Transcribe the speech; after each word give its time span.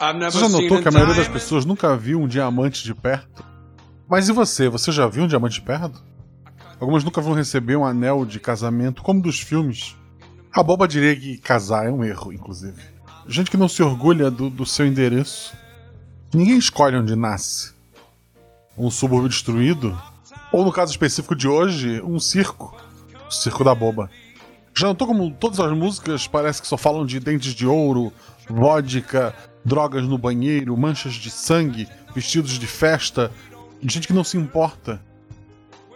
Você 0.00 0.38
já 0.38 0.48
notou 0.48 0.80
que 0.80 0.86
a 0.86 0.92
maioria 0.92 1.16
das 1.16 1.26
pessoas 1.26 1.64
nunca 1.64 1.96
viu 1.96 2.20
um 2.20 2.28
diamante 2.28 2.84
de 2.84 2.94
perto? 2.94 3.44
Mas 4.08 4.28
e 4.28 4.32
você? 4.32 4.68
Você 4.68 4.92
já 4.92 5.08
viu 5.08 5.24
um 5.24 5.26
diamante 5.26 5.56
de 5.56 5.62
perto? 5.62 6.00
Algumas 6.78 7.02
nunca 7.02 7.20
vão 7.20 7.32
receber 7.32 7.74
um 7.74 7.84
anel 7.84 8.24
de 8.24 8.38
casamento, 8.38 9.02
como 9.02 9.20
dos 9.20 9.40
filmes. 9.40 9.96
A 10.52 10.62
boba 10.62 10.86
diria 10.86 11.16
que 11.16 11.36
casar 11.38 11.86
é 11.86 11.90
um 11.90 12.04
erro, 12.04 12.32
inclusive. 12.32 12.80
Gente 13.26 13.50
que 13.50 13.56
não 13.56 13.68
se 13.68 13.82
orgulha 13.82 14.30
do, 14.30 14.48
do 14.48 14.64
seu 14.64 14.86
endereço. 14.86 15.52
Ninguém 16.32 16.58
escolhe 16.58 16.96
onde 16.96 17.16
nasce. 17.16 17.72
Um 18.76 18.92
subúrbio 18.92 19.28
destruído? 19.28 20.00
Ou 20.52 20.64
no 20.64 20.70
caso 20.70 20.92
específico 20.92 21.34
de 21.34 21.48
hoje, 21.48 22.00
um 22.02 22.20
circo. 22.20 22.72
O 23.28 23.32
circo 23.32 23.64
da 23.64 23.74
boba. 23.74 24.08
Já 24.76 24.86
notou 24.86 25.08
como 25.08 25.32
todas 25.32 25.58
as 25.58 25.76
músicas 25.76 26.28
parece 26.28 26.62
que 26.62 26.68
só 26.68 26.76
falam 26.76 27.04
de 27.04 27.18
dentes 27.18 27.52
de 27.52 27.66
ouro, 27.66 28.12
vodka, 28.48 29.34
drogas 29.68 30.04
no 30.04 30.16
banheiro, 30.18 30.76
manchas 30.76 31.14
de 31.14 31.30
sangue, 31.30 31.86
vestidos 32.14 32.58
de 32.58 32.66
festa, 32.66 33.30
gente 33.82 34.08
que 34.08 34.14
não 34.14 34.24
se 34.24 34.36
importa. 34.36 35.00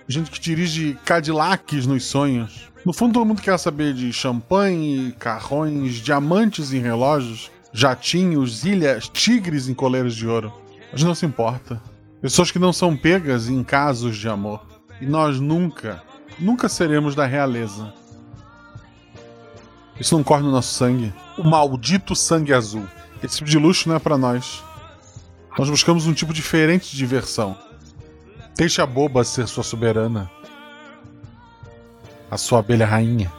Gente 0.07 0.31
que 0.31 0.41
dirige 0.41 0.99
Cadillacs 1.05 1.87
nos 1.87 2.05
sonhos. 2.05 2.71
No 2.85 2.93
fundo, 2.93 3.15
todo 3.15 3.27
mundo 3.27 3.41
quer 3.41 3.59
saber 3.59 3.95
de 3.95 4.13
champanhe, 4.13 5.13
carrões, 5.19 5.95
diamantes 5.95 6.73
em 6.73 6.81
relógios, 6.81 7.51
jatinhos, 7.73 8.65
ilhas, 8.65 9.09
tigres 9.09 9.69
em 9.69 9.75
coleiras 9.75 10.15
de 10.15 10.27
ouro. 10.27 10.53
Gente 10.93 11.07
não 11.07 11.15
se 11.15 11.25
importa. 11.25 11.81
Pessoas 12.21 12.51
que 12.51 12.59
não 12.59 12.73
são 12.73 12.97
pegas 12.97 13.49
em 13.49 13.65
casos 13.65 14.17
de 14.17 14.29
amor. 14.29 14.61
E 15.01 15.07
nós 15.07 15.41
nunca, 15.41 16.03
nunca 16.39 16.69
seremos 16.69 17.15
da 17.15 17.25
realeza. 17.25 17.95
Isso 19.99 20.17
não 20.17 20.25
corre 20.25 20.43
no 20.43 20.51
nosso 20.51 20.75
sangue. 20.75 21.13
O 21.39 21.45
maldito 21.45 22.15
sangue 22.15 22.53
azul. 22.53 22.87
Esse 23.23 23.37
tipo 23.37 23.49
de 23.49 23.59
luxo 23.59 23.89
não 23.89 23.97
é 23.97 23.99
para 23.99 24.19
nós. 24.19 24.65
Nós 25.57 25.71
buscamos 25.71 26.07
um 26.07 26.13
tipo 26.13 26.33
diferente 26.33 26.91
de 26.91 26.97
diversão. 26.97 27.57
Deixe 28.57 28.83
a 28.83 28.87
boba 28.87 29.23
ser 29.23 29.47
sua 29.47 29.63
soberana. 29.63 30.31
A 32.31 32.37
sua 32.37 32.59
abelha 32.59 32.87
rainha. 32.87 33.31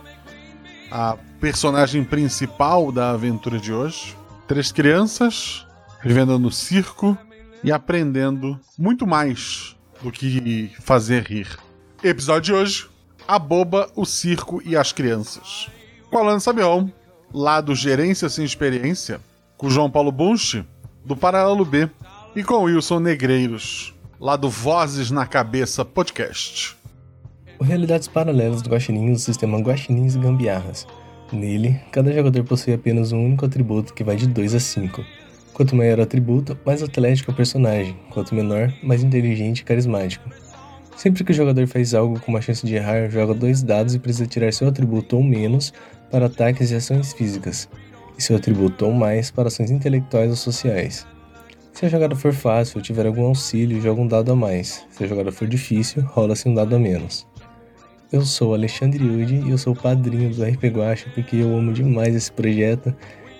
A 0.89 1.17
personagem 1.39 2.03
principal 2.03 2.91
da 2.91 3.11
aventura 3.11 3.59
de 3.59 3.73
hoje. 3.73 4.15
Três 4.47 4.71
crianças 4.71 5.65
vivendo 6.03 6.37
no 6.37 6.51
circo 6.51 7.17
e 7.63 7.71
aprendendo 7.71 8.59
muito 8.77 9.07
mais 9.07 9.75
do 10.01 10.11
que 10.11 10.71
fazer 10.79 11.23
rir. 11.23 11.47
Episódio 12.03 12.41
de 12.41 12.53
hoje: 12.53 12.89
A 13.27 13.39
boba, 13.39 13.89
o 13.95 14.05
circo 14.05 14.61
e 14.63 14.75
as 14.77 14.91
crianças. 14.91 15.69
Com 16.09 16.17
Alan 16.19 16.39
Sabion, 16.39 16.89
lá 17.33 17.59
do 17.59 17.73
Gerência 17.73 18.29
Sem 18.29 18.45
Experiência, 18.45 19.19
com 19.63 19.69
João 19.69 19.89
Paulo 19.89 20.11
Bunch, 20.11 20.61
do 21.05 21.15
Paralelo 21.15 21.63
B, 21.63 21.89
e 22.35 22.43
com 22.43 22.63
Wilson 22.63 22.99
Negreiros, 22.99 23.95
lá 24.19 24.35
do 24.35 24.49
Vozes 24.49 25.09
na 25.09 25.25
Cabeça 25.25 25.85
Podcast. 25.85 26.75
O 27.57 27.63
Realidades 27.63 28.09
Paralelas 28.09 28.61
do 28.61 28.69
Guaxinim 28.69 29.13
o 29.13 29.17
sistema 29.17 29.57
Guaxinins 29.59 30.15
e 30.15 30.19
Gambiarras. 30.19 30.85
Nele, 31.31 31.79
cada 31.93 32.11
jogador 32.11 32.43
possui 32.43 32.73
apenas 32.73 33.13
um 33.13 33.25
único 33.25 33.45
atributo 33.45 33.93
que 33.93 34.03
vai 34.03 34.17
de 34.17 34.27
2 34.27 34.53
a 34.53 34.59
5. 34.59 35.01
Quanto 35.53 35.77
maior 35.77 35.99
o 35.99 36.01
atributo, 36.03 36.57
mais 36.65 36.83
atlético 36.83 37.31
é 37.31 37.33
o 37.33 37.37
personagem, 37.37 37.95
quanto 38.09 38.35
menor, 38.35 38.69
mais 38.83 39.01
inteligente 39.01 39.59
e 39.59 39.63
carismático. 39.63 40.29
Sempre 40.97 41.23
que 41.23 41.31
o 41.31 41.35
jogador 41.35 41.65
faz 41.67 41.93
algo 41.93 42.19
com 42.19 42.33
uma 42.33 42.41
chance 42.41 42.67
de 42.67 42.75
errar, 42.75 43.09
joga 43.09 43.33
dois 43.33 43.63
dados 43.63 43.95
e 43.95 43.99
precisa 43.99 44.27
tirar 44.27 44.51
seu 44.51 44.67
atributo 44.67 45.15
ou 45.15 45.23
menos 45.23 45.73
para 46.11 46.25
ataques 46.25 46.69
e 46.69 46.75
ações 46.75 47.13
físicas, 47.13 47.69
e 48.17 48.21
seu 48.21 48.35
atributo 48.35 48.85
ou 48.85 48.93
mais 48.93 49.31
para 49.31 49.47
ações 49.47 49.71
intelectuais 49.71 50.29
ou 50.29 50.35
sociais. 50.35 51.07
Se 51.73 51.85
a 51.85 51.89
jogada 51.89 52.15
for 52.15 52.33
fácil 52.33 52.77
ou 52.77 52.83
tiver 52.83 53.07
algum 53.07 53.25
auxílio, 53.25 53.81
joga 53.81 53.99
um 53.99 54.07
dado 54.07 54.31
a 54.31 54.35
mais. 54.35 54.85
Se 54.91 55.03
a 55.03 55.07
jogada 55.07 55.31
for 55.31 55.47
difícil, 55.47 56.03
rola-se 56.03 56.47
um 56.47 56.53
dado 56.53 56.75
a 56.75 56.79
menos. 56.79 57.27
Eu 58.11 58.21
sou 58.21 58.53
Alexandre 58.53 59.03
Yudi 59.03 59.41
e 59.43 59.49
eu 59.49 59.57
sou 59.57 59.73
o 59.73 59.75
padrinho 59.75 60.31
do 60.31 60.43
RP 60.43 60.65
Guacha 60.65 61.09
porque 61.15 61.37
eu 61.37 61.57
amo 61.57 61.73
demais 61.73 62.15
esse 62.15 62.31
projeto 62.31 62.93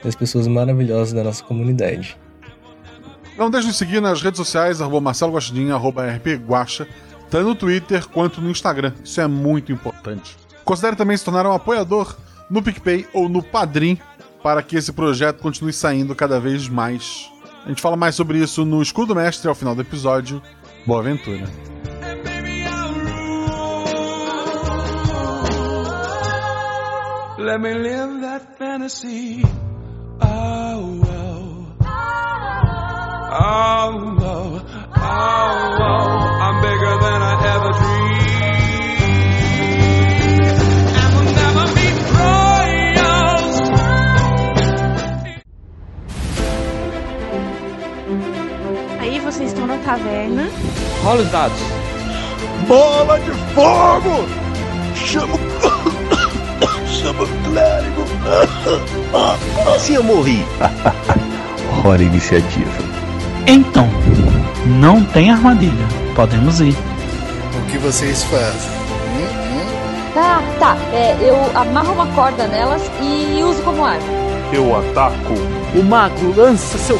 e 0.03 0.07
as 0.07 0.15
pessoas 0.15 0.47
maravilhosas 0.47 1.13
da 1.13 1.23
nossa 1.23 1.43
comunidade. 1.43 2.17
Não 3.37 3.51
deixe 3.51 3.67
de 3.67 3.73
seguir 3.75 4.01
nas 4.01 4.21
redes 4.21 4.37
sociais, 4.37 4.81
arroba 4.81 4.99
Marcelo 4.99 5.33
Guaxinim, 5.33 5.69
arroba 5.69 6.07
RP 6.07 6.37
Guacha, 6.47 6.87
tanto 7.29 7.49
no 7.49 7.55
Twitter 7.55 8.07
quanto 8.07 8.41
no 8.41 8.49
Instagram. 8.49 8.93
Isso 9.03 9.21
é 9.21 9.27
muito 9.27 9.71
importante. 9.71 10.35
Considere 10.65 10.95
também 10.95 11.17
se 11.17 11.25
tornar 11.25 11.45
um 11.45 11.51
apoiador 11.51 12.15
no 12.49 12.61
PicPay 12.61 13.05
ou 13.13 13.29
no 13.29 13.43
Padrim 13.43 13.99
para 14.43 14.61
que 14.61 14.75
esse 14.75 14.91
projeto 14.91 15.41
continue 15.41 15.71
saindo 15.71 16.13
cada 16.13 16.39
vez 16.39 16.67
mais. 16.67 17.31
A 17.65 17.69
gente 17.69 17.81
fala 17.81 17.95
mais 17.95 18.13
sobre 18.13 18.39
isso 18.39 18.65
no 18.65 18.81
Escudo 18.81 19.15
Mestre 19.15 19.47
ao 19.47 19.55
final 19.55 19.73
do 19.73 19.81
episódio. 19.81 20.41
Boa 20.85 20.99
aventura. 20.99 21.45
Let 27.39 27.59
me 27.59 27.73
live 27.73 28.21
that 28.21 28.57
fantasy. 28.57 29.43
Oh, 30.21 31.01
oh. 33.31 34.12
Taverna. 49.83 50.49
Rola 51.03 51.21
os 51.21 51.29
dados. 51.29 51.59
Bola 52.67 53.19
de 53.19 53.31
fogo! 53.53 54.25
Chama 54.95 55.37
Chama 56.87 57.23
o 57.23 57.27
clérigo! 57.43 58.03
Como 59.55 59.75
assim 59.75 59.95
eu 59.95 60.03
morri? 60.03 60.45
Rola 61.83 62.01
iniciativa. 62.01 62.71
Então, 63.45 63.89
não 64.65 65.03
tem 65.03 65.29
armadilha. 65.31 65.85
Podemos 66.15 66.61
ir. 66.61 66.75
O 67.57 67.71
que 67.71 67.77
vocês 67.77 68.23
fazem? 68.23 68.83
Tá, 70.13 70.41
tá. 70.59 70.77
É, 70.93 71.17
eu 71.19 71.35
amarro 71.57 71.93
uma 71.93 72.05
corda 72.07 72.47
nelas 72.47 72.83
e 73.01 73.43
uso 73.43 73.61
como 73.63 73.83
arma. 73.83 74.03
Eu 74.51 74.77
ataco. 74.77 75.33
O 75.75 75.83
mago 75.83 76.33
lança 76.37 76.77
seu 76.77 76.99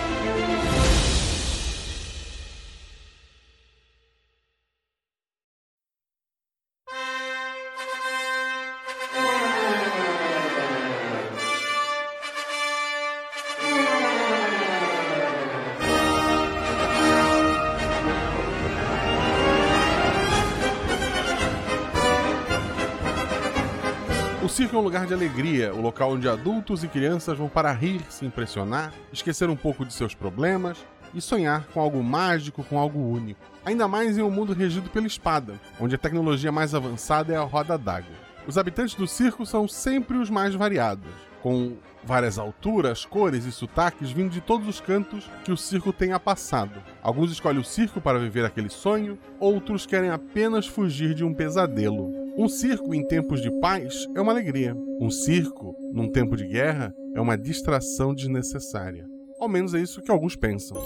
Lugar 24.91 25.07
de 25.07 25.13
alegria, 25.13 25.73
o 25.73 25.79
local 25.79 26.11
onde 26.11 26.27
adultos 26.27 26.83
e 26.83 26.87
crianças 26.89 27.37
vão 27.37 27.47
para 27.47 27.71
rir, 27.71 28.01
se 28.09 28.25
impressionar, 28.25 28.91
esquecer 29.13 29.49
um 29.49 29.55
pouco 29.55 29.85
de 29.85 29.93
seus 29.93 30.13
problemas 30.13 30.85
e 31.13 31.21
sonhar 31.21 31.65
com 31.67 31.79
algo 31.79 32.03
mágico, 32.03 32.61
com 32.61 32.77
algo 32.77 32.99
único. 32.99 33.39
Ainda 33.63 33.87
mais 33.87 34.17
em 34.17 34.21
um 34.21 34.29
mundo 34.29 34.51
regido 34.51 34.89
pela 34.89 35.07
espada, 35.07 35.53
onde 35.79 35.95
a 35.95 35.97
tecnologia 35.97 36.51
mais 36.51 36.75
avançada 36.75 37.31
é 37.31 37.37
a 37.37 37.41
roda 37.41 37.77
d'água. 37.77 38.11
Os 38.45 38.57
habitantes 38.57 38.93
do 38.93 39.07
circo 39.07 39.45
são 39.45 39.65
sempre 39.65 40.17
os 40.17 40.29
mais 40.29 40.55
variados, 40.55 41.09
com 41.41 41.77
várias 42.03 42.37
alturas, 42.37 43.05
cores 43.05 43.45
e 43.45 43.51
sotaques 43.53 44.11
vindo 44.11 44.31
de 44.31 44.41
todos 44.41 44.67
os 44.67 44.81
cantos 44.81 45.31
que 45.45 45.53
o 45.53 45.57
circo 45.57 45.93
tenha 45.93 46.19
passado. 46.19 46.83
Alguns 47.01 47.31
escolhem 47.31 47.61
o 47.61 47.63
circo 47.63 48.01
para 48.01 48.19
viver 48.19 48.43
aquele 48.43 48.69
sonho, 48.69 49.17
outros 49.39 49.85
querem 49.85 50.09
apenas 50.09 50.67
fugir 50.67 51.13
de 51.13 51.23
um 51.23 51.33
pesadelo. 51.33 52.20
Um 52.37 52.47
circo 52.47 52.95
em 52.95 53.05
tempos 53.05 53.41
de 53.41 53.51
paz 53.59 54.07
é 54.15 54.21
uma 54.21 54.31
alegria. 54.31 54.75
Um 54.99 55.11
circo, 55.11 55.75
num 55.91 56.09
tempo 56.09 56.37
de 56.37 56.47
guerra, 56.47 56.93
é 57.13 57.19
uma 57.19 57.37
distração 57.37 58.15
desnecessária. 58.15 59.05
Ao 59.37 59.49
menos 59.49 59.73
é 59.73 59.79
isso 59.79 60.01
que 60.01 60.09
alguns 60.09 60.35
pensam. 60.35 60.77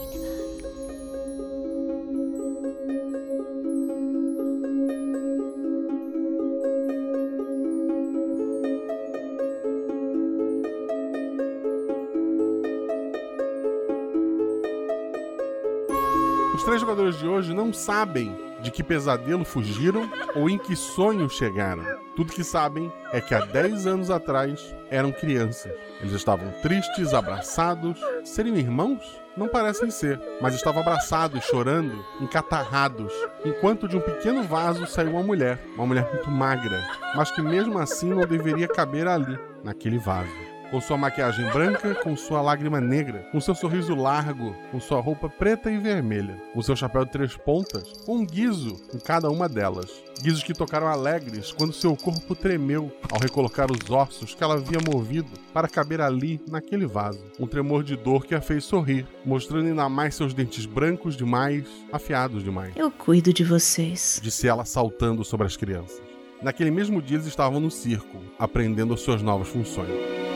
Os 16.56 16.63
três 16.63 16.81
jogadores 16.81 17.19
de 17.19 17.27
hoje 17.27 17.53
não 17.53 17.71
sabem 17.71 18.44
de 18.66 18.72
que 18.72 18.84
pesadelo 18.84 19.46
fugiram 19.46 20.10
ou 20.36 20.50
em 20.50 20.58
que 20.58 20.76
sonho 20.76 21.30
chegaram. 21.30 21.84
Tudo 22.16 22.34
que 22.34 22.44
sabem 22.44 22.92
é 23.14 23.22
que 23.22 23.36
há 23.36 23.46
10 23.46 23.86
anos 23.86 24.10
atrás 24.10 24.76
eram 24.90 25.12
crianças. 25.12 25.72
Eles 26.02 26.14
estavam 26.14 26.52
tristes, 26.64 27.14
abraçados. 27.14 28.00
Seriam 28.24 28.58
irmãos? 28.58 29.22
Não 29.38 29.48
parecem 29.48 29.92
ser, 29.92 30.20
mas 30.42 30.56
estavam 30.56 30.82
abraçados, 30.82 31.44
chorando, 31.44 32.04
encatarrados, 32.22 33.14
enquanto 33.44 33.88
de 33.88 33.98
um 33.98 34.02
pequeno 34.02 34.42
vaso 34.44 34.88
saiu 34.88 35.12
uma 35.12 35.24
mulher, 35.24 35.60
uma 35.76 35.86
mulher 35.86 36.10
muito 36.12 36.32
magra, 36.32 36.82
mas 37.14 37.32
que 37.32 37.42
mesmo 37.42 37.78
assim 37.78 38.10
não 38.10 38.26
deveria 38.26 38.68
caber 38.68 39.08
ali, 39.08 39.38
naquele 39.62 39.98
vaso 39.98 40.44
com 40.75 40.81
sua 40.81 40.98
maquiagem 40.98 41.50
branca, 41.51 41.95
com 41.95 42.18
sua 42.18 42.42
lágrima 42.42 42.81
negra, 42.81 43.19
com 43.31 43.39
seu 43.39 43.56
sorriso 43.56 43.95
largo, 43.95 44.54
com 44.74 44.77
sua 44.77 45.00
roupa 45.00 45.30
preta 45.30 45.72
e 45.72 45.77
vermelha, 45.77 46.36
com 46.54 46.62
seu 46.62 46.75
chapéu 46.75 47.06
de 47.06 47.13
três 47.13 47.38
pontas, 47.38 47.94
com 48.06 48.18
um 48.18 48.25
guiso 48.25 48.75
em 48.94 49.00
cada 49.00 49.30
uma 49.30 49.48
delas. 49.48 49.89
Guizos 50.22 50.44
que 50.44 50.54
tocaram 50.54 50.88
alegres 50.88 51.54
quando 51.54 51.72
seu 51.72 51.95
corpo 51.95 52.36
tremeu 52.36 52.92
ao 53.10 53.22
recolocar 53.22 53.72
os 53.72 53.89
ossos 53.89 54.36
que 54.36 54.44
ela 54.44 54.56
havia 54.56 54.80
movido 54.86 55.30
para 55.54 55.69
caber 55.69 56.01
ali, 56.01 56.42
naquele 56.45 56.86
vaso. 56.86 57.24
Um 57.39 57.48
tremor 57.48 57.81
de 57.81 57.95
dor 57.95 58.25
que 58.25 58.36
a 58.36 58.42
fez 58.42 58.66
sorrir, 58.66 59.07
mostrando 59.24 59.68
ainda 59.68 59.88
mais 59.88 60.13
seus 60.16 60.33
dentes 60.33 60.66
brancos 60.66 61.16
demais, 61.16 61.69
afiados 61.89 62.44
demais. 62.44 62.74
Eu 62.75 62.92
cuido 62.92 63.31
de 63.31 63.45
vocês, 63.45 64.19
disse 64.21 64.45
ela 64.45 64.66
saltando 64.66 65.24
sobre 65.24 65.48
as 65.48 65.56
crianças. 65.56 66.01
Naquele 66.42 66.69
mesmo 66.69 67.01
dia 67.01 67.16
eles 67.16 67.28
estavam 67.28 67.62
no 67.62 67.71
circo, 67.71 68.18
aprendendo 68.38 68.98
suas 68.98 69.21
novas 69.21 69.48
funções. 69.48 70.35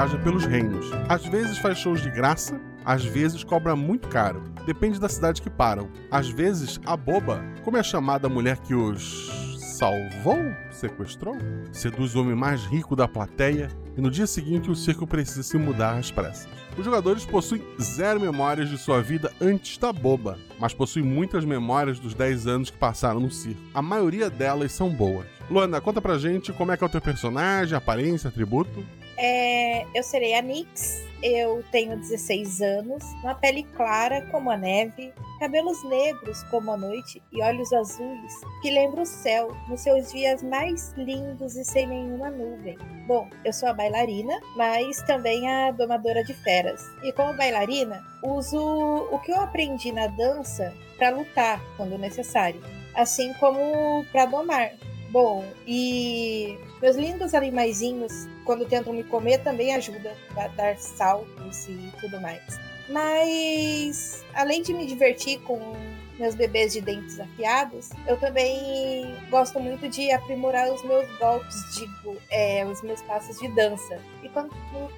Viaja 0.00 0.16
pelos 0.18 0.46
reinos. 0.46 0.90
Às 1.08 1.26
vezes 1.26 1.58
faz 1.58 1.76
shows 1.76 2.00
de 2.00 2.10
graça, 2.10 2.58
às 2.84 3.04
vezes 3.04 3.44
cobra 3.44 3.76
muito 3.76 4.08
caro. 4.08 4.42
Depende 4.64 4.98
da 4.98 5.10
cidade 5.10 5.42
que 5.42 5.50
param. 5.50 5.90
Às 6.10 6.30
vezes, 6.30 6.80
a 6.86 6.96
boba, 6.96 7.44
como 7.64 7.76
é 7.76 7.82
chamada 7.82 8.26
a 8.26 8.30
mulher 8.30 8.58
que 8.60 8.74
os 8.74 9.49
salvou, 9.80 10.54
sequestrou, 10.70 11.38
seduz 11.72 12.14
o 12.14 12.20
homem 12.20 12.34
mais 12.34 12.66
rico 12.66 12.94
da 12.94 13.08
plateia 13.08 13.70
e 13.96 14.00
no 14.02 14.10
dia 14.10 14.26
seguinte 14.26 14.70
o 14.70 14.76
circo 14.76 15.06
precisa 15.06 15.42
se 15.42 15.56
mudar 15.56 15.96
às 15.96 16.10
pressas. 16.10 16.50
Os 16.76 16.84
jogadores 16.84 17.24
possuem 17.24 17.64
zero 17.80 18.20
memórias 18.20 18.68
de 18.68 18.76
sua 18.76 19.00
vida 19.00 19.32
antes 19.40 19.78
da 19.78 19.90
boba, 19.90 20.38
mas 20.58 20.74
possuem 20.74 21.02
muitas 21.02 21.46
memórias 21.46 21.98
dos 21.98 22.12
10 22.12 22.46
anos 22.46 22.68
que 22.68 22.76
passaram 22.76 23.20
no 23.20 23.30
circo. 23.30 23.58
A 23.72 23.80
maioria 23.80 24.28
delas 24.28 24.70
são 24.70 24.90
boas. 24.90 25.26
Luana, 25.50 25.80
conta 25.80 25.98
pra 25.98 26.18
gente 26.18 26.52
como 26.52 26.72
é 26.72 26.76
que 26.76 26.84
é 26.84 26.86
o 26.86 26.90
teu 26.90 27.00
personagem, 27.00 27.74
aparência, 27.74 28.28
atributo. 28.28 28.84
É, 29.22 29.84
eu 29.94 30.02
serei 30.02 30.32
a 30.32 30.40
Nix, 30.40 31.04
eu 31.22 31.62
tenho 31.70 31.94
16 31.98 32.62
anos, 32.62 33.04
uma 33.22 33.34
pele 33.34 33.64
clara 33.76 34.26
como 34.30 34.50
a 34.50 34.56
neve, 34.56 35.12
cabelos 35.38 35.84
negros 35.84 36.42
como 36.44 36.72
a 36.72 36.76
noite 36.78 37.22
e 37.30 37.42
olhos 37.42 37.70
azuis 37.70 38.32
que 38.62 38.70
lembram 38.70 39.02
o 39.02 39.06
céu 39.06 39.54
nos 39.68 39.82
seus 39.82 40.10
dias 40.10 40.42
mais 40.42 40.94
lindos 40.96 41.54
e 41.54 41.66
sem 41.66 41.86
nenhuma 41.86 42.30
nuvem. 42.30 42.78
Bom, 43.06 43.28
eu 43.44 43.52
sou 43.52 43.68
a 43.68 43.74
bailarina, 43.74 44.40
mas 44.56 45.02
também 45.02 45.46
a 45.46 45.70
domadora 45.70 46.24
de 46.24 46.32
feras. 46.32 46.82
E 47.02 47.12
como 47.12 47.36
bailarina, 47.36 48.02
uso 48.24 48.58
o 48.58 49.18
que 49.18 49.32
eu 49.32 49.40
aprendi 49.40 49.92
na 49.92 50.06
dança 50.06 50.72
para 50.96 51.10
lutar 51.10 51.60
quando 51.76 51.98
necessário, 51.98 52.62
assim 52.94 53.34
como 53.34 54.02
para 54.12 54.24
domar. 54.24 54.70
Bom, 55.10 55.44
e 55.66 56.56
meus 56.80 56.96
lindos 56.96 57.34
animaizinhos, 57.34 58.28
quando 58.50 58.66
tentam 58.66 58.92
me 58.92 59.04
comer, 59.04 59.38
também 59.44 59.72
ajudam 59.76 60.12
a 60.36 60.48
dar 60.48 60.76
saltos 60.76 61.68
e 61.68 61.92
tudo 62.00 62.20
mais. 62.20 62.42
Mas, 62.88 64.24
além 64.34 64.60
de 64.60 64.74
me 64.74 64.86
divertir 64.86 65.38
com 65.42 65.72
meus 66.20 66.34
bebês 66.34 66.74
de 66.74 66.82
dentes 66.82 67.18
afiados, 67.18 67.88
eu 68.06 68.16
também 68.18 69.16
gosto 69.30 69.58
muito 69.58 69.88
de 69.88 70.12
aprimorar 70.12 70.70
os 70.70 70.84
meus 70.84 71.08
golpes, 71.18 71.56
digo, 71.74 72.16
é, 72.30 72.64
os 72.66 72.82
meus 72.82 73.00
passos 73.02 73.38
de 73.38 73.48
dança. 73.48 73.98
E 74.22 74.28
quando 74.28 74.50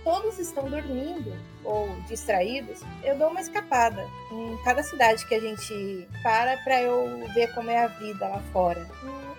todos 0.03 0.39
estão 0.39 0.69
dormindo 0.69 1.33
ou 1.65 1.89
distraídos, 2.09 2.81
eu 3.05 3.17
dou 3.17 3.31
uma 3.31 3.41
escapada 3.41 4.05
em 4.33 4.57
cada 4.65 4.83
cidade 4.83 5.25
que 5.27 5.35
a 5.35 5.41
gente 5.41 6.09
para 6.25 6.57
para 6.59 6.83
eu 6.83 7.25
ver 7.33 7.55
como 7.55 7.71
é 7.71 7.85
a 7.85 7.87
vida 7.87 8.27
lá 8.27 8.43
fora. 8.53 8.87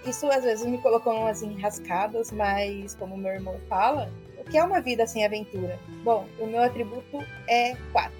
Isso 0.06 0.26
às 0.32 0.44
vezes 0.44 0.66
me 0.66 0.78
colocou 0.78 1.14
umas 1.14 1.44
enrascadas, 1.44 2.32
mas 2.32 2.96
como 2.96 3.18
meu 3.18 3.34
irmão 3.34 3.60
fala, 3.68 4.10
o 4.38 4.44
que 4.50 4.58
é 4.58 4.64
uma 4.64 4.82
vida 4.82 5.06
sem 5.06 5.26
aventura? 5.26 5.78
Bom, 6.04 6.28
o 6.40 6.48
meu 6.48 6.62
atributo 6.62 7.20
é 7.48 7.76
4. 7.92 8.12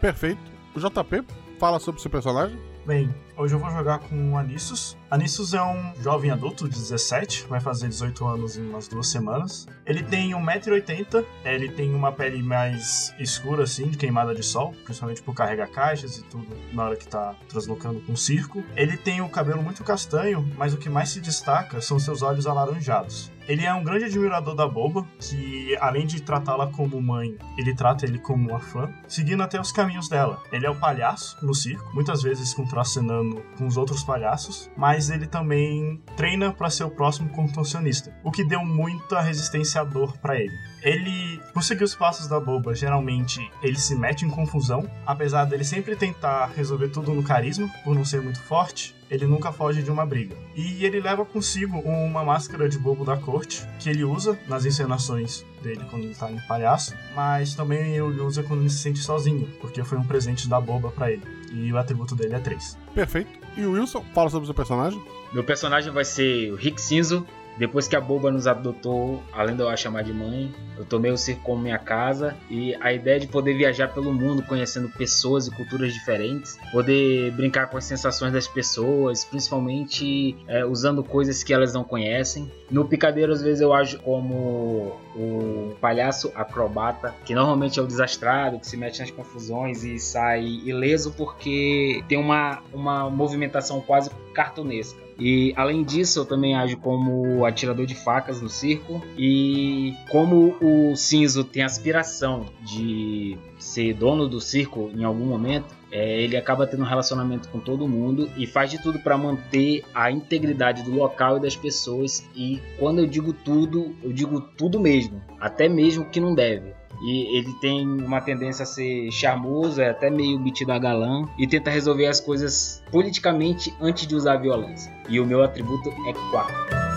Perfeito. 0.00 0.40
O 0.74 0.80
JP 0.80 1.24
fala 1.58 1.78
sobre 1.78 2.00
seu 2.00 2.10
personagem? 2.10 2.71
Bem, 2.84 3.14
hoje 3.36 3.54
eu 3.54 3.60
vou 3.60 3.70
jogar 3.70 4.00
com 4.00 4.32
o 4.32 4.36
Anissus. 4.36 4.96
Anissus 5.12 5.52
é 5.52 5.62
um 5.62 5.92
jovem 6.00 6.30
adulto 6.30 6.66
de 6.66 6.74
17, 6.74 7.44
vai 7.46 7.60
fazer 7.60 7.86
18 7.86 8.26
anos 8.26 8.56
em 8.56 8.66
umas 8.66 8.88
duas 8.88 9.08
semanas. 9.08 9.68
Ele 9.84 10.02
tem 10.02 10.30
1,80m, 10.30 11.22
ele 11.44 11.68
tem 11.68 11.94
uma 11.94 12.10
pele 12.10 12.42
mais 12.42 13.14
escura, 13.18 13.64
assim, 13.64 13.90
de 13.90 13.98
queimada 13.98 14.34
de 14.34 14.42
sol, 14.42 14.74
principalmente 14.84 15.20
por 15.20 15.34
carregar 15.34 15.70
caixas 15.70 16.16
e 16.16 16.22
tudo 16.22 16.56
na 16.72 16.84
hora 16.84 16.96
que 16.96 17.06
tá 17.06 17.34
translocando 17.46 18.00
com 18.00 18.14
o 18.14 18.16
circo. 18.16 18.64
Ele 18.74 18.96
tem 18.96 19.20
o 19.20 19.28
cabelo 19.28 19.62
muito 19.62 19.84
castanho, 19.84 20.50
mas 20.56 20.72
o 20.72 20.78
que 20.78 20.88
mais 20.88 21.10
se 21.10 21.20
destaca 21.20 21.82
são 21.82 21.98
seus 21.98 22.22
olhos 22.22 22.46
alaranjados. 22.46 23.30
Ele 23.48 23.66
é 23.66 23.74
um 23.74 23.82
grande 23.82 24.04
admirador 24.04 24.54
da 24.54 24.68
Boba, 24.68 25.04
que 25.18 25.76
além 25.80 26.06
de 26.06 26.22
tratá-la 26.22 26.68
como 26.68 27.02
mãe, 27.02 27.36
ele 27.58 27.74
trata 27.74 28.06
ele 28.06 28.18
como 28.18 28.50
uma 28.50 28.60
fã, 28.60 28.88
seguindo 29.08 29.42
até 29.42 29.60
os 29.60 29.72
caminhos 29.72 30.08
dela. 30.08 30.40
Ele 30.52 30.64
é 30.64 30.70
o 30.70 30.78
palhaço 30.78 31.36
no 31.44 31.52
circo, 31.52 31.92
muitas 31.92 32.22
vezes 32.22 32.54
contracenando 32.54 33.42
com 33.58 33.66
os 33.66 33.76
outros 33.76 34.04
palhaços, 34.04 34.70
mas 34.76 35.01
ele 35.10 35.26
também 35.26 36.02
treina 36.16 36.52
para 36.52 36.70
ser 36.70 36.84
o 36.84 36.90
próximo 36.90 37.28
contorcionista, 37.30 38.14
o 38.22 38.30
que 38.30 38.44
deu 38.44 38.64
muita 38.64 39.20
resistência 39.20 39.80
à 39.80 39.84
dor 39.84 40.16
para 40.18 40.38
ele. 40.38 40.54
Ele, 40.82 41.40
por 41.54 41.62
seguir 41.62 41.84
os 41.84 41.94
passos 41.94 42.26
da 42.26 42.40
Boba, 42.40 42.74
geralmente 42.74 43.40
ele 43.62 43.78
se 43.78 43.94
mete 43.94 44.24
em 44.24 44.30
confusão, 44.30 44.88
apesar 45.06 45.44
dele 45.44 45.64
sempre 45.64 45.94
tentar 45.96 46.50
resolver 46.56 46.88
tudo 46.88 47.14
no 47.14 47.22
carisma, 47.22 47.68
por 47.84 47.94
não 47.94 48.04
ser 48.04 48.20
muito 48.20 48.40
forte 48.40 48.94
ele 49.12 49.26
nunca 49.26 49.52
foge 49.52 49.82
de 49.82 49.90
uma 49.90 50.06
briga. 50.06 50.34
E 50.56 50.86
ele 50.86 50.98
leva 50.98 51.22
consigo 51.22 51.78
uma 51.80 52.24
máscara 52.24 52.66
de 52.66 52.78
bobo 52.78 53.04
da 53.04 53.14
corte, 53.14 53.62
que 53.78 53.90
ele 53.90 54.04
usa 54.04 54.38
nas 54.48 54.64
encenações 54.64 55.44
dele 55.62 55.82
quando 55.90 56.04
ele 56.04 56.14
tá 56.14 56.32
em 56.32 56.40
palhaço, 56.48 56.94
mas 57.14 57.54
também 57.54 57.92
ele 57.92 58.00
usa 58.22 58.42
quando 58.42 58.60
ele 58.60 58.70
se 58.70 58.78
sente 58.78 59.00
sozinho, 59.00 59.46
porque 59.60 59.84
foi 59.84 59.98
um 59.98 60.04
presente 60.04 60.48
da 60.48 60.58
boba 60.58 60.90
para 60.90 61.12
ele. 61.12 61.22
E 61.52 61.70
o 61.70 61.76
atributo 61.76 62.16
dele 62.16 62.36
é 62.36 62.38
3. 62.38 62.78
Perfeito. 62.94 63.41
E 63.56 63.64
o 63.64 63.72
Wilson, 63.72 64.04
fala 64.14 64.30
sobre 64.30 64.44
o 64.44 64.46
seu 64.46 64.54
personagem? 64.54 65.02
Meu 65.32 65.44
personagem 65.44 65.92
vai 65.92 66.04
ser 66.04 66.52
o 66.52 66.56
Rick 66.56 66.80
Cinzo, 66.80 67.26
depois 67.58 67.86
que 67.86 67.96
a 67.96 68.00
boba 68.00 68.30
nos 68.30 68.46
adotou, 68.46 69.22
além 69.32 69.56
de 69.56 69.62
eu 69.62 69.68
a 69.68 69.76
chamar 69.76 70.02
de 70.02 70.12
mãe, 70.12 70.52
eu 70.76 70.84
tomei 70.84 71.10
o 71.10 71.16
circo 71.16 71.42
como 71.42 71.62
minha 71.62 71.78
casa 71.78 72.34
e 72.50 72.74
a 72.80 72.92
ideia 72.92 73.20
de 73.20 73.26
poder 73.26 73.54
viajar 73.54 73.88
pelo 73.88 74.12
mundo 74.12 74.42
conhecendo 74.42 74.88
pessoas 74.88 75.46
e 75.46 75.50
culturas 75.50 75.92
diferentes, 75.92 76.58
poder 76.70 77.30
brincar 77.32 77.68
com 77.68 77.76
as 77.76 77.84
sensações 77.84 78.32
das 78.32 78.48
pessoas, 78.48 79.24
principalmente 79.24 80.36
é, 80.48 80.64
usando 80.64 81.04
coisas 81.04 81.42
que 81.42 81.52
elas 81.52 81.72
não 81.74 81.84
conhecem. 81.84 82.50
No 82.70 82.86
picadeiro, 82.86 83.32
às 83.32 83.42
vezes, 83.42 83.60
eu 83.60 83.72
ajo 83.72 83.98
como 84.00 84.98
o 85.14 85.76
palhaço 85.80 86.32
acrobata, 86.34 87.14
que 87.24 87.34
normalmente 87.34 87.78
é 87.78 87.82
o 87.82 87.86
desastrado, 87.86 88.58
que 88.58 88.66
se 88.66 88.76
mete 88.76 89.00
nas 89.00 89.10
confusões 89.10 89.84
e 89.84 89.98
sai 89.98 90.42
ileso 90.42 91.12
porque 91.12 92.02
tem 92.08 92.18
uma, 92.18 92.62
uma 92.72 93.10
movimentação 93.10 93.80
quase 93.80 94.10
cartunesca. 94.32 95.00
E 95.18 95.52
além 95.56 95.84
disso, 95.84 96.18
eu 96.20 96.24
também 96.24 96.54
ajo 96.54 96.76
como 96.78 97.44
atirador 97.44 97.86
de 97.86 97.94
facas 97.94 98.40
no 98.40 98.48
circo. 98.48 99.02
E 99.16 99.94
como 100.10 100.56
o 100.60 100.96
Cinzo 100.96 101.44
tem 101.44 101.62
aspiração 101.62 102.46
de 102.62 103.36
ser 103.58 103.94
dono 103.94 104.28
do 104.28 104.40
circo 104.40 104.90
em 104.94 105.04
algum 105.04 105.26
momento, 105.26 105.81
é, 105.92 106.22
ele 106.22 106.36
acaba 106.38 106.66
tendo 106.66 106.82
um 106.82 106.86
relacionamento 106.86 107.50
com 107.50 107.60
todo 107.60 107.86
mundo 107.86 108.30
e 108.36 108.46
faz 108.46 108.70
de 108.70 108.82
tudo 108.82 108.98
para 108.98 109.16
manter 109.18 109.84
a 109.94 110.10
integridade 110.10 110.82
do 110.82 110.90
local 110.90 111.36
e 111.36 111.40
das 111.40 111.54
pessoas. 111.54 112.26
E 112.34 112.60
quando 112.78 113.00
eu 113.00 113.06
digo 113.06 113.34
tudo, 113.34 113.94
eu 114.02 114.10
digo 114.10 114.40
tudo 114.40 114.80
mesmo, 114.80 115.22
até 115.38 115.68
mesmo 115.68 116.06
que 116.06 116.18
não 116.18 116.34
deve. 116.34 116.72
E 117.04 117.36
ele 117.36 117.52
tem 117.60 117.86
uma 117.86 118.20
tendência 118.20 118.62
a 118.62 118.66
ser 118.66 119.10
charmoso, 119.10 119.82
é 119.82 119.90
até 119.90 120.08
meio 120.08 120.38
metido 120.38 120.72
a 120.72 120.78
galã 120.78 121.26
e 121.38 121.46
tenta 121.46 121.70
resolver 121.70 122.06
as 122.06 122.20
coisas 122.20 122.82
politicamente 122.90 123.74
antes 123.80 124.06
de 124.06 124.14
usar 124.14 124.34
a 124.34 124.36
violência. 124.36 124.92
E 125.08 125.20
o 125.20 125.26
meu 125.26 125.42
atributo 125.42 125.90
é 126.08 126.12
4. 126.30 126.91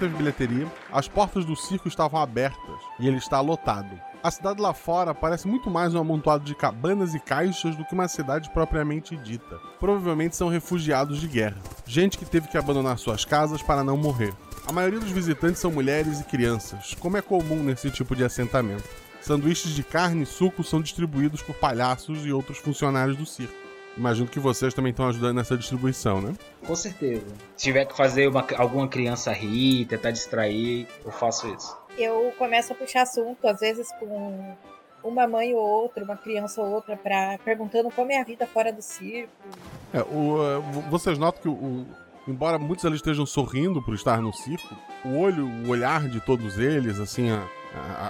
Teve 0.00 0.16
bilheteria, 0.16 0.66
as 0.90 1.06
portas 1.06 1.44
do 1.44 1.54
circo 1.54 1.86
estavam 1.86 2.18
abertas 2.18 2.80
e 2.98 3.06
ele 3.06 3.18
está 3.18 3.38
lotado. 3.40 4.00
A 4.22 4.30
cidade 4.30 4.60
lá 4.60 4.72
fora 4.72 5.14
parece 5.14 5.46
muito 5.46 5.70
mais 5.70 5.94
um 5.94 5.98
amontoado 5.98 6.44
de 6.44 6.54
cabanas 6.54 7.14
e 7.14 7.20
caixas 7.20 7.76
do 7.76 7.84
que 7.84 7.94
uma 7.94 8.08
cidade 8.08 8.50
propriamente 8.50 9.16
dita. 9.16 9.58
Provavelmente 9.78 10.36
são 10.36 10.48
refugiados 10.48 11.20
de 11.20 11.28
guerra, 11.28 11.58
gente 11.86 12.16
que 12.16 12.24
teve 12.24 12.48
que 12.48 12.56
abandonar 12.56 12.98
suas 12.98 13.24
casas 13.24 13.62
para 13.62 13.84
não 13.84 13.96
morrer. 13.96 14.32
A 14.66 14.72
maioria 14.72 15.00
dos 15.00 15.10
visitantes 15.10 15.60
são 15.60 15.70
mulheres 15.70 16.20
e 16.20 16.24
crianças, 16.24 16.94
como 16.98 17.16
é 17.16 17.22
comum 17.22 17.62
nesse 17.62 17.90
tipo 17.90 18.16
de 18.16 18.24
assentamento. 18.24 18.88
Sanduíches 19.20 19.74
de 19.74 19.82
carne 19.82 20.22
e 20.22 20.26
suco 20.26 20.64
são 20.64 20.80
distribuídos 20.80 21.42
por 21.42 21.54
palhaços 21.54 22.24
e 22.24 22.32
outros 22.32 22.58
funcionários 22.58 23.16
do 23.16 23.26
circo. 23.26 23.59
Imagino 24.00 24.26
que 24.26 24.40
vocês 24.40 24.72
também 24.72 24.92
estão 24.92 25.06
ajudando 25.10 25.36
nessa 25.36 25.58
distribuição, 25.58 26.22
né? 26.22 26.32
Com 26.66 26.74
certeza. 26.74 27.26
Se 27.54 27.64
tiver 27.64 27.84
que 27.84 27.94
fazer 27.94 28.28
uma, 28.28 28.46
alguma 28.56 28.88
criança 28.88 29.30
rir, 29.30 29.84
tentar 29.84 30.10
distrair, 30.10 30.86
eu 31.04 31.12
faço 31.12 31.46
isso. 31.54 31.76
Eu 31.98 32.32
começo 32.38 32.72
a 32.72 32.76
puxar 32.76 33.02
assunto, 33.02 33.46
às 33.46 33.60
vezes 33.60 33.92
com 34.00 34.56
uma 35.04 35.26
mãe 35.26 35.52
ou 35.52 35.60
outra, 35.60 36.02
uma 36.02 36.16
criança 36.16 36.62
ou 36.62 36.70
outra, 36.70 36.96
para 36.96 37.36
perguntando 37.44 37.90
como 37.90 38.10
é 38.10 38.18
a 38.18 38.24
vida 38.24 38.46
fora 38.46 38.72
do 38.72 38.80
circo. 38.80 39.30
É, 39.92 40.00
o, 40.00 40.38
uh, 40.38 40.62
vocês 40.88 41.18
notam 41.18 41.42
que 41.42 41.48
o, 41.50 41.86
embora 42.26 42.58
muitos 42.58 42.86
ali 42.86 42.96
estejam 42.96 43.26
sorrindo 43.26 43.82
por 43.82 43.92
estar 43.92 44.22
no 44.22 44.32
circo, 44.32 44.74
o 45.04 45.18
olho, 45.18 45.46
o 45.46 45.68
olhar 45.68 46.08
de 46.08 46.20
todos 46.22 46.58
eles, 46.58 46.98
assim, 46.98 47.30
a, 47.30 47.36
a, 47.36 47.59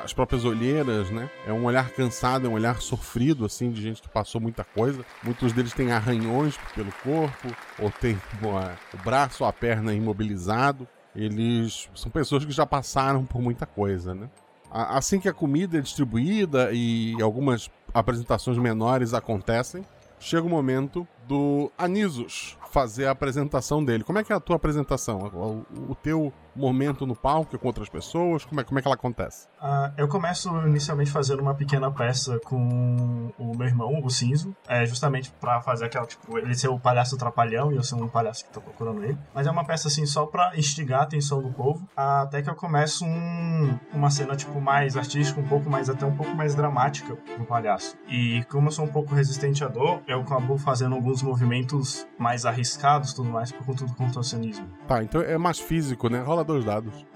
as 0.02 0.12
próprias 0.12 0.44
olheiras, 0.44 1.10
né? 1.10 1.30
É 1.46 1.52
um 1.52 1.64
olhar 1.64 1.90
cansado, 1.90 2.46
é 2.46 2.50
um 2.50 2.54
olhar 2.54 2.80
sofrido, 2.80 3.44
assim, 3.44 3.70
de 3.70 3.82
gente 3.82 4.00
que 4.00 4.08
passou 4.08 4.40
muita 4.40 4.64
coisa. 4.64 5.04
Muitos 5.22 5.52
deles 5.52 5.72
têm 5.72 5.92
arranhões 5.92 6.56
pelo 6.74 6.92
corpo, 7.02 7.48
ou 7.78 7.90
tem 7.90 8.20
o 8.94 8.96
braço 9.04 9.44
ou 9.44 9.48
a 9.48 9.52
perna 9.52 9.92
imobilizado. 9.92 10.88
Eles 11.14 11.88
são 11.94 12.10
pessoas 12.10 12.44
que 12.44 12.52
já 12.52 12.64
passaram 12.64 13.24
por 13.24 13.42
muita 13.42 13.66
coisa, 13.66 14.14
né? 14.14 14.30
Assim 14.70 15.18
que 15.18 15.28
a 15.28 15.32
comida 15.32 15.78
é 15.78 15.80
distribuída 15.80 16.70
e 16.72 17.20
algumas 17.20 17.68
apresentações 17.92 18.56
menores 18.56 19.12
acontecem, 19.12 19.84
chega 20.20 20.46
o 20.46 20.48
momento 20.48 21.06
do 21.30 21.70
Anisos 21.78 22.58
fazer 22.72 23.06
a 23.06 23.10
apresentação 23.12 23.84
dele. 23.84 24.04
Como 24.04 24.18
é 24.18 24.24
que 24.24 24.32
é 24.32 24.36
a 24.36 24.40
tua 24.40 24.56
apresentação? 24.56 25.18
O, 25.34 25.92
o 25.92 25.94
teu 25.94 26.32
momento 26.54 27.06
no 27.06 27.14
palco 27.14 27.58
com 27.58 27.66
outras 27.66 27.88
pessoas? 27.88 28.44
Como 28.44 28.60
é, 28.60 28.64
como 28.64 28.78
é 28.78 28.82
que 28.82 28.88
ela 28.88 28.94
acontece? 28.94 29.46
Uh, 29.60 29.92
eu 29.96 30.08
começo 30.08 30.48
inicialmente 30.66 31.10
fazendo 31.10 31.40
uma 31.40 31.54
pequena 31.54 31.90
peça 31.90 32.38
com 32.44 33.32
o 33.38 33.56
meu 33.56 33.66
irmão, 33.66 34.00
o 34.02 34.10
Cinzo, 34.10 34.54
é, 34.68 34.84
justamente 34.86 35.30
para 35.40 35.60
fazer 35.60 35.86
aquela, 35.86 36.06
tipo, 36.06 36.38
ele 36.38 36.54
ser 36.54 36.68
o 36.68 36.78
palhaço 36.78 37.16
trapalhão 37.16 37.72
e 37.72 37.76
eu 37.76 37.82
ser 37.82 37.94
um 37.94 38.08
palhaço 38.08 38.44
que 38.44 38.52
tá 38.52 38.60
procurando 38.60 39.02
ele. 39.04 39.18
Mas 39.34 39.46
é 39.46 39.50
uma 39.50 39.64
peça 39.64 39.88
assim 39.88 40.06
só 40.06 40.26
para 40.26 40.56
instigar 40.56 41.00
a 41.00 41.02
atenção 41.04 41.42
do 41.42 41.50
povo, 41.50 41.86
até 41.96 42.42
que 42.42 42.50
eu 42.50 42.54
começo 42.54 43.04
um, 43.04 43.78
uma 43.92 44.10
cena 44.10 44.36
tipo 44.36 44.60
mais 44.60 44.96
artística, 44.96 45.40
um 45.40 45.48
pouco 45.48 45.68
mais 45.68 45.88
até 45.88 46.04
um 46.06 46.16
pouco 46.16 46.34
mais 46.34 46.54
dramática 46.54 47.16
pro 47.16 47.44
palhaço. 47.44 47.96
E 48.08 48.44
como 48.50 48.68
eu 48.68 48.72
sou 48.72 48.84
um 48.84 48.88
pouco 48.88 49.14
resistente 49.14 49.64
à 49.64 49.68
dor, 49.68 50.00
eu 50.06 50.20
acabo 50.20 50.56
fazendo 50.58 50.94
alguns 50.94 51.19
movimentos 51.22 52.06
mais 52.18 52.44
arriscados, 52.44 53.12
tudo 53.12 53.28
mais 53.28 53.52
por 53.52 53.64
conta 53.64 53.84
do 53.84 53.94
contorcionismo. 53.94 54.66
Tá, 54.86 55.02
então 55.02 55.20
é 55.20 55.38
mais 55.38 55.58
físico, 55.58 56.08
né? 56.08 56.20
Rola 56.20 56.44
dois 56.44 56.64
dados. 56.64 57.06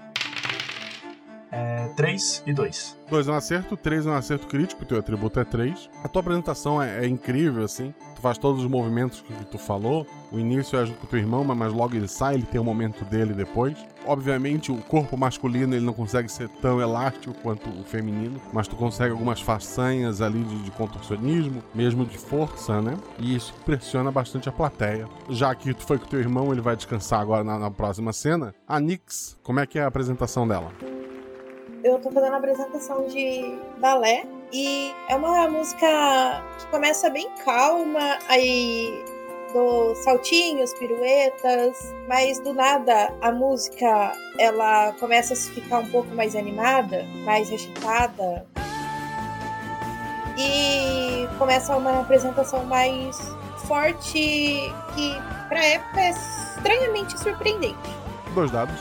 É 1.55 1.87
3 1.95 2.43
e 2.45 2.51
2. 2.51 2.97
2 3.09 3.27
é 3.29 3.31
um 3.31 3.35
acerto, 3.35 3.77
3 3.77 4.05
é 4.05 4.09
um 4.09 4.13
acerto 4.13 4.45
crítico, 4.45 4.83
teu 4.83 4.99
atributo 4.99 5.39
é 5.39 5.45
3. 5.45 5.89
A 6.03 6.07
tua 6.09 6.19
apresentação 6.19 6.83
é, 6.83 7.05
é, 7.05 7.07
incrível, 7.07 7.63
assim. 7.63 7.93
Tu 8.13 8.21
faz 8.21 8.37
todos 8.37 8.61
os 8.61 8.69
movimentos 8.69 9.21
que, 9.21 9.33
que 9.33 9.45
tu 9.45 9.57
falou. 9.57 10.05
O 10.33 10.37
início 10.37 10.77
é 10.77 10.85
junto 10.85 10.99
com 10.99 11.05
o 11.05 11.09
teu 11.09 11.19
irmão, 11.19 11.45
mas 11.45 11.71
logo 11.71 11.95
ele 11.95 12.09
sai, 12.09 12.35
ele 12.35 12.45
tem 12.45 12.59
o 12.59 12.63
momento 12.63 13.05
dele 13.05 13.33
depois. 13.33 13.77
Obviamente, 14.05 14.69
o 14.69 14.77
corpo 14.77 15.15
masculino 15.15 15.73
ele 15.73 15.85
não 15.85 15.93
consegue 15.93 16.29
ser 16.29 16.49
tão 16.49 16.81
elástico 16.81 17.33
quanto 17.41 17.69
o 17.69 17.83
feminino, 17.85 18.41
mas 18.51 18.67
tu 18.67 18.75
consegue 18.75 19.11
algumas 19.11 19.39
façanhas 19.39 20.21
ali 20.21 20.43
de, 20.43 20.63
de 20.63 20.71
contorcionismo, 20.71 21.63
mesmo 21.73 22.05
de 22.05 22.17
força, 22.17 22.81
né? 22.81 22.97
E 23.17 23.33
isso 23.33 23.53
pressiona 23.65 24.11
bastante 24.11 24.49
a 24.49 24.51
plateia. 24.51 25.07
Já 25.29 25.55
que 25.55 25.73
tu 25.73 25.85
foi 25.85 25.97
com 25.97 26.05
teu 26.05 26.19
irmão, 26.19 26.51
ele 26.51 26.61
vai 26.61 26.75
descansar 26.75 27.21
agora 27.21 27.45
na, 27.45 27.57
na 27.57 27.71
próxima 27.71 28.11
cena. 28.11 28.53
A 28.67 28.77
Nix, 28.77 29.37
como 29.41 29.61
é 29.61 29.65
que 29.65 29.79
é 29.79 29.83
a 29.83 29.87
apresentação 29.87 30.45
dela? 30.45 30.94
Eu 31.85 31.99
tô 31.99 32.09
fazendo 32.09 32.33
a 32.33 32.37
apresentação 32.37 33.05
de 33.05 33.59
balé 33.77 34.25
e 34.51 34.91
é 35.07 35.15
uma 35.15 35.47
música 35.47 36.43
que 36.57 36.65
começa 36.67 37.11
bem 37.11 37.29
calma, 37.45 38.17
aí 38.27 39.05
do 39.53 39.93
saltinhos, 40.03 40.73
piruetas, 40.73 41.93
mas 42.07 42.39
do 42.39 42.53
nada 42.55 43.13
a 43.21 43.31
música 43.31 44.13
ela 44.39 44.93
começa 44.93 45.35
a 45.35 45.37
ficar 45.37 45.79
um 45.79 45.89
pouco 45.91 46.09
mais 46.15 46.35
animada, 46.35 47.05
mais 47.23 47.49
rechitada 47.51 48.47
e 50.39 51.27
começa 51.37 51.77
uma 51.77 52.01
apresentação 52.01 52.65
mais 52.65 53.15
forte 53.67 54.59
que 54.95 55.13
para 55.47 55.63
época 55.63 56.01
é 56.01 56.09
estranhamente 56.09 57.19
surpreendente. 57.19 57.77
Dois 58.33 58.49
dados. 58.49 58.79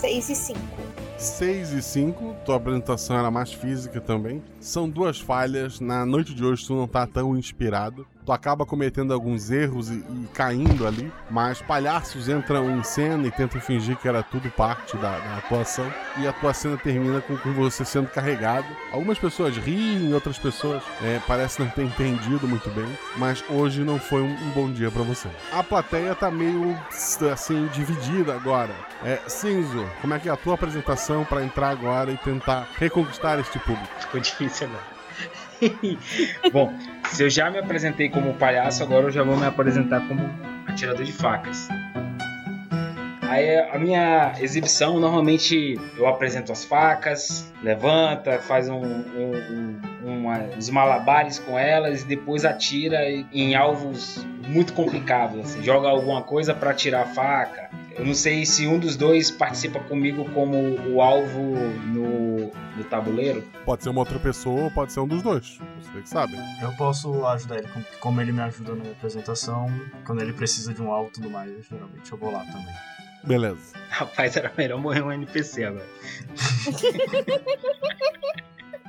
6 0.00 0.28
e 0.28 0.34
5. 0.36 0.87
6 1.18 1.72
e 1.72 1.82
5, 1.82 2.36
tua 2.44 2.56
apresentação 2.56 3.18
era 3.18 3.28
mais 3.28 3.52
física 3.52 4.00
também. 4.00 4.40
São 4.60 4.88
duas 4.88 5.18
falhas. 5.18 5.80
Na 5.80 6.06
noite 6.06 6.32
de 6.32 6.44
hoje 6.44 6.64
tu 6.64 6.74
não 6.74 6.86
tá 6.86 7.06
tão 7.08 7.36
inspirado. 7.36 8.06
Tu 8.28 8.32
acaba 8.32 8.66
cometendo 8.66 9.14
alguns 9.14 9.50
erros 9.50 9.88
e, 9.88 9.94
e 9.94 10.28
caindo 10.34 10.86
ali, 10.86 11.10
mas 11.30 11.62
palhaços 11.62 12.28
entram 12.28 12.70
em 12.76 12.82
cena 12.82 13.26
e 13.26 13.30
tentam 13.30 13.58
fingir 13.58 13.96
que 13.96 14.06
era 14.06 14.22
tudo 14.22 14.50
parte 14.50 14.98
da, 14.98 15.18
da 15.18 15.38
atuação. 15.38 15.90
E 16.18 16.26
a 16.26 16.32
tua 16.34 16.52
cena 16.52 16.76
termina 16.76 17.22
com, 17.22 17.38
com, 17.38 17.54
você 17.54 17.86
sendo 17.86 18.10
carregado. 18.10 18.66
Algumas 18.92 19.18
pessoas 19.18 19.56
riem, 19.56 20.12
outras 20.12 20.36
pessoas 20.36 20.82
é, 21.02 21.18
parecem 21.26 21.64
não 21.64 21.72
ter 21.72 21.84
entendido 21.84 22.46
muito 22.46 22.68
bem, 22.68 22.98
mas 23.16 23.42
hoje 23.48 23.80
não 23.80 23.98
foi 23.98 24.20
um, 24.20 24.30
um 24.30 24.50
bom 24.50 24.70
dia 24.70 24.90
para 24.90 25.04
você. 25.04 25.30
A 25.50 25.64
plateia 25.64 26.14
tá 26.14 26.30
meio 26.30 26.78
assim 27.32 27.66
dividida 27.68 28.34
agora. 28.34 28.74
É, 29.02 29.22
Cinzo, 29.26 29.86
como 30.02 30.12
é 30.12 30.18
que 30.18 30.28
é 30.28 30.32
a 30.32 30.36
tua 30.36 30.52
apresentação 30.52 31.24
para 31.24 31.42
entrar 31.42 31.70
agora 31.70 32.12
e 32.12 32.18
tentar 32.18 32.68
reconquistar 32.76 33.38
este 33.38 33.58
público? 33.58 33.88
Ficou 33.98 34.20
difícil 34.20 34.66
agora. 34.66 34.97
Bom, 36.52 36.72
se 37.10 37.24
eu 37.24 37.30
já 37.30 37.50
me 37.50 37.58
apresentei 37.58 38.08
como 38.08 38.34
palhaço, 38.34 38.82
agora 38.82 39.06
eu 39.06 39.10
já 39.10 39.22
vou 39.22 39.36
me 39.36 39.46
apresentar 39.46 40.06
como 40.06 40.30
atirador 40.66 41.04
de 41.04 41.12
facas. 41.12 41.68
Aí 43.28 43.58
a 43.58 43.78
minha 43.78 44.32
exibição, 44.40 44.98
normalmente 44.98 45.78
eu 45.98 46.06
apresento 46.06 46.50
as 46.50 46.64
facas, 46.64 47.52
levanta, 47.62 48.38
faz 48.38 48.70
um, 48.70 48.80
um, 48.80 49.80
um, 50.02 50.56
uns 50.56 50.70
malabares 50.70 51.38
com 51.38 51.58
elas 51.58 52.02
e 52.02 52.06
depois 52.06 52.46
atira 52.46 52.98
em 53.32 53.54
alvos 53.54 54.26
muito 54.46 54.72
complicados. 54.72 55.40
Assim, 55.40 55.62
joga 55.62 55.88
alguma 55.88 56.22
coisa 56.22 56.54
para 56.54 56.72
tirar 56.72 57.02
a 57.02 57.06
faca. 57.06 57.68
Eu 57.98 58.06
não 58.06 58.14
sei 58.14 58.46
se 58.46 58.66
um 58.66 58.78
dos 58.78 58.96
dois 58.96 59.30
participa 59.30 59.78
comigo 59.80 60.24
como 60.30 60.56
o 60.88 61.02
alvo 61.02 61.54
no 61.86 62.07
tabuleiro. 62.88 63.42
Pode 63.64 63.82
ser 63.82 63.90
uma 63.90 64.00
outra 64.00 64.18
pessoa 64.18 64.64
ou 64.64 64.70
pode 64.70 64.92
ser 64.92 65.00
um 65.00 65.06
dos 65.06 65.22
dois. 65.22 65.58
Você 65.80 66.02
que 66.02 66.08
sabe. 66.08 66.34
Eu 66.62 66.72
posso 66.76 67.26
ajudar 67.26 67.58
ele, 67.58 67.68
como 68.00 68.20
ele 68.20 68.32
me 68.32 68.40
ajuda 68.40 68.74
na 68.74 68.90
apresentação, 68.90 69.66
quando 70.04 70.22
ele 70.22 70.32
precisa 70.32 70.72
de 70.72 70.82
um 70.82 70.90
alvo 70.90 71.10
e 71.10 71.12
tudo 71.12 71.30
mais, 71.30 71.66
geralmente 71.66 72.10
eu 72.10 72.18
vou 72.18 72.30
lá 72.30 72.40
também. 72.40 72.74
Beleza. 73.24 73.76
Rapaz, 73.90 74.36
era 74.36 74.52
melhor 74.56 74.80
morrer 74.80 75.02
um 75.02 75.12
NPC 75.12 75.64
agora. 75.64 75.86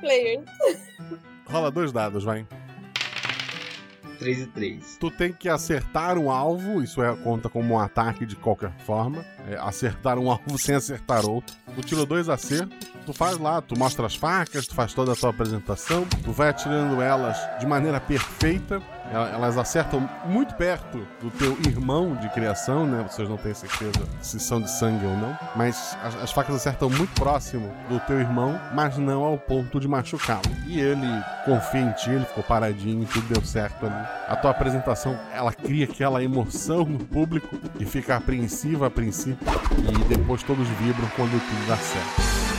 Players. 0.00 0.44
Rola 1.46 1.70
dois 1.70 1.92
dados, 1.92 2.24
vai. 2.24 2.46
3 4.20 4.42
e 4.42 4.46
3. 4.46 4.96
Tu 5.00 5.10
tem 5.10 5.32
que 5.32 5.48
acertar 5.48 6.16
um 6.18 6.30
alvo, 6.30 6.82
isso 6.82 7.02
é, 7.02 7.16
conta 7.16 7.48
como 7.48 7.74
um 7.74 7.78
ataque 7.78 8.24
de 8.24 8.36
qualquer 8.36 8.72
forma. 8.86 9.24
É, 9.48 9.56
acertar 9.56 10.18
um 10.18 10.30
alvo 10.30 10.58
sem 10.58 10.74
acertar 10.74 11.26
outro. 11.26 11.56
Tu 11.74 11.82
tirou 11.82 12.06
dois 12.06 12.28
acertos 12.28 12.90
tu 13.10 13.12
faz 13.12 13.38
lá, 13.38 13.60
tu 13.60 13.76
mostra 13.78 14.06
as 14.06 14.14
facas, 14.14 14.66
tu 14.66 14.74
faz 14.74 14.94
toda 14.94 15.12
a 15.12 15.16
tua 15.16 15.30
apresentação, 15.30 16.06
tu 16.22 16.30
vai 16.30 16.50
atirando 16.50 17.02
elas 17.02 17.36
de 17.58 17.66
maneira 17.66 18.00
perfeita, 18.00 18.80
elas 19.12 19.58
acertam 19.58 20.08
muito 20.24 20.54
perto 20.54 21.06
do 21.20 21.30
teu 21.30 21.56
irmão 21.66 22.14
de 22.16 22.28
criação, 22.30 22.86
né? 22.86 23.04
Vocês 23.08 23.28
não 23.28 23.36
têm 23.36 23.54
certeza 23.54 24.06
se 24.20 24.38
são 24.38 24.60
de 24.60 24.70
sangue 24.70 25.04
ou 25.04 25.16
não, 25.16 25.36
mas 25.56 25.96
as, 26.02 26.14
as 26.16 26.32
facas 26.32 26.54
acertam 26.54 26.88
muito 26.88 27.12
próximo 27.14 27.72
do 27.88 27.98
teu 28.00 28.20
irmão, 28.20 28.60
mas 28.72 28.96
não 28.96 29.22
ao 29.22 29.38
ponto 29.38 29.80
de 29.80 29.88
machucá-lo. 29.88 30.42
E 30.66 30.80
ele 30.80 31.08
confia 31.44 31.80
em 31.80 31.92
ti, 31.92 32.10
ele 32.10 32.24
ficou 32.24 32.44
paradinho, 32.44 33.06
tudo 33.06 33.34
deu 33.34 33.44
certo 33.44 33.86
ali. 33.86 34.06
A 34.28 34.36
tua 34.36 34.50
apresentação, 34.50 35.18
ela 35.32 35.52
cria 35.52 35.84
aquela 35.84 36.22
emoção 36.22 36.84
no 36.84 36.98
público 36.98 37.58
e 37.78 37.84
fica 37.84 38.16
apreensiva 38.16 38.86
a 38.86 38.90
princípio, 38.90 39.46
e 39.78 40.04
depois 40.04 40.42
todos 40.42 40.68
vibram 40.68 41.08
quando 41.16 41.32
tudo 41.32 41.66
dá 41.66 41.76
certo. 41.76 42.49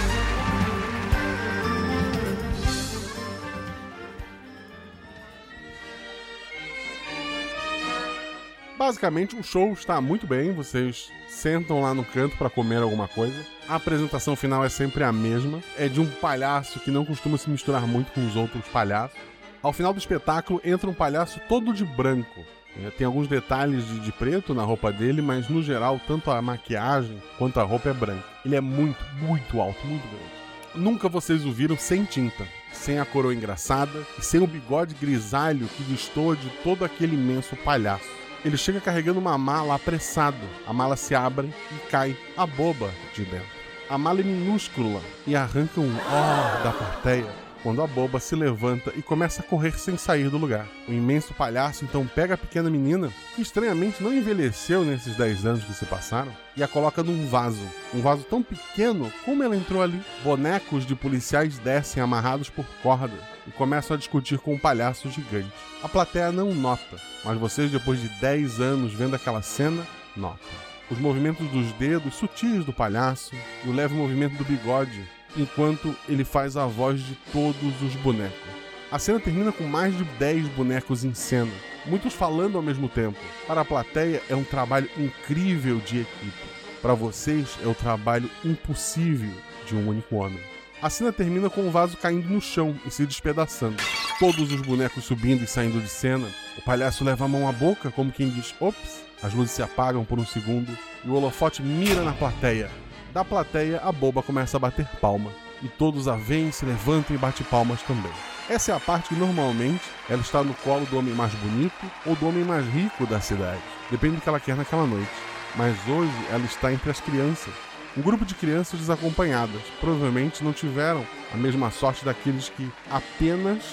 Basicamente, 8.92 9.38
o 9.38 9.44
show 9.44 9.72
está 9.72 10.02
muito 10.02 10.28
bem. 10.28 10.52
Vocês 10.52 11.10
sentam 11.30 11.80
lá 11.80 11.94
no 11.94 12.04
canto 12.04 12.36
para 12.36 12.50
comer 12.50 12.82
alguma 12.82 13.08
coisa. 13.08 13.42
A 13.70 13.76
apresentação 13.76 14.36
final 14.36 14.66
é 14.66 14.70
sempre 14.70 15.02
a 15.06 15.14
mesma. 15.14 15.62
É 15.78 15.88
de 15.88 16.02
um 16.02 16.06
palhaço 16.06 16.78
que 16.82 16.92
não 16.92 17.06
costuma 17.06 17.38
se 17.38 17.50
misturar 17.50 17.88
muito 17.88 18.12
com 18.12 18.28
os 18.28 18.36
outros 18.36 18.68
palhaços. 18.68 19.18
Ao 19.64 19.72
final 19.72 19.94
do 19.94 20.00
espetáculo, 20.00 20.60
entra 20.62 20.90
um 20.90 20.94
palhaço 20.94 21.40
todo 21.48 21.74
de 21.74 21.86
branco. 21.86 22.42
É, 22.84 22.90
tem 22.90 23.08
alguns 23.08 23.30
detalhes 23.30 23.88
de, 23.88 24.02
de, 24.02 24.12
preto 24.12 24.54
na 24.54 24.64
roupa 24.64 24.92
dele, 24.92 25.22
mas 25.22 25.48
no 25.48 25.64
geral, 25.64 25.98
tanto 26.06 26.30
a 26.30 26.42
maquiagem 26.42 27.24
quanto 27.38 27.62
a 27.62 27.64
roupa 27.64 27.88
é 27.88 27.94
branca. 27.94 28.26
Ele 28.44 28.58
é 28.58 28.62
muito, 28.62 29.02
muito 29.22 29.62
alto, 29.62 29.88
muito 29.88 30.06
grande. 30.06 30.42
Nunca 30.76 31.08
vocês 31.08 31.46
o 31.46 31.52
viram 31.54 31.78
sem 31.78 32.04
tinta, 32.04 32.46
sem 32.74 33.00
a 33.00 33.06
coroa 33.06 33.34
engraçada 33.34 34.06
e 34.20 34.22
sem 34.22 34.42
o 34.42 34.48
bigode 34.48 34.96
grisalho 34.96 35.70
que 35.78 35.84
destoa 35.84 36.36
de 36.36 36.50
todo 36.62 36.84
aquele 36.84 37.16
imenso 37.16 37.56
palhaço. 37.56 38.21
Ele 38.44 38.58
chega 38.58 38.82
carregando 38.82 39.20
uma 39.20 39.38
mala 39.38 39.76
apressado. 39.76 40.38
A 40.66 40.74
mala 40.74 40.96
se 40.96 41.14
abre 41.14 41.54
e 41.72 41.90
cai 41.90 42.18
a 42.36 42.46
boba 42.46 42.92
de 43.14 43.24
dentro. 43.24 43.62
A 43.90 43.98
mala 43.98 44.22
é 44.22 44.24
minúscula 44.24 45.02
e 45.28 45.36
arranca 45.36 45.80
um 45.80 45.96
ó 45.98 46.64
da 46.64 46.72
plateia 46.72 47.52
quando 47.62 47.82
a 47.82 47.88
boba 47.88 48.20
se 48.20 48.36
levanta 48.36 48.92
e 48.96 49.02
começa 49.02 49.42
a 49.42 49.44
correr 49.44 49.78
sem 49.78 49.98
sair 49.98 50.30
do 50.30 50.38
lugar. 50.38 50.68
O 50.88 50.92
imenso 50.92 51.34
palhaço 51.34 51.86
então 51.86 52.06
pega 52.06 52.34
a 52.34 52.38
pequena 52.38 52.70
menina, 52.70 53.12
que 53.36 53.42
estranhamente 53.42 54.04
não 54.04 54.14
envelheceu 54.14 54.84
nesses 54.84 55.16
10 55.16 55.46
anos 55.46 55.64
que 55.64 55.74
se 55.74 55.86
passaram, 55.86 56.32
e 56.56 56.64
a 56.64 56.68
coloca 56.68 57.04
num 57.04 57.28
vaso. 57.28 57.62
Um 57.94 58.02
vaso 58.02 58.24
tão 58.24 58.42
pequeno 58.42 59.12
como 59.24 59.44
ela 59.44 59.56
entrou 59.56 59.82
ali. 59.82 60.02
Bonecos 60.24 60.86
de 60.86 60.96
policiais 60.96 61.60
descem 61.60 62.02
amarrados 62.02 62.50
por 62.50 62.66
corda 62.82 63.31
e 63.48 63.52
começam 63.52 63.96
a 63.96 63.98
discutir 63.98 64.40
com 64.40 64.54
um 64.54 64.60
palhaço 64.60 65.10
gigante. 65.10 65.52
A 65.84 65.90
plateia 65.90 66.32
não 66.32 66.54
nota, 66.54 66.98
mas 67.24 67.38
vocês, 67.38 67.72
depois 67.72 68.00
de 68.00 68.10
10 68.20 68.60
anos 68.60 68.94
vendo 68.94 69.16
aquela 69.16 69.42
cena, 69.42 69.86
notam. 70.16 70.72
Os 70.90 71.00
movimentos 71.00 71.48
dos 71.50 71.72
dedos 71.74 72.16
sutis 72.16 72.66
do 72.66 72.74
palhaço 72.74 73.34
e 73.66 73.70
o 73.70 73.74
leve 73.74 73.96
movimento 73.96 74.36
do 74.36 74.44
bigode 74.44 75.08
enquanto 75.38 75.96
ele 76.08 76.26
faz 76.26 76.58
a 76.58 76.66
voz 76.66 77.02
de 77.02 77.16
todos 77.32 77.82
os 77.82 77.96
bonecos. 77.96 78.52
A 78.92 79.00
cena 79.00 79.20
termina 79.20 79.54
com 79.54 79.64
mais 79.64 79.98
de 79.98 80.04
10 80.04 80.50
bonecos 80.50 81.06
em 81.06 81.14
cena, 81.14 81.52
muitos 81.86 82.14
falando 82.14 82.58
ao 82.58 82.62
mesmo 82.62 82.90
tempo. 82.90 83.18
Para 83.48 83.62
a 83.62 83.66
plateia 83.66 84.22
é 84.30 84.36
um 84.36 84.44
trabalho 84.44 84.90
incrível 84.98 85.80
de 85.80 86.02
equipe. 86.02 86.52
Para 86.82 86.94
vocês 86.94 87.58
é 87.64 87.68
o 87.68 87.74
trabalho 87.74 88.30
impossível 88.44 89.32
de 89.66 89.76
um 89.76 89.88
único 89.88 90.18
homem. 90.18 90.42
A 90.82 90.90
cena 90.90 91.12
termina 91.12 91.50
com 91.50 91.68
o 91.68 91.72
vaso 91.72 91.96
caindo 91.98 92.28
no 92.28 92.42
chão 92.42 92.76
e 92.86 92.92
se 92.92 93.06
despedaçando. 93.06 93.78
Todos 94.20 94.52
os 94.52 94.62
bonecos 94.62 95.04
subindo 95.04 95.44
e 95.44 95.48
saindo 95.48 95.80
de 95.80 95.88
cena. 95.88 96.28
O 96.58 96.62
palhaço 96.62 97.04
leva 97.04 97.26
a 97.26 97.28
mão 97.28 97.48
à 97.48 97.52
boca, 97.52 97.92
como 97.92 98.12
quem 98.12 98.30
diz: 98.30 98.54
ops. 98.60 99.04
As 99.22 99.34
luzes 99.34 99.52
se 99.52 99.62
apagam 99.62 100.04
por 100.04 100.20
um 100.20 100.26
segundo 100.26 100.76
e 101.06 101.08
o 101.08 101.14
holofote 101.14 101.62
mira 101.62 102.04
na 102.04 102.14
plateia, 102.14 102.72
da 103.14 103.26
plateia, 103.26 103.82
a 103.84 103.92
boba 103.92 104.24
começa 104.24 104.56
a 104.56 104.60
bater 104.60 104.88
palma. 105.02 105.32
E 105.62 105.68
todos 105.68 106.08
a 106.08 106.16
veem, 106.16 106.52
se 106.52 106.66
levantam 106.66 107.16
e 107.16 107.20
batem 107.20 107.46
palmas 107.46 107.82
também. 107.84 108.12
Essa 108.50 108.72
é 108.72 108.76
a 108.76 108.80
parte 108.80 109.10
que 109.10 109.16
normalmente 109.16 109.84
ela 110.10 110.22
está 110.22 110.44
no 110.44 110.54
colo 110.56 110.86
do 110.86 110.98
homem 110.98 111.14
mais 111.14 111.34
bonito 111.36 111.86
ou 112.06 112.16
do 112.16 112.28
homem 112.28 112.44
mais 112.44 112.66
rico 112.66 113.06
da 113.06 113.20
cidade. 113.20 113.62
Depende 113.92 114.16
do 114.16 114.22
que 114.22 114.30
ela 114.30 114.40
quer 114.40 114.56
naquela 114.56 114.88
noite. 114.88 115.12
Mas 115.56 115.76
hoje 115.88 116.12
ela 116.32 116.46
está 116.46 116.72
entre 116.72 116.90
as 116.90 117.02
crianças. 117.02 117.54
Um 117.98 118.02
grupo 118.02 118.26
de 118.26 118.36
crianças 118.36 118.80
desacompanhadas. 118.80 119.62
Provavelmente 119.80 120.44
não 120.44 120.54
tiveram 120.54 121.06
a 121.34 121.38
mesma 121.38 121.72
sorte 121.72 122.06
daqueles 122.06 122.50
que 122.50 122.72
apenas, 122.90 123.64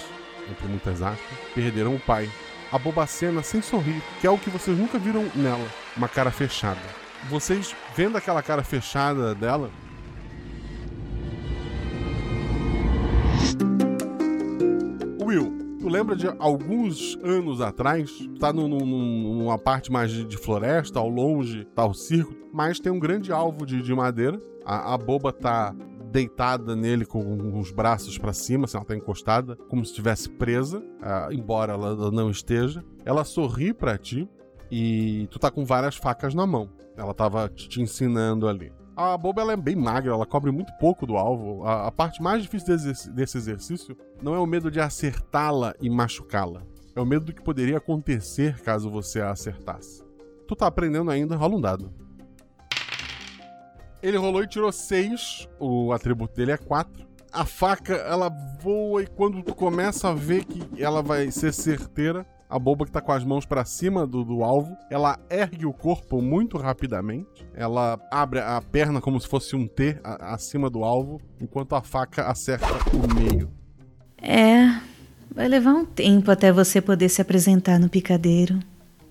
entre 0.50 0.66
muitas 0.66 1.02
aspas, 1.02 1.38
perderam 1.54 1.94
o 1.94 2.00
pai. 2.00 2.28
A 2.70 2.78
bobacena 2.78 3.42
sem 3.42 3.62
sorrir, 3.62 4.02
que 4.20 4.26
é 4.26 4.31
o 4.31 4.38
que 4.38 4.50
vocês 4.50 4.76
nunca 4.76 4.98
viram 4.98 5.31
nela, 5.35 5.66
uma 5.96 6.09
cara 6.09 6.31
fechada 6.31 6.81
vocês 7.26 7.74
vendo 7.94 8.16
aquela 8.16 8.42
cara 8.42 8.62
fechada 8.62 9.35
dela. 9.35 9.70
Will, 15.20 15.78
tu 15.81 15.88
lembra 15.88 16.14
de 16.16 16.26
alguns 16.38 17.18
anos 17.22 17.61
atrás? 17.61 18.11
Tá 18.38 18.52
num, 18.52 18.68
num, 18.68 19.35
numa 19.38 19.59
parte 19.59 19.90
mais 19.90 20.11
de, 20.11 20.24
de, 20.24 20.37
floresta, 20.37 20.98
ao 20.98 21.09
longe 21.09 21.64
tá 21.74 21.85
o 21.85 21.92
circo, 21.92 22.35
mas 22.59 22.81
tem 22.81 22.90
um 22.90 22.99
grande 22.99 23.33
alvo 23.33 23.64
de, 23.64 23.81
de 23.81 23.94
madeira. 23.94 24.42
A, 24.64 24.94
a 24.94 24.99
boba 24.99 25.33
tá 25.33 25.73
deitada 26.11 26.75
nele 26.75 27.07
com 27.07 27.57
os 27.57 27.71
braços 27.71 28.18
para 28.18 28.33
cima, 28.33 28.64
assim, 28.64 28.77
ela 28.77 28.85
tá 28.85 28.97
encostada, 28.97 29.55
como 29.68 29.85
se 29.85 29.92
estivesse 29.92 30.29
presa, 30.29 30.81
uh, 30.81 31.33
embora 31.33 31.75
ela 31.75 32.11
não 32.11 32.29
esteja. 32.29 32.85
Ela 33.05 33.23
sorri 33.23 33.73
para 33.73 33.97
ti 33.97 34.29
e 34.73 35.29
tu 35.31 35.38
tá 35.38 35.53
com 35.53 35.64
várias 35.64 35.94
facas 35.94 36.35
na 36.35 36.49
mão. 36.49 36.68
Ela 36.97 37.14
tava 37.14 37.49
te 37.49 37.81
ensinando 37.81 38.49
ali. 38.49 38.73
A 38.97 39.16
boba 39.16 39.40
ela 39.40 39.53
é 39.53 39.57
bem 39.57 39.77
magra, 39.77 40.12
ela 40.12 40.27
cobre 40.27 40.51
muito 40.51 40.73
pouco 40.81 41.07
do 41.07 41.16
alvo. 41.16 41.62
A, 41.62 41.87
a 41.87 41.92
parte 41.92 42.21
mais 42.21 42.42
difícil 42.42 42.77
desse, 42.77 43.09
desse 43.12 43.38
exercício 43.38 43.97
não 44.21 44.35
é 44.35 44.38
o 44.40 44.47
medo 44.47 44.68
de 44.68 44.81
acertá-la 44.81 45.77
e 45.81 45.88
machucá-la. 45.88 46.64
É 46.97 47.01
o 47.01 47.07
medo 47.07 47.27
do 47.27 47.33
que 47.33 47.40
poderia 47.40 47.77
acontecer 47.77 48.61
caso 48.62 48.90
você 48.90 49.21
a 49.21 49.31
acertasse. 49.31 50.03
Tu 50.49 50.57
tá 50.57 50.66
aprendendo 50.66 51.09
ainda, 51.09 51.37
rola 51.37 51.55
um 51.55 51.61
dado. 51.61 52.08
Ele 54.03 54.17
rolou 54.17 54.43
e 54.43 54.47
tirou 54.47 54.71
6, 54.71 55.49
o 55.59 55.93
atributo 55.93 56.37
dele 56.37 56.53
é 56.53 56.57
4. 56.57 57.07
A 57.33 57.45
faca, 57.45 57.95
ela 57.95 58.31
voa 58.61 59.03
e 59.03 59.07
quando 59.07 59.43
tu 59.43 59.55
começa 59.55 60.09
a 60.09 60.15
ver 60.15 60.45
que 60.45 60.83
ela 60.83 61.03
vai 61.03 61.31
ser 61.31 61.53
certeira, 61.53 62.25
a 62.49 62.59
boba 62.59 62.87
que 62.87 62.91
tá 62.91 63.01
com 63.01 63.13
as 63.13 63.25
mãos 63.25 63.45
para 63.45 63.65
cima 63.65 64.07
do, 64.07 64.25
do 64.25 64.43
alvo, 64.43 64.75
ela 64.91 65.19
ergue 65.29 65.67
o 65.67 65.73
corpo 65.73 66.23
muito 66.23 66.57
rapidamente, 66.57 67.47
ela 67.55 68.01
abre 68.11 68.39
a 68.39 68.63
perna 68.63 69.01
como 69.01 69.21
se 69.21 69.29
fosse 69.29 69.55
um 69.55 69.67
T 69.67 69.99
a, 70.03 70.33
acima 70.35 70.71
do 70.71 70.83
alvo, 70.85 71.21
enquanto 71.41 71.75
a 71.75 71.83
faca 71.83 72.23
acerta 72.23 72.67
o 72.95 73.15
meio. 73.15 73.51
É, 74.17 74.81
vai 75.35 75.49
levar 75.49 75.75
um 75.75 75.85
tempo 75.85 76.31
até 76.31 76.51
você 76.51 76.81
poder 76.81 77.09
se 77.09 77.21
apresentar 77.21 77.79
no 77.79 77.89
picadeiro. 77.89 78.59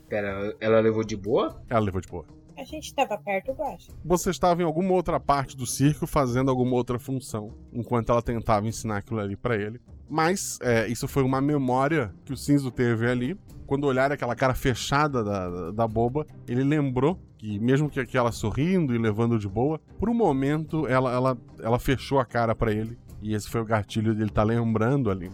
Pera, 0.10 0.56
ela 0.60 0.80
levou 0.80 1.04
de 1.04 1.16
boa? 1.16 1.62
Ela 1.70 1.82
levou 1.82 2.02
de 2.02 2.08
boa. 2.08 2.37
A 2.58 2.64
gente 2.64 2.86
estava 2.86 3.16
perto, 3.20 3.54
baixo. 3.54 3.92
Você 4.04 4.32
estava 4.32 4.64
em 4.64 4.66
alguma 4.66 4.92
outra 4.92 5.20
parte 5.20 5.56
do 5.56 5.68
circo 5.68 6.08
fazendo 6.08 6.50
alguma 6.50 6.74
outra 6.74 6.98
função, 6.98 7.54
enquanto 7.72 8.12
ela 8.12 8.22
tentava 8.22 8.68
ensinar 8.68 8.98
aquilo 8.98 9.20
ali 9.20 9.36
para 9.36 9.56
ele. 9.56 9.80
Mas 10.10 10.58
é, 10.64 10.88
isso 10.88 11.08
foi 11.08 11.22
uma 11.22 11.40
memória 11.40 12.12
que 12.26 12.34
o 12.34 12.38
Cinzo 12.38 12.72
teve 12.72 13.08
ali. 13.08 13.38
Quando 13.68 13.84
olhar 13.84 14.12
aquela 14.12 14.36
cara 14.36 14.56
fechada 14.56 15.24
da, 15.24 15.72
da 15.72 15.88
boba, 15.88 16.26
ele 16.48 16.64
lembrou 16.64 17.20
que, 17.38 17.60
mesmo 17.60 17.92
que 17.92 18.00
aquela 18.00 18.32
sorrindo 18.32 18.96
e 18.96 18.98
levando 18.98 19.38
de 19.38 19.48
boa, 19.48 19.80
por 20.00 20.10
um 20.10 20.14
momento 20.16 20.88
ela, 20.88 21.14
ela, 21.14 21.38
ela 21.60 21.78
fechou 21.78 22.20
a 22.20 22.26
cara 22.26 22.56
para 22.56 22.72
ele. 22.72 22.98
E 23.22 23.36
esse 23.36 23.48
foi 23.48 23.62
o 23.62 23.66
gatilho 23.66 24.16
dele 24.16 24.30
estar 24.30 24.42
tá 24.42 24.48
lembrando 24.48 25.12
ali. 25.12 25.32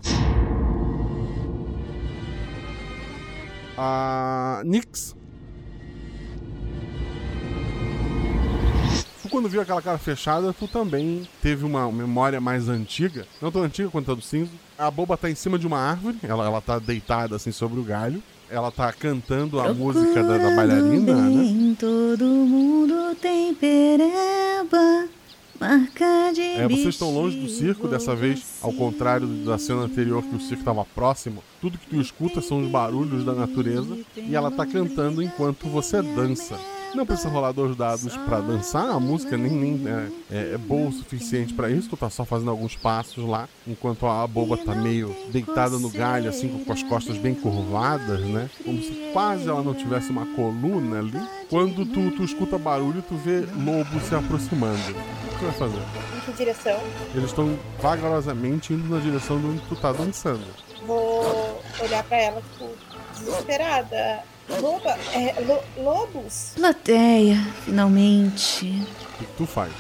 A 3.78 4.62
Nix 4.66 5.16
quando 9.34 9.50
viu 9.50 9.62
aquela 9.62 9.82
cara 9.82 9.98
fechada, 9.98 10.54
tu 10.54 10.68
também 10.68 11.28
teve 11.42 11.66
uma 11.66 11.92
memória 11.92 12.40
mais 12.40 12.70
antiga, 12.70 13.26
não 13.42 13.52
tão 13.52 13.64
antiga 13.64 13.90
quanto 13.90 14.12
a 14.12 14.14
do 14.14 14.22
cinza. 14.22 14.52
A 14.78 14.92
boba 14.92 15.18
tá 15.18 15.28
em 15.28 15.34
cima 15.34 15.58
de 15.58 15.66
uma 15.66 15.80
árvore, 15.80 16.20
ela, 16.22 16.46
ela 16.46 16.62
tá 16.62 16.78
deitada 16.78 17.36
assim 17.36 17.52
sobre 17.52 17.80
o 17.80 17.84
galho. 17.84 18.22
Ela 18.48 18.70
tá 18.70 18.94
cantando 18.94 19.60
a 19.60 19.74
música 19.74 20.22
da, 20.22 20.38
da 20.38 20.56
bailarina, 20.56 21.16
né? 21.16 21.76
Todo 21.80 22.24
mundo 22.24 23.16
tem 23.20 23.56
pereba. 23.56 25.08
É, 26.58 26.68
vocês 26.68 26.90
estão 26.90 27.12
longe 27.12 27.40
do 27.40 27.50
circo, 27.50 27.88
dessa 27.88 28.14
vez, 28.14 28.60
ao 28.62 28.74
contrário 28.74 29.26
da 29.26 29.58
cena 29.58 29.82
anterior 29.82 30.22
que 30.22 30.36
o 30.36 30.40
circo 30.40 30.62
estava 30.62 30.86
próximo. 30.86 31.42
Tudo 31.60 31.80
que 31.80 31.88
tu 31.88 32.00
escuta 32.00 32.40
são 32.40 32.62
os 32.62 32.70
barulhos 32.70 33.24
da 33.26 33.34
natureza 33.34 33.98
e 34.16 34.36
ela 34.36 34.52
tá 34.52 34.66
cantando 34.66 35.24
enquanto 35.24 35.68
você 35.70 36.04
dança. 36.04 36.60
Não 36.96 37.06
precisa 37.06 37.30
rolar 37.30 37.52
dois 37.52 37.76
dados 37.76 38.16
para 38.18 38.40
dançar, 38.40 38.88
a 38.90 39.00
música 39.00 39.36
nem, 39.36 39.52
nem 39.52 39.88
é, 39.88 40.08
é, 40.32 40.54
é 40.54 40.58
boa 40.58 40.90
o 40.90 40.92
suficiente 40.92 41.54
para 41.54 41.70
isso, 41.70 41.90
tu 41.90 41.98
tá 41.98 42.10
só 42.10 42.24
fazendo 42.24 42.52
alguns 42.52 42.76
passos 42.76 43.28
lá, 43.28 43.50
enquanto 43.68 44.06
a 44.06 44.26
boba 44.28 44.58
tá 44.58 44.76
meio 44.76 45.16
deitada 45.32 45.80
no 45.80 45.90
galho, 45.90 46.30
assim, 46.30 46.64
com 46.64 46.72
as 46.72 46.84
costas 46.84 47.18
bem 47.18 47.34
curvadas, 47.34 48.20
né? 48.22 48.50
Como 48.64 48.80
se 48.80 49.10
quase 49.12 49.50
ela 49.50 49.64
não 49.64 49.74
tivesse 49.74 50.12
uma 50.12 50.26
coluna 50.36 51.00
ali. 51.00 51.20
Quando 51.50 51.86
tu, 51.86 52.12
tu 52.12 52.24
escuta 52.24 52.58
barulho, 52.58 53.02
tu 53.02 53.16
vê 53.16 53.40
lobo 53.40 54.00
se 54.08 54.14
aproximando. 54.14 54.92
O 54.92 55.30
que 55.30 55.40
tu 55.40 55.46
vai 55.46 55.54
fazer? 55.54 55.82
Em 56.18 56.22
que 56.22 56.32
direção? 56.34 56.80
Eles 57.16 57.30
estão 57.30 57.58
vagarosamente 57.82 58.74
indo 58.74 58.94
na 58.94 59.00
direção 59.00 59.40
de 59.40 59.48
onde 59.48 59.62
tu 59.62 59.76
tá 59.76 59.92
dançando. 59.92 60.46
Vou 60.86 61.60
olhar 61.82 62.04
para 62.04 62.18
ela, 62.18 62.42
tipo, 62.42 62.70
desesperada. 63.24 64.24
Loba, 64.62 64.98
é, 65.14 65.34
lo, 65.42 65.84
lobos? 65.84 66.52
Plateia, 66.56 67.38
finalmente. 67.64 68.86
O 69.16 69.18
que 69.20 69.26
tu 69.38 69.46
faz? 69.46 69.72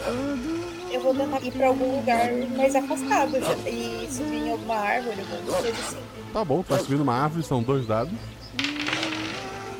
Eu 0.91 1.01
vou 1.01 1.13
tentar 1.13 1.41
ir 1.41 1.51
pra 1.51 1.67
algum 1.67 1.97
lugar 1.97 2.31
mais 2.55 2.75
afastado 2.75 3.37
e 3.67 4.07
subir 4.09 4.37
em 4.37 4.51
alguma 4.51 4.75
árvore, 4.75 5.19
alguma 5.19 5.57
coisa 5.57 5.77
assim. 5.79 5.97
Tá 6.31 6.45
bom, 6.45 6.63
tu 6.63 6.69
vai 6.69 6.79
subir 6.79 6.97
numa 6.97 7.13
árvore, 7.13 7.43
são 7.43 7.61
dois 7.61 7.85
dados. 7.85 8.13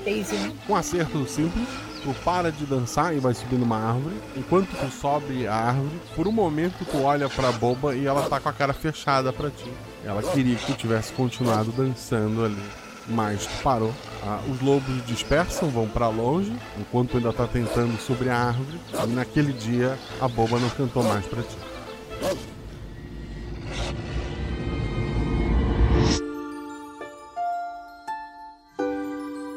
6 0.03 0.31
e 0.31 0.35
1. 0.35 0.53
Um 0.69 0.75
acerto 0.75 1.25
simples, 1.27 1.67
tu 2.03 2.13
para 2.25 2.51
de 2.51 2.65
dançar 2.65 3.15
e 3.15 3.19
vai 3.19 3.33
subir 3.33 3.55
numa 3.55 3.77
árvore. 3.77 4.15
Enquanto 4.35 4.67
tu 4.75 4.91
sobe 4.91 5.47
a 5.47 5.55
árvore, 5.55 6.01
por 6.13 6.27
um 6.27 6.31
momento 6.31 6.83
tu 6.83 7.01
olha 7.03 7.29
pra 7.29 7.53
boba 7.53 7.95
e 7.95 8.05
ela 8.05 8.27
tá 8.27 8.39
com 8.39 8.49
a 8.49 8.53
cara 8.53 8.73
fechada 8.73 9.31
pra 9.31 9.49
ti. 9.49 9.71
Ela 10.03 10.21
queria 10.21 10.57
que 10.57 10.65
tu 10.65 10.73
tivesse 10.73 11.13
continuado 11.13 11.71
dançando 11.71 12.43
ali. 12.43 12.82
Mas 13.07 13.45
parou. 13.61 13.93
Ah, 14.23 14.39
os 14.49 14.61
lobos 14.61 15.05
dispersam, 15.05 15.69
vão 15.69 15.87
pra 15.87 16.07
longe, 16.07 16.55
enquanto 16.79 17.17
ainda 17.17 17.33
tá 17.33 17.45
tentando 17.45 17.97
subir 17.99 18.29
a 18.29 18.37
árvore. 18.37 18.79
E 18.93 19.07
naquele 19.07 19.51
dia 19.51 19.97
a 20.21 20.27
boba 20.27 20.59
não 20.59 20.69
cantou 20.69 21.03
mais 21.03 21.25
pra 21.25 21.41
ti. 21.41 21.57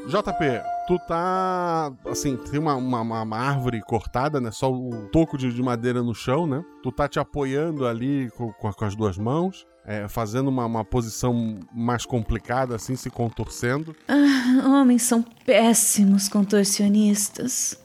JP, 0.07 0.63
tu 0.87 0.99
tá. 1.01 1.93
Assim, 2.07 2.37
tem 2.37 2.61
uma, 2.61 2.77
uma, 2.77 3.01
uma 3.01 3.37
árvore 3.37 3.81
cortada, 3.83 4.41
né? 4.41 4.53
Só 4.53 4.73
o 4.73 5.09
toco 5.09 5.37
de, 5.37 5.53
de, 5.53 5.63
madeira 5.63 6.03
no 6.03 6.15
chão, 6.15 6.47
né? 6.47 6.65
Tu 6.83 6.93
tá 6.93 7.09
te 7.09 7.19
apoiando 7.19 7.87
ali 7.87 8.31
com, 8.31 8.53
com 8.53 8.85
as 8.85 8.95
duas 8.95 9.19
mãos. 9.19 9.67
É, 9.89 10.09
fazendo 10.09 10.49
uma, 10.49 10.67
uma, 10.67 10.85
posição 10.85 11.61
mais 11.73 12.05
complicada, 12.05 12.75
assim, 12.75 12.97
se 12.97 13.09
contorcendo. 13.09 13.95
Ah, 14.09 14.69
homens 14.69 15.03
são 15.03 15.23
péssimos 15.23 16.29
contorcionistas. 16.29 17.79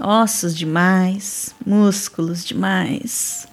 Ossos 0.00 0.56
demais, 0.56 1.52
músculos 1.66 2.44
demais. 2.44 3.48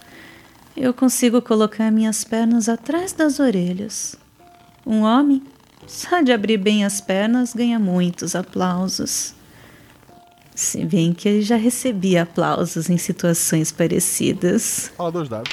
Eu 0.76 0.94
consigo 0.94 1.42
colocar 1.42 1.92
minhas 1.92 2.24
pernas 2.24 2.70
atrás 2.70 3.14
das 3.14 3.40
orelhas. 3.40 4.16
Um 4.86 5.02
homem 5.02 5.42
só 5.88 6.22
de 6.22 6.32
abrir 6.32 6.58
bem 6.58 6.86
as 6.86 7.02
pernas 7.02 7.54
ganha 7.54 7.80
muitos 7.80 8.36
aplausos. 8.36 9.34
Se 10.54 10.86
bem 10.86 11.14
que 11.14 11.28
ele 11.28 11.42
já 11.42 11.56
recebia 11.56 12.24
aplausos 12.24 12.90
em 12.92 12.98
situações 12.98 13.72
parecidas. 13.72 14.92
Fala 14.96 15.12
dois 15.12 15.30
dados. 15.30 15.52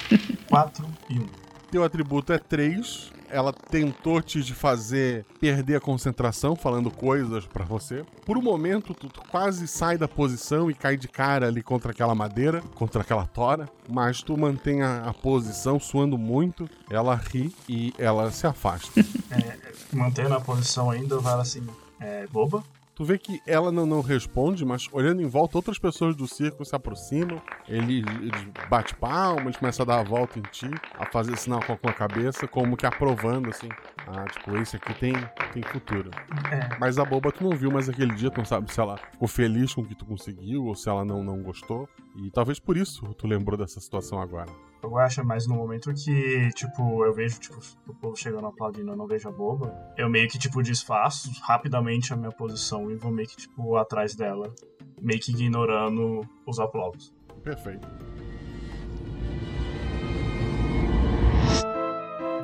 4 0.48 0.86
e 1.10 1.18
1. 1.18 1.22
Um. 1.22 1.45
Teu 1.70 1.84
atributo 1.84 2.32
é 2.32 2.38
3. 2.38 3.12
Ela 3.28 3.52
tentou 3.52 4.22
te 4.22 4.40
fazer 4.54 5.26
perder 5.40 5.76
a 5.76 5.80
concentração 5.80 6.54
falando 6.54 6.90
coisas 6.90 7.44
para 7.44 7.64
você. 7.64 8.04
Por 8.24 8.38
um 8.38 8.42
momento, 8.42 8.94
tu, 8.94 9.08
quase 9.28 9.66
sai 9.66 9.98
da 9.98 10.06
posição 10.06 10.70
e 10.70 10.74
cai 10.74 10.96
de 10.96 11.08
cara 11.08 11.48
ali 11.48 11.62
contra 11.62 11.90
aquela 11.90 12.14
madeira, 12.14 12.62
contra 12.76 13.02
aquela 13.02 13.26
tora. 13.26 13.68
Mas 13.88 14.22
tu 14.22 14.36
mantém 14.36 14.82
a, 14.82 15.08
a 15.08 15.12
posição, 15.12 15.80
suando 15.80 16.16
muito. 16.16 16.68
Ela 16.88 17.16
ri 17.16 17.52
e 17.68 17.92
ela 17.98 18.30
se 18.30 18.46
afasta. 18.46 19.00
é, 19.30 19.58
mantendo 19.92 20.34
a 20.34 20.40
posição 20.40 20.90
ainda, 20.90 21.18
vai 21.18 21.34
assim, 21.40 21.66
é, 22.00 22.26
boba. 22.28 22.62
Tu 22.96 23.04
vê 23.04 23.18
que 23.18 23.42
ela 23.46 23.70
não, 23.70 23.84
não 23.84 24.00
responde, 24.00 24.64
mas 24.64 24.88
olhando 24.90 25.20
em 25.20 25.26
volta, 25.26 25.58
outras 25.58 25.78
pessoas 25.78 26.16
do 26.16 26.26
circo 26.26 26.64
se 26.64 26.74
aproximam. 26.74 27.42
Ele, 27.68 27.98
ele 27.98 28.52
bate 28.70 28.94
palmas, 28.94 29.58
começa 29.58 29.82
a 29.82 29.86
dar 29.86 30.00
a 30.00 30.02
volta 30.02 30.38
em 30.38 30.42
ti, 30.50 30.70
a 30.98 31.04
fazer 31.04 31.36
sinal 31.36 31.62
com 31.62 31.88
a 31.90 31.92
cabeça, 31.92 32.48
como 32.48 32.74
que 32.74 32.86
aprovando, 32.86 33.50
assim. 33.50 33.68
Ah, 34.06 34.24
tipo, 34.24 34.56
esse 34.56 34.76
aqui 34.76 34.94
tem, 34.94 35.12
tem 35.52 35.62
futuro. 35.62 36.10
É. 36.52 36.78
Mas 36.78 36.98
a 36.98 37.04
boba 37.04 37.32
tu 37.32 37.42
não 37.42 37.56
viu 37.56 37.70
mais 37.70 37.88
aquele 37.88 38.14
dia, 38.14 38.30
tu 38.30 38.38
não 38.38 38.44
sabe 38.44 38.72
se 38.72 38.80
ela 38.80 38.96
ficou 38.96 39.26
feliz 39.26 39.74
com 39.74 39.80
o 39.80 39.86
que 39.86 39.94
tu 39.94 40.06
conseguiu 40.06 40.64
ou 40.64 40.74
se 40.74 40.88
ela 40.88 41.04
não, 41.04 41.22
não 41.24 41.42
gostou. 41.42 41.88
E 42.14 42.30
talvez 42.30 42.60
por 42.60 42.76
isso 42.76 43.02
tu 43.14 43.26
lembrou 43.26 43.58
dessa 43.58 43.80
situação 43.80 44.20
agora. 44.20 44.50
Eu 44.82 44.96
acho 44.98 45.24
mais 45.24 45.48
no 45.48 45.56
momento 45.56 45.92
que, 45.92 46.48
tipo, 46.54 47.04
eu 47.04 47.12
vejo, 47.12 47.40
tipo, 47.40 47.58
o 47.88 47.94
povo 47.94 48.14
chegando 48.14 48.46
aplaudindo, 48.46 48.92
eu 48.92 48.96
não 48.96 49.06
vejo 49.06 49.28
a 49.28 49.32
boba. 49.32 49.74
Eu 49.96 50.08
meio 50.08 50.28
que, 50.28 50.38
tipo, 50.38 50.62
desfaço 50.62 51.30
rapidamente 51.42 52.12
a 52.12 52.16
minha 52.16 52.30
posição 52.30 52.88
e 52.90 52.94
vou 52.94 53.10
meio 53.10 53.26
que, 53.26 53.36
tipo, 53.36 53.76
atrás 53.76 54.14
dela. 54.14 54.54
Meio 55.00 55.20
que 55.20 55.32
ignorando 55.32 56.20
os 56.46 56.60
aplausos. 56.60 57.12
Perfeito. 57.42 57.88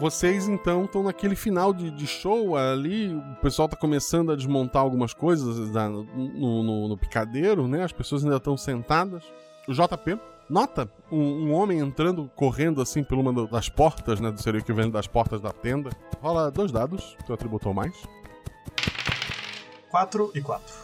Vocês 0.03 0.49
então 0.49 0.85
estão 0.85 1.05
naquele 1.05 1.37
final 1.37 1.73
de, 1.73 1.89
de, 1.89 2.09
show 2.09 2.57
ali, 2.57 3.15
o 3.15 3.37
pessoal 3.41 3.69
tá 3.69 3.77
começando 3.77 4.33
a 4.33 4.35
desmontar 4.35 4.83
algumas 4.83 5.15
coisas 5.15 5.71
da, 5.71 5.89
no, 5.89 6.03
no, 6.05 6.89
no, 6.89 6.99
picadeiro, 6.99 7.69
né? 7.69 7.85
As 7.85 7.93
pessoas 7.93 8.25
ainda 8.25 8.39
estão 8.39 8.57
sentadas. 8.57 9.23
O 9.69 9.73
JP 9.73 10.19
nota 10.51 10.91
um, 11.09 11.21
um, 11.21 11.53
homem 11.53 11.79
entrando, 11.79 12.29
correndo 12.35 12.83
assim 12.83 13.05
por 13.05 13.17
uma 13.17 13.47
das 13.47 13.69
portas, 13.69 14.19
né? 14.19 14.33
Do 14.33 14.43
seria 14.43 14.59
o 14.59 14.65
equivalente 14.65 14.93
das 14.93 15.07
portas 15.07 15.41
da 15.41 15.53
tenda. 15.53 15.91
Rola 16.21 16.51
dois 16.51 16.73
dados, 16.73 17.17
tu 17.25 17.33
atributou 17.33 17.73
mais. 17.73 17.95
4 19.89 20.33
e 20.35 20.41
4. 20.41 20.75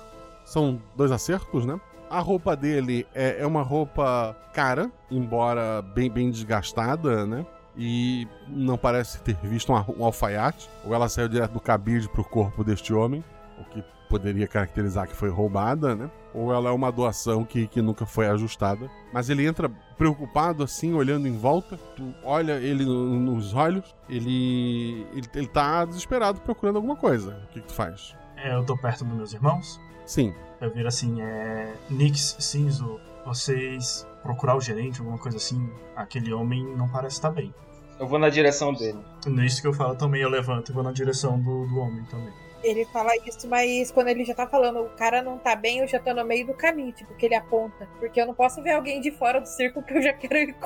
São 0.45 0.81
dois 0.97 1.11
acertos, 1.11 1.67
né? 1.67 1.81
A 2.09 2.21
roupa 2.21 2.55
dele 2.55 3.05
é, 3.13 3.41
é 3.41 3.47
uma 3.49 3.63
roupa 3.63 4.37
cara, 4.55 4.93
embora 5.11 5.83
bem, 5.83 6.09
bem 6.09 6.31
desgastada, 6.31 7.27
né? 7.27 7.45
E 7.79 8.27
não 8.49 8.77
parece 8.77 9.21
ter 9.23 9.37
visto 9.37 9.73
um, 9.73 10.05
alfaiate. 10.05 10.69
Ou 10.85 10.93
ela 10.93 11.09
saiu 11.09 11.29
direto 11.29 11.53
do 11.53 11.61
cabide 11.61 12.09
pro 12.09 12.25
corpo 12.25 12.65
deste 12.65 12.93
homem, 12.93 13.25
o 13.59 13.65
que 13.65 13.85
poderia 14.09 14.49
caracterizar 14.49 15.07
que 15.07 15.15
foi 15.15 15.29
roubada, 15.29 15.95
né? 15.95 16.11
Ou 16.35 16.53
ela 16.53 16.71
é 16.71 16.73
uma 16.73 16.91
doação 16.91 17.45
que, 17.45 17.67
que 17.67 17.81
nunca 17.81 18.05
foi 18.05 18.27
ajustada. 18.27 18.91
Mas 19.13 19.31
ele 19.31 19.47
entra 19.47 19.71
preocupado, 19.97 20.63
assim, 20.63 20.95
olhando 20.95 21.29
em 21.29 21.37
volta. 21.37 21.79
Tu 21.95 22.15
olha 22.25 22.55
ele 22.55 22.85
no, 22.85 23.05
nos 23.19 23.55
olhos, 23.55 23.95
ele, 24.09 25.07
ele, 25.13 25.27
ele 25.35 25.47
tá 25.47 25.85
desesperado 25.85 26.41
procurando 26.41 26.77
alguma 26.77 26.97
coisa. 26.97 27.41
O 27.45 27.53
que, 27.53 27.61
que 27.61 27.69
tu 27.69 27.75
faz? 27.75 28.17
É, 28.37 28.55
eu 28.55 28.65
tô 28.65 28.77
perto 28.77 29.05
dos 29.05 29.15
meus 29.15 29.33
irmãos. 29.33 29.81
Sim. 30.05 30.35
Eu 30.61 30.73
viro 30.73 30.89
assim, 30.89 31.21
é. 31.21 31.73
Nix, 31.91 32.37
Cinzo, 32.41 33.01
vocês 33.25 34.07
procurar 34.23 34.57
o 34.57 34.61
gerente, 34.61 35.01
alguma 35.01 35.19
coisa 35.19 35.37
assim. 35.37 35.71
Aquele 35.95 36.33
homem 36.33 36.65
não 36.77 36.89
parece 36.89 37.17
estar 37.17 37.31
bem. 37.31 37.55
Eu 37.99 38.07
vou 38.07 38.19
na 38.19 38.29
direção 38.29 38.73
dele. 38.73 38.99
Nisso 39.27 39.61
que 39.61 39.67
eu 39.67 39.73
falo 39.73 39.95
também, 39.97 40.23
eu 40.23 40.29
levanto 40.29 40.71
e 40.71 40.73
vou 40.73 40.85
na 40.85 40.93
direção 40.93 41.39
do, 41.39 41.67
do 41.67 41.79
homem 41.79 42.05
também. 42.05 42.33
Ele 42.63 42.85
fala 42.87 43.11
isso, 43.25 43.47
mas 43.49 43.91
quando 43.91 44.09
ele 44.09 44.25
já 44.25 44.35
tá 44.35 44.47
falando, 44.47 44.81
o 44.81 44.89
cara 44.91 45.23
não 45.23 45.39
tá 45.39 45.55
bem, 45.55 45.79
eu 45.79 45.89
já 45.89 45.99
tô 45.99 46.13
no 46.13 46.25
meio 46.25 46.47
do 46.47 46.55
caminho, 46.55 46.93
tipo, 46.93 47.15
que 47.15 47.27
ele 47.27 47.35
aponta. 47.35 47.89
Porque 47.99 48.21
eu 48.21 48.27
não 48.27 48.35
posso 48.35 48.63
ver 48.63 48.73
alguém 48.73 49.01
de 49.01 49.11
fora 49.11 49.41
do 49.41 49.47
círculo 49.47 49.85
que 49.85 49.95
eu 49.95 50.03
já 50.03 50.13
quero 50.13 50.37
ir, 50.37 50.57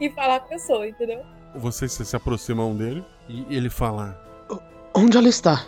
ir 0.00 0.10
falar 0.14 0.40
com 0.40 0.46
a 0.46 0.48
pessoa, 0.48 0.86
entendeu? 0.86 1.22
Vocês 1.54 1.92
se 1.92 2.16
aproximam 2.16 2.76
dele 2.76 3.04
e 3.28 3.44
ele 3.54 3.70
fala: 3.70 4.20
Onde 4.94 5.16
ela 5.16 5.28
está? 5.28 5.64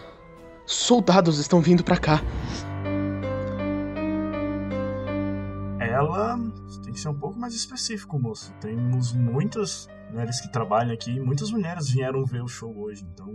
Soldados 0.66 1.38
estão 1.38 1.60
vindo 1.60 1.84
para 1.84 1.98
cá. 1.98 2.20
Ela 5.78 6.38
tem 6.82 6.92
que 6.92 6.98
ser 6.98 7.08
um 7.08 7.14
pouco 7.14 7.38
mais 7.38 7.54
específico, 7.54 8.18
moço. 8.18 8.52
Temos 8.60 9.12
muitas 9.12 9.88
mulheres 10.14 10.40
que 10.40 10.48
trabalham 10.48 10.94
aqui, 10.94 11.18
muitas 11.18 11.50
mulheres 11.50 11.90
vieram 11.90 12.24
ver 12.24 12.42
o 12.42 12.48
show 12.48 12.72
hoje, 12.76 13.04
então. 13.12 13.28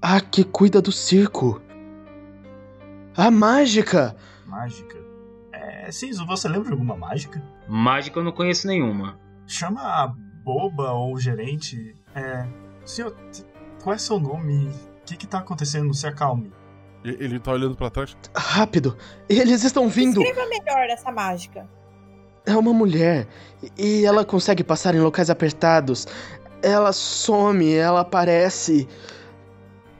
Ah, 0.00 0.20
que 0.20 0.42
cuida 0.42 0.82
do 0.82 0.90
circo. 0.90 1.62
A 3.16 3.30
mágica! 3.30 4.16
Mágica? 4.46 4.98
É, 5.52 5.90
Cinzo, 5.92 6.26
você 6.26 6.48
lembra 6.48 6.66
de 6.66 6.72
alguma 6.72 6.96
mágica? 6.96 7.40
Mágica 7.68 8.18
eu 8.18 8.24
não 8.24 8.32
conheço 8.32 8.66
nenhuma. 8.66 9.18
Chama 9.46 9.80
a 9.80 10.08
boba 10.44 10.90
ou 10.92 11.14
o 11.14 11.20
gerente. 11.20 11.94
É. 12.14 12.46
Senhor, 12.84 13.14
qual 13.82 13.94
é 13.94 13.98
seu 13.98 14.18
nome? 14.18 14.66
O 14.66 15.04
que 15.04 15.16
que 15.16 15.26
tá 15.26 15.38
acontecendo? 15.38 15.94
Se 15.94 16.06
acalme. 16.06 16.52
Ele 17.04 17.38
tá 17.38 17.52
olhando 17.52 17.76
para 17.76 17.90
trás. 17.90 18.16
Rápido! 18.36 18.96
Eles 19.28 19.62
estão 19.62 19.88
vindo! 19.88 20.22
Escreva 20.22 20.48
melhor 20.48 20.88
essa 20.88 21.12
mágica. 21.12 21.68
É 22.46 22.56
uma 22.56 22.72
mulher. 22.72 23.26
E 23.78 24.04
ela 24.04 24.24
consegue 24.24 24.64
passar 24.64 24.94
em 24.94 25.00
locais 25.00 25.30
apertados. 25.30 26.06
Ela 26.62 26.92
some, 26.92 27.72
ela 27.74 28.00
aparece. 28.00 28.88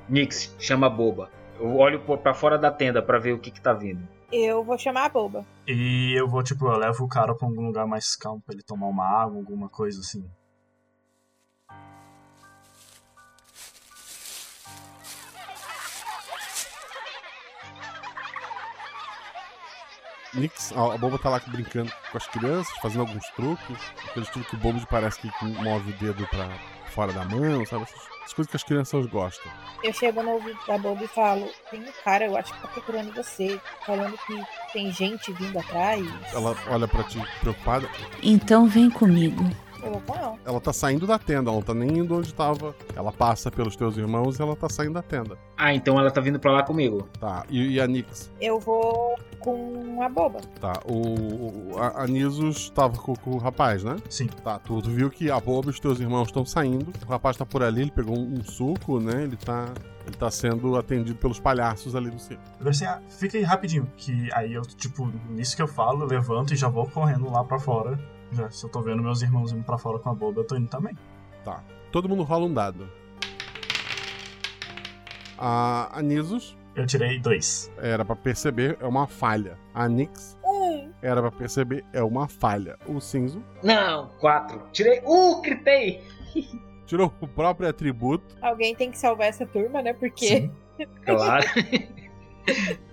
Nix, 0.08 0.54
chama 0.58 0.86
a 0.86 0.90
boba. 0.90 1.30
Eu 1.60 1.76
olho 1.76 2.00
para 2.00 2.34
fora 2.34 2.58
da 2.58 2.70
tenda 2.70 3.00
para 3.00 3.18
ver 3.18 3.32
o 3.32 3.38
que 3.38 3.50
que 3.50 3.60
tá 3.60 3.72
vindo. 3.72 4.06
Eu 4.32 4.64
vou 4.64 4.78
chamar 4.78 5.04
a 5.04 5.08
boba. 5.08 5.44
E 5.66 6.18
eu 6.18 6.26
vou, 6.28 6.42
tipo, 6.42 6.66
eu 6.66 6.76
levo 6.76 7.04
o 7.04 7.08
cara 7.08 7.34
pra 7.34 7.46
algum 7.46 7.66
lugar 7.66 7.86
mais 7.86 8.16
calmo 8.16 8.42
pra 8.44 8.54
ele 8.54 8.62
tomar 8.62 8.86
uma 8.86 9.06
água, 9.06 9.38
alguma 9.38 9.68
coisa 9.68 10.00
assim. 10.00 10.24
Nix, 20.34 20.72
a, 20.72 20.94
a 20.94 20.98
boba 20.98 21.18
tá 21.18 21.28
lá 21.28 21.40
brincando 21.46 21.92
com 22.10 22.18
as 22.18 22.26
crianças, 22.26 22.72
fazendo 22.80 23.02
alguns 23.02 23.24
truques. 23.36 23.76
Aqueles 24.08 24.28
truques 24.30 24.50
que 24.50 24.56
o 24.56 24.58
bobo 24.58 24.86
parece 24.88 25.20
que 25.20 25.30
move 25.44 25.90
o 25.90 25.96
dedo 25.98 26.26
pra 26.28 26.48
fora 26.86 27.12
da 27.12 27.24
mão, 27.24 27.64
sabe? 27.66 27.84
Essas 27.84 28.34
coisas 28.34 28.50
que 28.50 28.56
as 28.56 28.62
crianças 28.62 29.06
gostam. 29.06 29.50
Eu 29.82 29.92
chego 29.92 30.22
no 30.22 30.32
ouvido 30.32 30.58
da 30.66 30.78
boba 30.78 31.04
e 31.04 31.08
falo: 31.08 31.48
Tem 31.70 31.80
um 31.80 31.92
cara, 32.04 32.26
eu 32.26 32.36
acho 32.36 32.52
que 32.52 32.60
tá 32.60 32.68
procurando 32.68 33.12
você, 33.12 33.60
falando 33.84 34.16
que 34.26 34.42
tem 34.72 34.92
gente 34.92 35.32
vindo 35.32 35.58
atrás. 35.58 36.06
Ela 36.32 36.56
olha 36.68 36.88
pra 36.88 37.02
ti 37.04 37.20
preocupada. 37.40 37.88
Então 38.22 38.66
vem 38.66 38.88
comigo. 38.88 39.44
Eu 39.82 39.92
vou 39.92 40.00
com 40.02 40.14
ela. 40.14 40.38
Ela 40.44 40.60
tá 40.60 40.72
saindo 40.72 41.06
da 41.06 41.18
tenda, 41.18 41.50
ela 41.50 41.56
não 41.56 41.62
tá 41.62 41.74
nem 41.74 41.98
indo 41.98 42.16
onde 42.16 42.32
tava. 42.32 42.74
Ela 42.94 43.12
passa 43.12 43.50
pelos 43.50 43.74
teus 43.74 43.96
irmãos 43.96 44.38
e 44.38 44.42
ela 44.42 44.54
tá 44.54 44.68
saindo 44.68 44.94
da 44.94 45.02
tenda. 45.02 45.36
Ah, 45.56 45.74
então 45.74 45.98
ela 45.98 46.10
tá 46.10 46.20
vindo 46.20 46.38
pra 46.38 46.52
lá 46.52 46.62
comigo. 46.62 47.08
Tá. 47.18 47.44
E, 47.50 47.72
e 47.72 47.80
a 47.80 47.86
Nix? 47.86 48.30
Eu 48.40 48.58
vou 48.58 49.16
com 49.38 50.02
a 50.02 50.08
boba. 50.08 50.40
Tá. 50.60 50.80
O, 50.84 51.72
o 51.72 51.78
a, 51.78 52.02
a 52.02 52.06
Nisos 52.06 52.70
tava 52.70 52.96
com, 52.96 53.14
com, 53.14 53.30
o 53.32 53.38
rapaz, 53.38 53.82
né? 53.82 53.96
Sim. 54.08 54.28
Tá. 54.28 54.58
Tu, 54.58 54.80
tu 54.82 54.90
viu 54.90 55.10
que 55.10 55.30
a 55.30 55.40
boba 55.40 55.68
e 55.68 55.70
os 55.70 55.80
teus 55.80 56.00
irmãos 56.00 56.28
estão 56.28 56.46
saindo. 56.46 56.92
O 57.04 57.10
rapaz 57.10 57.36
tá 57.36 57.44
por 57.44 57.62
ali, 57.62 57.82
ele 57.82 57.90
pegou 57.90 58.16
um, 58.16 58.34
um 58.38 58.44
suco, 58.44 59.00
né? 59.00 59.24
Ele 59.24 59.36
tá. 59.36 59.68
Ele 60.04 60.16
tá 60.16 60.28
sendo 60.32 60.76
atendido 60.76 61.16
pelos 61.16 61.38
palhaços 61.38 61.94
ali 61.94 62.10
do 62.10 62.18
circo. 62.18 62.42
Você 62.60 62.84
fica 63.08 63.38
aí 63.38 63.44
rapidinho, 63.44 63.88
que 63.96 64.28
aí 64.32 64.52
eu, 64.52 64.62
tipo, 64.62 65.08
nisso 65.30 65.54
que 65.54 65.62
eu 65.62 65.68
falo, 65.68 66.02
eu 66.02 66.08
levanto 66.08 66.52
e 66.52 66.56
já 66.56 66.68
vou 66.68 66.88
correndo 66.88 67.30
lá 67.30 67.44
pra 67.44 67.60
fora. 67.60 67.96
Já, 68.32 68.50
se 68.50 68.64
eu 68.64 68.70
tô 68.70 68.80
vendo 68.80 69.02
meus 69.02 69.22
irmãos 69.22 69.52
indo 69.52 69.62
pra 69.62 69.76
fora 69.78 69.98
com 69.98 70.10
a 70.10 70.14
boba, 70.14 70.40
eu 70.40 70.46
tô 70.46 70.56
indo 70.56 70.68
também. 70.68 70.96
Tá. 71.44 71.62
Todo 71.90 72.08
mundo 72.08 72.22
rola 72.22 72.46
um 72.46 72.54
dado. 72.54 72.88
A, 75.38 75.98
a 75.98 76.02
Nisos. 76.02 76.56
Eu 76.74 76.86
tirei 76.86 77.18
dois. 77.18 77.70
Era 77.76 78.04
pra 78.04 78.16
perceber, 78.16 78.78
é 78.80 78.86
uma 78.86 79.06
falha. 79.06 79.58
A 79.74 79.88
Nix. 79.88 80.38
Um. 80.44 80.90
Era 81.02 81.20
pra 81.20 81.30
perceber, 81.30 81.84
é 81.92 82.02
uma 82.02 82.28
falha. 82.28 82.78
O 82.86 83.00
Cinzo. 83.00 83.42
Não, 83.62 84.08
quatro. 84.20 84.62
Tirei. 84.72 85.00
Uh, 85.04 85.42
gritei! 85.42 86.02
Tirou 86.86 87.12
o 87.20 87.28
próprio 87.28 87.68
atributo. 87.68 88.36
Alguém 88.40 88.74
tem 88.74 88.90
que 88.90 88.98
salvar 88.98 89.28
essa 89.28 89.46
turma, 89.46 89.82
né? 89.82 89.92
Porque. 89.92 90.26
Sim, 90.26 90.52
claro. 91.04 91.44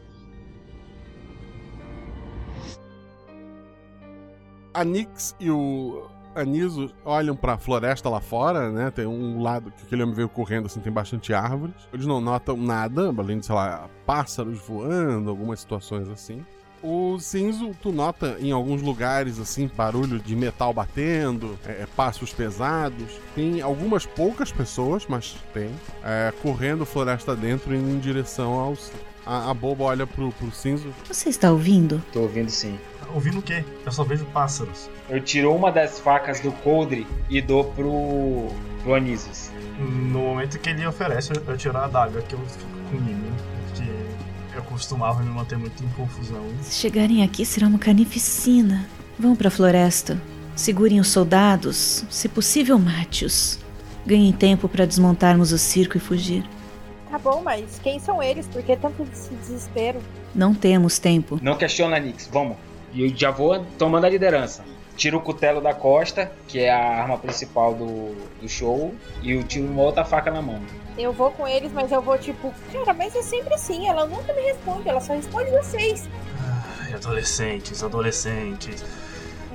a 4.79 4.83
Nix 4.85 5.35
e 5.41 5.51
o 5.51 6.07
Aniso 6.33 6.89
olham 7.03 7.35
para 7.35 7.53
a 7.53 7.57
floresta 7.57 8.07
lá 8.07 8.21
fora, 8.21 8.71
né? 8.71 8.89
Tem 8.89 9.05
um 9.05 9.41
lado 9.41 9.71
que 9.71 9.83
aquele 9.83 10.03
homem 10.03 10.15
veio 10.15 10.29
correndo, 10.29 10.67
assim, 10.67 10.79
tem 10.79 10.91
bastante 10.91 11.33
árvores. 11.33 11.75
Eles 11.91 12.05
não 12.05 12.21
notam 12.21 12.55
nada, 12.55 13.09
além 13.09 13.39
de, 13.39 13.45
sei 13.45 13.55
lá, 13.55 13.89
pássaros 14.05 14.57
voando, 14.59 15.29
algumas 15.29 15.59
situações 15.59 16.07
assim. 16.07 16.45
O 16.81 17.19
cinzo, 17.19 17.71
tu 17.81 17.91
nota 17.91 18.37
em 18.39 18.53
alguns 18.53 18.81
lugares, 18.81 19.37
assim, 19.37 19.69
barulho 19.75 20.17
de 20.17 20.33
metal 20.33 20.73
batendo, 20.73 21.59
é, 21.65 21.85
passos 21.93 22.31
pesados. 22.31 23.19
Tem 23.35 23.59
algumas 23.59 24.05
poucas 24.05 24.49
pessoas, 24.49 25.05
mas 25.09 25.35
tem, 25.53 25.69
é, 26.01 26.31
correndo 26.41 26.85
floresta 26.85 27.35
dentro 27.35 27.75
indo 27.75 27.89
em 27.89 27.99
direção 27.99 28.53
aos. 28.53 28.93
A, 29.25 29.51
a 29.51 29.53
boba 29.53 29.83
olha 29.83 30.07
pro, 30.07 30.31
pro 30.31 30.49
cinzo. 30.51 30.93
Você 31.05 31.27
está 31.27 31.51
ouvindo? 31.51 32.01
Tô 32.13 32.21
ouvindo 32.21 32.49
sim. 32.49 32.79
Ouvindo 33.13 33.39
o 33.39 33.41
quê? 33.41 33.63
Eu 33.85 33.91
só 33.91 34.03
vejo 34.03 34.25
pássaros. 34.25 34.89
Eu 35.09 35.21
tiro 35.21 35.53
uma 35.53 35.71
das 35.71 35.99
facas 35.99 36.39
do 36.39 36.51
coldre 36.51 37.07
e 37.29 37.41
dou 37.41 37.63
pro, 37.63 38.47
pro 38.83 38.93
Anísios. 38.93 39.51
No 39.79 40.19
momento 40.19 40.59
que 40.59 40.69
ele 40.69 40.85
oferece, 40.85 41.31
eu 41.33 41.57
tiro 41.57 41.77
a 41.77 41.85
adaga 41.85 42.21
que 42.21 42.33
eu 42.33 42.39
fico 42.39 42.69
comigo. 42.91 43.31
Porque 43.67 44.57
eu 44.57 44.63
costumava 44.63 45.23
me 45.23 45.29
manter 45.29 45.57
muito 45.57 45.83
em 45.83 45.89
confusão. 45.89 46.45
Se 46.61 46.75
chegarem 46.75 47.23
aqui, 47.23 47.45
será 47.45 47.67
uma 47.67 47.79
carnificina. 47.79 48.85
Vão 49.17 49.35
pra 49.35 49.49
floresta. 49.49 50.21
Segurem 50.55 50.99
os 50.99 51.07
soldados. 51.07 52.05
Se 52.09 52.27
possível, 52.27 52.77
mate-os. 52.77 53.59
Ganhem 54.05 54.31
tempo 54.31 54.67
para 54.67 54.85
desmontarmos 54.85 55.51
o 55.51 55.57
circo 55.57 55.97
e 55.97 55.99
fugir. 55.99 56.43
Tá 57.09 57.17
bom, 57.17 57.41
mas 57.43 57.79
quem 57.81 57.99
são 57.99 58.21
eles? 58.21 58.47
Por 58.47 58.61
que 58.61 58.75
tanto 58.75 59.03
desespero? 59.41 59.99
Não 60.35 60.53
temos 60.53 60.99
tempo. 60.99 61.39
Não 61.41 61.57
questiona, 61.57 61.99
Nix. 61.99 62.29
Vamos. 62.31 62.57
E 62.93 63.03
eu 63.03 63.15
já 63.15 63.31
vou 63.31 63.65
tomando 63.77 64.05
a 64.05 64.09
liderança. 64.09 64.63
Tiro 64.95 65.17
o 65.17 65.21
cutelo 65.21 65.61
da 65.61 65.73
costa, 65.73 66.29
que 66.47 66.59
é 66.59 66.69
a 66.69 67.01
arma 67.01 67.17
principal 67.17 67.73
do, 67.73 68.13
do 68.41 68.49
show, 68.49 68.93
e 69.21 69.31
eu 69.31 69.43
tiro 69.43 69.65
uma 69.65 69.81
outra 69.83 70.03
faca 70.03 70.29
na 70.29 70.41
mão. 70.41 70.61
Eu 70.97 71.13
vou 71.13 71.31
com 71.31 71.47
eles, 71.47 71.71
mas 71.71 71.91
eu 71.91 72.01
vou 72.01 72.17
tipo, 72.17 72.53
cara, 72.73 72.93
mas 72.93 73.15
é 73.15 73.21
sempre 73.21 73.53
assim, 73.53 73.87
ela 73.87 74.05
nunca 74.05 74.33
me 74.33 74.41
responde, 74.41 74.89
ela 74.89 74.99
só 74.99 75.13
responde 75.13 75.49
vocês. 75.51 76.09
Ai, 76.81 76.93
adolescentes, 76.93 77.81
adolescentes. 77.81 78.83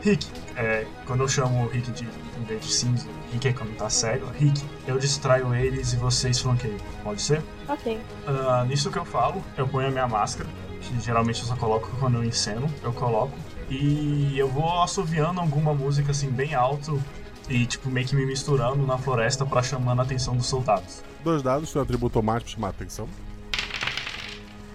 Rick, 0.00 0.26
é, 0.56 0.86
quando 1.06 1.22
eu 1.22 1.28
chamo 1.28 1.64
o 1.64 1.68
Rick 1.68 1.90
de, 1.90 2.04
em 2.04 2.44
vez 2.44 2.60
de 2.62 2.72
cinza, 2.72 3.06
Rick 3.32 3.48
é 3.48 3.52
quando 3.52 3.76
tá 3.76 3.88
sério, 3.90 4.26
Rick, 4.38 4.62
eu 4.86 4.98
distraio 4.98 5.54
eles 5.54 5.92
e 5.92 5.96
vocês 5.96 6.38
flanqueiam. 6.38 6.78
Pode 7.02 7.20
ser? 7.20 7.42
Ok. 7.68 7.98
Uh, 8.26 8.64
nisso 8.66 8.90
que 8.90 8.98
eu 8.98 9.04
falo, 9.04 9.42
eu 9.56 9.66
ponho 9.66 9.88
a 9.88 9.90
minha 9.90 10.06
máscara, 10.06 10.48
que 10.84 11.00
geralmente 11.00 11.40
eu 11.40 11.46
só 11.46 11.56
coloco 11.56 11.90
quando 11.98 12.16
eu 12.18 12.24
enceno, 12.24 12.68
eu 12.82 12.92
coloco. 12.92 13.36
E 13.70 14.34
eu 14.36 14.48
vou 14.48 14.82
assoviando 14.82 15.40
alguma 15.40 15.72
música 15.72 16.10
assim 16.10 16.30
bem 16.30 16.54
alto 16.54 17.02
e 17.48 17.66
tipo 17.66 17.90
meio 17.90 18.06
que 18.06 18.14
me 18.14 18.26
misturando 18.26 18.86
na 18.86 18.98
floresta 18.98 19.44
para 19.44 19.62
chamando 19.62 20.00
a 20.00 20.02
atenção 20.02 20.36
dos 20.36 20.46
soldados. 20.46 21.02
Dois 21.22 21.42
dados, 21.42 21.70
seu 21.70 21.80
atributo 21.80 22.18
automático 22.18 22.50
chamar 22.50 22.68
a 22.68 22.70
atenção. 22.70 23.08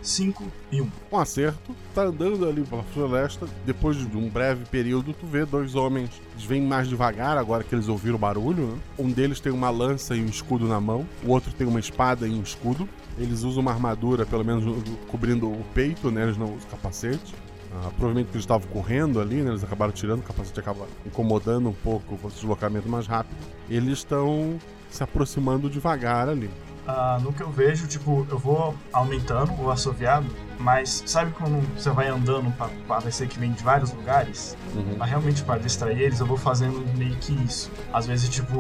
5 0.10 0.44
e 0.72 0.82
1. 0.82 0.92
Um. 1.12 1.18
Acerto, 1.18 1.76
tá 1.94 2.04
andando 2.04 2.48
ali 2.48 2.64
pela 2.64 2.84
floresta. 2.84 3.48
Depois 3.66 3.98
de 3.98 4.18
um 4.18 4.28
breve 4.28 4.66
período, 4.66 5.14
tu 5.14 5.26
vê 5.26 5.46
dois 5.46 5.76
homens. 5.76 6.10
Eles 6.34 6.46
vêm 6.46 6.62
mais 6.62 6.88
devagar 6.88 7.38
agora 7.38 7.64
que 7.64 7.76
eles 7.76 7.88
ouviram 7.88 8.16
o 8.16 8.20
barulho. 8.20 8.68
Né? 8.68 8.78
Um 8.98 9.12
deles 9.12 9.40
tem 9.40 9.52
uma 9.52 9.70
lança 9.70 10.16
e 10.16 10.22
um 10.22 10.26
escudo 10.26 10.68
na 10.68 10.82
mão, 10.82 11.06
o 11.24 11.30
outro 11.30 11.54
tem 11.54 11.68
uma 11.68 11.80
espada 11.80 12.28
e 12.28 12.32
um 12.32 12.42
escudo. 12.42 12.90
Eles 13.18 13.44
usam 13.44 13.62
uma 13.62 13.72
armadura, 13.72 14.26
pelo 14.26 14.44
menos 14.44 14.64
cobrindo 15.10 15.48
o 15.48 15.64
peito, 15.74 16.10
né? 16.10 16.24
Eles 16.24 16.38
não 16.38 16.56
usam 16.56 16.70
capacete. 16.72 17.36
Ah, 17.72 17.92
provavelmente 17.98 18.30
eles 18.32 18.42
estavam 18.42 18.68
correndo 18.70 19.20
ali, 19.20 19.42
né? 19.42 19.52
Eles 19.52 19.64
acabaram 19.64 19.92
tirando, 19.92 20.22
o 20.22 20.24
capacete 20.24 20.60
acaba 20.60 20.88
incomodando 21.06 21.70
um 21.70 21.74
pouco 21.74 22.18
o 22.24 22.30
deslocamento 22.30 22.90
mais 22.90 23.06
rápido. 23.06 23.38
Eles 23.70 24.00
estão 24.00 24.58
se 24.90 25.04
aproximando 25.04 25.70
devagar 25.70 26.30
ali. 26.30 26.50
Ah, 26.92 27.20
no 27.22 27.32
que 27.32 27.42
eu 27.42 27.52
vejo, 27.52 27.86
tipo, 27.86 28.26
eu 28.32 28.40
vou 28.40 28.76
aumentando 28.92 29.54
o 29.62 29.70
assoviado, 29.70 30.26
mas 30.58 31.04
sabe 31.06 31.32
quando 31.34 31.62
você 31.78 31.92
vai 31.92 32.08
andando 32.08 32.52
para 32.58 32.68
parecer 32.88 33.28
que 33.28 33.38
vem 33.38 33.52
de 33.52 33.64
vários 33.64 33.92
lugares? 33.94 34.58
Uhum. 34.74 34.96
Mas 34.98 35.08
realmente 35.08 35.44
para 35.44 35.60
distrair 35.60 36.02
eles, 36.02 36.20
eu 36.20 36.26
vou 36.26 36.36
fazendo 36.36 36.84
meio 36.98 37.16
que 37.18 37.32
isso. 37.46 37.70
Às 37.94 38.08
vezes, 38.08 38.28
tipo, 38.30 38.60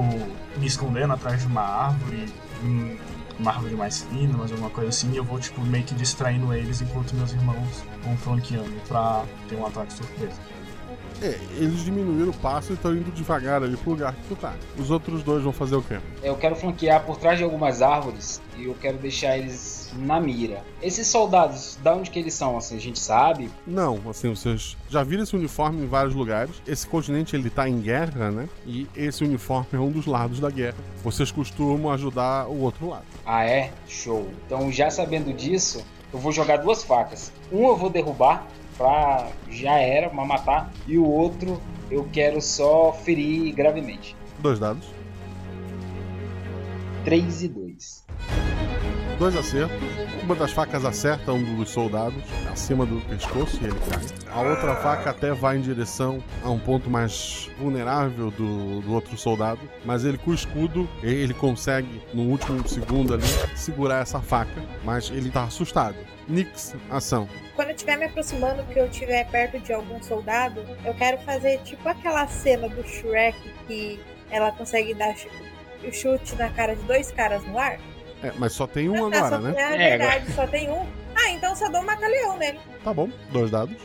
me 0.58 0.68
escondendo 0.68 1.12
atrás 1.12 1.42
de 1.42 1.48
uma 1.48 1.64
árvore, 1.64 2.32
uma 3.40 3.52
árvore 3.52 3.76
mais 3.76 4.04
fina, 4.04 4.38
mas 4.38 4.52
alguma 4.52 4.70
coisa 4.70 4.90
assim, 4.90 5.12
e 5.12 5.18
eu 5.18 5.24
vou, 5.24 5.40
tipo, 5.40 5.60
meio 5.62 5.84
que 5.84 5.96
distraindo 5.96 6.54
eles 6.54 6.82
enquanto 6.82 7.16
meus 7.16 7.32
irmãos 7.32 7.84
vão 8.04 8.16
flanqueando 8.16 8.80
pra 8.88 9.24
ter 9.48 9.56
um 9.56 9.66
ataque 9.66 9.92
surpresa. 9.94 10.40
É, 11.22 11.38
eles 11.58 11.84
diminuíram 11.84 12.32
o 12.32 12.34
passo 12.34 12.72
e 12.72 12.76
estão 12.76 12.94
indo 12.96 13.12
devagar 13.12 13.62
ali 13.62 13.76
pro 13.78 13.92
lugar 13.92 14.14
que 14.14 14.28
tu 14.28 14.36
tá. 14.36 14.54
Os 14.78 14.90
outros 14.90 15.22
dois 15.22 15.44
vão 15.44 15.52
fazer 15.52 15.76
o 15.76 15.82
quê? 15.82 16.00
Eu 16.24 16.36
quero 16.38 16.56
flanquear 16.56 17.06
por 17.06 17.18
trás 17.18 17.38
de 17.38 17.44
algumas 17.44 17.82
árvores 17.82 18.42
e 18.58 18.66
eu 18.66 18.76
quero 18.76 18.98
deixar 18.98 19.38
eles 19.38 19.92
na 19.98 20.20
mira. 20.20 20.64
Esses 20.82 21.08
soldados, 21.08 21.78
da 21.84 21.94
onde 21.94 22.10
que 22.10 22.20
eles 22.20 22.34
são, 22.34 22.58
assim, 22.58 22.78
a 22.78 22.80
gente 22.80 23.00
sabe? 23.00 23.50
Não, 23.66 24.00
assim, 24.10 24.30
vocês 24.30 24.78
já 24.90 25.04
viram 25.04 25.24
esse 25.24 25.36
uniforme 25.36 25.84
em 25.84 25.88
vários 25.88 26.16
lugares. 26.16 26.62
Esse 26.68 26.88
continente, 26.88 27.36
ele 27.36 27.50
tá 27.50 27.68
em 27.68 27.80
guerra, 27.82 28.32
né? 28.32 28.48
E 28.66 28.88
esse 28.96 29.24
uniforme 29.24 29.68
é 29.74 29.80
um 29.80 29.92
dos 29.92 30.06
lados 30.06 30.40
da 30.40 30.50
guerra. 30.50 30.78
Vocês 31.04 31.32
costumam 31.32 31.92
ajudar 31.92 32.48
o 32.48 32.62
outro 32.62 32.90
lado. 32.90 33.06
Ah, 33.26 33.44
é? 33.44 33.72
Show. 33.88 34.30
Então, 34.46 34.72
já 34.72 34.90
sabendo 34.90 35.34
disso, 35.34 35.84
eu 36.14 36.20
vou 36.20 36.32
jogar 36.32 36.58
duas 36.58 36.84
facas. 36.84 37.32
Um 37.52 37.68
eu 37.68 37.76
vou 37.76 37.90
derrubar 37.90 38.48
pra 38.80 39.28
já 39.50 39.74
era, 39.74 40.10
pra 40.10 40.24
matar. 40.24 40.72
E 40.88 40.98
o 40.98 41.06
outro 41.06 41.62
eu 41.92 42.08
quero 42.14 42.42
só 42.42 42.94
ferir 42.94 43.54
gravemente. 43.54 44.16
Dois 44.40 44.58
dados. 44.58 44.88
3 47.04 47.44
e 47.44 47.48
2. 47.50 48.06
Dois 49.20 49.36
acertos. 49.36 49.99
Uma 50.30 50.36
das 50.36 50.52
facas 50.52 50.86
acerta 50.86 51.34
um 51.34 51.56
dos 51.56 51.72
soldados 51.72 52.24
acima 52.54 52.86
do 52.86 53.02
pescoço 53.10 53.58
e 53.64 53.66
ele 53.66 53.80
cai. 53.90 54.00
A 54.32 54.48
outra 54.48 54.76
faca 54.76 55.10
até 55.10 55.34
vai 55.34 55.58
em 55.58 55.60
direção 55.60 56.24
a 56.44 56.52
um 56.52 56.60
ponto 56.60 56.88
mais 56.88 57.50
vulnerável 57.58 58.30
do, 58.30 58.80
do 58.80 58.94
outro 58.94 59.18
soldado, 59.18 59.60
mas 59.84 60.06
ele 60.06 60.20
com 60.20 60.30
o 60.30 60.34
escudo, 60.36 60.88
ele 61.02 61.34
consegue 61.34 62.00
no 62.14 62.30
último 62.30 62.70
segundo 62.70 63.16
ali 63.16 63.24
segurar 63.56 64.04
essa 64.04 64.22
faca, 64.22 64.62
mas 64.84 65.10
ele 65.10 65.32
tá 65.32 65.46
assustado. 65.46 65.98
Nix, 66.28 66.76
ação. 66.92 67.28
Quando 67.56 67.70
eu 67.70 67.76
estiver 67.76 67.98
me 67.98 68.06
aproximando, 68.06 68.62
que 68.66 68.80
eu 68.80 68.86
estiver 68.86 69.28
perto 69.32 69.60
de 69.60 69.74
algum 69.74 70.00
soldado, 70.04 70.64
eu 70.86 70.94
quero 70.94 71.18
fazer 71.22 71.58
tipo 71.64 71.90
aquela 71.90 72.28
cena 72.28 72.70
do 72.70 72.88
Shrek 72.88 73.36
que 73.66 74.00
ela 74.30 74.52
consegue 74.52 74.94
dar 74.94 75.16
o 75.84 75.92
chute 75.92 76.36
na 76.36 76.50
cara 76.50 76.76
de 76.76 76.84
dois 76.84 77.10
caras 77.10 77.44
no 77.46 77.58
ar. 77.58 77.80
É, 78.24 78.34
mas 78.38 78.54
só 78.54 78.68
tem 78.68 78.90
um 78.90 79.06
Ah, 79.06 79.08
agora, 79.08 79.30
só, 79.30 79.40
né? 79.40 79.54
É 79.58 79.98
verdade, 79.98 80.32
só 80.34 80.48
tem 80.48 80.70
um. 80.70 80.86
Ah, 81.16 81.30
então 81.32 81.56
só 81.56 81.70
dou 81.70 81.82
um 81.82 81.86
macaleão 81.86 82.38
nele. 82.38 82.60
Tá 82.84 82.94
bom, 82.94 83.10
dois 83.32 83.50
dados. 83.52 83.76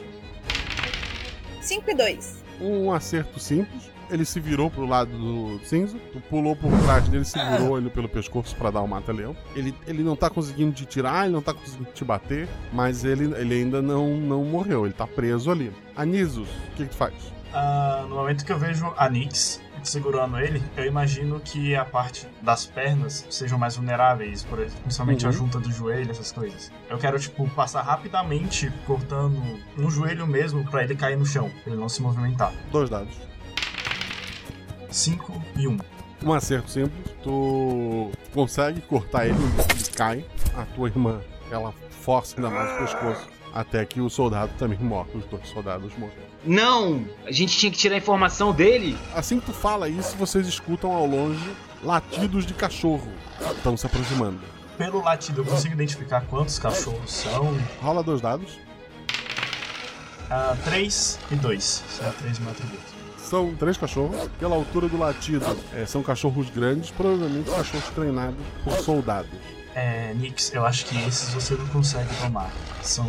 5 1.60 1.90
e 1.90 1.94
2. 1.94 2.44
Um 2.60 2.92
acerto 2.92 3.40
simples. 3.40 3.90
Ele 4.10 4.24
se 4.24 4.38
virou 4.38 4.70
pro 4.70 4.84
lado 4.84 5.10
do 5.10 5.58
cinza, 5.64 5.96
tu 6.12 6.20
pulou 6.20 6.54
por 6.54 6.70
trás 6.82 7.08
dele, 7.08 7.24
segurou 7.24 7.78
ele 7.78 7.88
pelo 7.88 8.06
pescoço 8.08 8.54
para 8.54 8.70
dar 8.70 8.82
o 8.82 8.86
mata-leão. 8.86 9.34
Ele, 9.56 9.74
ele 9.86 10.02
não 10.02 10.14
tá 10.14 10.28
conseguindo 10.28 10.72
te 10.72 10.84
tirar, 10.84 11.24
ele 11.24 11.32
não 11.32 11.40
tá 11.40 11.54
conseguindo 11.54 11.90
te 11.90 12.04
bater, 12.04 12.46
mas 12.70 13.02
ele, 13.02 13.34
ele 13.34 13.54
ainda 13.54 13.80
não, 13.80 14.08
não 14.18 14.44
morreu, 14.44 14.84
ele 14.84 14.92
tá 14.92 15.06
preso 15.06 15.50
ali. 15.50 15.72
Anisos, 15.96 16.48
o 16.48 16.70
que, 16.76 16.84
que 16.84 16.90
tu 16.90 16.96
faz? 16.96 17.14
Ah, 17.54 18.04
no 18.06 18.16
momento 18.16 18.44
que 18.44 18.52
eu 18.52 18.58
vejo 18.58 18.92
a 18.96 19.08
Nix, 19.08 19.60
segurando 19.88 20.38
ele, 20.38 20.62
eu 20.76 20.84
imagino 20.86 21.38
que 21.40 21.74
a 21.76 21.84
parte 21.84 22.26
das 22.42 22.66
pernas 22.66 23.26
sejam 23.30 23.58
mais 23.58 23.76
vulneráveis, 23.76 24.42
por 24.44 24.58
exemplo, 24.58 24.80
principalmente 24.82 25.24
Uhum. 25.24 25.28
a 25.30 25.32
junta 25.32 25.58
do 25.60 25.70
joelho, 25.72 26.10
essas 26.10 26.32
coisas. 26.32 26.70
Eu 26.88 26.98
quero, 26.98 27.18
tipo, 27.18 27.48
passar 27.50 27.82
rapidamente 27.82 28.70
cortando 28.86 29.40
no 29.76 29.90
joelho 29.90 30.26
mesmo 30.26 30.64
pra 30.70 30.82
ele 30.84 30.94
cair 30.94 31.16
no 31.16 31.26
chão, 31.26 31.50
pra 31.62 31.72
ele 31.72 31.80
não 31.80 31.88
se 31.88 32.00
movimentar. 32.02 32.52
Dois 32.70 32.88
dados. 32.90 33.14
5 34.90 35.42
e 35.56 35.66
1. 35.68 35.72
Um. 35.72 35.78
Um 36.24 36.32
acerto 36.32 36.70
simples. 36.70 37.14
Tu 37.22 38.10
consegue 38.32 38.80
cortar 38.82 39.26
ele, 39.26 39.36
ele 39.74 39.84
cai. 39.94 40.24
A 40.56 40.64
tua 40.66 40.88
irmã, 40.88 41.20
ela 41.50 41.72
força 41.90 42.36
ainda 42.36 42.48
mais 42.48 42.72
o 42.72 42.78
pescoço. 42.78 43.28
Até 43.54 43.84
que 43.84 44.00
o 44.00 44.10
soldado 44.10 44.52
também 44.58 44.78
morre. 44.80 45.10
Os 45.14 45.24
dois 45.26 45.46
soldados 45.48 45.96
morrem. 45.96 46.18
Não! 46.44 47.06
A 47.24 47.30
gente 47.30 47.56
tinha 47.56 47.70
que 47.70 47.78
tirar 47.78 47.94
a 47.94 47.98
informação 47.98 48.52
dele. 48.52 48.98
Assim 49.14 49.38
que 49.38 49.46
tu 49.46 49.52
fala 49.52 49.88
isso, 49.88 50.16
vocês 50.16 50.48
escutam 50.48 50.90
ao 50.90 51.06
longe 51.06 51.48
latidos 51.80 52.44
de 52.44 52.52
cachorro. 52.52 53.08
Estão 53.56 53.76
se 53.76 53.86
aproximando. 53.86 54.40
Pelo 54.76 55.00
latido, 55.00 55.42
eu 55.42 55.44
consigo 55.44 55.72
identificar 55.72 56.22
quantos 56.22 56.58
cachorros 56.58 57.12
são. 57.12 57.56
Rola 57.80 58.02
dois 58.02 58.20
dados. 58.20 58.58
3 60.64 61.20
e 61.30 61.36
2. 61.36 61.84
Será 61.88 62.10
3 62.10 62.38
meu 62.40 62.50
atributo. 62.50 62.82
São 63.18 63.54
três 63.54 63.76
cachorros. 63.76 64.28
Pela 64.38 64.56
altura 64.56 64.88
do 64.88 64.98
latido, 64.98 65.44
é, 65.72 65.86
são 65.86 66.02
cachorros 66.02 66.50
grandes, 66.50 66.90
provavelmente 66.90 67.50
cachorros 67.50 67.88
treinados 67.90 68.36
por 68.64 68.72
soldados. 68.74 69.30
É, 69.74 70.14
Nix, 70.14 70.52
eu 70.54 70.64
acho 70.64 70.86
que 70.86 70.96
esses 71.06 71.34
você 71.34 71.54
não 71.54 71.66
consegue 71.68 72.14
tomar. 72.16 72.50
São 72.82 73.06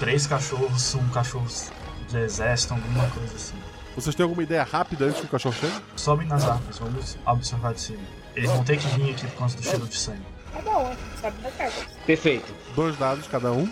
três 0.00 0.26
cachorros, 0.26 0.80
são 0.80 1.06
cachorros 1.08 1.70
de 2.08 2.18
exército, 2.18 2.74
alguma 2.74 3.06
coisa 3.10 3.34
assim. 3.34 3.56
Vocês 3.94 4.14
têm 4.14 4.24
alguma 4.24 4.42
ideia 4.42 4.62
rápida 4.62 5.06
antes 5.06 5.20
que 5.20 5.26
o 5.26 5.28
cachorro 5.28 5.54
chegue? 5.54 5.74
Sobem 5.96 6.26
nas 6.26 6.44
árvores, 6.44 6.78
vamos 6.78 7.18
observar 7.26 7.74
de 7.74 7.80
cima. 7.80 8.02
Eles 8.34 8.50
vão 8.50 8.64
ter 8.64 8.78
que 8.78 8.86
vir 8.88 9.10
aqui 9.10 9.26
por 9.26 9.38
causa 9.38 9.56
do 9.56 9.62
cheiro 9.62 9.86
de 9.86 9.96
sangue. 9.96 10.22
Tá 10.52 10.60
bom, 10.60 10.94
sobe 11.20 11.42
nas 11.42 11.60
árvores. 11.60 11.88
Perfeito. 12.06 12.54
Dois 12.74 12.96
dados 12.98 13.26
cada 13.26 13.52
um. 13.52 13.70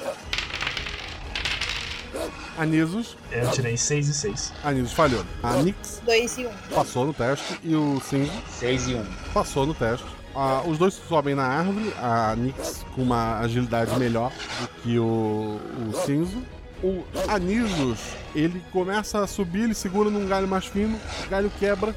Anisos. 2.57 3.17
Eu 3.31 3.51
tirei 3.51 3.77
6 3.77 4.09
e 4.09 4.15
6. 4.15 4.53
Anisos 4.63 4.93
falhou. 4.93 5.25
A 5.43 5.55
Nix 5.63 6.01
2 6.05 6.39
e 6.39 6.47
1. 6.47 6.49
Um. 6.49 6.53
passou 6.75 7.07
no 7.07 7.13
teste 7.13 7.59
e 7.63 7.75
o 7.75 8.01
Cinzo 8.01 8.33
6 8.49 8.89
e 8.89 8.95
1. 8.95 9.01
Um. 9.01 9.07
passou 9.33 9.67
no 9.67 9.75
teste. 9.75 10.07
Ah, 10.35 10.63
os 10.67 10.79
dois 10.79 10.95
sobem 10.95 11.35
na 11.35 11.45
árvore, 11.45 11.93
a 11.97 12.35
Nix 12.37 12.85
com 12.95 13.03
uma 13.03 13.39
agilidade 13.39 13.97
melhor 13.99 14.33
do 14.61 14.69
que 14.83 14.99
o, 14.99 15.61
o 15.89 15.93
Cinzo. 16.05 16.43
O 16.83 17.05
Anisos, 17.29 18.01
ele 18.35 18.63
começa 18.73 19.21
a 19.21 19.27
subir, 19.27 19.63
ele 19.63 19.75
segura 19.75 20.11
num 20.11 20.27
galho 20.27 20.47
mais 20.47 20.67
fino, 20.67 20.99
o 21.25 21.31
galho 21.31 21.51
quebra, 21.59 21.95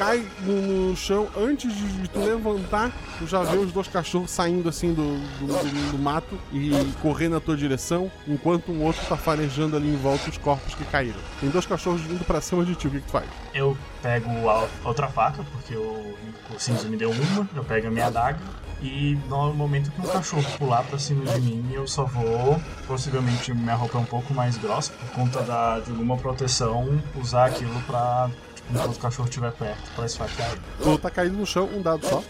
cai 0.00 0.26
no, 0.40 0.88
no 0.90 0.96
chão. 0.96 1.28
Antes 1.36 1.74
de, 1.76 2.08
tu 2.08 2.20
levantar, 2.20 2.90
tu 3.18 3.26
já 3.26 3.42
vê 3.42 3.58
os 3.58 3.70
dois 3.70 3.86
cachorros 3.86 4.30
saindo 4.30 4.66
assim 4.68 4.94
do, 4.94 5.18
do, 5.38 5.46
do- 5.46 5.92
do 5.92 5.98
mato 5.98 6.38
e 6.52 6.70
correndo 7.02 7.32
na 7.32 7.40
tua 7.40 7.54
direção, 7.56 8.10
enquanto 8.26 8.72
um 8.72 8.82
outro 8.82 9.04
tá 9.06 9.16
farejando 9.16 9.76
ali 9.76 9.88
em 9.92 9.96
volta 9.96 10.30
os 10.30 10.38
corpos 10.38 10.74
que 10.74 10.84
caíram. 10.84 11.18
Tem 11.38 11.50
dois 11.50 11.66
cachorros 11.66 12.00
vindo 12.00 12.24
pra 12.24 12.40
cima 12.40 12.64
de 12.64 12.74
ti, 12.74 12.86
o 12.88 12.90
que, 12.90 13.00
que 13.00 13.06
tu 13.06 13.12
faz? 13.12 13.26
Eu 13.52 13.76
pego 14.02 14.30
a 14.48 14.66
outra 14.84 15.06
faca, 15.08 15.44
porque 15.52 15.74
o, 15.76 16.14
o 16.54 16.58
cinza 16.58 16.88
me 16.88 16.96
deu 16.96 17.10
uma, 17.10 17.46
eu 17.54 17.62
pego 17.64 17.88
a 17.88 17.90
minha 17.90 18.06
adaga. 18.06 18.38
E 18.82 19.18
no 19.28 19.52
momento 19.52 19.90
que 19.90 20.00
um 20.00 20.04
cachorro 20.04 20.42
pular 20.56 20.82
pra 20.84 20.98
cima 20.98 21.22
de 21.26 21.38
mim, 21.42 21.68
eu 21.70 21.86
só 21.86 22.06
vou, 22.06 22.58
possivelmente 22.86 23.52
minha 23.52 23.74
roupa 23.74 23.98
é 23.98 24.00
um 24.00 24.04
pouco 24.06 24.32
mais 24.32 24.56
grossa, 24.56 24.90
por 24.94 25.10
conta 25.10 25.42
da, 25.42 25.80
de 25.80 25.90
alguma 25.90 26.16
proteção, 26.16 26.98
usar 27.14 27.44
aquilo 27.48 27.78
pra, 27.82 28.30
enquanto 28.70 28.96
o 28.96 28.98
cachorro 28.98 29.28
estiver 29.28 29.52
perto, 29.52 29.90
pra 29.94 30.06
esfaquear 30.06 30.50
ele. 30.52 30.98
Tá 30.98 31.10
caído 31.10 31.36
no 31.36 31.46
chão, 31.46 31.68
um 31.74 31.82
dado 31.82 32.06
só. 32.06 32.22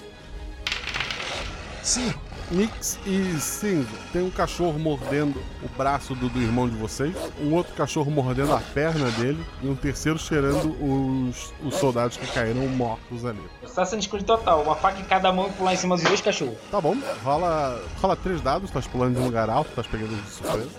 Sim. 1.83 2.12
Nix 2.50 2.98
e 3.07 3.40
Cinzo, 3.40 3.88
tem 4.12 4.22
um 4.22 4.31
cachorro 4.31 4.76
mordendo 4.76 5.40
o 5.62 5.68
braço 5.79 6.16
do, 6.16 6.29
do 6.29 6.40
irmão 6.40 6.68
de 6.68 6.74
vocês, 6.74 7.14
um 7.40 7.55
outro 7.55 7.72
cachorro 7.74 8.11
mordendo 8.11 8.53
a 8.53 8.59
perna 8.59 9.09
dele 9.12 9.40
e 9.62 9.68
um 9.68 9.76
terceiro 9.76 10.18
cheirando 10.18 10.74
os, 10.83 11.53
os 11.62 11.76
soldados 11.76 12.16
que 12.16 12.26
caíram 12.26 12.66
mortos 12.66 13.24
ali. 13.24 13.40
Assassin's 13.62 14.09
Creed 14.09 14.24
total. 14.24 14.64
Uma 14.64 14.74
faca 14.74 14.98
em 14.98 15.05
cada 15.05 15.33
mão 15.33 15.46
e 15.46 15.53
pular 15.53 15.74
em 15.74 15.76
cima 15.76 15.94
dos 15.94 16.05
dois 16.05 16.20
cachorros. 16.20 16.59
Tá 16.72 16.81
bom, 16.81 16.96
rola, 17.22 17.81
rola 18.03 18.16
três 18.16 18.40
dados, 18.40 18.68
estás 18.68 18.85
pulando 18.88 19.14
de 19.14 19.20
um 19.20 19.26
lugar 19.26 19.48
alto, 19.48 19.70
estás 19.70 19.87
pegando 19.87 20.20
de 20.20 20.29
surpresa. 20.29 20.70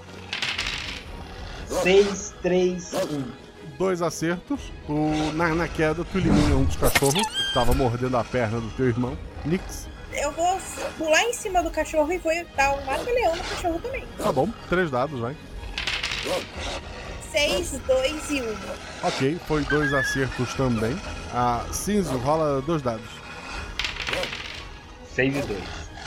6, 1.68 2.34
3, 2.42 2.94
1. 2.94 3.41
Dois 3.82 4.00
acertos, 4.00 4.72
tu, 4.86 4.94
na, 5.34 5.56
na 5.56 5.68
queda 5.68 6.06
tu 6.06 6.20
elimina 6.20 6.56
um 6.56 6.66
dos 6.66 6.76
cachorros 6.76 7.16
que 7.16 7.42
estava 7.48 7.74
mordendo 7.74 8.16
a 8.16 8.24
perna 8.24 8.62
do 8.62 8.70
teu 8.78 8.88
irmão. 8.88 9.18
Nix, 9.44 9.88
Eu 10.14 10.32
vou 10.34 10.62
pular 11.00 11.24
em 11.24 11.34
cima 11.34 11.64
do 11.64 11.72
cachorro 11.72 12.14
e 12.14 12.20
vou 12.20 12.32
dar 12.56 12.76
um 12.76 12.86
mata-leão 12.86 13.36
no 13.36 13.44
cachorro 13.44 13.80
também. 13.80 14.06
tá 14.20 14.32
bom, 14.32 14.48
três 14.70 14.92
dados, 14.92 15.20
vai. 15.20 15.36
6, 17.32 17.82
2 17.88 18.30
e 18.30 18.42
1. 18.44 18.46
Um. 18.46 18.56
Ok, 19.02 19.40
foi 19.48 19.64
dois 19.64 19.92
acertos 19.96 20.54
também. 20.54 20.96
A 21.34 21.66
Cinzo 21.72 22.16
rola 22.18 22.62
dois 22.62 22.84
dados. 22.84 23.10
6 25.16 25.38
e 25.38 25.42
2. 25.42 25.60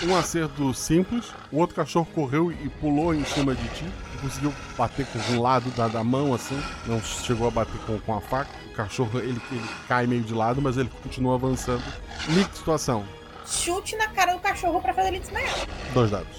Um 0.04 0.16
acerto 0.16 0.72
simples, 0.74 1.32
o 1.50 1.58
outro 1.58 1.74
cachorro 1.74 2.06
correu 2.14 2.52
e 2.52 2.68
pulou 2.68 3.12
em 3.12 3.24
cima 3.24 3.52
de 3.52 3.68
ti. 3.70 3.84
Conseguiu 4.24 4.54
bater 4.78 5.04
com 5.04 5.18
um 5.34 5.42
lado 5.42 5.70
da, 5.72 5.86
da 5.86 6.02
mão, 6.02 6.32
assim. 6.32 6.58
Não 6.86 6.98
chegou 7.02 7.46
a 7.46 7.50
bater 7.50 7.78
com, 7.82 7.98
com 7.98 8.16
a 8.16 8.22
faca. 8.22 8.50
O 8.70 8.72
cachorro 8.72 9.18
ele, 9.18 9.38
ele 9.52 9.68
cai 9.86 10.06
meio 10.06 10.22
de 10.22 10.32
lado, 10.32 10.62
mas 10.62 10.78
ele 10.78 10.88
continua 11.02 11.34
avançando. 11.34 11.84
Nick, 12.28 12.56
situação. 12.56 13.04
Chute 13.44 13.94
na 13.96 14.08
cara 14.08 14.32
do 14.32 14.40
cachorro 14.40 14.80
pra 14.80 14.94
fazer 14.94 15.08
ele 15.08 15.20
desmaiar. 15.20 15.54
Dois 15.92 16.10
dados. 16.10 16.38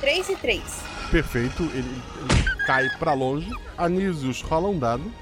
3 0.00 0.28
e 0.28 0.36
3. 0.36 0.62
Perfeito, 1.10 1.64
ele, 1.74 2.02
ele 2.30 2.64
cai 2.64 2.88
pra 2.90 3.12
longe. 3.12 3.50
Anísios 3.76 4.40
rola 4.40 4.68
um 4.68 4.78
dado. 4.78 5.12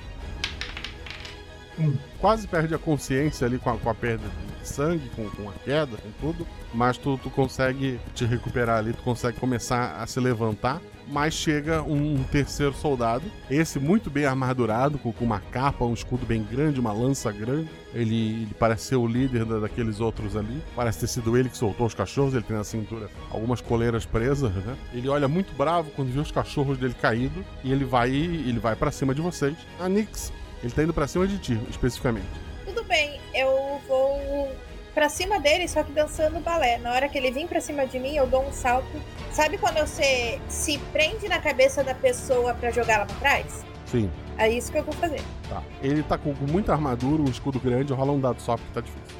Quase 2.20 2.46
perde 2.46 2.74
a 2.74 2.78
consciência 2.78 3.46
ali 3.46 3.59
com 3.59 3.70
a, 3.70 3.78
com 3.78 3.88
a 3.88 3.94
perda 3.94 4.28
sangue, 4.64 5.09
com, 5.16 5.29
com 5.31 5.48
a 5.48 5.53
queda, 5.64 5.96
com 5.96 6.11
tudo. 6.20 6.46
Mas 6.75 6.96
tu, 6.96 7.18
tu 7.22 7.31
consegue 7.31 7.98
te 8.14 8.25
recuperar 8.25 8.79
ali, 8.79 8.92
tu 8.92 9.03
consegue 9.03 9.38
começar 9.38 9.96
a 10.01 10.07
se 10.07 10.18
levantar. 10.20 10.81
Mas 11.09 11.35
chega 11.35 11.83
um 11.83 12.22
terceiro 12.31 12.72
soldado, 12.72 13.25
esse 13.51 13.81
muito 13.81 14.09
bem 14.09 14.25
armadurado, 14.25 14.98
com, 14.98 15.12
uma 15.20 15.40
capa, 15.40 15.85
um 15.85 15.92
escudo 15.92 16.25
bem 16.25 16.42
grande, 16.44 16.79
uma 16.79 16.92
lança 16.92 17.31
grande. 17.33 17.68
Ele, 17.92 18.14
ele 18.44 18.55
parece 18.59 18.85
ser 18.85 18.96
o 18.96 19.07
líder 19.07 19.44
da- 19.44 19.59
daqueles 19.59 20.01
outros 20.01 20.37
ali. 20.37 20.62
Parece 20.77 21.01
ter 21.01 21.09
sido 21.09 21.37
ele 21.37 21.48
que 21.48 21.57
soltou 21.57 21.87
os 21.88 21.92
cachorros, 21.94 22.35
ele 22.35 22.44
tem 22.44 22.57
na 22.57 22.62
cintura 22.64 23.11
algumas 23.31 23.61
coleiras 23.61 24.07
presas, 24.07 24.53
né? 24.55 24.77
Ele 24.94 25.09
olha 25.09 25.27
muito 25.27 25.53
bravo 25.57 25.90
quando 25.90 26.12
vê 26.12 26.20
os 26.20 26.31
cachorros 26.31 26.79
dele 26.79 26.94
caídos 26.94 27.44
e 27.65 27.73
ele 27.73 27.85
vai 27.85 28.10
ele 28.10 28.60
vai 28.60 28.77
para 28.77 28.92
cima 28.92 29.13
de 29.13 29.21
vocês. 29.21 29.56
A 29.81 29.88
Nix, 29.88 30.33
ele 30.63 30.73
tá 30.73 30.85
indo 30.85 30.94
pra 30.94 31.08
cima 31.08 31.27
de 31.27 31.37
ti, 31.38 31.60
especificamente. 31.69 32.52
Tudo 32.65 32.85
bem, 32.85 33.21
eu 33.35 33.81
vou 33.88 34.52
pra 34.94 35.08
cima 35.08 35.40
dele, 35.40 35.67
só 35.69 35.83
que 35.83 35.92
dançando 35.92 36.40
balé. 36.40 36.79
Na 36.79 36.92
hora 36.92 37.08
que 37.08 37.17
ele 37.19 37.31
vir 37.31 37.48
pra 37.48 37.60
cima 37.60 37.87
de 37.87 37.98
mim, 37.98 38.15
eu 38.15 38.27
dou 38.27 38.42
um 38.46 38.52
salto. 38.52 38.87
Sabe 39.33 39.58
quando 39.58 39.79
você 39.79 40.40
se 40.48 40.79
prende 40.92 41.29
na 41.29 41.38
cabeça 41.40 41.83
da 41.83 41.94
pessoa 41.94 42.54
pra 42.54 42.71
jogar 42.71 42.94
ela 42.94 43.06
pra 43.06 43.17
trás? 43.17 43.65
Sim. 43.87 44.10
É 44.38 44.48
isso 44.48 44.71
que 44.73 44.79
eu 44.79 44.85
vou 44.85 44.94
fazer. 44.94 45.21
Tá. 45.48 45.63
Ele 45.83 46.02
tá 46.02 46.17
com, 46.19 46.33
muita 46.50 46.73
armadura, 46.73 47.23
um 47.23 47.27
escudo 47.31 47.58
grande, 47.60 47.92
rola 47.92 48.13
um 48.13 48.21
dado 48.21 48.40
só 48.40 48.56
porque 48.56 48.73
tá 48.73 48.81
difícil. 48.81 49.17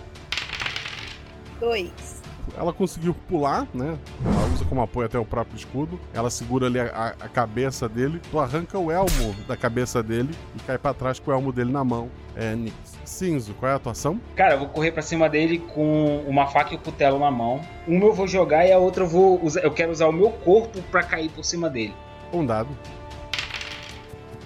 Dois. 1.61 2.23
Ela 2.57 2.73
conseguiu 2.73 3.15
pular, 3.29 3.67
né? 3.73 3.97
Ela 4.25 4.47
usa 4.53 4.65
como 4.65 4.83
apoio 4.83 5.07
até 5.07 5.19
o 5.19 5.25
próprio 5.25 5.57
escudo. 5.57 5.99
Ela 6.13 6.29
segura 6.29 6.67
ali 6.67 6.81
a, 6.81 6.87
a- 6.87 7.25
a 7.25 7.29
cabeça 7.29 7.89
dele. 7.89 8.21
Tu 8.31 8.39
arranca 8.39 8.79
o 8.79 8.91
elmo 8.91 9.33
da 9.47 9.57
cabeça 9.57 10.03
dele 10.03 10.35
e 10.57 10.59
cai 10.61 10.77
pra 10.77 10.93
trás 10.93 11.19
com 11.21 11.31
o 11.31 11.35
elmo 11.35 11.53
dele 11.53 11.71
na 11.71 11.85
mão. 11.85 12.11
É, 12.35 12.55
Nix. 12.55 12.75
Cinzo, 13.13 13.53
qual 13.55 13.69
é 13.69 13.73
a 13.75 13.77
atuação? 13.77 14.19
Cara, 14.35 14.55
eu 14.55 14.59
vou 14.61 14.69
correr 14.69 14.91
pra 14.91 15.03
cima 15.03 15.29
dele 15.29 15.59
com 15.59 16.25
uma 16.27 16.47
faca 16.47 16.73
e 16.73 16.77
o 16.77 16.81
cutelo 16.81 17.19
na 17.19 17.31
mão. 17.31 17.61
Uma 17.87 18.07
eu 18.07 18.15
vou 18.15 18.27
jogar 18.27 18.67
e 18.67 18.73
a 18.73 18.79
outra 18.79 19.05
eu 19.05 19.09
vou 19.09 19.39
usar. 19.45 19.61
Eu 19.61 19.71
quero 19.71 19.93
usar 19.93 20.07
o 20.09 20.13
meu 20.13 20.31
corpo 20.31 20.81
pra 20.91 21.03
cair 21.03 21.29
por 21.29 21.45
cima 21.45 21.69
dele. 21.69 21.95
Um 22.33 22.45
dado. 22.47 22.71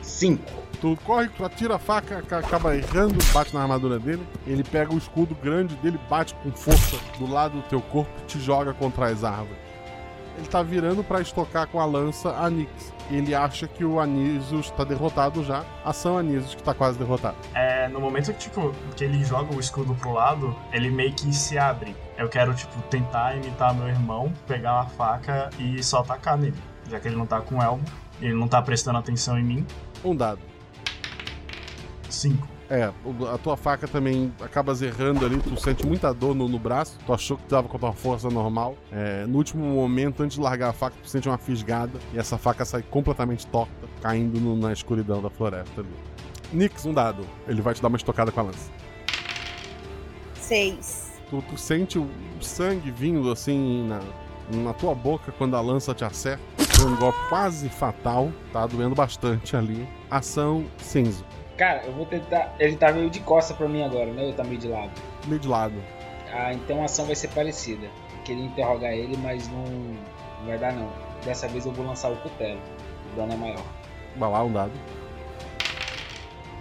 Cinco. 0.02 0.42
Tu 0.80 0.98
corre, 1.04 1.28
tu 1.28 1.44
atira 1.44 1.76
a 1.76 1.78
faca, 1.78 2.20
ca- 2.22 2.38
acaba 2.40 2.76
errando, 2.76 3.14
bate 3.32 3.54
na 3.54 3.62
armadura 3.62 3.98
dele. 3.98 4.26
Ele 4.46 4.62
pega 4.64 4.92
o 4.92 4.98
escudo 4.98 5.34
grande 5.36 5.74
dele, 5.76 5.98
bate 6.10 6.34
com 6.42 6.50
força 6.50 6.96
do 7.18 7.30
lado 7.30 7.58
do 7.58 7.62
teu 7.68 7.80
corpo 7.80 8.10
e 8.22 8.26
te 8.26 8.38
joga 8.40 8.74
contra 8.74 9.06
as 9.06 9.22
árvores. 9.24 9.56
Ele 10.36 10.48
tá 10.48 10.62
virando 10.62 11.02
pra 11.04 11.20
estocar 11.20 11.66
com 11.68 11.80
a 11.80 11.86
lança 11.86 12.30
a 12.36 12.50
Nix. 12.50 12.92
Ele 13.10 13.34
acha 13.34 13.68
que 13.68 13.84
o 13.84 14.00
Anísios 14.00 14.70
tá 14.70 14.82
derrotado 14.82 15.44
já. 15.44 15.64
Ação 15.84 16.18
Anísios 16.18 16.54
que 16.54 16.62
tá 16.62 16.74
quase 16.74 16.98
derrotado. 16.98 17.36
É, 17.54 17.86
no 17.88 18.00
momento 18.00 18.32
que, 18.32 18.38
tipo, 18.38 18.72
que 18.96 19.04
ele 19.04 19.24
joga 19.24 19.54
o 19.54 19.60
escudo 19.60 19.94
pro 19.94 20.12
lado, 20.12 20.56
ele 20.72 20.90
meio 20.90 21.12
que 21.12 21.32
se 21.32 21.56
abre. 21.56 21.94
Eu 22.18 22.28
quero, 22.28 22.52
tipo, 22.54 22.80
tentar 22.90 23.36
imitar 23.36 23.74
meu 23.74 23.88
irmão, 23.88 24.32
pegar 24.46 24.74
uma 24.74 24.86
faca 24.86 25.50
e 25.58 25.82
só 25.82 26.00
atacar 26.00 26.36
nele. 26.36 26.56
Já 26.88 26.98
que 26.98 27.08
ele 27.08 27.16
não 27.16 27.26
tá 27.26 27.40
com 27.40 27.62
elmo, 27.62 27.84
ele 28.20 28.34
não 28.34 28.48
tá 28.48 28.60
prestando 28.60 28.98
atenção 28.98 29.38
em 29.38 29.44
mim. 29.44 29.66
Um 30.04 30.14
dado. 30.14 30.40
Cinco. 32.08 32.55
É, 32.68 32.90
a 33.32 33.38
tua 33.38 33.56
faca 33.56 33.86
também 33.86 34.32
acaba 34.42 34.74
zerrando 34.74 35.24
ali, 35.24 35.38
tu 35.38 35.56
sente 35.60 35.86
muita 35.86 36.12
dor 36.12 36.34
no, 36.34 36.48
no 36.48 36.58
braço, 36.58 36.98
tu 37.06 37.12
achou 37.12 37.36
que 37.36 37.44
tu 37.44 37.48
tava 37.50 37.68
com 37.68 37.76
a 37.76 37.80
tua 37.80 37.92
força 37.92 38.28
normal. 38.28 38.76
É, 38.90 39.24
no 39.24 39.38
último 39.38 39.64
momento, 39.64 40.22
antes 40.22 40.36
de 40.36 40.42
largar 40.42 40.70
a 40.70 40.72
faca, 40.72 40.96
tu 41.00 41.08
sente 41.08 41.28
uma 41.28 41.38
fisgada 41.38 41.96
e 42.12 42.18
essa 42.18 42.36
faca 42.36 42.64
sai 42.64 42.82
completamente 42.82 43.46
torta, 43.46 43.70
caindo 44.02 44.40
no- 44.40 44.56
na 44.56 44.72
escuridão 44.72 45.22
da 45.22 45.30
floresta 45.30 45.80
ali. 45.80 45.90
Nix, 46.52 46.84
um 46.86 46.92
dado. 46.92 47.24
Ele 47.46 47.62
vai 47.62 47.72
te 47.72 47.80
dar 47.80 47.88
uma 47.88 47.96
estocada 47.96 48.32
com 48.32 48.40
a 48.40 48.42
lança. 48.44 48.70
Seis. 50.34 51.12
Tu, 51.30 51.42
tu 51.42 51.56
sente 51.58 51.98
o 51.98 52.08
sangue 52.40 52.90
vindo 52.90 53.30
assim 53.30 53.86
na, 53.88 54.00
na 54.62 54.72
tua 54.72 54.94
boca 54.94 55.32
quando 55.32 55.56
a 55.56 55.60
lança 55.60 55.92
te 55.94 56.04
acerta. 56.04 56.42
Foi 56.76 56.86
um 56.86 56.96
golpe 56.96 57.18
quase 57.28 57.68
fatal, 57.68 58.30
tá 58.52 58.66
doendo 58.66 58.94
bastante 58.94 59.56
ali. 59.56 59.88
Ação 60.10 60.64
cinza, 60.78 61.24
Cara, 61.56 61.84
eu 61.86 61.92
vou 61.92 62.04
tentar. 62.06 62.54
Ele 62.58 62.76
tá 62.76 62.92
meio 62.92 63.08
de 63.08 63.20
costa 63.20 63.54
pra 63.54 63.68
mim 63.68 63.82
agora, 63.82 64.12
né? 64.12 64.24
Ele 64.24 64.32
tá 64.34 64.44
meio 64.44 64.58
de 64.58 64.68
lado. 64.68 64.90
meio 65.26 65.40
de 65.40 65.48
lado. 65.48 65.74
Ah, 66.32 66.52
então 66.52 66.82
a 66.82 66.84
ação 66.84 67.06
vai 67.06 67.14
ser 67.14 67.28
parecida. 67.28 67.86
Eu 67.86 68.22
queria 68.24 68.44
interrogar 68.44 68.92
ele, 68.92 69.16
mas 69.16 69.48
não, 69.48 69.64
não 69.64 70.46
vai 70.46 70.58
dar 70.58 70.72
não. 70.72 70.90
Dessa 71.24 71.48
vez 71.48 71.64
eu 71.64 71.72
vou 71.72 71.86
lançar 71.86 72.10
o 72.10 72.16
cutelo. 72.16 72.60
O 73.12 73.16
dano 73.16 73.32
é 73.32 73.36
maior. 73.36 73.62
Vai 74.16 74.30
lá, 74.30 74.44
um 74.44 74.52
dado. 74.52 74.72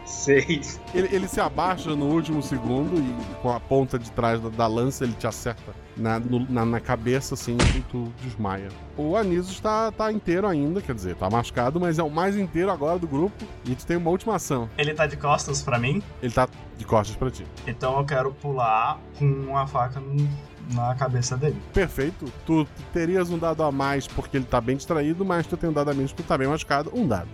Seis. 0.05 0.79
Ele, 0.93 1.09
ele 1.11 1.27
se 1.27 1.39
abaixa 1.41 1.95
no 1.95 2.05
último 2.05 2.41
segundo 2.41 2.97
e 2.99 3.35
com 3.41 3.51
a 3.51 3.59
ponta 3.59 3.97
de 3.97 4.11
trás 4.11 4.39
da, 4.39 4.49
da 4.49 4.67
lança 4.67 5.03
ele 5.03 5.13
te 5.13 5.25
acerta 5.27 5.73
na, 5.97 6.19
no- 6.19 6.45
na, 6.49 6.65
na 6.65 6.79
cabeça 6.79 7.33
assim 7.33 7.57
e 7.75 7.81
tu 7.81 8.11
desmaia. 8.21 8.69
O 8.97 9.15
Anísio 9.15 9.61
tá, 9.61 9.91
tá 9.91 10.11
inteiro 10.11 10.47
ainda, 10.47 10.81
quer 10.81 10.93
dizer, 10.93 11.15
tá 11.15 11.29
machucado, 11.29 11.79
mas 11.79 11.97
é 11.99 12.03
o 12.03 12.09
mais 12.09 12.37
inteiro 12.37 12.69
agora 12.71 12.99
do 12.99 13.07
grupo 13.07 13.45
e 13.65 13.75
tu 13.75 13.85
tem 13.85 13.97
uma 13.97 14.09
última 14.11 14.35
ação. 14.35 14.69
Ele 14.77 14.93
tá 14.93 15.07
de 15.07 15.17
costas 15.17 15.61
pra 15.61 15.79
mim, 15.79 16.01
Ele 16.21 16.31
tá 16.33 16.47
de 16.77 16.85
costas 16.85 17.15
pra 17.15 17.31
ti. 17.31 17.45
então 17.65 17.97
eu 17.97 18.05
quero 18.05 18.31
pular 18.33 18.99
com 19.17 19.57
a 19.57 19.65
faca 19.65 19.99
no- 19.99 20.27
na 20.73 20.95
cabeça 20.95 21.37
dele. 21.37 21.57
Perfeito. 21.73 22.25
Tu 22.45 22.67
terias 22.91 23.29
um 23.29 23.37
dado 23.37 23.61
a 23.63 23.71
mais 23.71 24.07
porque 24.07 24.35
ele 24.37 24.45
tá 24.45 24.59
bem 24.59 24.75
distraído, 24.75 25.23
mas 25.23 25.45
tu 25.45 25.55
tem 25.55 25.69
um 25.69 25.73
dado 25.73 25.91
a 25.91 25.93
menos 25.93 26.11
porque 26.11 26.23
tu 26.23 26.27
tá 26.27 26.37
bem 26.37 26.47
machucado. 26.47 26.91
Um 26.93 27.07
dado. 27.07 27.27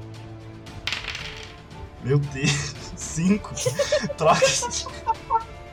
Meu 2.03 2.19
Deus, 2.19 2.75
cinco. 2.95 3.53
Troca. 4.17 4.41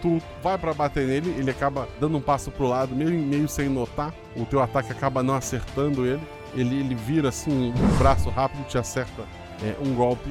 Tu 0.01 0.23
vai 0.43 0.57
pra 0.57 0.73
bater 0.73 1.07
nele, 1.07 1.35
ele 1.37 1.51
acaba 1.51 1.89
dando 1.99 2.19
um 2.19 2.21
passo 2.21 2.51
pro 2.53 2.69
lado, 2.69 2.95
meio, 2.95 3.11
meio 3.11 3.49
sem 3.49 3.69
notar. 3.69 4.15
O 4.37 4.45
teu 4.45 4.63
ataque 4.63 4.93
acaba 4.93 5.23
não 5.23 5.35
acertando 5.35 6.07
ele. 6.07 6.23
Ele, 6.55 6.81
ele 6.81 6.95
vira 6.95 7.29
assim, 7.29 7.73
um 7.73 7.99
braço 7.99 8.31
rápido, 8.31 8.65
te 8.67 8.79
acerta 8.79 9.25
é, 9.63 9.77
um 9.81 9.95
golpe 9.95 10.31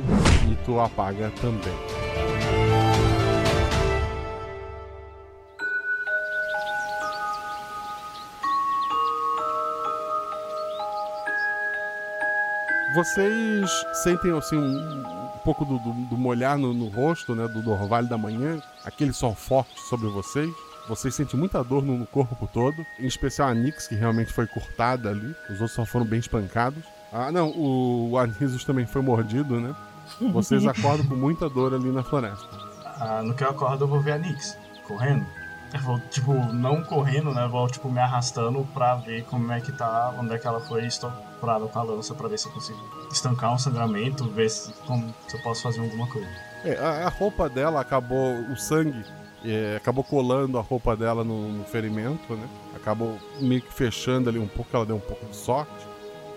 e 0.50 0.56
tu 0.66 0.80
apaga 0.80 1.32
também. 1.42 1.74
Vocês 12.96 13.70
sentem 14.04 14.36
assim 14.36 14.58
um 14.58 15.27
pouco 15.48 15.64
do, 15.64 15.80
do- 15.80 15.94
do 16.10 16.18
molhar 16.18 16.58
no, 16.58 16.74
no 16.74 16.88
rosto, 16.90 17.34
né? 17.34 17.48
Do, 17.48 17.62
do 17.62 17.72
orvalho 17.72 18.08
da 18.10 18.18
manhã, 18.18 18.62
aquele 18.84 19.14
sol 19.14 19.34
forte 19.34 19.80
sobre 19.80 20.08
vocês. 20.10 20.50
Vocês 20.90 21.16
sentem 21.16 21.40
muita 21.40 21.64
dor 21.64 21.84
no, 21.84 21.98
no 21.98 22.06
corpo 22.06 22.48
todo, 22.54 22.86
em 23.00 23.06
especial 23.08 23.48
a 23.50 23.54
Nix, 23.54 23.88
que 23.88 23.96
realmente 23.96 24.34
foi 24.34 24.46
cortada 24.48 25.10
ali. 25.10 25.34
Os 25.50 25.52
outros 25.62 25.72
só 25.72 25.86
foram 25.86 26.06
bem 26.06 26.20
espancados. 26.20 26.84
Ah, 27.14 27.32
não, 27.32 27.50
o, 27.52 28.12
o 28.12 28.18
Anisus 28.18 28.64
também 28.66 28.86
foi 28.86 29.02
mordido, 29.02 29.60
né? 29.60 29.74
Vocês 30.34 30.66
acordam 30.68 31.06
com 31.06 31.16
muita 31.16 31.50
dor 31.50 31.74
ali 31.74 31.92
na 31.92 32.04
floresta. 32.04 32.46
Ah, 33.00 33.22
no 33.24 33.34
que 33.34 33.44
eu 33.44 33.50
acordo, 33.50 33.84
eu 33.86 33.88
vou 33.88 34.02
ver 34.02 34.14
a 34.14 34.18
Nix 34.18 34.58
correndo. 34.86 35.26
Eu 35.74 35.80
vou, 35.82 36.00
tipo, 36.00 36.34
não 36.34 36.84
correndo, 36.84 37.34
né? 37.34 37.48
Vou, 37.48 37.68
tipo, 37.68 37.90
me 37.90 38.00
arrastando 38.00 38.66
pra 38.74 38.96
ver 38.96 39.24
como 39.26 39.52
é 39.52 39.60
que 39.60 39.72
tá, 39.72 40.14
onde 40.18 40.34
é 40.34 40.38
que 40.38 40.48
ela 40.48 40.60
foi 40.62 40.86
estourada 40.86 41.68
com 41.68 41.80
a 41.80 41.84
lança, 41.84 42.14
pra 42.14 42.28
ver 42.28 42.40
se 42.40 42.48
eu 42.48 42.52
consigo 42.54 42.80
estancar 43.12 43.54
um 43.54 43.58
sangramento, 43.58 44.30
ver 44.30 44.50
se, 44.50 44.72
como, 44.86 45.14
se 45.28 45.36
eu 45.36 45.44
posso 45.44 45.64
fazer 45.64 45.82
alguma 45.82 46.08
coisa. 46.08 46.28
É, 46.64 46.78
a, 46.78 47.08
a 47.08 47.10
roupa 47.10 47.50
dela 47.50 47.82
acabou, 47.82 48.40
o 48.52 48.56
sangue 48.56 49.04
é, 49.46 49.76
acabou 49.76 50.04
colando 50.04 50.58
a 50.58 50.62
roupa 50.62 50.96
dela 50.96 51.24
no, 51.24 51.50
no 51.50 51.64
ferimento, 51.66 52.34
né? 52.36 52.48
Acabou 52.76 53.18
meio 53.40 53.62
que 53.62 53.74
fechando 53.74 54.30
ali 54.30 54.40
um 54.40 54.48
pouco, 54.48 54.76
ela 54.76 54.86
deu 54.86 54.96
um 54.96 55.02
pouco 55.02 55.26
de 55.26 55.36
sorte. 55.36 55.88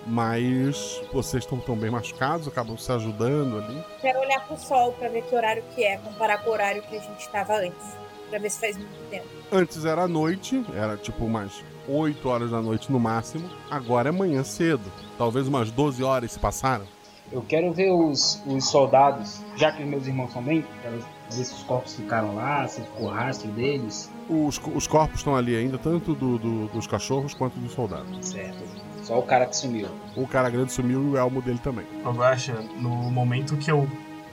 Mas 0.07 1.01
vocês 1.13 1.45
estão 1.45 1.59
tão 1.59 1.77
bem 1.77 1.91
machucados, 1.91 2.49
acabam 2.49 2.77
se 2.77 2.91
ajudando 2.91 3.59
ali. 3.59 3.85
Quero 4.01 4.19
olhar 4.19 4.41
pro 4.47 4.57
sol 4.59 4.93
pra 4.93 5.09
ver 5.09 5.23
que 5.23 5.35
horário 5.35 5.63
que 5.75 5.85
é, 5.85 5.99
comparar 5.99 6.39
com 6.39 6.51
o 6.51 6.53
horário 6.53 6.83
que 6.83 6.97
a 6.97 7.01
gente 7.01 7.29
tava 7.29 7.59
antes. 7.59 7.97
Pra 8.31 8.39
ver 8.39 8.51
se 8.51 8.61
faz 8.61 8.77
muito 8.77 9.11
tempo. 9.11 9.27
Antes 9.53 9.85
era 9.85 10.07
noite, 10.09 10.65
era 10.75 10.97
tipo 10.97 11.25
umas 11.25 11.63
8 11.89 12.29
horas 12.29 12.51
da 12.53 12.63
noite 12.63 12.91
no 12.91 12.99
máximo. 13.01 13.51
Agora 13.71 14.09
é 14.09 14.13
manhã 14.13 14.43
cedo. 14.45 14.91
Talvez 15.19 15.49
umas 15.49 15.71
12 15.71 16.03
horas 16.05 16.33
se 16.33 16.39
passaram. 16.39 16.85
Eu 17.33 17.43
quero 17.43 17.73
ver 17.73 17.93
os, 17.93 18.43
os 18.47 18.69
soldados, 18.69 19.41
já 19.57 19.71
que 19.71 19.83
os 19.85 19.89
meus 19.89 20.05
irmãos 20.07 20.33
são 20.33 20.43
bem, 20.43 20.65
quero 20.83 20.99
ver 21.31 21.45
se 21.45 21.55
os 21.55 21.63
corpos 21.63 21.95
ficaram 21.95 22.35
lá, 22.35 22.67
se 22.67 22.81
ficou 22.81 23.09
rastro 23.09 23.49
deles. 23.53 24.11
Os, 24.29 24.61
os 24.75 24.87
corpos 24.89 25.19
estão 25.21 25.37
ali 25.37 25.55
ainda, 25.57 25.79
tanto 25.79 26.13
do- 26.15 26.39
do- 26.39 26.67
dos 26.69 26.89
cachorros 26.89 27.33
quanto 27.35 27.57
dos 27.61 27.73
soldados. 27.73 28.27
Certo. 28.27 28.59
Só 29.05 29.17
o 29.19 29.23
cara 29.23 29.47
que 29.47 29.57
sumiu. 29.57 29.89
O 30.17 30.27
cara 30.27 30.51
grande 30.51 30.73
sumiu 30.73 31.03
e 31.05 31.11
o 31.11 31.17
elmo 31.17 31.41
dele 31.41 31.59
também. 31.63 31.87
Guaxa, 32.05 32.55
no 32.81 32.91
momento 32.91 33.57
que 33.57 33.71
eu 33.71 33.89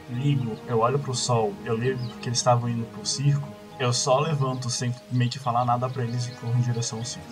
ligo, 0.10 0.56
eu 0.68 0.80
olho 0.80 0.98
pro 0.98 1.14
sol, 1.14 1.54
eu 1.66 1.76
ligo 1.76 2.00
que 2.22 2.30
eles 2.30 2.40
estavam 2.40 2.68
indo 2.70 2.86
pro 2.86 3.06
circo, 3.06 3.48
eu 3.80 3.94
só 3.94 4.20
levanto 4.20 4.70
sem 4.70 4.94
meio 5.12 5.30
que 5.30 5.40
falar 5.40 5.64
nada 5.66 5.90
pra 5.90 6.04
eles 6.04 6.28
e 6.28 6.32
corro 6.32 6.58
em 6.58 6.62
direção 6.62 7.00
ao 7.00 7.06
circo. 7.06 7.28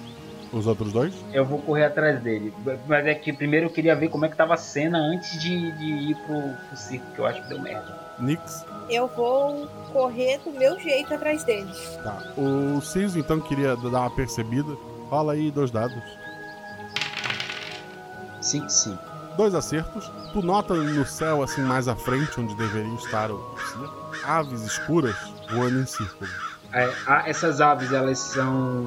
Os 0.53 0.67
outros 0.67 0.93
dois? 0.93 1.13
Eu 1.33 1.43
vou 1.43 1.59
correr 1.59 1.85
atrás 1.85 2.21
dele. 2.21 2.53
Mas 2.87 3.05
é 3.05 3.15
que 3.15 3.33
primeiro 3.33 3.65
eu 3.65 3.69
queria 3.69 3.95
ver 3.95 4.09
como 4.09 4.25
é 4.25 4.29
que 4.29 4.37
tava 4.37 4.53
a 4.53 4.57
cena 4.57 4.97
antes 4.97 5.41
de, 5.41 5.71
de 5.73 5.85
ir 5.85 6.15
pro, 6.25 6.39
pro 6.67 6.77
circo, 6.77 7.05
que 7.13 7.19
eu 7.19 7.25
acho 7.25 7.41
que 7.43 7.49
deu 7.49 7.59
merda. 7.59 7.99
Nix. 8.19 8.65
Eu 8.89 9.07
vou 9.07 9.67
correr 9.91 10.37
do 10.39 10.51
meu 10.51 10.79
jeito 10.79 11.13
atrás 11.13 11.43
deles. 11.43 11.99
Tá. 12.03 12.21
O 12.37 12.79
Ciso 12.79 13.19
então 13.19 13.41
queria 13.41 13.75
dar 13.75 14.01
uma 14.01 14.11
percebida. 14.11 14.77
Fala 15.09 15.33
aí 15.33 15.51
dois 15.51 15.71
dados. 15.71 16.01
5 18.39 18.69
5. 18.69 18.97
Dois 19.35 19.55
acertos. 19.55 20.09
Tu 20.31 20.41
nota 20.41 20.75
no 20.75 21.05
céu, 21.05 21.43
assim, 21.43 21.61
mais 21.61 21.87
à 21.87 21.95
frente, 21.95 22.39
onde 22.39 22.55
deveria 22.55 22.93
estar 22.95 23.31
o 23.31 23.55
circo, 23.57 24.11
aves 24.23 24.61
escuras 24.61 25.34
voando 25.49 25.79
em 25.79 25.85
círculo. 25.85 26.29
É, 26.73 26.91
ah, 27.07 27.23
essas 27.25 27.61
aves, 27.61 27.91
elas 27.93 28.19
são. 28.19 28.85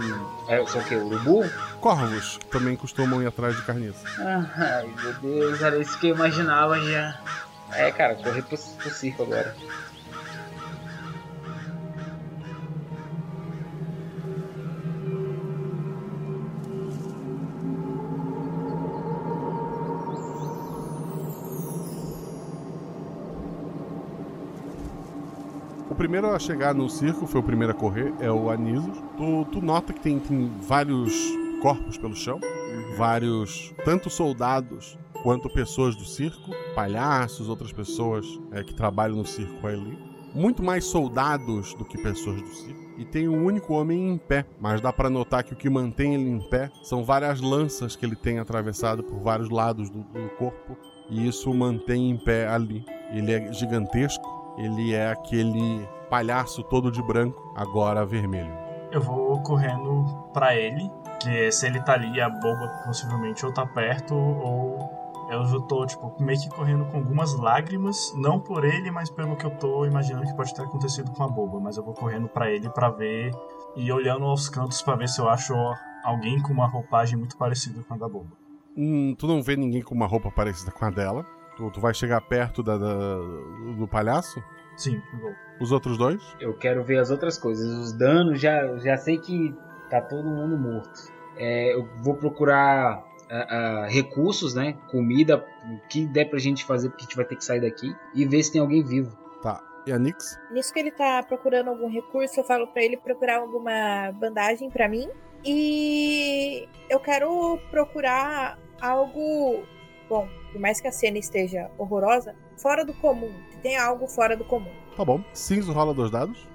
É, 0.49 0.65
são 0.67 0.81
o 0.81 0.85
quê? 0.85 0.97
Urubu? 0.97 1.49
Corvos, 1.81 2.37
que 2.39 2.47
também 2.47 2.77
costumam 2.77 3.23
ir 3.23 3.27
atrás 3.27 3.57
de 3.57 3.63
carniça. 3.63 4.05
Ai, 4.19 4.87
meu 5.03 5.15
Deus, 5.15 5.63
era 5.63 5.79
isso 5.79 5.99
que 5.99 6.09
eu 6.09 6.15
imaginava 6.15 6.79
já. 6.81 7.19
É, 7.73 7.91
cara, 7.91 8.15
correr 8.17 8.43
pro, 8.43 8.59
pro 8.59 8.91
circo 8.91 9.23
agora. 9.23 9.55
Primeiro 25.99 26.33
a 26.33 26.39
chegar 26.39 26.73
no 26.73 26.89
circo, 26.89 27.27
foi 27.27 27.41
o 27.41 27.45
primeiro 27.45 27.73
a 27.73 27.75
correr, 27.75 28.15
é 28.21 28.31
o 28.31 28.49
Anísio. 28.49 28.93
Tu, 29.17 29.45
tu 29.47 29.61
nota 29.61 29.93
que 29.93 30.01
tem, 30.01 30.17
tem 30.21 30.49
vários 30.61 31.13
corpos 31.61 31.99
pelo 31.99 32.15
chão, 32.15 32.41
vários, 32.97 33.75
tanto 33.85 34.09
soldados 34.09 34.97
quanto 35.25 35.51
pessoas 35.51 35.97
do 35.97 36.05
circo, 36.05 36.53
palhaços, 36.73 37.49
outras 37.49 37.73
pessoas 37.73 38.25
é, 38.53 38.63
que 38.63 38.73
trabalham 38.73 39.17
no 39.17 39.27
circo 39.27 39.67
ali. 39.67 39.99
Muito 40.33 40.63
mais 40.63 40.85
soldados 40.85 41.75
do 41.75 41.85
que 41.85 42.01
pessoas 42.01 42.41
do 42.41 42.49
circo. 42.49 42.81
E 42.97 43.05
tem 43.05 43.29
um 43.29 43.45
único 43.45 43.75
homem 43.75 44.11
em 44.11 44.19
pé, 44.19 44.47
mas 44.61 44.81
dá 44.81 44.93
pra 44.93 45.11
notar 45.11 45.43
que 45.43 45.53
o 45.53 45.57
que 45.57 45.69
mantém 45.69 46.15
ele 46.15 46.31
em 46.31 46.41
pé 46.49 46.71
são 46.85 47.03
várias 47.03 47.41
lanças 47.41 47.97
que 47.97 48.07
ele 48.07 48.15
tem 48.15 48.39
atravessado 48.39 49.03
por 49.03 49.19
vários 49.19 49.51
lados 49.51 49.91
do, 49.91 49.99
do 49.99 50.29
corpo, 50.39 50.77
e 51.11 51.27
isso 51.27 51.51
o 51.51 51.55
mantém 51.55 52.11
em 52.11 52.17
pé 52.17 52.47
ali. 52.47 52.85
Ele 53.11 53.33
é 53.33 53.53
gigantesco, 53.53 54.38
ele 54.59 54.95
é 54.95 55.11
aquele 55.11 55.89
palhaço 56.11 56.63
todo 56.63 56.91
de 56.91 57.03
branco, 57.03 57.53
agora 57.55 58.05
vermelho. 58.05 58.53
Eu 58.91 59.01
vou 59.01 59.41
correndo 59.43 60.05
pra 60.33 60.55
ele, 60.55 60.91
que 61.21 61.51
se 61.53 61.67
ele 61.67 61.81
tá 61.83 61.93
ali, 61.93 62.21
a 62.21 62.29
boba 62.29 62.69
possivelmente 62.85 63.45
ou 63.45 63.53
tá 63.53 63.67
perto, 63.67 64.15
ou 64.15 64.99
eu 65.31 65.45
já 65.45 65.61
tô, 65.61 65.85
tipo, 65.85 66.15
meio 66.19 66.41
que 66.41 66.49
correndo 66.49 66.87
com 66.87 66.97
algumas 66.97 67.35
lágrimas, 67.35 68.15
não 68.17 68.41
por 68.41 68.65
ele, 68.65 68.91
mas 68.91 69.11
pelo 69.11 69.37
que 69.37 69.45
eu 69.45 69.51
tô 69.51 69.85
imaginando 69.85 70.27
que 70.27 70.35
pode 70.35 70.55
ter 70.55 70.63
acontecido 70.63 71.11
com 71.11 71.23
a 71.23 71.29
boba. 71.29 71.61
Mas 71.61 71.77
eu 71.77 71.85
vou 71.85 71.93
correndo 71.93 72.29
pra 72.29 72.51
ele 72.51 72.71
pra 72.71 72.89
ver 72.89 73.31
e 73.77 73.93
olhando 73.93 74.25
aos 74.25 74.49
cantos 74.49 74.81
pra 74.81 74.97
ver 74.97 75.09
se 75.09 75.21
eu 75.21 75.29
acho 75.29 75.55
alguém 76.03 76.41
com 76.41 76.53
uma 76.53 76.67
roupagem 76.67 77.19
muito 77.19 77.37
parecida 77.37 77.83
com 77.83 77.95
a 77.95 77.99
da 77.99 78.09
boba. 78.09 78.31
Hum, 78.75 79.15
tu 79.19 79.27
não 79.27 79.43
vê 79.43 79.55
ninguém 79.55 79.83
com 79.83 79.95
uma 79.95 80.07
roupa 80.07 80.31
parecida 80.31 80.71
com 80.71 80.85
a 80.85 80.91
dela. 80.91 81.27
Tu, 81.59 81.71
tu 81.73 81.81
vai 81.81 81.93
chegar 81.93 82.21
perto 82.21 82.63
da, 82.63 82.79
da- 82.79 83.17
do 83.77 83.89
palhaço? 83.91 84.41
Sim, 84.77 85.03
vou. 85.21 85.33
Os 85.61 85.73
outros 85.73 85.99
dois? 85.99 86.23
Eu 86.39 86.55
quero 86.57 86.85
ver 86.85 86.99
as 86.99 87.11
outras 87.11 87.37
coisas. 87.37 87.67
Os 87.69 87.93
danos, 87.93 88.41
já, 88.41 88.77
já 88.79 88.97
sei 88.97 89.19
que 89.19 89.53
tá 89.91 90.01
todo 90.01 90.23
mundo 90.29 90.57
morto. 90.57 91.13
É, 91.37 91.75
eu 91.75 91.89
vou 92.01 92.15
procurar 92.15 93.01
uh, 93.01 93.03
uh, 93.87 93.89
recursos, 93.93 94.55
né? 94.55 94.77
Comida, 94.89 95.45
o 95.65 95.89
que 95.89 96.07
der 96.07 96.27
pra 96.31 96.39
gente 96.39 96.65
fazer, 96.65 96.91
porque 96.91 97.03
a 97.03 97.07
gente 97.07 97.17
vai 97.17 97.25
ter 97.25 97.35
que 97.35 97.45
sair 97.45 97.61
daqui. 97.61 97.93
E 98.15 98.25
ver 98.25 98.41
se 98.45 98.53
tem 98.53 98.61
alguém 98.61 98.85
vivo. 98.85 99.19
Tá. 99.43 99.61
E 99.85 99.91
a 99.91 99.99
Nix? 99.99 100.39
Nisso 100.53 100.73
que 100.73 100.79
ele 100.79 100.93
tá 100.93 101.25
procurando 101.25 101.71
algum 101.71 101.91
recurso, 101.91 102.39
eu 102.39 102.45
falo 102.45 102.69
para 102.69 102.85
ele 102.85 102.97
procurar 102.97 103.39
alguma 103.39 104.13
bandagem 104.13 104.71
para 104.71 104.89
mim. 104.89 105.09
E 105.45 106.69
eu 106.89 107.01
quero 107.01 107.59
procurar 107.73 108.57
algo. 108.81 109.65
Bom, 110.09 110.29
por 110.53 110.61
mais 110.61 110.81
que 110.81 110.89
a 110.89 110.93
cena 110.93 111.19
esteja 111.19 111.71
horrorosa, 111.79 112.35
fora 112.57 112.85
do 112.85 112.95
comum. 112.95 113.33
Tem 113.63 113.77
algo 113.77 114.07
fora 114.07 114.37
do 114.37 114.45
comum. 114.45 114.73
Tá 114.97 115.05
bom. 115.05 115.23
Cinzo 115.33 115.73
rola 115.73 115.95
dois 115.95 116.11
dados. 116.11 116.47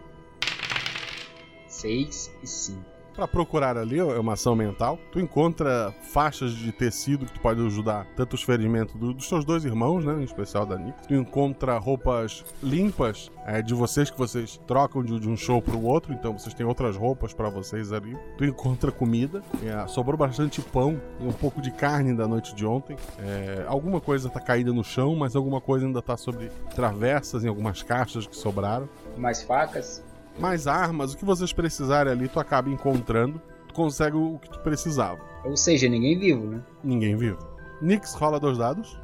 6 1.67 2.31
e 2.41 2.47
5 2.47 2.92
para 3.13 3.27
procurar 3.27 3.77
ali, 3.77 3.99
é 3.99 4.19
uma 4.19 4.33
ação 4.33 4.55
mental. 4.55 4.99
Tu 5.11 5.19
encontra 5.19 5.93
faixas 6.01 6.51
de 6.51 6.71
tecido 6.71 7.25
que 7.25 7.33
tu 7.33 7.39
pode 7.39 7.65
ajudar 7.65 8.05
tanto 8.15 8.33
os 8.33 8.43
ferimentos 8.43 8.95
do, 8.95 9.13
dos 9.13 9.27
seus 9.27 9.45
dois 9.45 9.63
irmãos, 9.63 10.03
né, 10.03 10.13
em 10.13 10.23
especial 10.23 10.65
da 10.65 10.77
Nick. 10.77 11.07
Tu 11.07 11.13
encontra 11.13 11.77
roupas 11.77 12.43
limpas 12.61 13.31
é, 13.45 13.61
de 13.61 13.73
vocês 13.73 14.09
que 14.09 14.17
vocês 14.17 14.59
trocam 14.67 15.03
de, 15.03 15.19
de 15.19 15.29
um 15.29 15.37
show 15.37 15.61
pro 15.61 15.81
outro, 15.81 16.13
então 16.13 16.37
vocês 16.37 16.53
têm 16.53 16.65
outras 16.65 16.95
roupas 16.95 17.33
para 17.33 17.49
vocês 17.49 17.91
ali. 17.91 18.17
Tu 18.37 18.45
encontra 18.45 18.91
comida, 18.91 19.41
é, 19.63 19.87
sobrou 19.87 20.17
bastante 20.17 20.61
pão 20.61 20.99
e 21.19 21.27
um 21.27 21.33
pouco 21.33 21.61
de 21.61 21.71
carne 21.71 22.15
da 22.15 22.27
noite 22.27 22.55
de 22.55 22.65
ontem. 22.65 22.97
É, 23.19 23.65
alguma 23.67 24.01
coisa 24.01 24.29
tá 24.29 24.39
caída 24.39 24.73
no 24.73 24.83
chão, 24.83 25.15
mas 25.15 25.35
alguma 25.35 25.61
coisa 25.61 25.85
ainda 25.85 26.01
tá 26.01 26.17
sobre 26.17 26.49
travessas 26.75 27.43
em 27.43 27.47
algumas 27.47 27.83
caixas 27.83 28.25
que 28.25 28.35
sobraram. 28.35 28.89
Mais 29.17 29.43
facas? 29.43 30.03
Mais 30.39 30.67
armas, 30.67 31.13
o 31.13 31.17
que 31.17 31.25
vocês 31.25 31.53
precisarem 31.53 32.11
ali, 32.11 32.27
tu 32.27 32.39
acaba 32.39 32.69
encontrando. 32.69 33.41
Tu 33.67 33.73
consegue 33.73 34.15
o 34.15 34.37
que 34.39 34.49
tu 34.49 34.59
precisava. 34.59 35.19
Ou 35.43 35.57
seja, 35.57 35.89
ninguém 35.89 36.17
vivo, 36.17 36.45
né? 36.45 36.61
Ninguém 36.83 37.15
vivo. 37.15 37.39
Nix 37.81 38.13
rola 38.13 38.39
dois 38.39 38.57
dados. 38.57 38.99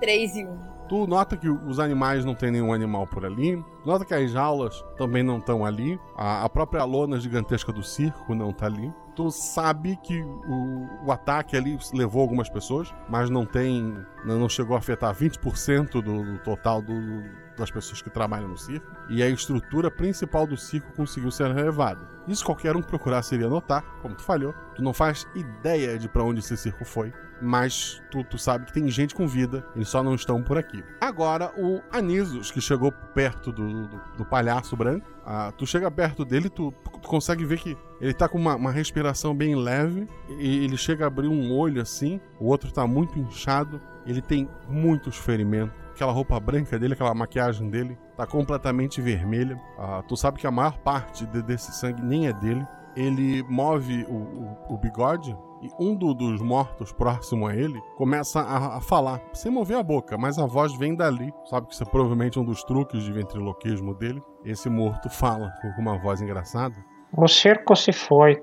3 0.00 0.36
e 0.36 0.44
1. 0.44 0.50
Um. 0.50 0.74
Tu 0.88 1.06
nota 1.06 1.36
que 1.36 1.48
os 1.48 1.80
animais 1.80 2.24
não 2.24 2.34
tem 2.34 2.50
nenhum 2.50 2.72
animal 2.72 3.06
por 3.06 3.24
ali. 3.24 3.62
Nota 3.86 4.04
que 4.04 4.12
as 4.12 4.30
jaulas 4.30 4.84
também 4.98 5.22
não 5.22 5.38
estão 5.38 5.64
ali. 5.64 5.98
A, 6.14 6.44
a, 6.44 6.48
própria 6.48 6.84
lona 6.84 7.18
gigantesca 7.18 7.72
do 7.72 7.82
circo 7.82 8.34
não 8.34 8.52
tá 8.52 8.66
ali. 8.66 8.92
Tu 9.16 9.30
sabe 9.30 9.96
que 10.02 10.20
o, 10.20 11.06
o 11.06 11.12
ataque 11.12 11.56
ali 11.56 11.78
levou 11.94 12.20
algumas 12.20 12.50
pessoas, 12.50 12.94
mas 13.08 13.30
não 13.30 13.46
tem. 13.46 13.96
Não 14.26 14.48
chegou 14.48 14.76
a 14.76 14.78
afetar 14.78 15.14
20% 15.14 15.90
do, 15.90 16.02
do 16.02 16.38
total 16.40 16.82
do, 16.82 17.22
das 17.56 17.70
pessoas 17.70 18.02
que 18.02 18.10
trabalham 18.10 18.48
no 18.48 18.58
circo, 18.58 18.86
e 19.08 19.22
a 19.22 19.28
estrutura 19.28 19.90
principal 19.90 20.46
do 20.46 20.56
circo 20.56 20.92
conseguiu 20.92 21.30
ser 21.30 21.50
relevada. 21.52 22.08
Isso 22.26 22.44
qualquer 22.44 22.76
um 22.76 22.82
que 22.82 22.88
procurasse 22.88 23.34
iria 23.34 23.48
notar, 23.48 23.82
como 24.00 24.14
tu 24.14 24.22
falhou. 24.22 24.54
Tu 24.74 24.82
não 24.82 24.92
faz 24.92 25.26
ideia 25.34 25.98
de 25.98 26.08
para 26.08 26.24
onde 26.24 26.40
esse 26.40 26.56
circo 26.56 26.84
foi, 26.84 27.12
mas 27.40 28.02
tu, 28.10 28.24
tu, 28.24 28.38
sabe 28.38 28.66
que 28.66 28.72
tem 28.72 28.88
gente 28.88 29.14
com 29.14 29.26
vida, 29.26 29.66
eles 29.74 29.88
só 29.88 30.02
não 30.02 30.14
estão 30.14 30.42
por 30.42 30.56
aqui. 30.56 30.82
Agora, 31.00 31.52
o 31.56 31.80
Anisos, 31.92 32.50
que 32.50 32.60
chegou 32.60 32.90
perto 32.92 33.52
do, 33.52 33.86
do, 33.86 34.00
do 34.18 34.24
palhaço 34.24 34.76
branco, 34.76 35.06
ah, 35.24 35.52
tu 35.56 35.66
chega 35.66 35.90
perto 35.90 36.24
dele, 36.24 36.48
tu, 36.48 36.72
tu, 36.72 37.08
consegue 37.08 37.44
ver 37.44 37.58
que 37.58 37.76
ele 38.00 38.14
tá 38.14 38.28
com 38.28 38.38
uma, 38.38 38.56
uma, 38.56 38.70
respiração 38.70 39.34
bem 39.34 39.54
leve, 39.54 40.08
e 40.38 40.64
ele 40.64 40.76
chega 40.76 41.04
a 41.04 41.06
abrir 41.06 41.28
um 41.28 41.52
olho 41.52 41.80
assim, 41.80 42.20
o 42.38 42.46
outro 42.46 42.72
tá 42.72 42.86
muito 42.86 43.18
inchado, 43.18 43.80
ele 44.06 44.20
tem 44.20 44.48
muitos 44.68 45.16
ferimentos 45.16 45.83
aquela 45.94 46.12
roupa 46.12 46.38
branca 46.38 46.78
dele, 46.78 46.94
aquela 46.94 47.14
maquiagem 47.14 47.70
dele, 47.70 47.96
tá 48.16 48.26
completamente 48.26 49.00
vermelha. 49.00 49.58
Ah, 49.78 50.02
tu 50.06 50.16
sabe 50.16 50.38
que 50.38 50.46
a 50.46 50.50
maior 50.50 50.76
parte 50.78 51.24
de, 51.26 51.42
desse 51.42 51.72
sangue 51.72 52.02
nem 52.02 52.26
é 52.26 52.32
dele. 52.32 52.66
Ele 52.96 53.42
move 53.44 54.04
o, 54.08 54.14
o, 54.14 54.74
o 54.74 54.78
bigode 54.78 55.36
e 55.62 55.70
um 55.80 55.96
do, 55.96 56.12
dos 56.12 56.40
mortos 56.42 56.92
próximo 56.92 57.46
a 57.46 57.56
ele 57.56 57.80
começa 57.96 58.40
a, 58.40 58.76
a, 58.76 58.80
falar, 58.80 59.20
sem 59.32 59.50
mover 59.50 59.78
a 59.78 59.82
boca, 59.82 60.18
mas 60.18 60.38
a 60.38 60.46
voz 60.46 60.76
vem 60.76 60.94
dali. 60.94 61.32
Sabe 61.46 61.66
que 61.66 61.74
isso 61.74 61.82
é 61.82 61.86
provavelmente 61.86 62.38
um 62.38 62.44
dos 62.44 62.62
truques 62.62 63.02
de 63.02 63.10
ventriloquismo 63.10 63.94
dele. 63.94 64.22
Esse 64.44 64.68
morto 64.68 65.08
fala 65.08 65.52
com 65.60 65.68
uma 65.80 65.98
voz 65.98 66.20
engraçada. 66.20 66.74
O 67.16 67.26
cerco 67.26 67.74
se 67.74 67.92
foi, 67.92 68.42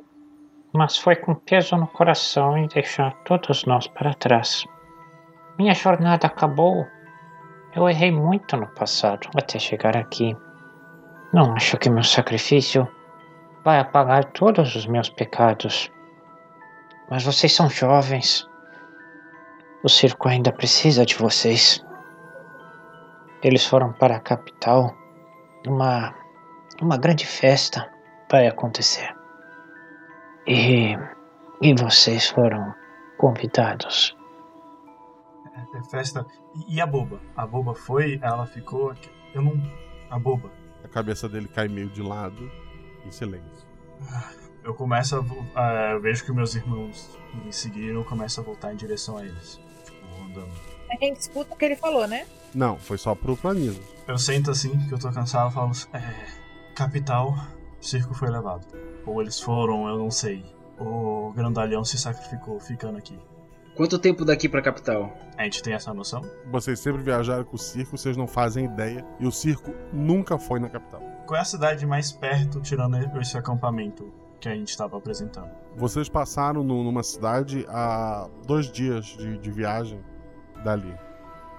mas 0.74 0.98
foi 0.98 1.16
com 1.16 1.36
peso 1.36 1.78
no 1.78 1.88
coração 1.88 2.58
em 2.58 2.68
deixar 2.68 3.14
todos 3.24 3.66
nós 3.66 3.88
para 3.88 4.14
trás. 4.14 4.66
Minha 5.60 5.76
jornada 5.76 6.28
acabou 6.28 6.86
eu 7.76 7.88
errei 7.88 8.12
muito 8.12 8.58
no 8.58 8.68
passado 8.68 9.30
até 9.36 9.58
chegar 9.58 9.96
aqui. 9.96 10.36
Não 11.34 11.54
acho 11.54 11.78
que 11.78 11.90
meu 11.90 12.04
sacrifício 12.04 12.88
vai 13.64 13.80
apagar 13.80 14.26
todos 14.32 14.76
os 14.76 14.86
meus 14.86 15.10
pecados. 15.10 15.92
Mas 17.10 17.24
vocês 17.24 17.54
são 17.54 17.70
jovens. 17.70 18.48
O 19.84 19.90
circo 19.90 20.28
ainda 20.28 20.52
precisa 20.52 21.06
de 21.06 21.16
vocês. 21.16 21.84
Eles 23.42 23.66
foram 23.66 23.94
para 23.94 24.18
a 24.18 24.20
capital. 24.20 24.94
Uma 25.68 26.14
uma 26.82 26.98
grande 26.98 27.26
festa 27.26 27.90
vai 28.30 28.48
acontecer. 28.48 29.16
E 30.48 30.98
e 31.62 31.74
vocês 31.76 32.28
foram 32.30 32.74
convidados. 33.18 34.16
É, 35.74 35.78
é 35.78 35.84
festa 35.84 36.26
e 36.68 36.82
a 36.82 36.86
boba? 36.86 37.22
A 37.36 37.46
boba 37.46 37.74
foi, 37.74 38.20
ela 38.22 38.46
ficou. 38.46 38.94
Eu 39.34 39.42
não. 39.42 39.54
A 40.10 40.20
boba. 40.20 40.52
A 40.84 40.88
cabeça 40.88 41.30
dele 41.30 41.48
cai 41.48 41.68
meio 41.68 41.90
de 41.90 42.02
lado, 42.02 42.52
em 43.06 43.12
silêncio. 43.12 43.68
Eu 44.64 44.74
começo 44.74 45.26
a. 45.56 45.92
eu 45.94 46.02
vejo 46.02 46.26
que 46.26 46.32
meus 46.32 46.56
irmãos 46.56 47.18
me 47.44 47.52
seguiram, 47.52 48.02
eu 48.02 48.06
começo 48.06 48.40
a 48.40 48.44
voltar 48.44 48.74
em 48.74 48.76
direção 48.76 49.18
a 49.18 49.26
eles. 49.26 49.60
Tipo, 49.86 50.24
andando. 50.24 50.52
A 50.90 51.06
gente 51.06 51.22
escuta 51.22 51.54
o 51.54 51.58
que 51.58 51.66
ele 51.66 51.76
falou, 51.76 52.08
né? 52.08 52.26
Não, 52.54 52.78
foi 52.78 52.98
só 52.98 53.16
pro 53.16 53.38
planismo. 53.38 53.84
Eu 54.08 54.18
sento 54.18 54.52
assim, 54.52 54.78
que 54.88 54.94
eu 54.94 55.00
tô 55.00 55.12
cansado, 55.12 55.50
e 55.50 55.54
falo. 55.54 55.72
É. 55.94 56.42
Capital, 56.76 57.36
circo 57.80 58.14
foi 58.14 58.30
levado. 58.30 58.66
Ou 59.06 59.22
eles 59.22 59.40
foram, 59.40 59.88
eu 59.88 59.98
não 59.98 60.12
sei. 60.12 60.44
O 60.78 61.32
grandalhão 61.36 61.84
se 61.84 61.98
sacrificou 61.98 62.60
ficando 62.60 62.98
aqui. 62.98 63.18
Quanto 63.76 63.98
tempo 63.98 64.26
daqui 64.26 64.50
pra 64.50 64.62
capital? 64.62 65.14
A 65.38 65.44
gente 65.44 65.64
tem 65.64 65.74
essa 65.74 65.94
noção? 65.94 66.22
Vocês 66.52 66.80
sempre 66.80 67.02
viajaram 67.02 67.44
com 67.46 67.56
o 67.56 67.60
circo, 67.60 67.98
vocês 67.98 68.18
não 68.18 68.28
fazem 68.28 68.66
ideia. 68.66 69.06
E 69.20 69.26
o 69.26 69.32
circo 69.32 69.74
nunca 69.94 70.38
foi 70.38 70.60
na 70.60 70.70
capital. 70.70 71.02
Qual 71.26 71.38
é 71.38 71.42
a 71.42 71.46
cidade 71.46 71.86
mais 71.86 72.12
perto, 72.12 72.60
tirando 72.60 72.98
esse 73.20 73.38
acampamento 73.38 74.12
que 74.42 74.50
a 74.50 74.54
gente 74.54 74.70
estava 74.70 74.98
apresentando? 74.98 75.50
Vocês 75.78 76.10
passaram 76.10 76.64
no, 76.64 76.84
numa 76.84 77.02
cidade 77.02 77.66
há 77.70 78.28
dois 78.46 78.70
dias 78.70 79.06
de, 79.06 79.38
de 79.38 79.52
viagem 79.52 80.04
dali. 80.64 80.94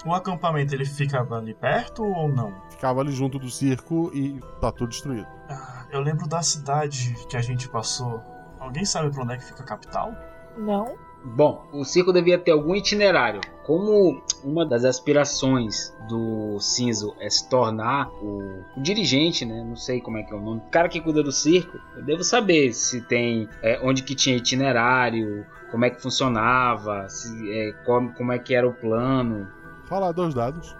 O 0.04 0.12
acampamento 0.12 0.74
ele 0.74 0.84
ficava 0.84 1.38
ali 1.38 1.54
perto 1.54 2.04
ou 2.04 2.28
não? 2.28 2.52
Ficava 2.70 3.00
ali 3.00 3.12
junto 3.12 3.38
do 3.38 3.48
circo 3.48 4.10
e 4.12 4.38
tá 4.60 4.70
tudo 4.70 4.90
destruído. 4.90 5.28
Ah, 5.48 5.86
eu 5.90 6.00
lembro 6.00 6.28
da 6.28 6.42
cidade 6.42 7.14
que 7.28 7.36
a 7.36 7.40
gente 7.40 7.68
passou. 7.68 8.20
Alguém 8.58 8.84
sabe 8.84 9.10
pra 9.10 9.22
onde 9.22 9.34
é 9.34 9.36
que 9.38 9.44
fica 9.44 9.62
a 9.62 9.66
capital? 9.66 10.12
Não. 10.58 10.94
Bom, 11.24 11.68
o 11.72 11.84
circo 11.84 12.12
devia 12.12 12.36
ter 12.36 12.50
algum 12.50 12.74
itinerário. 12.74 13.40
Como 13.64 14.20
uma 14.42 14.66
das 14.66 14.84
aspirações 14.84 15.94
do 16.08 16.58
Cinzo 16.58 17.14
é 17.20 17.30
se 17.30 17.48
tornar 17.48 18.08
o, 18.20 18.64
o, 18.76 18.82
dirigente, 18.82 19.44
né? 19.44 19.62
Não 19.64 19.76
sei 19.76 20.00
como 20.00 20.18
é 20.18 20.24
que 20.24 20.32
é 20.32 20.36
o 20.36 20.40
nome. 20.40 20.60
O 20.66 20.70
cara 20.70 20.88
que 20.88 21.00
cuida 21.00 21.22
do 21.22 21.30
circo, 21.30 21.78
eu 21.96 22.02
devo 22.02 22.24
saber 22.24 22.72
se 22.72 23.00
tem 23.02 23.48
é, 23.62 23.78
onde 23.82 24.02
que 24.02 24.16
tinha 24.16 24.36
itinerário, 24.36 25.46
como 25.70 25.84
é 25.84 25.90
que 25.90 26.02
funcionava, 26.02 27.08
se, 27.08 27.52
é, 27.52 27.72
como, 27.84 28.12
como 28.14 28.32
é 28.32 28.38
que 28.38 28.52
era 28.52 28.68
o 28.68 28.74
plano. 28.74 29.48
Fala 29.84 30.12
dois 30.12 30.34
dados. 30.34 30.76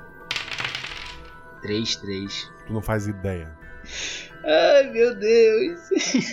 3, 1.62 1.96
3. 1.96 2.52
Tu 2.66 2.72
não 2.72 2.82
faz 2.82 3.06
ideia. 3.06 3.48
Ai, 4.44 4.90
meu 4.90 5.14
Deus. 5.14 5.80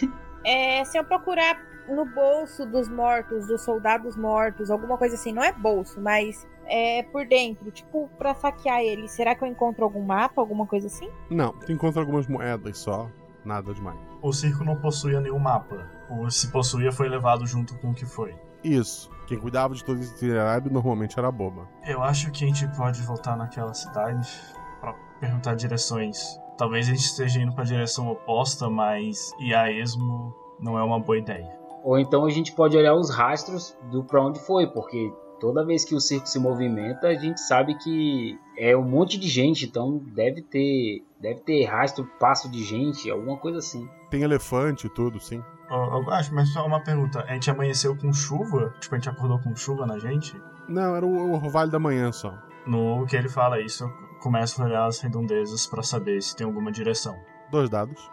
é, 0.43 0.83
se 0.83 0.97
eu 0.97 1.03
procurar 1.03 1.68
no 1.95 2.05
bolso 2.05 2.65
dos 2.65 2.89
mortos, 2.89 3.47
dos 3.47 3.61
soldados 3.61 4.15
mortos, 4.15 4.71
alguma 4.71 4.97
coisa 4.97 5.15
assim. 5.15 5.33
Não 5.33 5.43
é 5.43 5.51
bolso, 5.51 5.99
mas 5.99 6.47
é 6.65 7.03
por 7.03 7.25
dentro, 7.25 7.71
tipo, 7.71 8.09
pra 8.17 8.33
saquear 8.33 8.81
eles. 8.81 9.11
Será 9.11 9.35
que 9.35 9.43
eu 9.43 9.47
encontro 9.47 9.83
algum 9.83 10.03
mapa, 10.03 10.39
alguma 10.41 10.65
coisa 10.65 10.87
assim? 10.87 11.09
Não, 11.29 11.51
tu 11.53 11.71
encontra 11.71 12.01
algumas 12.01 12.27
moedas 12.27 12.77
só, 12.77 13.09
nada 13.43 13.73
demais. 13.73 13.99
O 14.21 14.31
circo 14.31 14.63
não 14.63 14.75
possuía 14.75 15.19
nenhum 15.19 15.39
mapa. 15.39 15.89
Ou 16.09 16.29
se 16.29 16.51
possuía, 16.51 16.91
foi 16.91 17.09
levado 17.09 17.45
junto 17.45 17.77
com 17.79 17.91
o 17.91 17.93
que 17.93 18.05
foi. 18.05 18.35
Isso. 18.63 19.09
Quem 19.27 19.39
cuidava 19.39 19.73
de 19.73 19.83
todo 19.83 19.99
esse 19.99 20.13
itinerário 20.15 20.71
normalmente 20.71 21.17
era 21.17 21.27
a 21.27 21.31
boba. 21.31 21.67
Eu 21.85 22.01
acho 22.03 22.31
que 22.31 22.43
a 22.43 22.47
gente 22.47 22.67
pode 22.75 23.01
voltar 23.03 23.37
naquela 23.37 23.73
cidade 23.73 24.27
para 24.81 24.93
perguntar 25.19 25.55
direções. 25.55 26.39
Talvez 26.57 26.87
a 26.87 26.91
gente 26.91 27.05
esteja 27.05 27.39
indo 27.39 27.53
para 27.53 27.63
a 27.63 27.67
direção 27.67 28.09
oposta, 28.09 28.69
mas 28.69 29.31
ir 29.39 29.53
a 29.53 29.71
esmo 29.71 30.35
não 30.59 30.77
é 30.77 30.83
uma 30.83 30.99
boa 30.99 31.17
ideia. 31.17 31.58
Ou 31.83 31.97
então 31.97 32.25
a 32.25 32.29
gente 32.29 32.51
pode 32.53 32.77
olhar 32.77 32.95
os 32.95 33.09
rastros 33.09 33.75
do 33.91 34.03
para 34.03 34.21
onde 34.21 34.39
foi, 34.39 34.67
porque 34.67 35.11
Toda 35.39 35.65
vez 35.65 35.85
que 35.85 35.95
o 35.95 36.01
circo 36.01 36.27
se 36.27 36.37
movimenta, 36.37 37.07
a 37.07 37.15
gente 37.15 37.39
sabe 37.39 37.73
que 37.75 38.37
é 38.57 38.75
um 38.75 38.83
monte 38.83 39.17
de 39.17 39.27
gente, 39.27 39.65
então 39.65 39.97
deve 40.13 40.41
ter, 40.41 41.01
deve 41.19 41.39
ter 41.39 41.63
rastro, 41.63 42.05
passo 42.19 42.49
de 42.51 42.61
gente, 42.63 43.09
alguma 43.09 43.37
coisa 43.37 43.59
assim. 43.59 43.87
Tem 44.09 44.21
elefante 44.21 44.87
e 44.87 44.89
tudo, 44.89 45.19
sim. 45.19 45.41
Oh, 45.71 46.01
eu 46.01 46.11
acho, 46.11 46.33
mas 46.33 46.49
só 46.49 46.65
uma 46.65 46.83
pergunta. 46.83 47.23
A 47.23 47.33
gente 47.33 47.49
amanheceu 47.49 47.95
com 47.95 48.11
chuva? 48.11 48.73
Tipo, 48.81 48.95
a 48.95 48.97
gente 48.97 49.09
acordou 49.09 49.39
com 49.39 49.55
chuva 49.55 49.85
na 49.85 49.97
gente? 49.97 50.35
Não, 50.67 50.95
era 50.95 51.05
o, 51.05 51.33
orvalho 51.33 51.71
da 51.71 51.79
manhã 51.79 52.11
só. 52.11 52.37
No 52.65 53.05
que 53.05 53.15
ele 53.15 53.29
fala 53.29 53.61
isso, 53.61 53.85
eu 53.85 54.19
começo 54.19 54.61
a 54.61 54.65
olhar 54.65 54.85
as 54.85 54.99
redondezas 54.99 55.65
para 55.65 55.81
saber 55.83 56.21
se 56.21 56.35
tem 56.35 56.45
alguma 56.45 56.71
direção. 56.71 57.17
Dois 57.49 57.69
dados. 57.69 58.11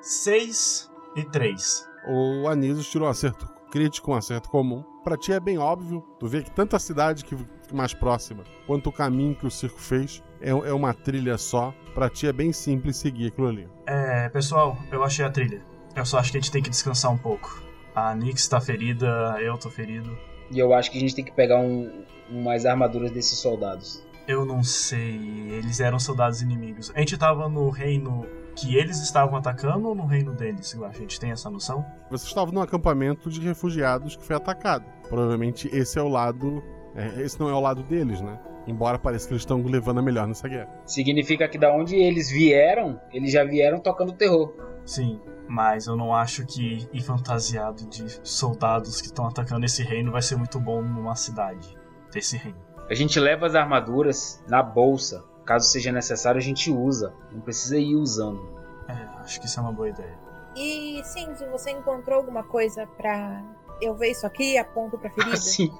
6 0.00 0.92
e 1.16 1.24
3. 1.24 1.88
O 2.06 2.46
Anísio 2.48 2.84
tirou 2.84 3.08
um 3.08 3.10
acerto 3.10 3.48
crítico, 3.70 4.12
um 4.12 4.14
acerto 4.14 4.48
comum. 4.48 4.84
Pra 5.02 5.16
ti 5.16 5.32
é 5.32 5.40
bem 5.40 5.58
óbvio, 5.58 6.04
tu 6.18 6.26
vê 6.26 6.42
que 6.42 6.50
tanto 6.50 6.76
a 6.76 6.78
cidade 6.78 7.24
que 7.24 7.36
mais 7.72 7.92
próxima, 7.92 8.44
quanto 8.66 8.88
o 8.88 8.92
caminho 8.92 9.34
que 9.34 9.46
o 9.46 9.50
circo 9.50 9.80
fez, 9.80 10.22
é, 10.40 10.50
é 10.50 10.72
uma 10.72 10.94
trilha 10.94 11.36
só. 11.36 11.74
Pra 11.94 12.08
ti 12.08 12.26
é 12.26 12.32
bem 12.32 12.52
simples 12.52 12.96
seguir 12.96 13.28
aquilo 13.28 13.48
ali. 13.48 13.68
É, 13.86 14.28
pessoal, 14.28 14.76
eu 14.92 15.02
achei 15.02 15.24
a 15.24 15.30
trilha. 15.30 15.62
Eu 15.94 16.04
só 16.04 16.18
acho 16.18 16.30
que 16.30 16.38
a 16.38 16.40
gente 16.40 16.52
tem 16.52 16.62
que 16.62 16.70
descansar 16.70 17.10
um 17.10 17.18
pouco. 17.18 17.62
A 17.94 18.14
Nix 18.14 18.46
tá 18.46 18.60
ferida, 18.60 19.06
eu 19.40 19.56
tô 19.56 19.70
ferido. 19.70 20.16
E 20.50 20.58
eu 20.58 20.74
acho 20.74 20.90
que 20.90 20.98
a 20.98 21.00
gente 21.00 21.14
tem 21.14 21.24
que 21.24 21.32
pegar 21.32 21.58
um, 21.58 22.04
umas 22.28 22.66
armaduras 22.66 23.10
desses 23.10 23.38
soldados. 23.38 24.04
Eu 24.28 24.44
não 24.44 24.62
sei. 24.62 25.16
Eles 25.50 25.80
eram 25.80 25.98
soldados 25.98 26.42
inimigos. 26.42 26.92
A 26.94 26.98
gente 27.00 27.16
tava 27.16 27.48
no 27.48 27.70
reino 27.70 28.26
que 28.56 28.74
eles 28.76 29.00
estavam 29.00 29.36
atacando 29.36 29.88
ou 29.88 29.94
no 29.94 30.06
reino 30.06 30.32
deles? 30.32 30.76
A 30.82 30.90
gente 30.90 31.20
tem 31.20 31.30
essa 31.30 31.50
noção? 31.50 31.84
Você 32.10 32.26
estava 32.26 32.50
num 32.50 32.62
acampamento 32.62 33.30
de 33.30 33.40
refugiados 33.40 34.16
que 34.16 34.24
foi 34.24 34.34
atacado. 34.34 34.84
Provavelmente 35.08 35.68
esse 35.72 35.98
é 35.98 36.02
o 36.02 36.08
lado. 36.08 36.62
É, 36.94 37.20
esse 37.20 37.38
não 37.38 37.48
é 37.50 37.52
o 37.52 37.60
lado 37.60 37.82
deles, 37.82 38.20
né? 38.20 38.40
Embora 38.66 38.98
pareça 38.98 39.28
que 39.28 39.34
eles 39.34 39.42
estão 39.42 39.62
levando 39.62 39.98
a 39.98 40.02
melhor 40.02 40.26
nessa 40.26 40.48
guerra. 40.48 40.68
Significa 40.86 41.46
que 41.46 41.58
da 41.58 41.72
onde 41.72 41.94
eles 41.94 42.30
vieram, 42.30 42.98
eles 43.12 43.30
já 43.30 43.44
vieram 43.44 43.78
tocando 43.78 44.12
terror. 44.12 44.52
Sim, 44.84 45.20
mas 45.46 45.86
eu 45.86 45.94
não 45.94 46.12
acho 46.12 46.44
que 46.46 46.88
ir 46.92 47.02
fantasiado 47.02 47.86
de 47.88 48.20
soldados 48.26 49.00
que 49.00 49.06
estão 49.06 49.26
atacando 49.26 49.66
esse 49.66 49.82
reino 49.82 50.10
vai 50.10 50.22
ser 50.22 50.36
muito 50.36 50.58
bom 50.58 50.82
numa 50.82 51.14
cidade 51.14 51.76
desse 52.10 52.36
reino. 52.36 52.58
A 52.88 52.94
gente 52.94 53.18
leva 53.20 53.46
as 53.46 53.54
armaduras 53.54 54.42
na 54.48 54.62
bolsa. 54.62 55.24
Caso 55.46 55.68
seja 55.68 55.92
necessário, 55.92 56.38
a 56.38 56.42
gente 56.42 56.70
usa. 56.70 57.14
Não 57.30 57.40
precisa 57.40 57.78
ir 57.78 57.94
usando. 57.94 58.44
É, 58.88 58.92
acho 59.20 59.40
que 59.40 59.46
isso 59.46 59.58
é 59.60 59.62
uma 59.62 59.72
boa 59.72 59.88
ideia. 59.88 60.18
E 60.56 61.00
Cindy, 61.04 61.46
você 61.46 61.70
encontrou 61.70 62.18
alguma 62.18 62.42
coisa 62.42 62.86
pra 62.96 63.42
eu 63.80 63.94
ver 63.94 64.10
isso 64.10 64.26
aqui 64.26 64.54
e 64.54 64.58
aponto 64.58 64.98
pra 64.98 65.08
ferida? 65.10 65.36
Sim. 65.38 65.72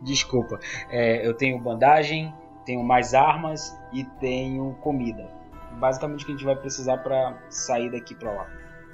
Desculpa. 0.00 0.58
É, 0.88 1.26
eu 1.26 1.34
tenho 1.34 1.58
bandagem, 1.58 2.34
tenho 2.64 2.82
mais 2.82 3.14
armas 3.14 3.76
e 3.92 4.04
tenho 4.04 4.74
comida. 4.80 5.30
Basicamente 5.72 6.22
o 6.22 6.26
que 6.26 6.32
a 6.32 6.34
gente 6.36 6.44
vai 6.44 6.56
precisar 6.56 6.98
para 6.98 7.38
sair 7.50 7.90
daqui 7.90 8.14
para 8.14 8.32
lá. 8.32 8.46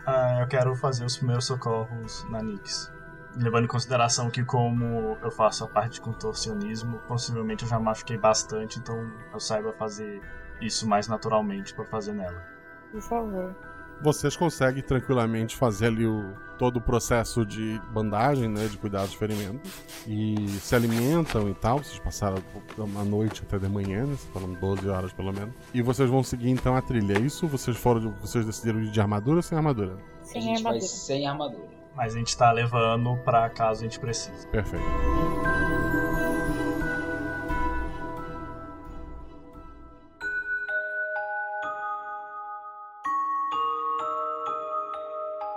Ah, 0.06 0.38
eu 0.40 0.48
quero 0.48 0.74
fazer 0.74 1.04
os 1.04 1.16
primeiros 1.16 1.46
socorros 1.46 2.24
na 2.30 2.42
Nix 2.42 2.90
levando 3.38 3.64
em 3.64 3.68
consideração 3.68 4.30
que 4.30 4.44
como 4.44 5.16
eu 5.22 5.30
faço 5.30 5.64
a 5.64 5.68
parte 5.68 5.94
de 5.94 6.00
contorcionismo, 6.00 6.98
possivelmente 7.06 7.62
eu 7.62 7.68
já 7.68 7.78
machuquei 7.78 8.18
bastante, 8.18 8.78
então 8.78 9.10
eu 9.32 9.40
saiba 9.40 9.72
fazer 9.72 10.20
isso 10.60 10.88
mais 10.88 11.06
naturalmente 11.06 11.72
para 11.72 11.84
fazer 11.84 12.12
nela. 12.12 12.42
Por 12.90 13.02
favor. 13.02 13.54
Vocês 14.00 14.36
conseguem 14.36 14.82
tranquilamente 14.82 15.56
fazer 15.56 15.86
ali 15.86 16.06
o, 16.06 16.32
todo 16.56 16.76
o 16.76 16.80
processo 16.80 17.44
de 17.44 17.80
bandagem, 17.90 18.48
né, 18.48 18.66
de 18.66 18.76
cuidar 18.76 19.02
dos 19.02 19.14
ferimentos, 19.14 19.72
e 20.06 20.48
se 20.60 20.74
alimentam 20.74 21.48
e 21.48 21.54
tal. 21.54 21.78
Vocês 21.78 21.98
passaram 21.98 22.36
a 22.78 23.04
noite 23.04 23.42
até 23.44 23.58
de 23.58 23.68
manhã, 23.68 24.06
né, 24.06 24.16
foram 24.32 24.54
12 24.54 24.88
horas 24.88 25.12
pelo 25.12 25.32
menos. 25.32 25.52
E 25.74 25.82
vocês 25.82 26.08
vão 26.08 26.22
seguir 26.22 26.50
então 26.50 26.76
a 26.76 26.82
trilha. 26.82 27.18
É 27.18 27.20
isso? 27.20 27.48
Vocês 27.48 27.76
foram, 27.76 28.12
vocês 28.20 28.46
decidiram 28.46 28.80
ir 28.80 28.90
de 28.90 29.00
armadura 29.00 29.36
ou 29.36 29.42
sem 29.42 29.58
armadura? 29.58 29.98
Sem 30.22 30.42
a 30.42 30.44
gente 30.44 30.58
armadura. 30.58 30.80
vai 30.80 30.88
sem 30.88 31.26
armadura. 31.26 31.77
Mas 31.98 32.14
a 32.14 32.18
gente 32.18 32.38
tá 32.38 32.52
levando 32.52 33.16
pra 33.24 33.50
caso 33.50 33.80
a 33.80 33.82
gente 33.82 33.98
precise. 33.98 34.46
Perfeito. 34.46 34.86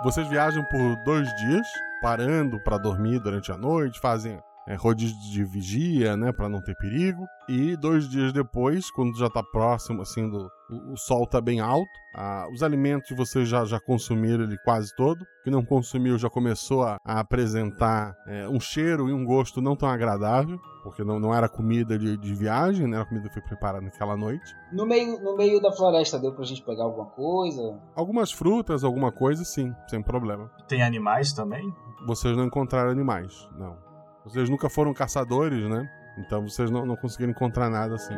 Vocês 0.02 0.26
viajam 0.26 0.64
por 0.64 0.96
dois 1.04 1.32
dias, 1.36 1.64
parando 2.02 2.58
para 2.64 2.76
dormir 2.76 3.20
durante 3.20 3.52
a 3.52 3.56
noite, 3.56 4.00
fazem 4.00 4.42
é, 4.66 4.74
rodízio 4.74 5.18
de 5.30 5.44
vigia, 5.44 6.16
né, 6.16 6.32
para 6.32 6.48
não 6.48 6.62
ter 6.62 6.76
perigo. 6.76 7.24
E 7.48 7.76
dois 7.76 8.08
dias 8.08 8.32
depois, 8.32 8.90
quando 8.90 9.16
já 9.18 9.28
tá 9.28 9.42
próximo, 9.42 10.02
assim, 10.02 10.28
do 10.28 10.48
o, 10.72 10.92
o 10.94 10.96
sol 10.96 11.26
tá 11.26 11.40
bem 11.40 11.60
alto, 11.60 11.90
ah, 12.14 12.46
os 12.52 12.62
alimentos 12.62 13.14
vocês 13.16 13.48
já, 13.48 13.64
já 13.64 13.78
consumiram 13.78 14.44
ele 14.44 14.56
quase 14.64 14.94
todo. 14.96 15.20
O 15.20 15.44
que 15.44 15.50
não 15.50 15.64
consumiu 15.64 16.16
já 16.16 16.30
começou 16.30 16.82
a, 16.82 16.96
a 17.04 17.20
apresentar 17.20 18.14
é, 18.26 18.48
um 18.48 18.58
cheiro 18.58 19.08
e 19.08 19.12
um 19.12 19.24
gosto 19.24 19.60
não 19.60 19.76
tão 19.76 19.88
agradável, 19.88 20.58
porque 20.82 21.04
não, 21.04 21.20
não 21.20 21.34
era 21.34 21.48
comida 21.48 21.98
de, 21.98 22.16
de 22.16 22.34
viagem, 22.34 22.86
né, 22.86 23.00
a 23.00 23.04
comida 23.04 23.28
foi 23.30 23.42
preparada 23.42 23.84
naquela 23.84 24.16
noite. 24.16 24.44
No 24.72 24.86
meio, 24.86 25.20
no 25.22 25.36
meio 25.36 25.60
da 25.60 25.72
floresta 25.72 26.18
deu 26.18 26.32
pra 26.32 26.44
gente 26.44 26.62
pegar 26.62 26.84
alguma 26.84 27.06
coisa? 27.06 27.78
Algumas 27.94 28.32
frutas, 28.32 28.84
alguma 28.84 29.12
coisa, 29.12 29.44
sim, 29.44 29.74
sem 29.88 30.02
problema. 30.02 30.50
Tem 30.68 30.82
animais 30.82 31.32
também? 31.32 31.72
Vocês 32.06 32.36
não 32.36 32.44
encontraram 32.44 32.90
animais, 32.90 33.48
não. 33.58 33.91
Vocês 34.24 34.48
nunca 34.48 34.68
foram 34.68 34.94
caçadores, 34.94 35.68
né? 35.68 35.90
Então 36.16 36.48
vocês 36.48 36.70
não, 36.70 36.86
não 36.86 36.96
conseguiram 36.96 37.30
encontrar 37.30 37.68
nada 37.68 37.96
assim. 37.96 38.14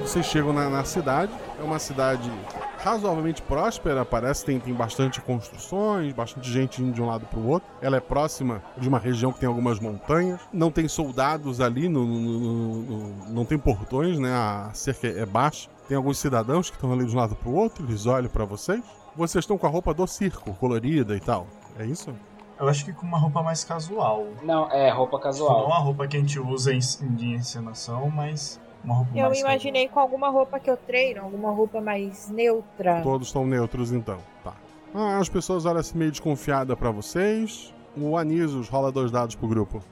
Vocês 0.00 0.26
chegam 0.26 0.52
na, 0.52 0.68
na 0.68 0.84
cidade, 0.84 1.32
é 1.58 1.62
uma 1.62 1.78
cidade 1.78 2.30
razoavelmente 2.78 3.40
próspera, 3.40 4.04
parece 4.04 4.44
tem, 4.44 4.60
tem 4.60 4.74
bastante 4.74 5.18
construções, 5.20 6.12
bastante 6.12 6.50
gente 6.50 6.82
indo 6.82 6.92
de 6.92 7.00
um 7.00 7.06
lado 7.06 7.24
para 7.24 7.38
o 7.38 7.48
outro. 7.48 7.68
Ela 7.80 7.96
é 7.96 8.00
próxima 8.00 8.62
de 8.76 8.86
uma 8.86 8.98
região 8.98 9.32
que 9.32 9.40
tem 9.40 9.48
algumas 9.48 9.80
montanhas. 9.80 10.38
Não 10.52 10.70
tem 10.70 10.86
soldados 10.86 11.60
ali, 11.60 11.88
no, 11.88 12.04
no, 12.04 12.82
no, 12.82 13.30
não 13.30 13.44
tem 13.46 13.58
portões, 13.58 14.18
né? 14.18 14.30
A 14.30 14.70
cerca 14.74 15.06
é 15.08 15.24
baixa. 15.24 15.70
Tem 15.88 15.96
alguns 15.96 16.18
cidadãos 16.18 16.68
que 16.68 16.76
estão 16.76 16.92
ali 16.92 17.06
de 17.06 17.14
um 17.14 17.18
lado 17.18 17.34
para 17.34 17.48
o 17.48 17.54
outro, 17.54 17.84
eles 17.84 18.04
olham 18.04 18.28
para 18.28 18.44
vocês. 18.44 18.82
Vocês 19.16 19.42
estão 19.42 19.56
com 19.56 19.66
a 19.66 19.70
roupa 19.70 19.94
do 19.94 20.06
circo, 20.06 20.52
colorida 20.54 21.16
e 21.16 21.20
tal. 21.20 21.46
É 21.78 21.84
isso? 21.84 22.14
Eu 22.58 22.68
acho 22.68 22.84
que 22.84 22.92
com 22.92 23.04
uma 23.04 23.18
roupa 23.18 23.42
mais 23.42 23.64
casual. 23.64 24.26
Não, 24.42 24.70
é 24.70 24.90
roupa 24.90 25.18
casual. 25.18 25.60
Não 25.60 25.66
uma 25.66 25.78
roupa 25.78 26.06
que 26.06 26.16
a 26.16 26.20
gente 26.20 26.38
usa 26.38 26.72
em, 26.72 26.78
em 27.02 27.34
encenação, 27.34 28.08
mas 28.10 28.60
uma 28.84 28.94
roupa 28.94 29.10
eu 29.14 29.26
mais 29.26 29.40
imaginei 29.40 29.86
casual. 29.88 29.94
com 29.94 30.00
alguma 30.00 30.28
roupa 30.28 30.60
que 30.60 30.70
eu 30.70 30.76
treino, 30.76 31.22
alguma 31.22 31.50
roupa 31.50 31.80
mais 31.80 32.30
neutra. 32.30 33.02
Todos 33.02 33.28
estão 33.28 33.44
neutros 33.46 33.92
então, 33.92 34.18
tá. 34.44 34.54
Ah, 34.94 35.18
as 35.18 35.28
pessoas 35.28 35.66
olham 35.66 35.80
assim 35.80 35.98
meio 35.98 36.12
desconfiada 36.12 36.76
para 36.76 36.90
vocês. 36.90 37.74
O 37.96 38.16
Anisos 38.16 38.68
rola 38.68 38.92
dois 38.92 39.10
dados 39.10 39.34
pro 39.34 39.48
grupo. 39.48 39.82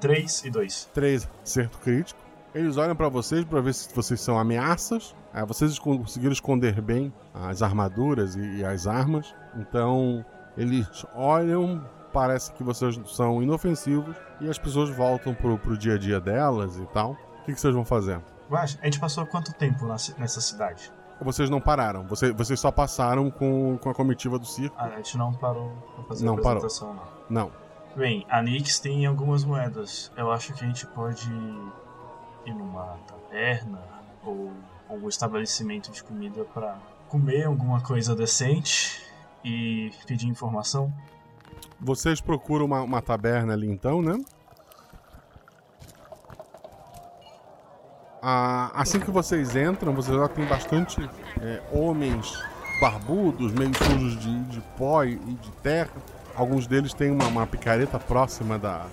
3 0.00 0.44
e 0.44 0.50
2. 0.50 0.90
3, 0.94 1.28
acerto 1.42 1.78
crítico. 1.78 2.20
Eles 2.54 2.76
olham 2.76 2.96
para 2.96 3.08
vocês 3.08 3.44
para 3.44 3.60
ver 3.60 3.74
se 3.74 3.94
vocês 3.94 4.20
são 4.20 4.38
ameaças. 4.38 5.14
Ah, 5.38 5.44
vocês 5.44 5.78
conseguiram 5.78 6.32
esconder 6.32 6.80
bem 6.80 7.12
as 7.34 7.60
armaduras 7.60 8.36
e, 8.36 8.64
as 8.64 8.86
armas. 8.86 9.34
Então, 9.54 10.24
eles 10.56 11.04
olham, 11.14 11.86
parece 12.10 12.54
que 12.54 12.64
vocês 12.64 12.98
são 13.14 13.42
inofensivos 13.42 14.16
e 14.40 14.48
as 14.48 14.56
pessoas 14.56 14.88
voltam 14.88 15.34
pro, 15.34 15.58
pro 15.58 15.76
dia 15.76 15.96
a 15.96 15.98
dia 15.98 16.18
delas 16.18 16.78
e 16.78 16.86
tal. 16.86 17.12
O 17.12 17.44
que, 17.44 17.52
que 17.52 17.60
vocês 17.60 17.74
vão 17.74 17.84
fazer? 17.84 18.18
Mas, 18.48 18.78
a 18.80 18.86
gente 18.86 18.98
passou 18.98 19.26
quanto 19.26 19.52
tempo 19.52 19.84
nessa 19.84 20.40
cidade? 20.40 20.90
Vocês 21.20 21.50
não 21.50 21.60
pararam, 21.60 22.06
vocês, 22.06 22.34
vocês 22.34 22.58
só 22.58 22.70
passaram 22.70 23.30
com, 23.30 23.76
com 23.76 23.90
a 23.90 23.94
comitiva 23.94 24.38
do 24.38 24.46
circo. 24.46 24.74
Ah, 24.78 24.86
a 24.86 24.96
gente 24.96 25.18
não 25.18 25.34
parou 25.34 25.70
pra 25.96 26.04
fazer 26.04 26.24
Não 26.24 26.32
a 26.32 26.36
parou. 26.40 26.58
apresentação, 26.64 26.94
não. 27.28 27.44
Não. 27.44 27.52
Bem, 27.94 28.26
a 28.30 28.40
Nix 28.42 28.78
tem 28.78 29.04
algumas 29.04 29.44
moedas. 29.44 30.10
Eu 30.16 30.32
acho 30.32 30.54
que 30.54 30.64
a 30.64 30.66
gente 30.66 30.86
pode 30.86 31.30
ir 32.46 32.54
numa 32.54 32.96
taverna 33.06 33.80
ou 34.24 34.50
algum 34.88 35.08
estabelecimento 35.08 35.90
de 35.90 36.02
comida 36.02 36.44
para 36.44 36.78
comer 37.08 37.44
alguma 37.44 37.80
coisa 37.80 38.14
decente 38.14 39.02
e 39.44 39.90
pedir 40.06 40.26
informação. 40.26 40.92
Vocês 41.80 42.20
procuram 42.20 42.66
uma, 42.66 42.82
uma 42.82 43.02
taberna 43.02 43.52
ali 43.52 43.70
então, 43.70 44.02
né? 44.02 44.18
Ah, 48.22 48.72
assim 48.74 48.98
que 48.98 49.10
vocês 49.10 49.54
entram, 49.54 49.94
vocês 49.94 50.16
já 50.16 50.28
tem 50.28 50.44
bastante 50.46 51.00
é, 51.40 51.62
homens 51.72 52.32
barbudos, 52.80 53.52
meio 53.52 53.72
sujos 53.76 54.18
de, 54.18 54.44
de 54.44 54.60
pó 54.76 55.04
e 55.04 55.16
de 55.16 55.50
terra, 55.62 55.92
Alguns 56.36 56.66
deles 56.66 56.92
têm 56.92 57.10
uma, 57.10 57.26
uma 57.26 57.46
picareta 57.46 57.98
próxima 57.98 58.58
da, 58.58 58.84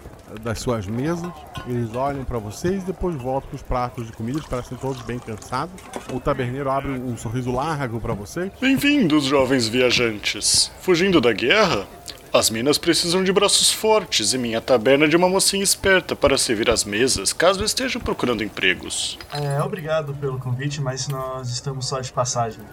das 0.41 0.59
suas 0.59 0.88
mesas. 0.88 1.29
Eles 1.67 1.93
olham 1.95 2.23
para 2.23 2.38
vocês 2.38 2.84
e 2.84 2.86
depois 2.86 3.15
voltam 3.15 3.49
com 3.49 3.55
os 3.55 3.61
pratos 3.61 4.07
de 4.07 4.13
comida. 4.13 4.38
Eles 4.38 4.47
parecem 4.47 4.77
todos 4.77 5.01
bem 5.03 5.19
cansados. 5.19 5.73
O 6.11 6.19
taberneiro 6.19 6.69
abre 6.69 6.91
um 6.91 7.17
sorriso 7.17 7.51
largo 7.51 7.99
para 7.99 8.13
vocês. 8.13 8.51
Bem-vindos, 8.59 9.25
jovens 9.25 9.67
viajantes. 9.67 10.71
Fugindo 10.81 11.19
da 11.21 11.34
guerra? 11.34 11.88
As 12.34 12.49
minas 12.49 12.79
precisam 12.79 13.23
de 13.23 13.31
braços 13.31 13.71
fortes 13.71 14.34
e 14.34 14.39
minha 14.39 14.59
taberna 14.59 15.05
é 15.05 15.07
de 15.07 15.15
uma 15.15 15.29
mocinha 15.29 15.63
esperta 15.63 16.15
para 16.15 16.36
servir 16.36 16.67
as 16.67 16.84
mesas 16.84 17.31
caso 17.31 17.63
estejam 17.63 18.01
procurando 18.01 18.43
empregos. 18.43 19.19
É, 19.31 19.61
obrigado 19.61 20.15
pelo 20.15 20.39
convite, 20.39 20.81
mas 20.81 21.07
nós 21.07 21.49
estamos 21.49 21.88
só 21.88 21.99
de 21.99 22.11
passagem. 22.11 22.63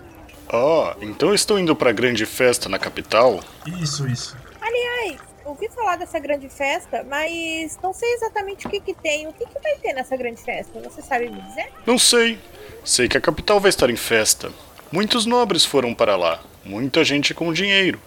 Ah, 0.49 0.97
então 1.03 1.35
estão 1.35 1.59
indo 1.59 1.77
para 1.77 1.91
a 1.91 1.93
grande 1.93 2.25
festa 2.25 2.71
na 2.71 2.79
capital? 2.79 3.41
Isso, 3.67 4.09
isso. 4.09 4.35
Falar 5.81 5.97
dessa 5.97 6.19
grande 6.19 6.47
festa, 6.51 7.07
mas 7.09 7.79
não 7.83 7.95
sei 7.95 8.13
exatamente 8.13 8.67
o 8.67 8.71
que 8.71 8.81
que 8.81 8.93
tem. 8.93 9.27
O 9.27 9.33
que 9.33 9.47
que 9.47 9.59
vai 9.63 9.77
ter 9.77 9.95
nessa 9.95 10.15
grande 10.15 10.39
festa? 10.43 10.79
Você 10.79 11.01
sabe 11.01 11.31
me 11.31 11.41
dizer? 11.41 11.73
Não 11.87 11.99
sei. 11.99 12.39
Sei 12.85 13.09
que 13.09 13.17
a 13.17 13.21
capital 13.21 13.59
vai 13.59 13.71
estar 13.71 13.89
em 13.89 13.97
festa. 13.97 14.53
Muitos 14.93 15.25
nobres 15.25 15.65
foram 15.65 15.95
para 15.95 16.17
lá. 16.17 16.43
Muita 16.63 17.03
gente 17.03 17.33
com 17.33 17.51
dinheiro. 17.51 17.99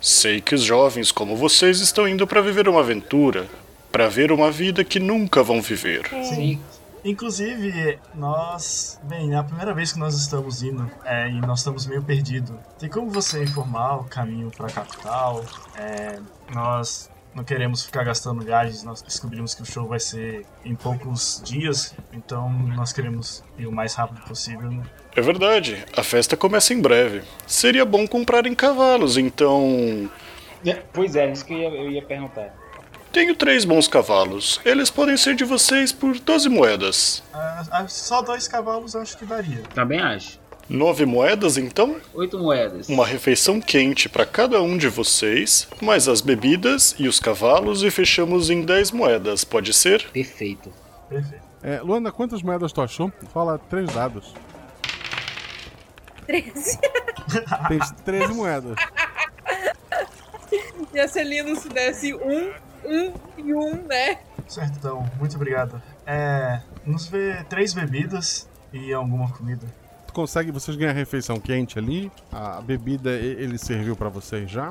Sei 0.00 0.40
que 0.40 0.54
os 0.54 0.62
jovens 0.62 1.10
como 1.10 1.34
vocês 1.34 1.80
estão 1.80 2.06
indo 2.06 2.28
para 2.28 2.40
viver 2.40 2.68
uma 2.68 2.78
aventura, 2.78 3.48
para 3.90 4.08
ver 4.08 4.30
uma 4.30 4.48
vida 4.48 4.84
que 4.84 5.00
nunca 5.00 5.42
vão 5.42 5.60
viver. 5.60 6.08
Sim. 6.22 6.60
Inclusive, 7.04 7.98
nós. 8.14 9.00
Bem, 9.02 9.34
é 9.34 9.36
a 9.36 9.42
primeira 9.42 9.74
vez 9.74 9.92
que 9.92 9.98
nós 9.98 10.14
estamos 10.14 10.62
indo 10.62 10.88
é, 11.04 11.28
e 11.28 11.40
nós 11.40 11.58
estamos 11.58 11.86
meio 11.86 12.02
perdidos. 12.02 12.56
Tem 12.78 12.88
como 12.88 13.10
você 13.10 13.42
informar 13.42 13.96
o 13.96 14.04
caminho 14.04 14.50
para 14.56 14.66
a 14.66 14.70
capital? 14.70 15.44
É, 15.76 16.20
nós 16.54 17.10
não 17.36 17.44
queremos 17.44 17.84
ficar 17.84 18.02
gastando 18.02 18.42
viagens, 18.42 18.82
nós 18.82 19.02
descobrimos 19.02 19.54
que 19.54 19.60
o 19.60 19.66
show 19.66 19.86
vai 19.86 20.00
ser 20.00 20.46
em 20.64 20.74
poucos 20.74 21.42
dias, 21.44 21.94
então 22.10 22.50
nós 22.50 22.94
queremos 22.94 23.44
ir 23.58 23.66
o 23.66 23.72
mais 23.72 23.94
rápido 23.94 24.22
possível. 24.22 24.82
É 25.14 25.20
verdade, 25.20 25.84
a 25.94 26.02
festa 26.02 26.34
começa 26.34 26.72
em 26.72 26.80
breve. 26.80 27.22
Seria 27.46 27.84
bom 27.84 28.08
comprarem 28.08 28.54
cavalos, 28.54 29.18
então. 29.18 30.10
É, 30.64 30.82
pois 30.94 31.14
é, 31.14 31.30
isso 31.30 31.44
que 31.44 31.52
eu 31.52 31.58
ia, 31.58 31.68
eu 31.68 31.90
ia 31.90 32.02
perguntar. 32.02 32.54
Tenho 33.12 33.34
três 33.34 33.66
bons 33.66 33.86
cavalos. 33.86 34.58
Eles 34.64 34.88
podem 34.88 35.16
ser 35.18 35.34
de 35.34 35.44
vocês 35.44 35.92
por 35.92 36.18
12 36.18 36.48
moedas. 36.48 37.22
Ah, 37.34 37.64
ah, 37.70 37.88
só 37.88 38.22
dois 38.22 38.48
cavalos 38.48 38.96
acho 38.96 39.16
que 39.16 39.26
daria. 39.26 39.62
Também 39.74 40.00
acho. 40.00 40.38
Nove 40.68 41.06
moedas, 41.06 41.56
então? 41.56 41.96
Oito 42.12 42.38
moedas. 42.38 42.88
Uma 42.88 43.06
refeição 43.06 43.60
quente 43.60 44.08
para 44.08 44.26
cada 44.26 44.60
um 44.60 44.76
de 44.76 44.88
vocês, 44.88 45.68
mais 45.80 46.08
as 46.08 46.20
bebidas 46.20 46.96
e 46.98 47.06
os 47.06 47.20
cavalos 47.20 47.84
e 47.84 47.90
fechamos 47.90 48.50
em 48.50 48.62
10 48.62 48.90
moedas, 48.90 49.44
pode 49.44 49.72
ser? 49.72 50.10
Perfeito. 50.10 50.72
Perfeito. 51.08 51.44
É, 51.62 51.80
Luana, 51.80 52.10
quantas 52.10 52.42
moedas 52.42 52.72
tu 52.72 52.80
achou? 52.80 53.12
Fala 53.32 53.58
três 53.58 53.88
dados. 53.92 54.34
13. 56.26 56.78
Tem 57.68 57.78
13 58.04 58.34
moedas. 58.34 58.76
Ia 60.92 61.06
ser 61.06 61.24
lindo 61.24 61.54
se 61.54 61.68
desse 61.68 62.12
um, 62.12 62.52
um 62.84 63.12
e 63.38 63.54
um, 63.54 63.82
né? 63.86 64.18
Certo, 64.48 64.76
então, 64.78 65.08
muito 65.18 65.36
obrigado. 65.36 65.80
É. 66.04 66.60
Nos 66.84 67.06
vê 67.06 67.44
três 67.48 67.72
bebidas 67.72 68.48
e 68.72 68.92
alguma 68.92 69.30
comida. 69.30 69.66
Tu 70.16 70.20
consegue, 70.20 70.50
vocês 70.50 70.74
ganham 70.78 70.92
a 70.92 70.94
refeição 70.94 71.38
quente 71.38 71.78
ali. 71.78 72.10
A 72.32 72.62
bebida 72.62 73.10
ele 73.10 73.58
serviu 73.58 73.94
pra 73.94 74.08
vocês 74.08 74.50
já. 74.50 74.70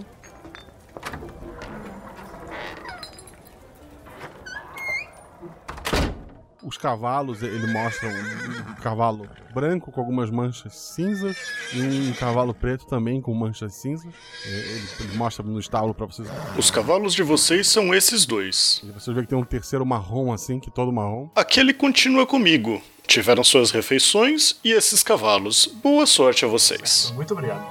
Os 6.63 6.79
cavalos, 6.79 7.43
ele 7.43 7.71
mostra 7.71 8.09
um, 8.09 8.73
cavalo 8.81 9.29
branco 9.53 9.91
com 9.91 10.01
algumas 10.01 10.31
manchas 10.31 10.75
cinzas 10.75 11.37
e 11.71 12.09
um 12.09 12.13
cavalo 12.13 12.51
preto 12.51 12.87
também 12.87 13.21
com 13.21 13.31
manchas 13.35 13.75
cinzas. 13.75 14.11
Ele, 14.47 14.83
ele 15.01 15.15
mostra 15.15 15.45
no 15.45 15.59
estábulo 15.59 15.93
pra 15.93 16.07
vocês. 16.07 16.27
Os 16.57 16.71
cavalos 16.71 17.13
de 17.13 17.21
vocês 17.21 17.67
são 17.67 17.93
esses 17.93 18.25
dois. 18.25 18.81
E 18.83 18.87
vocês 18.87 19.13
veem 19.13 19.25
que 19.25 19.29
tem 19.29 19.37
um 19.37 19.43
terceiro 19.43 19.85
marrom 19.85 20.33
assim, 20.33 20.59
que 20.59 20.71
todo 20.71 20.91
marrom. 20.91 21.29
Aquele 21.35 21.71
continua 21.71 22.25
comigo. 22.25 22.81
Tiveram 23.07 23.43
suas 23.43 23.71
refeições 23.71 24.55
e 24.63 24.71
esses 24.71 25.03
cavalos. 25.03 25.67
Boa 25.67 26.05
sorte 26.05 26.43
a 26.43 26.47
vocês. 26.47 27.11
Muito 27.15 27.33
obrigado. 27.33 27.63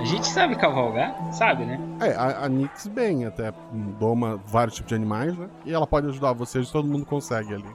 A 0.00 0.04
gente 0.04 0.26
sabe 0.26 0.56
cavalgar? 0.56 1.14
Sabe, 1.30 1.66
né? 1.66 1.78
É, 2.00 2.14
a, 2.14 2.44
a 2.44 2.48
Nix 2.48 2.86
bem, 2.86 3.26
até 3.26 3.52
doma 3.98 4.40
vários 4.46 4.76
tipos 4.76 4.88
de 4.88 4.94
animais, 4.94 5.36
né? 5.36 5.46
E 5.66 5.74
ela 5.74 5.86
pode 5.86 6.06
ajudar 6.08 6.32
vocês, 6.32 6.70
todo 6.70 6.88
mundo 6.88 7.04
consegue 7.04 7.52
ali. 7.52 7.68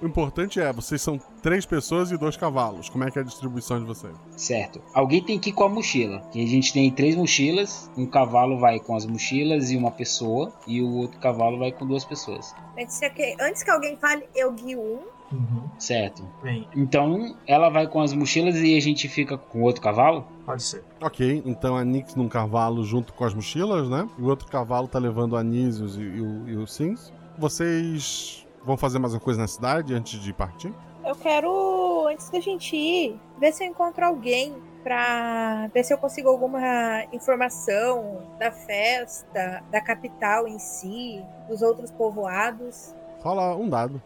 O 0.00 0.06
importante 0.06 0.60
é, 0.60 0.72
vocês 0.72 1.02
são 1.02 1.18
três 1.42 1.66
pessoas 1.66 2.12
e 2.12 2.16
dois 2.16 2.36
cavalos. 2.36 2.88
Como 2.88 3.02
é 3.04 3.10
que 3.10 3.18
é 3.18 3.22
a 3.22 3.24
distribuição 3.24 3.80
de 3.80 3.84
vocês? 3.84 4.14
Certo. 4.36 4.80
Alguém 4.94 5.22
tem 5.22 5.38
que 5.40 5.50
ir 5.50 5.52
com 5.52 5.64
a 5.64 5.68
mochila. 5.68 6.20
Que 6.30 6.42
a 6.42 6.46
gente 6.46 6.72
tem 6.72 6.88
três 6.90 7.16
mochilas. 7.16 7.90
Um 7.96 8.06
cavalo 8.06 8.58
vai 8.60 8.78
com 8.78 8.94
as 8.94 9.04
mochilas 9.04 9.70
e 9.72 9.76
uma 9.76 9.90
pessoa. 9.90 10.52
E 10.68 10.80
o 10.80 10.88
outro 10.94 11.18
cavalo 11.18 11.58
vai 11.58 11.72
com 11.72 11.84
duas 11.84 12.04
pessoas. 12.04 12.54
Antes 12.78 13.00
que, 13.00 13.36
antes 13.40 13.62
que 13.64 13.70
alguém 13.70 13.96
fale, 13.96 14.24
eu 14.36 14.52
guio 14.52 14.80
um. 14.80 15.00
Certo. 15.78 16.24
Bem, 16.42 16.66
Então 16.74 17.36
ela 17.46 17.68
vai 17.68 17.86
com 17.86 18.00
as 18.00 18.14
mochilas 18.14 18.54
e 18.56 18.76
a 18.76 18.80
gente 18.80 19.08
fica 19.08 19.36
com 19.36 19.58
o 19.58 19.62
outro 19.62 19.82
cavalo? 19.82 20.26
pode 20.46 20.62
ser. 20.62 20.82
Ok, 21.02 21.42
então 21.44 21.76
a 21.76 21.84
Nix 21.84 22.14
num 22.14 22.28
cavalo 22.28 22.82
junto 22.82 23.12
com 23.12 23.24
as 23.24 23.34
mochilas, 23.34 23.90
né? 23.90 24.08
E 24.18 24.22
o 24.22 24.26
outro 24.26 24.46
cavalo 24.48 24.88
tá 24.88 24.98
levando 24.98 25.32
o 25.34 25.36
Anísios 25.36 25.98
e, 25.98 26.00
e 26.00 26.52
e 26.52 26.56
o 26.56 26.66
Sims. 26.66 27.12
Vocês 27.36 28.46
vão 28.68 28.76
fazer 28.76 28.98
mais 28.98 29.14
uma 29.14 29.20
coisa 29.20 29.40
na 29.40 29.48
cidade 29.48 29.94
antes 29.94 30.20
de 30.20 30.30
partir? 30.30 30.74
Eu 31.02 31.14
quero, 31.16 32.06
antes 32.06 32.28
da 32.28 32.38
gente 32.38 32.76
ir, 32.76 33.18
ver 33.38 33.50
se 33.50 33.64
eu 33.64 33.68
encontro 33.68 34.04
alguém 34.04 34.54
pra 34.82 35.68
ver 35.72 35.82
se 35.84 35.92
eu 35.92 35.96
consigo 35.96 36.28
alguma 36.28 37.02
informação 37.10 38.28
da 38.38 38.52
festa, 38.52 39.64
da 39.70 39.80
capital 39.80 40.46
em 40.46 40.58
si, 40.58 41.24
dos 41.48 41.62
outros 41.62 41.90
povoados. 41.90 42.94
Rola 43.22 43.56
um 43.56 43.70
dado. 43.70 44.02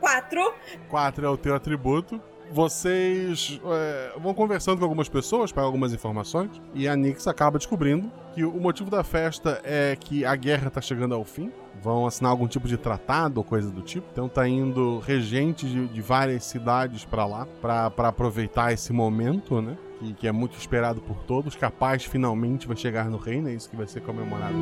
Quatro. 0.00 0.52
4 0.88 1.24
é 1.24 1.28
o 1.28 1.36
teu 1.36 1.54
atributo. 1.54 2.20
Vocês 2.50 3.60
é, 3.64 4.12
vão 4.18 4.32
conversando 4.32 4.78
com 4.78 4.84
algumas 4.84 5.08
pessoas 5.08 5.52
para 5.52 5.62
algumas 5.62 5.92
informações 5.92 6.50
e 6.74 6.88
a 6.88 6.96
Nix 6.96 7.26
acaba 7.26 7.58
descobrindo 7.58 8.10
que 8.34 8.44
o 8.44 8.58
motivo 8.58 8.90
da 8.90 9.04
festa 9.04 9.60
é 9.64 9.96
que 9.96 10.24
a 10.24 10.34
guerra 10.34 10.70
tá 10.70 10.80
chegando 10.80 11.14
ao 11.14 11.24
fim. 11.24 11.52
Vão 11.82 12.06
assinar 12.06 12.32
algum 12.32 12.48
tipo 12.48 12.66
de 12.66 12.76
tratado 12.76 13.38
ou 13.38 13.44
coisa 13.44 13.70
do 13.70 13.82
tipo. 13.82 14.06
Então 14.10 14.28
tá 14.28 14.48
indo 14.48 14.98
regentes 15.00 15.70
de, 15.70 15.86
de 15.88 16.00
várias 16.00 16.44
cidades 16.44 17.04
para 17.04 17.26
lá 17.26 17.46
para 17.60 18.08
aproveitar 18.08 18.72
esse 18.72 18.92
momento, 18.92 19.60
né? 19.60 19.76
Que, 19.98 20.14
que 20.14 20.28
é 20.28 20.32
muito 20.32 20.56
esperado 20.56 21.00
por 21.00 21.18
todos. 21.24 21.54
Que 21.54 21.64
a 21.64 21.70
paz 21.70 22.04
finalmente 22.04 22.66
vai 22.66 22.76
chegar 22.76 23.10
no 23.10 23.18
reino. 23.18 23.48
É 23.48 23.52
isso 23.52 23.68
que 23.68 23.76
vai 23.76 23.86
ser 23.86 24.00
comemorado. 24.00 24.56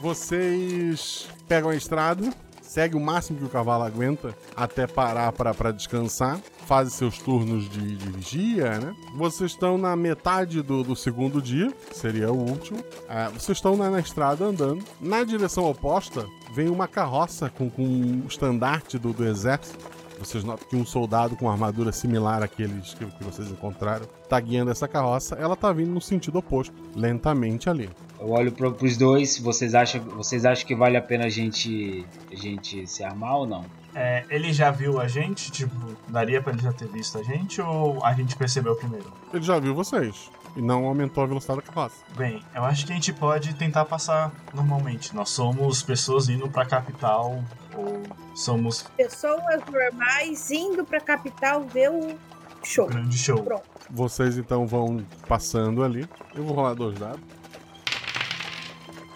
Vocês 0.00 1.28
pegam 1.46 1.68
a 1.68 1.76
estrada, 1.76 2.32
segue 2.70 2.96
o 2.96 3.00
máximo 3.00 3.36
que 3.36 3.44
o 3.44 3.48
cavalo 3.48 3.82
aguenta 3.82 4.32
até 4.54 4.86
parar 4.86 5.32
para 5.32 5.72
descansar, 5.72 6.38
fazem 6.66 6.94
seus 6.94 7.18
turnos 7.18 7.68
de, 7.68 7.96
de 7.96 8.12
vigia, 8.12 8.78
né? 8.78 8.94
Vocês 9.16 9.50
estão 9.50 9.76
na 9.76 9.96
metade 9.96 10.62
do, 10.62 10.84
do 10.84 10.94
segundo 10.94 11.42
dia, 11.42 11.72
que 11.72 11.96
seria 11.96 12.30
o 12.30 12.38
último. 12.38 12.78
Ah, 13.08 13.28
vocês 13.30 13.58
estão 13.58 13.76
na, 13.76 13.90
na 13.90 13.98
estrada 13.98 14.44
andando. 14.44 14.84
Na 15.00 15.24
direção 15.24 15.68
oposta 15.68 16.24
vem 16.54 16.68
uma 16.68 16.86
carroça 16.86 17.50
com, 17.50 17.68
com 17.68 17.82
um 17.82 18.24
estandarte 18.28 19.00
do, 19.00 19.12
do 19.12 19.26
exército. 19.26 19.84
Vocês 20.20 20.44
notam 20.44 20.68
que 20.68 20.76
um 20.76 20.84
soldado 20.84 21.34
com 21.34 21.50
armadura 21.50 21.90
similar 21.92 22.42
àqueles 22.42 22.92
que, 22.92 23.06
que 23.06 23.24
vocês 23.24 23.50
encontraram 23.50 24.04
tá 24.28 24.38
guiando 24.38 24.70
essa 24.70 24.86
carroça. 24.86 25.34
Ela 25.36 25.56
tá 25.56 25.72
vindo 25.72 25.90
no 25.90 26.00
sentido 26.00 26.38
oposto, 26.38 26.74
lentamente 26.94 27.70
ali. 27.70 27.88
Eu 28.20 28.28
olho 28.28 28.52
pro, 28.52 28.70
pros 28.70 28.98
dois, 28.98 29.38
vocês 29.38 29.74
acham, 29.74 30.02
vocês 30.02 30.44
acham 30.44 30.66
que 30.66 30.74
vale 30.74 30.98
a 30.98 31.02
pena 31.02 31.24
a 31.24 31.28
gente, 31.30 32.04
a 32.30 32.36
gente 32.36 32.86
se 32.86 33.02
armar 33.02 33.38
ou 33.38 33.46
não? 33.46 33.64
É, 33.94 34.24
ele 34.28 34.52
já 34.52 34.70
viu 34.70 35.00
a 35.00 35.08
gente? 35.08 35.50
Tipo, 35.50 35.74
daria 36.06 36.42
pra 36.42 36.52
ele 36.52 36.62
já 36.62 36.72
ter 36.72 36.86
visto 36.88 37.18
a 37.18 37.22
gente 37.22 37.62
ou 37.62 38.04
a 38.04 38.12
gente 38.12 38.36
percebeu 38.36 38.76
primeiro? 38.76 39.10
Ele 39.32 39.42
já 39.42 39.58
viu 39.58 39.74
vocês 39.74 40.30
e 40.56 40.60
não 40.62 40.84
aumentou 40.86 41.22
a 41.22 41.26
velocidade 41.26 41.60
da 41.60 41.66
carroça. 41.66 41.96
Bem, 42.16 42.42
eu 42.54 42.64
acho 42.64 42.84
que 42.86 42.92
a 42.92 42.94
gente 42.94 43.12
pode 43.12 43.54
tentar 43.54 43.84
passar 43.84 44.32
normalmente. 44.54 45.14
Nós 45.14 45.30
somos 45.30 45.82
pessoas 45.82 46.28
indo 46.28 46.48
pra 46.48 46.64
capital 46.66 47.42
ou 47.76 48.02
somos 48.34 48.82
Pessoas 48.96 49.40
normais 49.70 50.50
indo 50.50 50.84
pra 50.84 51.00
capital 51.00 51.64
ver 51.64 51.90
o 51.90 52.18
show. 52.62 52.86
grande 52.86 53.16
show. 53.16 53.42
Pronto. 53.42 53.62
Vocês 53.90 54.36
então 54.38 54.66
vão 54.66 55.04
passando 55.28 55.82
ali. 55.82 56.08
Eu 56.34 56.44
vou 56.44 56.54
rolar 56.54 56.74
dois 56.74 56.98
dados. 56.98 57.20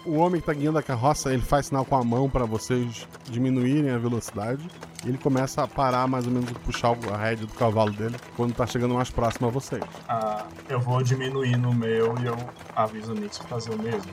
O 0.05 0.15
homem 0.17 0.39
que 0.39 0.45
tá 0.45 0.53
guiando 0.53 0.77
a 0.77 0.83
carroça, 0.83 1.33
ele 1.33 1.41
faz 1.41 1.65
sinal 1.67 1.83
com 1.83 1.95
a 1.95 2.03
mão 2.03 2.29
para 2.29 2.45
vocês 2.45 3.07
diminuírem 3.29 3.89
a 3.89 3.97
velocidade. 3.97 4.69
E 5.05 5.09
ele 5.09 5.19
começa 5.19 5.61
a 5.63 5.67
parar 5.67 6.07
mais 6.07 6.25
ou 6.25 6.31
menos, 6.31 6.51
puxar 6.65 6.97
a 7.13 7.17
rédea 7.17 7.45
do 7.45 7.53
cavalo 7.53 7.91
dele 7.91 8.15
quando 8.35 8.53
tá 8.55 8.65
chegando 8.65 8.95
mais 8.95 9.11
próximo 9.11 9.47
a 9.47 9.51
vocês. 9.51 9.83
Ah, 10.09 10.45
eu 10.67 10.79
vou 10.79 11.03
diminuir 11.03 11.55
no 11.57 11.71
meu 11.71 12.17
e 12.19 12.25
eu 12.25 12.35
aviso 12.75 13.11
o 13.11 13.15
Nix 13.15 13.37
pra 13.37 13.47
fazer 13.49 13.75
o 13.75 13.77
mesmo. 13.77 14.11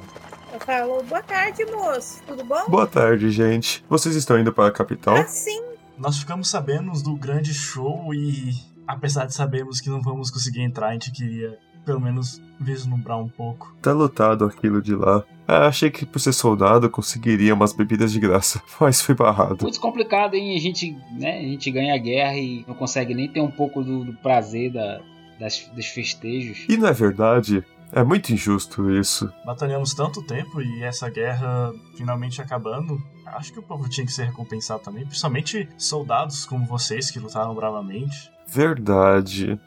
Eu 0.53 0.61
falo, 0.61 1.03
boa 1.05 1.23
tarde, 1.23 1.65
moço. 1.65 2.23
Tudo 2.27 2.45
bom? 2.45 2.69
Boa 2.69 2.87
tarde, 2.87 3.31
gente. 3.31 3.83
Vocês 3.89 4.15
estão 4.15 4.39
indo 4.39 4.53
para 4.53 4.69
a 4.69 4.71
capital? 4.71 5.17
Ah, 5.17 5.27
sim. 5.27 5.63
Nós 5.97 6.19
ficamos 6.19 6.51
sabendo 6.51 6.93
do 7.03 7.17
grande 7.17 7.55
show 7.55 8.13
e, 8.13 8.53
apesar 8.87 9.25
de 9.25 9.33
sabermos 9.35 9.81
que 9.81 9.89
não 9.89 10.03
vamos 10.03 10.31
conseguir 10.31 10.61
entrar, 10.61 10.89
a 10.89 10.93
gente 10.93 11.11
queria 11.11 11.59
pelo 11.87 12.01
menos 12.01 12.41
vislumbrar 12.61 13.19
um 13.19 13.29
pouco. 13.29 13.75
Tá 13.81 13.93
lotado 13.93 14.45
aquilo 14.45 14.83
de 14.83 14.95
lá. 14.95 15.25
Ah, 15.53 15.67
achei 15.67 15.91
que 15.91 16.07
por 16.07 16.19
ser 16.19 16.33
soldado 16.33 16.89
conseguiria 16.89 17.53
umas 17.53 17.75
bebidas 17.75 18.11
de 18.11 18.19
graça, 18.19 18.63
mas 18.81 19.03
fui 19.03 19.15
barrado. 19.15 19.59
Muito 19.63 19.79
complicado, 19.79 20.33
hein? 20.33 20.57
A 20.57 20.59
gente, 20.59 20.97
né, 21.13 21.41
a 21.41 21.43
gente 21.43 21.71
ganha 21.71 21.95
a 21.95 21.99
guerra 21.99 22.39
e 22.39 22.65
não 22.67 22.75
consegue 22.75 23.15
nem 23.15 23.29
ter 23.29 23.43
um 23.43 23.51
pouco 23.51 23.85
do, 23.85 24.03
do 24.03 24.15
prazer 24.15 24.73
da, 24.73 25.03
das, 25.39 25.71
dos 25.75 25.87
festejos. 25.87 26.65
E 26.71 26.79
não 26.79 26.89
é 26.89 26.93
verdade? 26.95 27.63
É 27.93 28.03
muito 28.03 28.33
injusto 28.33 28.91
isso. 28.91 29.31
Batalhamos 29.45 29.93
tanto 29.93 30.23
tempo 30.23 30.63
e 30.63 30.83
essa 30.83 31.11
guerra 31.11 31.71
finalmente 31.99 32.41
acabando. 32.41 32.99
Acho 33.27 33.53
que 33.53 33.59
o 33.59 33.63
povo 33.63 33.87
tinha 33.91 34.07
que 34.07 34.13
ser 34.13 34.25
recompensado 34.25 34.83
também, 34.83 35.05
principalmente 35.05 35.69
soldados 35.77 36.47
como 36.47 36.65
vocês 36.65 37.11
que 37.11 37.19
lutaram 37.19 37.55
bravamente. 37.55 38.33
Verdade. 38.47 39.61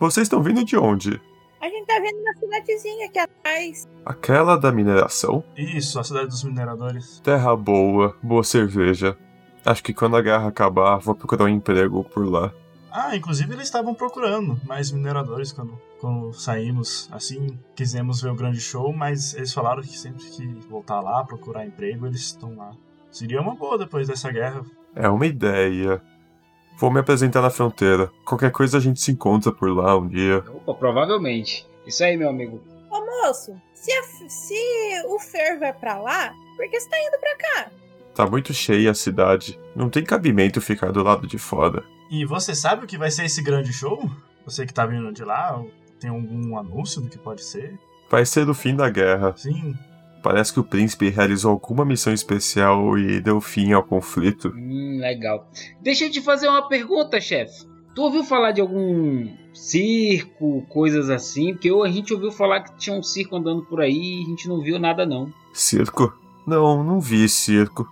Vocês 0.00 0.24
estão 0.24 0.42
vindo 0.42 0.64
de 0.64 0.76
onde? 0.76 1.20
A 1.60 1.68
gente 1.68 1.86
tá 1.86 2.00
vendo 2.00 2.18
uma 2.18 2.34
cidadezinha 2.34 3.06
aqui 3.06 3.18
atrás. 3.18 3.86
Aquela 4.08 4.56
da 4.56 4.72
mineração? 4.72 5.44
Isso, 5.54 6.00
a 6.00 6.02
cidade 6.02 6.28
dos 6.28 6.42
mineradores. 6.42 7.20
Terra 7.20 7.54
boa, 7.54 8.16
boa 8.22 8.42
cerveja. 8.42 9.14
Acho 9.66 9.84
que 9.84 9.92
quando 9.92 10.16
a 10.16 10.22
guerra 10.22 10.48
acabar, 10.48 10.96
vou 10.96 11.14
procurar 11.14 11.44
um 11.44 11.48
emprego 11.48 12.02
por 12.04 12.26
lá. 12.26 12.50
Ah, 12.90 13.14
inclusive 13.14 13.52
eles 13.52 13.64
estavam 13.64 13.94
procurando 13.94 14.58
mais 14.66 14.90
mineradores 14.90 15.52
quando, 15.52 15.78
quando 16.00 16.32
saímos. 16.32 17.06
Assim, 17.12 17.58
quisemos 17.76 18.22
ver 18.22 18.30
o 18.30 18.34
grande 18.34 18.62
show, 18.62 18.90
mas 18.94 19.34
eles 19.34 19.52
falaram 19.52 19.82
que 19.82 19.98
sempre 19.98 20.24
que 20.24 20.46
voltar 20.70 21.02
lá, 21.02 21.22
procurar 21.22 21.66
emprego, 21.66 22.06
eles 22.06 22.22
estão 22.22 22.56
lá. 22.56 22.70
Seria 23.10 23.42
uma 23.42 23.54
boa 23.54 23.76
depois 23.76 24.08
dessa 24.08 24.32
guerra. 24.32 24.62
É 24.96 25.06
uma 25.10 25.26
ideia. 25.26 26.00
Vou 26.78 26.90
me 26.90 27.00
apresentar 27.00 27.42
na 27.42 27.50
fronteira. 27.50 28.10
Qualquer 28.24 28.52
coisa 28.52 28.78
a 28.78 28.80
gente 28.80 29.02
se 29.02 29.12
encontra 29.12 29.52
por 29.52 29.68
lá 29.68 29.98
um 29.98 30.08
dia. 30.08 30.42
Opa, 30.54 30.72
provavelmente. 30.72 31.68
Isso 31.86 32.02
aí, 32.02 32.16
meu 32.16 32.30
amigo. 32.30 32.77
Moço, 33.22 33.60
se, 33.74 33.92
a, 33.92 34.02
se 34.28 35.02
o 35.06 35.18
Fer 35.18 35.58
vai 35.58 35.72
pra 35.72 35.98
lá, 35.98 36.32
por 36.56 36.68
que 36.70 36.78
você 36.80 36.88
tá 36.88 36.96
indo 36.98 37.18
pra 37.18 37.36
cá? 37.36 37.70
Tá 38.14 38.26
muito 38.26 38.52
cheia 38.54 38.90
a 38.90 38.94
cidade. 38.94 39.58
Não 39.74 39.88
tem 39.88 40.04
cabimento 40.04 40.60
ficar 40.60 40.92
do 40.92 41.02
lado 41.02 41.26
de 41.26 41.38
fora. 41.38 41.84
E 42.10 42.24
você 42.24 42.54
sabe 42.54 42.84
o 42.84 42.86
que 42.86 42.98
vai 42.98 43.10
ser 43.10 43.24
esse 43.24 43.42
grande 43.42 43.72
show? 43.72 44.10
Você 44.44 44.64
que 44.64 44.72
tá 44.72 44.86
vindo 44.86 45.12
de 45.12 45.24
lá, 45.24 45.62
tem 46.00 46.10
algum 46.10 46.56
anúncio 46.58 47.00
do 47.00 47.08
que 47.08 47.18
pode 47.18 47.44
ser? 47.44 47.78
Vai 48.10 48.24
ser 48.24 48.48
o 48.48 48.54
fim 48.54 48.74
da 48.74 48.88
guerra. 48.88 49.34
Sim. 49.36 49.74
Parece 50.22 50.52
que 50.52 50.60
o 50.60 50.64
príncipe 50.64 51.10
realizou 51.10 51.52
alguma 51.52 51.84
missão 51.84 52.12
especial 52.12 52.98
e 52.98 53.20
deu 53.20 53.40
fim 53.40 53.72
ao 53.72 53.84
conflito. 53.84 54.48
Hum, 54.48 54.98
legal. 55.00 55.48
Deixa 55.80 56.04
eu 56.04 56.10
te 56.10 56.20
fazer 56.20 56.48
uma 56.48 56.68
pergunta, 56.68 57.20
chefe. 57.20 57.66
Tu 57.94 58.02
ouviu 58.02 58.24
falar 58.24 58.52
de 58.52 58.60
algum 58.60 59.28
circo, 59.52 60.64
coisas 60.68 61.10
assim? 61.10 61.52
Porque 61.52 61.70
a 61.70 61.90
gente 61.90 62.12
ouviu 62.12 62.30
falar 62.30 62.60
que 62.60 62.76
tinha 62.76 62.96
um 62.96 63.02
circo 63.02 63.36
andando 63.36 63.62
por 63.64 63.80
aí 63.80 64.20
e 64.20 64.22
a 64.22 64.26
gente 64.26 64.48
não 64.48 64.60
viu 64.60 64.78
nada 64.78 65.04
não. 65.04 65.32
Circo? 65.52 66.12
Não, 66.46 66.82
não 66.82 67.00
vi 67.00 67.28
circo. 67.28 67.88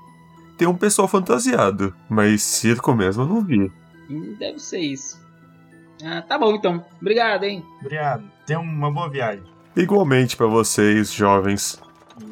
Tem 0.57 0.67
um 0.67 0.77
pessoal 0.77 1.07
fantasiado, 1.07 1.95
mas 2.09 2.43
circo 2.43 2.95
mesmo 2.95 3.25
eu 3.25 3.27
não 3.27 3.45
vi. 3.45 3.71
Hum, 4.09 4.35
deve 4.39 4.59
ser 4.59 4.81
isso. 4.81 5.21
Ah, 6.03 6.23
tá 6.23 6.39
bom 6.39 6.55
então. 6.55 6.85
Obrigado, 7.01 7.45
hein? 7.45 7.65
Obrigado. 7.81 8.25
Tenha 8.47 8.61
uma 8.61 8.91
boa 8.91 9.09
viagem. 9.09 9.45
Igualmente 9.77 10.37
para 10.37 10.47
vocês, 10.47 11.13
jovens. 11.13 11.81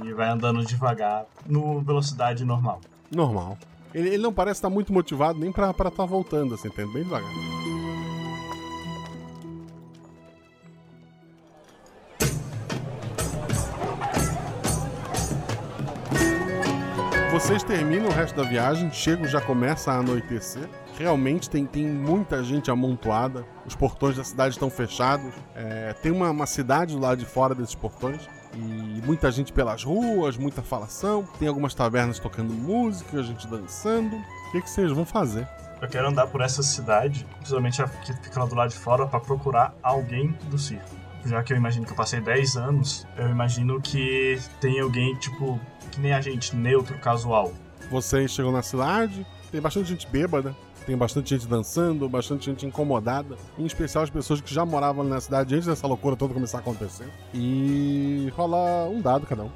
E 0.03 0.13
vai 0.15 0.31
andando 0.31 0.65
devagar, 0.65 1.27
no 1.47 1.83
velocidade 1.83 2.45
normal. 2.45 2.81
Normal. 3.11 3.59
Ele, 3.95 4.09
ele 4.09 4.23
não 4.23 4.33
parece 4.33 4.59
estar 4.59 4.71
muito 4.71 4.93
motivado 4.93 5.39
nem 5.39 5.53
pra 5.53 5.71
estar 5.71 5.91
tá 5.91 6.05
voltando, 6.07 6.55
assim, 6.55 6.69
entende? 6.69 6.93
Bem 6.93 7.05
devagar. 7.05 7.31
Vocês 17.45 17.63
terminam 17.63 18.07
o 18.07 18.11
resto 18.11 18.35
da 18.35 18.43
viagem, 18.43 18.91
chegam, 18.91 19.29
já 19.29 19.39
começa 19.39 19.93
a 19.93 19.99
anoitecer. 19.99 20.67
Realmente 20.99 21.51
tem, 21.51 21.67
tem 21.67 21.87
muita 21.87 22.43
gente 22.43 22.71
amontoada, 22.71 23.45
os 23.67 23.77
portões 23.77 24.17
da 24.17 24.25
cidade 24.25 24.55
estão 24.55 24.71
fechados. 24.71 25.35
É, 25.55 25.93
tem 25.93 26.11
uma, 26.11 26.31
uma 26.31 26.47
cidade 26.47 26.95
do 26.95 27.01
lado 27.03 27.19
de 27.19 27.27
fora 27.27 27.55
desses 27.55 27.75
portões 27.75 28.27
e 28.55 29.03
muita 29.05 29.31
gente 29.31 29.53
pelas 29.53 29.85
ruas, 29.85 30.39
muita 30.39 30.63
falação. 30.63 31.29
Tem 31.39 31.47
algumas 31.47 31.75
tavernas 31.75 32.19
tocando 32.19 32.51
música, 32.51 33.23
gente 33.23 33.47
dançando. 33.47 34.17
O 34.17 34.53
que, 34.53 34.63
que 34.63 34.71
vocês 34.71 34.91
vão 34.91 35.05
fazer? 35.05 35.47
Eu 35.83 35.89
quero 35.89 36.09
andar 36.09 36.27
por 36.29 36.41
essa 36.41 36.63
cidade, 36.63 37.27
principalmente 37.37 37.83
a 37.83 37.87
que 37.87 38.15
fica 38.23 38.41
lá 38.41 38.47
do 38.47 38.55
lado 38.55 38.71
de 38.71 38.79
fora, 38.79 39.07
para 39.07 39.21
procurar 39.21 39.75
alguém 39.83 40.35
do 40.45 40.57
circo. 40.57 41.04
Já 41.25 41.43
que 41.43 41.53
eu 41.53 41.57
imagino 41.57 41.87
que 41.87 41.93
eu 41.93 41.97
passei 41.97 42.21
10 42.21 42.57
anos, 42.57 43.07
eu 43.17 43.29
imagino 43.29 43.81
que 43.81 44.39
tem 44.61 44.81
alguém, 44.81 45.15
tipo, 45.17 45.59
que 45.91 46.01
nem 46.01 46.13
a 46.13 46.21
gente, 46.21 46.55
neutro, 46.55 46.99
casual. 46.99 47.53
Vocês 47.91 48.31
chegam 48.31 48.53
na 48.53 48.63
cidade, 48.63 49.27
tem 49.51 49.61
bastante 49.61 49.89
gente 49.89 50.07
bêbada, 50.07 50.55
tem 50.85 50.97
bastante 50.97 51.31
gente 51.31 51.47
dançando, 51.47 52.09
bastante 52.09 52.47
gente 52.47 52.67
incomodada. 52.67 53.37
Em 53.59 53.65
especial 53.65 54.05
as 54.05 54.11
pessoas 54.11 54.41
que 54.41 54.53
já 54.53 54.67
moravam 54.67 55.03
na 55.03 55.21
cidade 55.21 55.55
antes 55.55 55.67
dessa 55.67 55.87
loucura 55.87 56.15
toda 56.15 56.35
começar 56.35 56.59
a 56.59 56.61
acontecer. 56.61 57.09
E 57.33 58.31
rola 58.37 58.89
um 58.89 59.01
dado 59.01 59.27
cada 59.27 59.45
um. 59.45 59.51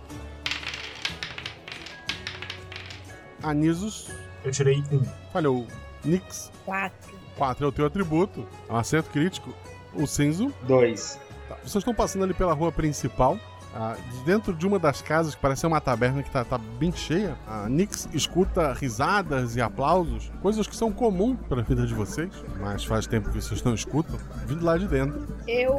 Anisos. 3.42 4.10
Eu 4.44 4.50
tirei 4.50 4.82
um. 4.90 5.02
Falhou. 5.32 5.66
Nix. 6.04 6.50
Quatro. 6.64 7.14
Quatro 7.36 7.64
é 7.66 7.68
o 7.68 7.72
teu 7.72 7.86
atributo. 7.86 8.46
É 8.68 8.72
um 8.72 8.76
acerto 8.76 9.10
crítico. 9.10 9.54
O 9.94 10.06
Cinzo. 10.06 10.52
Dois. 10.62 11.18
Tá. 11.48 11.56
Vocês 11.62 11.76
estão 11.76 11.94
passando 11.94 12.24
ali 12.24 12.34
pela 12.34 12.52
rua 12.52 12.70
principal. 12.70 13.38
Ah, 13.74 13.96
dentro 14.24 14.52
de 14.52 14.66
uma 14.66 14.78
das 14.78 15.02
casas, 15.02 15.34
que 15.34 15.40
parece 15.40 15.60
ser 15.60 15.66
uma 15.66 15.80
taberna 15.80 16.22
que 16.22 16.30
tá, 16.30 16.44
tá 16.44 16.58
bem 16.58 16.92
cheia, 16.92 17.36
a 17.46 17.68
Nix 17.68 18.08
escuta 18.12 18.72
risadas 18.72 19.56
e 19.56 19.60
aplausos, 19.60 20.30
coisas 20.42 20.66
que 20.66 20.74
são 20.74 20.90
comuns 20.90 21.38
para 21.48 21.60
a 21.60 21.64
vida 21.64 21.86
de 21.86 21.94
vocês, 21.94 22.30
mas 22.60 22.84
faz 22.84 23.06
tempo 23.06 23.30
que 23.30 23.40
vocês 23.40 23.62
não 23.62 23.74
escutam, 23.74 24.18
vindo 24.46 24.64
lá 24.64 24.76
de 24.76 24.86
dentro. 24.86 25.26
Eu 25.46 25.72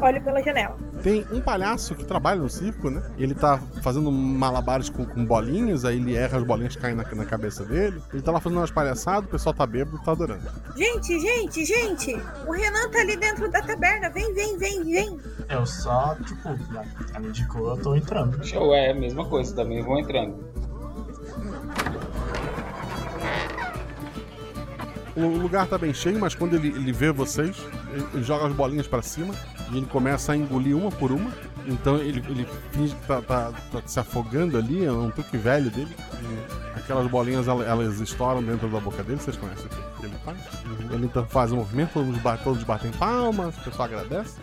olho 0.00 0.22
pela 0.22 0.42
janela. 0.42 0.76
Tem 1.02 1.26
um 1.30 1.40
palhaço 1.40 1.94
que 1.94 2.04
trabalha 2.04 2.40
no 2.40 2.48
circo, 2.48 2.90
né? 2.90 3.02
Ele 3.18 3.34
tá 3.34 3.58
fazendo 3.82 4.10
malabares 4.10 4.88
com, 4.88 5.04
com 5.04 5.24
bolinhas, 5.24 5.84
aí 5.84 5.96
ele 5.96 6.16
erra, 6.16 6.38
as 6.38 6.44
bolinhas 6.44 6.76
caem 6.76 6.94
na, 6.94 7.04
na 7.04 7.24
cabeça 7.24 7.64
dele. 7.64 8.02
Ele 8.12 8.22
tá 8.22 8.32
lá 8.32 8.40
fazendo 8.40 8.58
umas 8.58 8.70
palhaçadas, 8.70 9.24
o 9.24 9.28
pessoal 9.28 9.54
tá 9.54 9.66
bêbado, 9.66 9.98
tá 10.02 10.12
adorando. 10.12 10.42
Gente, 10.76 11.18
gente, 11.20 11.64
gente! 11.64 12.14
O 12.46 12.52
Renan 12.52 12.90
tá 12.90 13.00
ali 13.00 13.16
dentro 13.16 13.50
da 13.50 13.62
taberna. 13.62 14.10
Vem, 14.10 14.32
vem, 14.34 14.58
vem, 14.58 14.84
vem. 14.84 15.18
Eu 15.48 15.64
só, 15.64 16.16
tipo, 16.16 16.48
ela 17.10 17.20
me 17.20 17.28
indicou, 17.28 17.70
eu 17.70 17.76
tô 17.82 17.94
entrando. 17.94 18.44
Show, 18.44 18.74
é 18.74 18.90
a 18.90 18.94
mesma 18.94 19.24
coisa, 19.24 19.54
também 19.54 19.82
vou 19.82 19.98
entrando. 19.98 20.44
O 25.16 25.38
lugar 25.38 25.66
tá 25.66 25.78
bem 25.78 25.94
cheio, 25.94 26.20
mas 26.20 26.34
quando 26.34 26.54
ele, 26.54 26.68
ele 26.68 26.92
vê 26.92 27.10
vocês, 27.10 27.56
ele, 28.12 28.22
joga 28.22 28.46
as 28.46 28.52
bolinhas 28.52 28.86
para 28.86 29.00
cima 29.00 29.34
e 29.72 29.78
ele 29.78 29.86
começa 29.86 30.32
a 30.32 30.36
engolir 30.36 30.76
uma 30.76 30.90
por 30.90 31.10
uma. 31.10 31.32
Então 31.66 31.96
ele, 31.96 32.22
ele 32.28 32.46
finge 32.70 32.94
que 32.94 33.06
tá, 33.06 33.22
tá, 33.22 33.52
tá 33.72 33.82
se 33.86 33.98
afogando 33.98 34.58
ali, 34.58 34.84
é 34.84 34.92
um 34.92 35.10
truque 35.10 35.38
velho 35.38 35.70
dele. 35.70 35.96
E 36.20 36.78
aquelas 36.78 37.10
bolinhas 37.10 37.48
elas, 37.48 37.98
estouram 37.98 38.42
dentro 38.42 38.68
da 38.68 38.78
boca 38.78 39.02
dele, 39.02 39.18
vocês 39.18 39.36
conhecem 39.38 39.64
o 39.64 39.68
que 40.00 40.06
ele 40.06 40.16
faz? 40.22 40.38
Ele 40.92 41.06
então 41.06 41.24
faz 41.24 41.50
um 41.50 41.56
movimento, 41.56 41.92
todos 42.44 42.62
batem 42.64 42.90
palmas, 42.92 43.56
o 43.56 43.60
pessoal 43.62 43.88
agradece. 43.88 44.36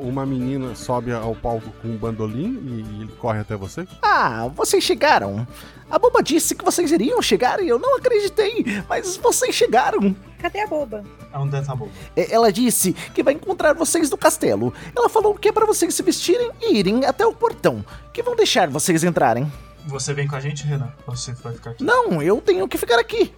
Uma 0.00 0.26
menina 0.26 0.74
sobe 0.74 1.12
ao 1.12 1.34
palco 1.34 1.70
com 1.80 1.88
um 1.88 1.96
bandolim 1.96 2.58
e 2.66 3.02
ele 3.02 3.12
corre 3.18 3.40
até 3.40 3.56
vocês. 3.56 3.88
Ah, 4.02 4.48
vocês 4.54 4.82
chegaram. 4.82 5.46
A 5.88 5.98
boba 5.98 6.22
disse 6.22 6.54
que 6.54 6.64
vocês 6.64 6.90
iriam 6.90 7.22
chegar 7.22 7.62
e 7.62 7.68
eu 7.68 7.78
não 7.78 7.96
acreditei, 7.96 8.64
mas 8.88 9.16
vocês 9.16 9.54
chegaram. 9.54 10.14
Cadê 10.38 10.60
a 10.60 10.66
boba? 10.66 11.04
Onde 11.32 11.60
tá 11.62 11.72
a 11.72 11.76
boba? 11.76 11.92
Ela 12.16 12.52
disse 12.52 12.92
que 12.92 13.22
vai 13.22 13.34
encontrar 13.34 13.72
vocês 13.74 14.10
no 14.10 14.16
castelo. 14.16 14.74
Ela 14.96 15.08
falou 15.08 15.34
que 15.34 15.48
é 15.48 15.52
para 15.52 15.66
vocês 15.66 15.94
se 15.94 16.02
vestirem 16.02 16.50
e 16.60 16.76
irem 16.76 17.04
até 17.04 17.24
o 17.24 17.32
portão, 17.32 17.84
que 18.12 18.22
vão 18.22 18.34
deixar 18.34 18.68
vocês 18.68 19.04
entrarem. 19.04 19.50
Você 19.86 20.12
vem 20.12 20.26
com 20.26 20.34
a 20.34 20.40
gente, 20.40 20.64
Renan? 20.64 20.92
Ou 21.06 21.14
você 21.14 21.32
vai 21.34 21.52
ficar 21.52 21.70
aqui? 21.70 21.84
Não, 21.84 22.20
eu 22.20 22.40
tenho 22.40 22.66
que 22.66 22.76
ficar 22.76 22.98
aqui. 22.98 23.32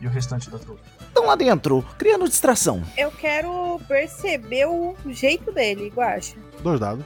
E 0.00 0.06
o 0.06 0.10
restante 0.10 0.50
da 0.50 0.58
trupe? 0.58 0.80
Estão 1.00 1.26
lá 1.26 1.36
dentro, 1.36 1.84
criando 1.98 2.28
distração. 2.28 2.82
Eu 2.96 3.10
quero 3.10 3.80
perceber 3.86 4.66
o 4.66 4.94
jeito 5.08 5.52
dele, 5.52 5.92
Guacha. 5.94 6.36
Dois 6.62 6.80
dados. 6.80 7.04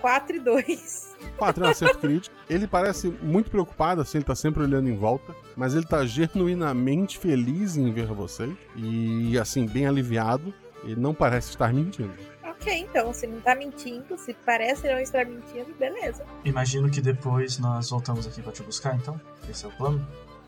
4 0.00 0.36
e 0.36 0.40
2. 0.40 1.16
4 1.36 1.64
é 1.64 1.68
um 1.68 1.70
acerto 1.70 1.98
crítico. 2.00 2.34
Ele 2.50 2.66
parece 2.66 3.08
muito 3.22 3.50
preocupado, 3.50 4.00
assim, 4.00 4.18
ele 4.18 4.24
tá 4.24 4.34
sempre 4.34 4.62
olhando 4.62 4.88
em 4.88 4.96
volta, 4.96 5.34
mas 5.56 5.74
ele 5.74 5.86
tá 5.86 6.04
genuinamente 6.04 7.18
feliz 7.18 7.76
em 7.76 7.90
ver 7.92 8.06
vocês 8.06 8.52
e, 8.76 9.38
assim, 9.38 9.64
bem 9.66 9.86
aliviado. 9.86 10.52
Ele 10.82 11.00
não 11.00 11.14
parece 11.14 11.50
estar 11.50 11.72
mentindo. 11.72 12.12
Ok, 12.44 12.76
então, 12.76 13.12
se 13.12 13.26
não 13.26 13.40
tá 13.40 13.54
mentindo, 13.54 14.18
se 14.18 14.34
parece 14.44 14.88
não 14.88 14.98
estar 14.98 15.24
mentindo, 15.24 15.72
beleza. 15.78 16.24
Imagino 16.44 16.90
que 16.90 17.00
depois 17.00 17.58
nós 17.58 17.90
voltamos 17.90 18.26
aqui 18.26 18.42
pra 18.42 18.52
te 18.52 18.62
buscar, 18.64 18.96
então? 18.96 19.20
Esse 19.48 19.64
é 19.64 19.68
o 19.68 19.72
plano? 19.72 20.04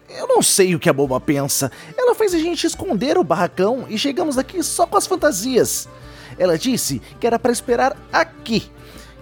Eu 0.09 0.29
não 0.29 0.43
sei 0.43 0.75
o 0.75 0.79
que 0.79 0.89
a 0.89 0.93
boba 0.93 1.21
pensa. 1.21 1.71
Ela 1.97 2.15
fez 2.15 2.35
a 2.35 2.39
gente 2.39 2.67
esconder 2.67 3.19
o 3.19 3.25
barracão 3.25 3.87
e 3.89 3.99
chegamos 3.99 4.39
aqui 4.39 4.63
só 4.63 4.87
com 4.87 4.97
as 4.97 5.07
fantasias. 5.07 5.89
Ela 6.39 6.59
disse 6.59 7.01
que 7.21 7.27
era 7.27 7.39
para 7.39 7.53
esperar 7.53 7.97
aqui 8.13 8.71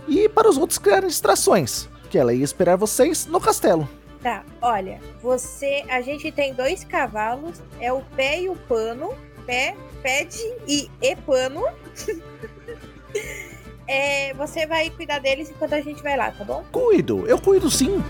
e 0.08 0.28
para 0.28 0.48
os 0.48 0.56
outros 0.56 0.78
criarem 0.78 1.08
distrações, 1.08 1.88
que 2.10 2.18
ela 2.18 2.34
ia 2.34 2.44
esperar 2.44 2.76
vocês 2.76 3.26
no 3.26 3.40
castelo. 3.40 3.88
Tá, 4.22 4.44
olha, 4.60 5.00
você. 5.20 5.84
A 5.88 6.00
gente 6.00 6.30
tem 6.30 6.54
dois 6.54 6.84
cavalos, 6.84 7.60
é 7.80 7.92
o 7.92 8.02
pé 8.16 8.42
e 8.42 8.48
o 8.48 8.56
pano. 8.56 9.12
Pé, 9.44 9.74
pede 10.02 10.38
e 10.68 10.88
e 11.00 11.16
pano. 11.16 11.64
é, 13.88 14.32
você 14.34 14.64
vai 14.64 14.90
cuidar 14.90 15.18
deles 15.18 15.50
enquanto 15.50 15.72
a 15.72 15.80
gente 15.80 16.02
vai 16.02 16.16
lá, 16.16 16.30
tá 16.30 16.44
bom? 16.44 16.64
Cuido, 16.70 17.26
eu 17.26 17.40
cuido 17.40 17.68
sim. 17.68 18.02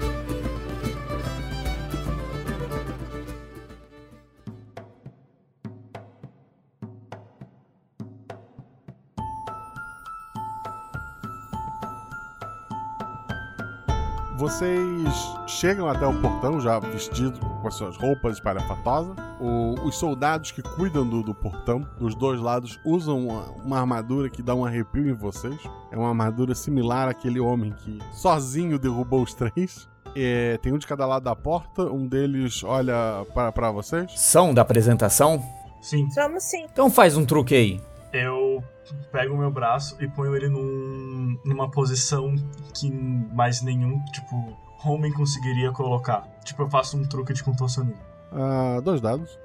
Vocês 14.47 15.09
chegam 15.47 15.87
até 15.87 16.05
o 16.05 16.21
portão 16.21 16.61
já 16.61 16.77
vestidos 16.81 17.39
com 17.39 17.69
as 17.69 17.75
suas 17.75 17.97
roupas 17.97 18.35
espalhafatosas. 18.39 19.15
O- 19.41 19.75
os 19.87 19.95
soldados 19.95 20.51
que 20.51 20.61
cuidam 20.61 21.09
do, 21.09 21.23
do 21.23 21.33
portão, 21.33 21.87
dos 21.97 22.17
dois 22.17 22.41
lados, 22.41 22.77
usam 22.85 23.29
uma, 23.29 23.43
uma 23.65 23.79
armadura 23.79 24.29
que 24.29 24.43
dá 24.43 24.53
um 24.53 24.65
arrepio 24.65 25.09
em 25.09 25.13
vocês. 25.13 25.55
É 25.93 25.97
uma 25.97 26.09
armadura 26.09 26.57
similar 26.57 27.09
àquele 27.09 27.39
homem 27.39 27.73
que 27.85 28.01
sozinho 28.13 28.81
derrubou 28.81 29.23
os 29.23 29.33
três. 29.33 29.89
É, 30.17 30.59
tem 30.61 30.73
um 30.73 30.79
de 30.79 30.89
cada 30.89 31.07
lado 31.07 31.23
da 31.23 31.37
porta, 31.37 31.85
um 31.85 32.09
deles 32.09 32.65
olha 32.65 33.25
para, 33.33 33.53
para 33.53 33.71
vocês. 33.71 34.11
São 34.17 34.53
da 34.53 34.63
apresentação? 34.63 35.41
Sim. 35.81 36.11
Somos 36.11 36.43
sim. 36.43 36.67
Então 36.73 36.91
faz 36.91 37.17
um 37.17 37.25
truque 37.25 37.55
aí. 37.55 37.81
Eu 38.13 38.63
pego 39.11 39.35
o 39.35 39.39
meu 39.39 39.51
braço 39.51 39.97
e 40.03 40.09
ponho 40.09 40.37
ele 40.37 40.49
num, 40.49 41.39
numa 41.45 41.71
posição 41.71 42.35
que 42.75 42.91
mais 42.91 43.63
nenhum, 43.63 44.05
tipo, 44.07 44.57
homem 44.85 45.13
conseguiria 45.13 45.73
colocar. 45.73 46.29
Tipo, 46.45 46.63
eu 46.63 46.71
faço 46.71 46.97
um 46.97 47.05
truque 47.05 47.33
de 47.33 47.43
contorcionismo. 47.43 48.01
Ah, 48.31 48.81
dois 48.83 49.01
dados. 49.01 49.39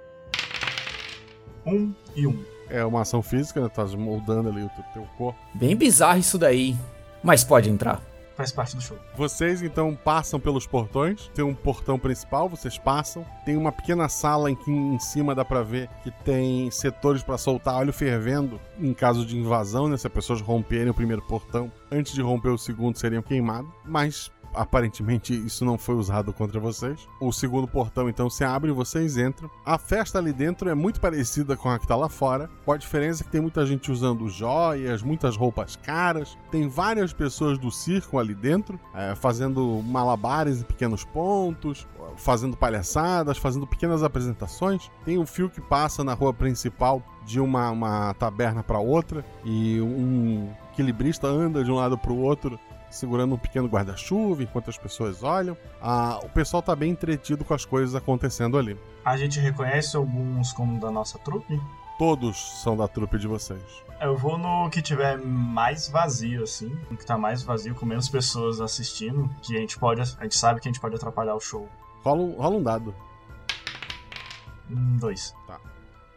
Um 1.66 1.94
e 2.16 2.28
um. 2.28 2.44
É 2.70 2.84
uma 2.84 3.02
ação 3.02 3.22
física, 3.22 3.62
né? 3.62 3.70
Tá 3.70 3.86
moldando 3.86 4.50
ali 4.50 4.64
o 4.64 4.70
teu, 4.70 4.84
teu 4.94 5.08
corpo. 5.18 5.40
Bem 5.54 5.76
bizarro 5.76 6.20
isso 6.20 6.38
daí. 6.38 6.76
Mas 7.24 7.44
pode 7.44 7.70
entrar. 7.70 8.02
Faz 8.38 8.52
parte 8.52 8.76
do 8.76 8.82
show. 8.84 8.96
Vocês 9.16 9.64
então 9.64 9.96
passam 9.96 10.40
pelos 10.40 10.68
portões. 10.68 11.32
Tem 11.34 11.44
um 11.44 11.56
portão 11.56 11.98
principal, 11.98 12.48
vocês 12.48 12.78
passam. 12.78 13.26
Tem 13.44 13.58
uma 13.58 13.72
pequena 13.72 14.08
sala 14.08 14.52
em 14.52 14.56
que 14.56 14.70
em 14.70 15.00
cima 15.00 15.34
dá 15.34 15.44
pra 15.44 15.64
ver 15.64 15.90
que 16.04 16.12
tem 16.24 16.70
setores 16.70 17.24
pra 17.24 17.36
soltar 17.36 17.74
óleo 17.74 17.92
fervendo 17.92 18.62
em 18.80 18.94
caso 18.94 19.26
de 19.26 19.36
invasão, 19.36 19.88
né? 19.88 19.98
Se 19.98 20.06
as 20.06 20.14
pessoas 20.14 20.40
romperem 20.40 20.90
o 20.90 20.94
primeiro 20.94 21.24
portão, 21.24 21.72
antes 21.92 22.14
de 22.14 22.22
romper 22.22 22.50
o 22.50 22.60
segundo 22.60 22.96
seriam 23.00 23.24
queimados. 23.24 23.72
Mas 23.84 24.32
aparentemente 24.58 25.34
isso 25.34 25.64
não 25.64 25.78
foi 25.78 25.96
usado 25.96 26.34
contra 26.34 26.60
vocês. 26.60 27.08
O 27.20 27.32
segundo 27.32 27.68
portão 27.68 28.10
então 28.10 28.30
se 28.30 28.44
abre 28.44 28.72
e 28.72 28.74
vocês 28.74 29.18
entram. 29.18 29.50
A 29.66 29.78
festa 29.78 30.18
ali 30.18 30.34
dentro 30.34 30.70
é 30.70 30.76
muito 30.76 31.00
parecida 31.00 31.56
com 31.56 31.70
a 31.70 31.80
que 31.80 31.88
tá 31.88 31.96
lá 31.96 32.10
fora, 32.10 32.50
com 32.66 32.72
a 32.72 32.78
diferença 32.78 33.24
que 33.24 33.30
tem 33.30 33.42
muita 33.42 33.66
gente 33.66 33.92
usando 33.92 34.28
joias, 34.30 35.02
muitas 35.02 35.36
roupas 35.36 35.76
caras. 35.76 36.38
Tem 36.52 36.68
várias 36.68 37.14
pessoas 37.14 37.58
do 37.58 37.72
circo 37.72 38.20
ali 38.20 38.34
dentro, 38.34 38.80
é, 38.94 39.16
fazendo 39.16 39.82
malabares 39.84 40.62
em 40.62 40.64
pequenos 40.64 41.04
pontos, 41.04 41.88
fazendo 42.18 42.58
palhaçadas, 42.58 43.38
fazendo 43.38 43.68
pequenas 43.68 44.04
apresentações. 44.04 44.90
Tem 45.06 45.18
um 45.18 45.26
fio 45.26 45.50
que 45.50 45.62
passa 45.62 46.04
na 46.04 46.14
rua 46.14 46.34
principal 46.34 47.02
de 47.26 47.40
uma, 47.40 47.70
uma 47.72 48.14
taberna 48.14 48.64
para 48.64 48.80
outra 48.80 49.24
e 49.44 49.80
um 49.82 50.50
equilibrista 50.72 51.28
anda 51.28 51.64
de 51.64 51.72
um 51.72 51.76
lado 51.76 51.98
para 51.98 52.14
o 52.14 52.20
outro 52.20 52.60
segurando 52.90 53.36
um 53.36 53.38
pequeno 53.38 53.68
guarda-chuva 53.68 54.44
enquanto 54.44 54.70
as 54.70 54.78
pessoas 54.78 55.24
olham. 55.24 55.58
Ah, 55.82 56.20
o 56.24 56.30
pessoal 56.30 56.62
tá 56.62 56.76
bem 56.76 56.92
entretido 56.92 57.44
com 57.44 57.54
as 57.54 57.66
coisas 57.66 57.96
acontecendo 57.96 58.58
ali. 58.58 58.78
A 59.04 59.18
gente 59.18 59.40
reconhece 59.40 59.96
alguns 59.96 60.52
como 60.54 60.80
da 60.80 60.92
nossa 60.92 61.18
trupe? 61.20 61.60
Todos 61.98 62.62
são 62.62 62.78
da 62.78 62.88
trupe 62.88 63.18
de 63.18 63.28
vocês. 63.28 63.62
Eu 64.00 64.16
vou 64.16 64.38
no 64.38 64.70
que 64.70 64.82
tiver 64.82 65.18
mais 65.18 65.90
vazio, 65.90 66.44
assim. 66.44 66.78
No 66.90 66.96
que 66.96 67.06
tá 67.06 67.18
mais 67.18 67.42
vazio, 67.42 67.74
com 67.74 67.86
menos 67.86 68.08
pessoas 68.08 68.62
assistindo. 68.62 69.28
Que 69.42 69.58
a 69.58 69.60
gente 69.60 69.80
pode. 69.80 70.02
A 70.02 70.24
gente 70.24 70.36
sabe 70.36 70.62
que 70.62 70.68
a 70.68 70.72
gente 70.72 70.80
pode 70.80 70.96
atrapalhar 70.96 71.34
o 71.34 71.40
show. 71.40 71.68
Rola 72.04 72.22
um, 72.22 72.36
rola 72.36 72.56
um 72.58 72.64
dado. 72.64 72.96
Um, 74.70 74.98
dois. 74.98 75.34
Tá. 75.48 75.60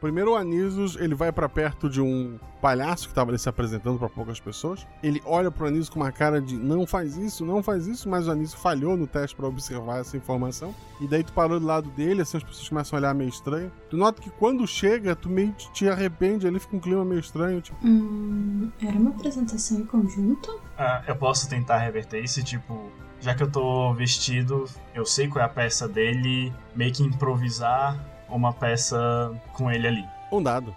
Primeiro 0.01 0.33
o 0.33 0.37
Anísios, 0.37 0.97
ele 0.97 1.15
vai 1.15 1.31
para 1.31 1.49
perto 1.49 1.89
de 1.89 2.01
um 2.01 2.39
palhaço 2.61 3.09
que 3.09 3.15
tava 3.15 3.31
ali 3.31 3.39
se 3.39 3.49
apresentando 3.49 3.99
para 3.99 4.09
poucas 4.09 4.39
pessoas. 4.41 4.87
Ele 5.03 5.21
olha 5.25 5.51
pro 5.51 5.67
Anísio 5.67 5.93
com 5.93 6.01
uma 6.01 6.11
cara 6.13 6.41
de 6.41 6.57
não 6.57 6.87
faz 6.87 7.17
isso, 7.17 7.45
não 7.45 7.63
faz 7.63 7.87
isso, 7.87 8.09
mas 8.09 8.27
o 8.27 8.31
Anísio 8.31 8.59
falhou 8.59 8.97
no 8.97 9.07
teste 9.07 9.37
para 9.37 9.47
observar 9.47 10.01
essa 10.01 10.17
informação. 10.17 10.75
E 11.01 11.07
daí 11.07 11.23
tu 11.25 11.33
parou 11.33 11.59
do 11.61 11.67
lado 11.67 11.91
dele, 11.91 12.23
assim 12.23 12.37
as 12.39 12.43
pessoas 12.43 12.69
começam 12.69 12.97
a 12.97 13.01
olhar 13.01 13.15
meio 13.15 13.29
estranho. 13.31 13.71
Tu 13.89 13.97
nota 13.97 14.21
que 14.23 14.31
quando 14.31 14.67
chega, 14.67 15.15
tu 15.17 15.29
meio 15.29 15.53
te- 15.53 15.71
te 15.73 15.89
arrepende, 15.89 16.47
ali 16.47 16.59
fica 16.59 16.77
um 16.77 16.81
clima 16.81 17.05
meio 17.05 17.21
estranho, 17.21 17.61
tipo, 17.61 17.79
Hum, 17.87 18.71
era 18.83 18.97
uma 18.99 19.11
apresentação 19.11 19.79
em 19.81 19.85
conjunto? 19.87 20.61
Ah, 20.79 21.03
eu 21.07 21.17
posso 21.17 21.49
tentar 21.49 21.79
reverter 21.79 22.23
isso, 22.23 22.43
tipo, 22.43 22.91
já 23.21 23.35
que 23.35 23.43
eu 23.43 23.51
tô 23.51 23.93
vestido, 23.95 24.65
eu 24.95 25.05
sei 25.05 25.29
qual 25.29 25.43
é 25.43 25.47
a 25.47 25.49
peça 25.49 25.87
dele, 25.89 26.53
meio 26.75 26.93
que 26.93 27.03
improvisar 27.03 27.99
uma 28.31 28.53
peça 28.53 29.33
com 29.53 29.71
ele 29.71 29.87
ali. 29.87 30.05
um 30.33 30.43
dado. 30.43 30.75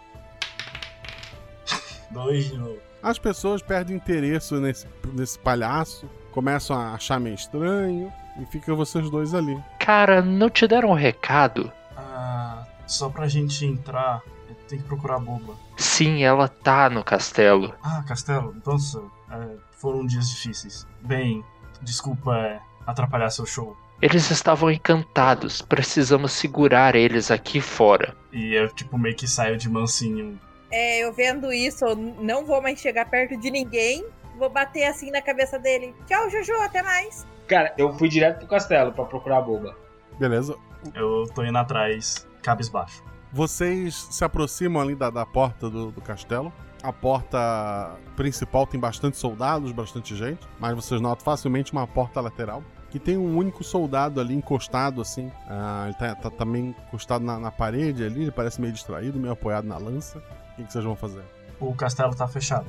Dois 2.12 2.46
de 2.46 2.58
novo. 2.58 2.78
As 3.02 3.20
pessoas 3.20 3.62
perdem 3.62 3.98
interesse 3.98 4.54
nesse, 4.56 4.88
nesse 5.14 5.38
palhaço, 5.38 6.10
começam 6.32 6.78
a 6.78 6.94
achar 6.94 7.20
meio 7.20 7.36
estranho, 7.36 8.12
e 8.40 8.46
fica 8.46 8.74
vocês 8.74 9.10
dois 9.10 9.34
ali. 9.34 9.62
Cara, 9.80 10.22
não 10.22 10.50
te 10.50 10.66
deram 10.68 10.92
um 10.92 10.96
recado? 10.96 11.72
Ah, 11.98 12.64
só 12.88 13.10
pra 13.10 13.28
gente 13.28 13.66
entrar, 13.66 14.22
tem 14.70 14.80
que 14.80 14.86
procurar 14.86 15.18
a 15.18 15.20
boba. 15.20 15.54
Sim, 15.78 16.24
ela 16.24 16.48
tá 16.48 16.90
no 16.90 17.04
castelo. 17.04 17.76
Ah, 17.84 18.04
Castelo, 18.08 18.56
nossa, 18.66 19.04
é, 19.30 19.56
foram 19.72 20.06
dias 20.06 20.30
difíceis. 20.30 20.88
Bem, 21.02 21.44
desculpa 21.82 22.38
é, 22.38 22.60
atrapalhar 22.88 23.30
seu 23.32 23.46
show. 23.46 23.76
Eles 24.04 24.30
estavam 24.30 24.70
encantados. 24.70 25.62
Precisamos 25.62 26.34
segurar 26.34 26.94
eles 26.94 27.32
aqui 27.32 27.62
fora. 27.62 28.14
E 28.34 28.54
eu, 28.54 28.68
tipo, 28.68 28.98
meio 28.98 29.16
que 29.16 29.26
saio 29.26 29.56
de 29.56 29.70
mansinho. 29.70 30.38
É, 30.70 31.06
eu 31.06 31.14
vendo 31.14 31.54
isso, 31.54 31.86
eu 31.86 31.96
não 31.96 32.46
vou 32.46 32.62
mais 32.62 32.82
chegar 32.82 33.10
perto 33.10 33.40
de 33.40 33.50
ninguém. 33.50 34.06
Vou 34.38 34.50
bater 34.50 34.84
assim 34.84 35.10
na 35.10 35.22
cabeça 35.22 35.58
dele. 35.58 35.96
Tchau, 36.06 36.30
Jojo, 36.30 36.52
até 36.62 36.84
mais. 36.84 37.26
Cara, 37.48 37.74
eu 37.78 37.98
fui 37.98 38.10
direto 38.10 38.40
pro 38.40 38.48
castelo 38.48 38.92
pra 38.92 39.06
procurar 39.06 39.38
a 39.38 39.42
boba. 39.42 39.74
Beleza? 40.20 40.58
Eu 40.94 41.24
tô 41.34 41.42
indo 41.42 41.58
atrás, 41.58 42.28
cabisbaixo. 42.42 43.02
Vocês 43.32 43.96
se 44.12 44.26
aproximam 44.26 44.82
ali 44.82 44.96
da, 44.96 45.10
da 45.10 45.26
porta 45.26 45.70
do, 45.70 45.92
do 45.92 46.02
castelo. 46.02 46.52
A 46.84 46.92
porta 46.92 47.96
principal 48.18 48.68
tem 48.68 48.78
bastante 48.78 49.16
soldados, 49.16 49.72
bastante 49.72 50.14
gente, 50.14 50.46
mas 50.60 50.76
vocês 50.76 51.00
notam 51.00 51.24
facilmente 51.24 51.72
uma 51.72 51.88
porta 51.88 52.20
lateral 52.20 52.62
que 52.94 53.00
tem 53.00 53.18
um 53.18 53.36
único 53.36 53.64
soldado 53.64 54.22
ali 54.22 54.36
encostado 54.36 55.02
assim. 55.02 55.32
Ah, 55.50 55.86
ele 55.86 55.96
tá, 55.96 56.14
tá 56.14 56.30
também 56.30 56.76
encostado 56.88 57.26
na, 57.26 57.40
na 57.40 57.50
parede 57.50 58.06
ali, 58.06 58.22
ele 58.22 58.32
parece 58.32 58.62
meio 58.62 58.72
distraído, 58.72 59.20
meio 59.20 59.34
apoiado 59.34 59.66
na 59.66 59.80
lança. 59.80 60.20
O 60.20 60.56
que, 60.58 60.64
que 60.64 60.72
vocês 60.72 60.86
vão 60.86 60.96
fazer? 60.96 61.24
O 61.60 61.74
castelo 61.74 62.16
tá 62.16 62.28
fechado. 62.28 62.68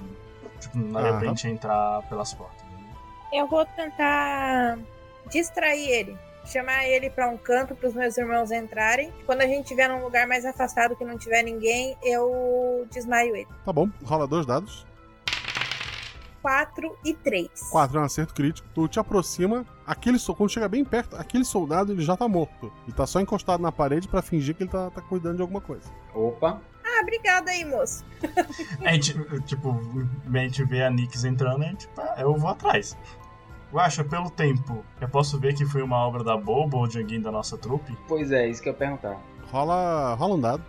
Tipo, 0.58 0.78
não 0.78 0.92
daria 0.92 1.18
pra 1.18 1.28
gente 1.28 1.46
entrar 1.46 2.00
pelas 2.08 2.32
portas. 2.32 2.64
Eu 3.30 3.46
vou 3.46 3.66
tentar 3.66 4.78
distrair 5.30 5.90
ele. 5.90 6.16
Chamar 6.46 6.86
ele 6.88 7.10
pra 7.10 7.28
um 7.28 7.36
canto 7.36 7.74
pros 7.74 7.92
meus 7.92 8.16
irmãos 8.16 8.50
entrarem. 8.50 9.12
Quando 9.26 9.42
a 9.42 9.46
gente 9.46 9.66
tiver 9.66 9.88
num 9.88 10.02
lugar 10.02 10.26
mais 10.26 10.46
afastado 10.46 10.96
que 10.96 11.04
não 11.04 11.18
tiver 11.18 11.42
ninguém, 11.42 11.98
eu 12.02 12.86
desmaio 12.90 13.36
ele. 13.36 13.48
Tá 13.62 13.74
bom, 13.74 13.90
rola 14.02 14.26
dois 14.26 14.46
dados. 14.46 14.86
4 16.44 16.94
e 17.02 17.14
3. 17.14 17.48
4 17.70 17.96
é 17.96 18.00
um 18.02 18.04
acerto 18.04 18.34
crítico. 18.34 18.68
Tu 18.74 18.86
te 18.86 19.00
aproxima, 19.00 19.64
aquele 19.86 20.18
so- 20.18 20.34
quando 20.34 20.50
chega 20.50 20.68
bem 20.68 20.84
perto, 20.84 21.16
aquele 21.16 21.42
soldado 21.42 21.90
ele 21.90 22.02
já 22.02 22.18
tá 22.18 22.28
morto. 22.28 22.70
Ele 22.86 22.94
tá 22.94 23.06
só 23.06 23.18
encostado 23.18 23.62
na 23.62 23.72
parede 23.72 24.06
pra 24.06 24.20
fingir 24.20 24.54
que 24.54 24.64
ele 24.64 24.70
tá, 24.70 24.90
tá 24.90 25.00
cuidando 25.00 25.36
de 25.36 25.40
alguma 25.42 25.62
coisa. 25.62 25.90
Opa. 26.14 26.60
Ah, 26.84 27.00
obrigada 27.00 27.50
aí, 27.50 27.64
moço. 27.64 28.04
A 28.84 28.92
gente, 28.92 29.14
tipo, 29.46 29.74
a 30.34 30.38
gente 30.38 30.62
vê 30.64 30.84
a 30.84 30.90
Nix 30.90 31.24
entrando 31.24 31.62
e 31.62 31.66
a 31.66 31.70
gente, 31.70 31.88
ah, 31.96 32.16
eu 32.18 32.36
vou 32.36 32.50
atrás. 32.50 32.94
Guaxa, 33.72 34.04
pelo 34.04 34.28
tempo, 34.30 34.84
eu 35.00 35.08
posso 35.08 35.40
ver 35.40 35.54
que 35.54 35.64
foi 35.64 35.80
uma 35.82 35.96
obra 35.96 36.22
da 36.22 36.36
Bobo 36.36 36.76
ou 36.76 36.86
de 36.86 36.98
alguém 36.98 37.22
da 37.22 37.32
nossa 37.32 37.56
trupe? 37.56 37.96
Pois 38.06 38.30
é, 38.30 38.46
isso 38.46 38.62
que 38.62 38.68
eu 38.68 38.74
ia 38.74 38.78
perguntar. 38.78 39.18
Rola, 39.50 40.14
rola 40.14 40.34
um 40.34 40.40
dado. 40.40 40.62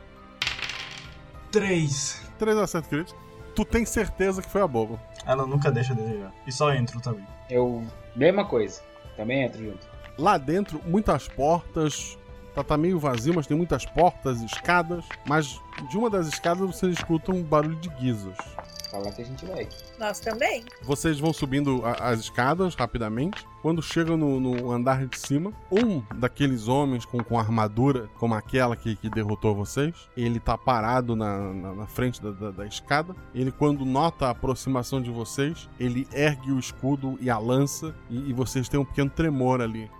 Três. 1.51 2.21
Três 2.39 2.57
acertos 2.57 2.89
críticos. 2.89 3.25
Tu 3.53 3.63
tem 3.65 3.85
certeza 3.85 4.41
que 4.41 4.49
foi 4.49 4.61
a 4.61 4.67
Bobo. 4.67 4.99
Ela 5.25 5.45
nunca 5.45 5.71
deixa 5.71 5.95
de 5.95 6.01
desejar. 6.01 6.31
E 6.45 6.51
só 6.51 6.73
entro 6.73 6.99
também. 7.01 7.25
Eu. 7.49 7.83
Mesma 8.15 8.45
coisa. 8.45 8.81
Também 9.17 9.43
entro 9.43 9.63
junto. 9.63 9.87
Lá 10.17 10.37
dentro, 10.37 10.81
muitas 10.85 11.27
portas. 11.27 12.17
Tá, 12.53 12.63
tá 12.63 12.77
meio 12.77 12.97
vazio, 12.97 13.33
mas 13.33 13.47
tem 13.47 13.57
muitas 13.57 13.85
portas, 13.85 14.41
escadas. 14.41 15.03
Mas 15.27 15.59
de 15.89 15.97
uma 15.97 16.09
das 16.09 16.27
escadas 16.27 16.59
você 16.65 16.87
escuta 16.87 17.31
um 17.31 17.43
barulho 17.43 17.75
de 17.75 17.89
guizos. 17.89 18.37
Falar 18.95 19.11
que 19.11 19.21
a 19.21 19.25
gente 19.25 19.45
vai. 19.45 19.67
Nós 19.99 20.19
também. 20.21 20.63
Vocês 20.81 21.19
vão 21.19 21.33
subindo 21.33 21.81
a- 21.85 22.09
as 22.11 22.21
escadas 22.21 22.75
rapidamente. 22.75 23.45
Quando 23.61 23.81
chegam 23.81 24.15
no, 24.15 24.39
no 24.39 24.71
andar 24.71 25.05
de 25.05 25.19
cima, 25.19 25.51
um 25.69 26.01
daqueles 26.15 26.67
homens 26.69 27.03
com, 27.03 27.21
com 27.21 27.37
armadura, 27.37 28.09
como 28.17 28.33
aquela 28.35 28.75
que, 28.75 28.95
que 28.95 29.09
derrotou 29.09 29.53
vocês, 29.53 29.93
ele 30.15 30.39
tá 30.39 30.57
parado 30.57 31.13
na, 31.15 31.37
na, 31.53 31.73
na 31.73 31.87
frente 31.87 32.21
da, 32.21 32.31
da- 32.31 32.51
da 32.51 32.65
escada. 32.65 33.13
Ele, 33.33 33.51
quando 33.51 33.83
nota 33.83 34.27
a 34.27 34.29
aproximação 34.29 35.01
de 35.01 35.09
vocês, 35.11 35.67
ele 35.77 36.07
ergue 36.13 36.51
o 36.53 36.59
escudo 36.59 37.17
e 37.19 37.29
a 37.29 37.37
lança, 37.37 37.93
e, 38.09 38.29
e 38.29 38.33
vocês 38.33 38.69
têm 38.69 38.79
um 38.79 38.85
pequeno 38.85 39.09
tremor 39.09 39.59
ali. 39.59 39.91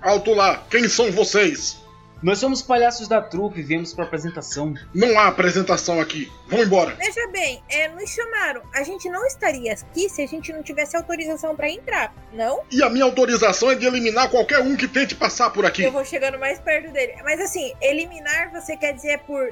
Alto 0.00 0.32
lá, 0.32 0.58
quem 0.70 0.88
são 0.88 1.10
vocês? 1.10 1.82
Nós 2.24 2.38
somos 2.38 2.62
palhaços 2.62 3.06
da 3.06 3.20
trupe, 3.20 3.60
viemos 3.60 3.92
pra 3.92 4.04
apresentação. 4.06 4.72
Não 4.94 5.18
há 5.18 5.28
apresentação 5.28 6.00
aqui. 6.00 6.32
Vão 6.48 6.62
embora. 6.62 6.94
Veja 6.94 7.28
bem, 7.28 7.62
é, 7.68 7.86
nos 7.88 8.08
chamaram. 8.08 8.62
A 8.74 8.82
gente 8.82 9.10
não 9.10 9.26
estaria 9.26 9.74
aqui 9.74 10.08
se 10.08 10.22
a 10.22 10.26
gente 10.26 10.50
não 10.50 10.62
tivesse 10.62 10.96
autorização 10.96 11.54
pra 11.54 11.68
entrar, 11.68 12.14
não? 12.32 12.62
E 12.70 12.82
a 12.82 12.88
minha 12.88 13.04
autorização 13.04 13.70
é 13.70 13.74
de 13.74 13.84
eliminar 13.84 14.30
qualquer 14.30 14.60
um 14.60 14.74
que 14.74 14.88
tente 14.88 15.14
passar 15.14 15.50
por 15.50 15.66
aqui. 15.66 15.82
Eu 15.82 15.92
vou 15.92 16.02
chegando 16.02 16.38
mais 16.38 16.58
perto 16.58 16.90
dele. 16.90 17.12
Mas 17.22 17.38
assim, 17.42 17.74
eliminar 17.82 18.50
você 18.50 18.74
quer 18.74 18.94
dizer 18.94 19.18
por. 19.26 19.42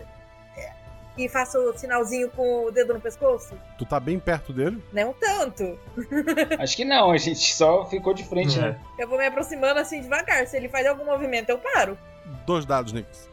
é, 0.56 0.72
Que 1.14 1.28
faça 1.28 1.58
o 1.58 1.76
sinalzinho 1.76 2.30
com 2.30 2.64
o 2.64 2.70
dedo 2.70 2.94
no 2.94 3.00
pescoço? 3.02 3.54
Tu 3.76 3.84
tá 3.84 4.00
bem 4.00 4.18
perto 4.18 4.50
dele? 4.50 4.82
Não 4.94 5.12
tanto. 5.12 5.78
Acho 6.58 6.74
que 6.74 6.86
não, 6.86 7.10
a 7.10 7.18
gente 7.18 7.54
só 7.54 7.84
ficou 7.84 8.14
de 8.14 8.24
frente, 8.24 8.58
né? 8.58 8.78
Eu 8.98 9.06
vou 9.06 9.18
me 9.18 9.26
aproximando 9.26 9.78
assim 9.78 10.00
devagar. 10.00 10.46
Se 10.46 10.56
ele 10.56 10.70
faz 10.70 10.86
algum 10.86 11.04
movimento, 11.04 11.50
eu 11.50 11.58
paro. 11.58 11.98
Dois 12.46 12.64
dados, 12.64 12.92
Nix. 12.92 13.28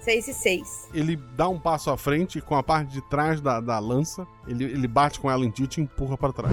6 0.00 0.28
e 0.28 0.34
6. 0.34 0.88
Ele 0.94 1.16
dá 1.36 1.48
um 1.48 1.58
passo 1.58 1.90
à 1.90 1.96
frente 1.96 2.38
e 2.38 2.40
com 2.40 2.54
a 2.54 2.62
parte 2.62 2.92
de 2.92 3.00
trás 3.02 3.40
da, 3.40 3.60
da 3.60 3.78
lança, 3.80 4.24
ele, 4.46 4.62
ele 4.64 4.86
bate 4.86 5.18
com 5.18 5.28
ela 5.28 5.44
em 5.44 5.50
ti 5.50 5.64
e 5.64 5.66
te 5.66 5.80
empurra 5.80 6.16
para 6.16 6.32
trás. 6.32 6.52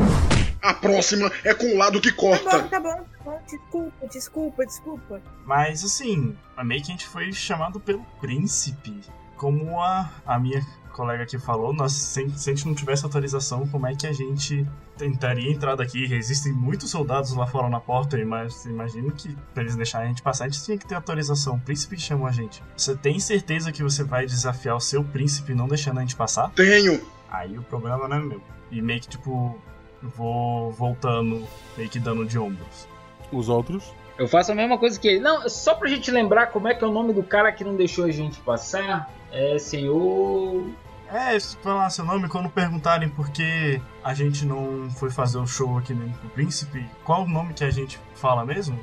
A 0.60 0.74
próxima 0.74 1.32
é 1.44 1.54
com 1.54 1.66
o 1.68 1.78
lado 1.78 2.02
que 2.02 2.10
Tá 2.12 2.18
corta. 2.18 2.60
bom, 2.64 2.68
tá 2.70 2.80
bom, 2.80 2.96
tá 2.96 3.04
bom. 3.24 3.40
Desculpa, 3.46 4.08
desculpa, 4.08 4.66
desculpa. 4.66 5.22
Mas 5.46 5.84
assim, 5.84 6.36
meio 6.64 6.82
que 6.82 6.88
a 6.88 6.92
gente 6.96 7.08
foi 7.08 7.32
chamado 7.32 7.80
pelo 7.80 8.04
príncipe. 8.20 9.02
Como 9.38 9.80
a, 9.80 10.10
a 10.26 10.40
minha 10.40 10.66
colega 10.94 11.24
aqui 11.24 11.38
falou, 11.38 11.74
nós, 11.74 11.92
se, 11.92 12.28
se 12.32 12.50
a 12.50 12.56
gente 12.56 12.66
não 12.68 12.74
tivesse 12.74 13.04
autorização, 13.04 13.68
como 13.68 13.86
é 13.86 13.94
que 13.94 14.08
a 14.08 14.14
gente 14.14 14.66
tentaria 15.04 15.51
entrar 15.51 15.76
daqui? 15.76 16.14
Existem 16.14 16.54
muitos 16.54 16.89
soldados 16.89 17.34
lá 17.34 17.45
fora 17.45 17.70
na 17.70 17.80
porta, 17.80 18.18
mas 18.26 18.66
imagino 18.66 19.12
que 19.12 19.36
pra 19.54 19.64
eles 19.64 19.76
deixarem 19.76 20.08
a 20.08 20.10
gente 20.10 20.22
passar, 20.22 20.45
a 20.45 20.47
gente 20.47 20.64
tinha 20.64 20.78
que 20.78 20.88
ter 20.88 20.95
autorização. 20.95 21.56
O 21.56 21.60
príncipe 21.60 21.99
chamou 21.99 22.26
a 22.26 22.32
gente. 22.32 22.64
Você 22.76 22.95
tem 22.95 23.20
certeza 23.20 23.72
que 23.72 23.84
você 23.84 24.04
vai 24.04 24.26
desafiar 24.26 24.76
o 24.76 24.80
seu 24.80 25.04
príncipe 25.04 25.54
não 25.54 25.68
deixando 25.68 25.97
a 25.97 26.01
gente 26.01 26.16
passar? 26.16 26.49
Tenho. 26.51 27.01
Aí 27.30 27.58
o 27.58 27.64
problema 27.64 28.08
não 28.08 28.18
é 28.18 28.20
meu. 28.22 28.41
E 28.72 28.82
meio 28.82 29.01
que 29.01 29.10
tipo, 29.10 29.60
vou 30.01 30.72
voltando, 30.72 31.45
meio 31.78 31.89
que 31.89 31.99
dando 31.99 32.26
de 32.26 32.39
ombros. 32.39 32.88
Os 33.32 33.49
outros? 33.49 33.93
Eu 34.18 34.28
faço 34.28 34.51
a 34.51 34.56
mesma 34.56 34.78
coisa 34.78 34.99
que 34.99 35.08
ele. 35.08 35.20
Não, 35.20 35.49
só 35.49 35.76
pra 35.76 35.89
gente 35.89 36.12
lembrar 36.12 36.47
como 36.47 36.68
é 36.68 36.76
que 36.76 36.84
é 36.84 36.88
o 36.88 36.91
nome 36.91 37.14
do 37.14 37.24
cara 37.24 37.51
que 37.51 37.64
não 37.64 37.76
deixou 37.76 38.06
a 38.06 38.12
gente 38.12 38.39
passar. 38.39 39.12
É 39.32 39.58
senhor. 39.58 40.66
É, 41.14 41.39
se 41.39 41.55
falar 41.57 41.91
seu 41.91 42.03
nome, 42.03 42.28
quando 42.28 42.49
perguntarem 42.49 43.07
por 43.07 43.30
que 43.30 43.80
a 44.03 44.16
gente 44.16 44.47
não 44.47 44.89
foi 44.97 45.11
fazer 45.11 45.38
o 45.38 45.45
show 45.45 45.78
aqui 45.78 45.93
no 45.93 46.09
Príncipe, 46.30 46.84
qual 47.03 47.22
o 47.22 47.28
nome 47.28 47.53
que 47.53 47.64
a 47.64 47.70
gente 47.70 47.99
fala 48.16 48.43
mesmo? 48.43 48.80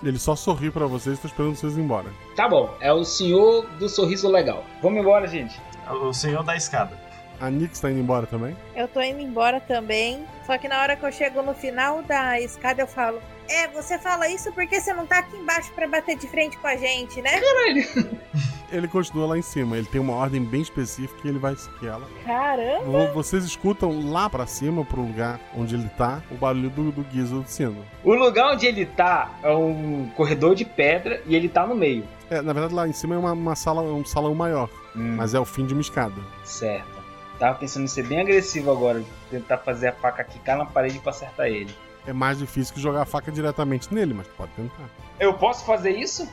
Ele 0.00 0.18
só 0.18 0.36
sorri 0.36 0.70
pra 0.70 0.86
vocês 0.86 1.18
e 1.18 1.22
tá 1.22 1.26
esperando 1.26 1.56
vocês 1.56 1.76
ir 1.76 1.80
embora. 1.80 2.10
Tá 2.36 2.48
bom, 2.48 2.72
é 2.80 2.92
o 2.92 3.04
senhor 3.04 3.66
do 3.78 3.88
sorriso 3.88 4.28
legal. 4.28 4.64
Vamos 4.80 5.00
embora, 5.00 5.26
gente. 5.26 5.60
O 5.90 6.12
senhor 6.12 6.44
da 6.44 6.54
escada. 6.56 6.96
A 7.40 7.50
Nix 7.50 7.80
tá 7.80 7.90
indo 7.90 7.98
embora 7.98 8.26
também? 8.26 8.56
Eu 8.76 8.86
tô 8.86 9.00
indo 9.00 9.20
embora 9.20 9.60
também. 9.60 10.24
Só 10.46 10.56
que 10.56 10.68
na 10.68 10.80
hora 10.80 10.94
que 10.94 11.04
eu 11.04 11.10
chego 11.10 11.42
no 11.42 11.54
final 11.54 12.02
da 12.02 12.40
escada, 12.40 12.82
eu 12.82 12.86
falo: 12.86 13.20
É, 13.48 13.66
você 13.68 13.98
fala 13.98 14.28
isso 14.28 14.52
porque 14.52 14.80
você 14.80 14.92
não 14.92 15.06
tá 15.06 15.18
aqui 15.18 15.36
embaixo 15.36 15.72
pra 15.72 15.88
bater 15.88 16.16
de 16.16 16.28
frente 16.28 16.56
com 16.58 16.68
a 16.68 16.76
gente, 16.76 17.20
né? 17.20 17.40
Caralho. 17.40 18.20
Ele 18.76 18.88
continua 18.88 19.26
lá 19.28 19.38
em 19.38 19.42
cima, 19.42 19.76
ele 19.76 19.86
tem 19.86 20.00
uma 20.00 20.14
ordem 20.14 20.42
bem 20.42 20.60
específica 20.60 21.20
e 21.24 21.28
ele 21.28 21.38
vai 21.38 21.54
seguir 21.54 21.86
ela. 21.86 22.06
Caramba! 22.24 22.84
Vo- 22.84 23.12
Vocês 23.14 23.44
escutam 23.44 24.10
lá 24.10 24.28
pra 24.28 24.46
cima, 24.46 24.84
pro 24.84 25.00
lugar 25.00 25.38
onde 25.56 25.74
ele 25.76 25.88
tá, 25.90 26.20
o 26.30 26.34
barulho 26.34 26.68
do, 26.70 26.90
do 26.90 27.02
guizo 27.04 27.40
do 27.40 27.48
sino. 27.48 27.84
O 28.02 28.14
lugar 28.14 28.52
onde 28.52 28.66
ele 28.66 28.84
tá 28.84 29.30
é 29.42 29.50
um 29.54 30.10
corredor 30.16 30.54
de 30.54 30.64
pedra 30.64 31.22
e 31.26 31.36
ele 31.36 31.48
tá 31.48 31.66
no 31.66 31.74
meio. 31.74 32.04
É, 32.28 32.42
na 32.42 32.52
verdade 32.52 32.74
lá 32.74 32.88
em 32.88 32.92
cima 32.92 33.14
é 33.14 33.18
uma, 33.18 33.32
uma 33.32 33.54
sala, 33.54 33.80
um 33.82 34.04
salão 34.04 34.34
maior, 34.34 34.68
mas 34.94 35.34
é 35.34 35.38
o 35.38 35.44
fim 35.44 35.64
de 35.66 35.72
uma 35.72 35.80
escada. 35.82 36.20
Certo. 36.44 36.94
Tava 37.38 37.58
pensando 37.58 37.84
em 37.84 37.88
ser 37.88 38.04
bem 38.06 38.20
agressivo 38.20 38.70
agora, 38.70 39.02
tentar 39.30 39.58
fazer 39.58 39.88
a 39.88 39.92
faca 39.92 40.22
quicar 40.24 40.56
na 40.56 40.64
parede 40.66 40.98
pra 40.98 41.10
acertar 41.10 41.46
ele. 41.46 41.74
É 42.06 42.12
mais 42.12 42.38
difícil 42.38 42.74
que 42.74 42.80
jogar 42.80 43.02
a 43.02 43.06
faca 43.06 43.30
diretamente 43.32 43.92
nele, 43.94 44.14
mas 44.14 44.26
pode 44.28 44.50
tentar. 44.52 44.84
Eu 45.18 45.34
posso 45.34 45.64
fazer 45.64 45.90
isso? 45.90 46.28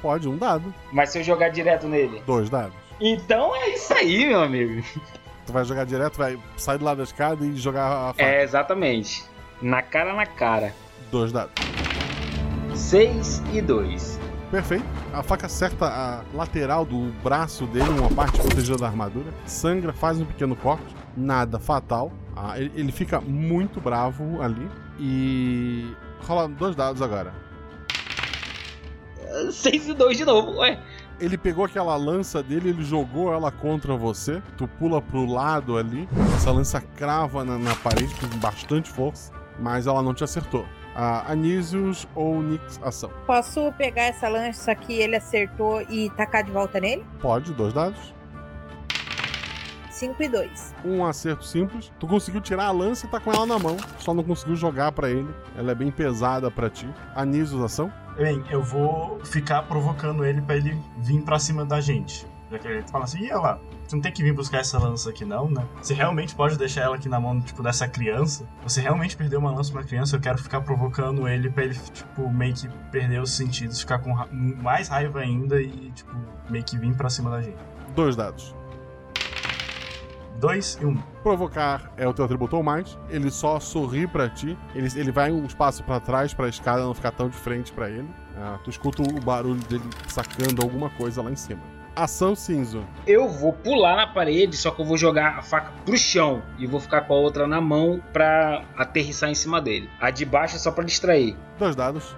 Pode, 0.00 0.28
um 0.28 0.36
dado. 0.36 0.72
Mas 0.92 1.10
se 1.10 1.18
eu 1.18 1.24
jogar 1.24 1.48
direto 1.48 1.88
nele? 1.88 2.22
Dois 2.26 2.48
dados. 2.50 2.74
Então 3.00 3.54
é 3.54 3.70
isso 3.70 3.92
aí, 3.92 4.26
meu 4.26 4.42
amigo. 4.42 4.82
Tu 5.46 5.52
vai 5.52 5.64
jogar 5.64 5.84
direto, 5.84 6.16
vai 6.16 6.38
sair 6.56 6.78
do 6.78 6.84
lado 6.84 6.98
da 6.98 7.04
escada 7.04 7.44
e 7.44 7.54
jogar 7.56 7.86
a 7.86 8.12
faca. 8.12 8.22
É, 8.22 8.42
exatamente. 8.42 9.24
Na 9.62 9.80
cara 9.80 10.12
na 10.14 10.26
cara. 10.26 10.74
Dois 11.10 11.30
dados. 11.30 11.54
6 12.74 13.42
e 13.52 13.60
2. 13.60 14.20
Perfeito. 14.50 14.84
A 15.12 15.22
faca 15.22 15.46
acerta 15.46 15.86
a 15.86 16.22
lateral 16.34 16.84
do 16.84 17.12
braço 17.22 17.66
dele, 17.66 17.88
uma 17.90 18.10
parte 18.10 18.38
protegida 18.38 18.76
da 18.76 18.86
armadura. 18.86 19.32
Sangra, 19.44 19.92
faz 19.92 20.20
um 20.20 20.24
pequeno 20.24 20.54
corte. 20.56 20.94
Nada 21.16 21.58
fatal. 21.58 22.12
Ah, 22.34 22.58
ele, 22.58 22.70
ele 22.74 22.92
fica 22.92 23.20
muito 23.20 23.80
bravo 23.80 24.42
ali. 24.42 24.68
E. 24.98 25.94
Rola 26.26 26.48
dois 26.48 26.74
dados 26.74 27.00
agora. 27.02 27.32
6 29.50 29.88
e 29.88 29.94
2 29.94 30.16
de 30.16 30.24
novo, 30.24 30.58
ué. 30.58 30.78
Ele 31.18 31.38
pegou 31.38 31.64
aquela 31.64 31.96
lança 31.96 32.42
dele, 32.42 32.68
ele 32.68 32.82
jogou 32.82 33.32
ela 33.32 33.50
contra 33.50 33.96
você. 33.96 34.42
Tu 34.56 34.68
pula 34.68 35.00
pro 35.00 35.24
lado 35.24 35.78
ali. 35.78 36.08
Essa 36.34 36.50
lança 36.50 36.80
crava 36.80 37.44
na, 37.44 37.58
na 37.58 37.74
parede 37.76 38.14
com 38.16 38.38
bastante 38.38 38.90
força, 38.90 39.32
mas 39.58 39.86
ela 39.86 40.02
não 40.02 40.12
te 40.12 40.22
acertou. 40.22 40.66
Anísios 40.94 42.08
ou 42.14 42.42
Nix 42.42 42.80
ação? 42.82 43.10
Posso 43.26 43.70
pegar 43.72 44.04
essa 44.04 44.28
lança 44.28 44.74
que 44.74 44.94
ele 44.94 45.16
acertou 45.16 45.82
e 45.82 46.08
tacar 46.10 46.42
de 46.42 46.50
volta 46.50 46.80
nele? 46.80 47.04
Pode, 47.20 47.52
dois 47.52 47.72
dados. 47.74 48.14
5 49.96 50.22
e 50.22 50.28
2. 50.28 50.74
Um 50.84 51.04
acerto 51.04 51.44
simples. 51.44 51.90
Tu 51.98 52.06
conseguiu 52.06 52.40
tirar 52.40 52.66
a 52.66 52.70
lança 52.70 53.06
e 53.06 53.08
tá 53.08 53.18
com 53.18 53.32
ela 53.32 53.46
na 53.46 53.58
mão. 53.58 53.76
Só 53.98 54.12
não 54.12 54.22
conseguiu 54.22 54.54
jogar 54.56 54.92
pra 54.92 55.10
ele. 55.10 55.28
Ela 55.56 55.72
é 55.72 55.74
bem 55.74 55.90
pesada 55.90 56.50
pra 56.50 56.68
ti. 56.68 56.88
Anísios 57.14 57.62
ação? 57.62 57.90
Bem, 58.16 58.42
eu 58.50 58.62
vou 58.62 59.18
ficar 59.24 59.62
provocando 59.62 60.24
ele 60.24 60.40
pra 60.42 60.56
ele 60.56 60.78
vir 60.98 61.22
pra 61.22 61.38
cima 61.38 61.64
da 61.64 61.80
gente. 61.80 62.26
Já 62.50 62.58
que 62.58 62.68
ele 62.68 62.82
fala 62.82 63.04
assim, 63.04 63.24
e 63.26 63.32
lá, 63.32 63.58
você 63.84 63.96
não 63.96 64.02
tem 64.02 64.12
que 64.12 64.22
vir 64.22 64.32
buscar 64.32 64.58
essa 64.58 64.78
lança 64.78 65.10
aqui 65.10 65.24
não, 65.24 65.50
né? 65.50 65.64
Você 65.82 65.94
realmente 65.94 66.32
pode 66.34 66.56
deixar 66.56 66.82
ela 66.82 66.94
aqui 66.94 67.08
na 67.08 67.18
mão, 67.18 67.40
tipo, 67.40 67.60
dessa 67.62 67.88
criança? 67.88 68.46
Você 68.62 68.80
realmente 68.80 69.16
perdeu 69.16 69.40
uma 69.40 69.50
lança 69.50 69.72
pra 69.72 69.80
uma 69.80 69.86
criança? 69.86 70.14
Eu 70.14 70.20
quero 70.20 70.38
ficar 70.38 70.60
provocando 70.60 71.26
ele 71.26 71.50
pra 71.50 71.64
ele, 71.64 71.74
tipo, 71.74 72.30
meio 72.30 72.54
que 72.54 72.68
perder 72.92 73.20
os 73.20 73.32
sentidos, 73.32 73.80
ficar 73.80 73.98
com 73.98 74.12
ra- 74.12 74.28
mais 74.30 74.86
raiva 74.88 75.18
ainda 75.20 75.60
e, 75.60 75.90
tipo, 75.90 76.14
meio 76.48 76.62
que 76.64 76.78
vir 76.78 76.94
pra 76.94 77.10
cima 77.10 77.30
da 77.30 77.42
gente. 77.42 77.58
Dois 77.96 78.14
dados. 78.14 78.54
Dois 80.38 80.78
e 80.80 80.84
um. 80.84 80.96
Provocar 81.22 81.92
é 81.96 82.06
o 82.06 82.12
teu 82.12 82.24
atributo 82.24 82.56
ou 82.56 82.62
mais. 82.62 82.98
Ele 83.08 83.30
só 83.30 83.58
sorri 83.58 84.06
pra 84.06 84.28
ti. 84.28 84.56
Ele, 84.74 84.88
ele 84.94 85.10
vai 85.10 85.32
um 85.32 85.44
espaço 85.44 85.82
pra 85.82 85.98
trás 85.98 86.34
pra 86.34 86.48
escada 86.48 86.82
não 86.82 86.94
ficar 86.94 87.10
tão 87.12 87.28
de 87.28 87.36
frente 87.36 87.72
pra 87.72 87.88
ele. 87.88 88.08
Ah, 88.36 88.58
tu 88.62 88.70
escuta 88.70 89.02
o 89.02 89.20
barulho 89.20 89.60
dele 89.62 89.84
sacando 90.08 90.62
alguma 90.62 90.90
coisa 90.90 91.22
lá 91.22 91.30
em 91.30 91.36
cima. 91.36 91.62
Ação 91.94 92.34
cinzo. 92.34 92.84
Eu 93.06 93.26
vou 93.26 93.54
pular 93.54 93.96
na 93.96 94.06
parede, 94.06 94.54
só 94.54 94.70
que 94.70 94.82
eu 94.82 94.84
vou 94.84 94.98
jogar 94.98 95.38
a 95.38 95.42
faca 95.42 95.72
pro 95.86 95.96
chão 95.96 96.42
e 96.58 96.66
vou 96.66 96.78
ficar 96.78 97.00
com 97.02 97.14
a 97.14 97.16
outra 97.16 97.46
na 97.46 97.58
mão 97.58 98.02
pra 98.12 98.62
aterrissar 98.76 99.30
em 99.30 99.34
cima 99.34 99.62
dele. 99.62 99.88
A 99.98 100.10
de 100.10 100.26
baixo 100.26 100.56
é 100.56 100.58
só 100.58 100.70
pra 100.70 100.84
distrair. 100.84 101.34
Dois 101.58 101.74
dados. 101.74 102.14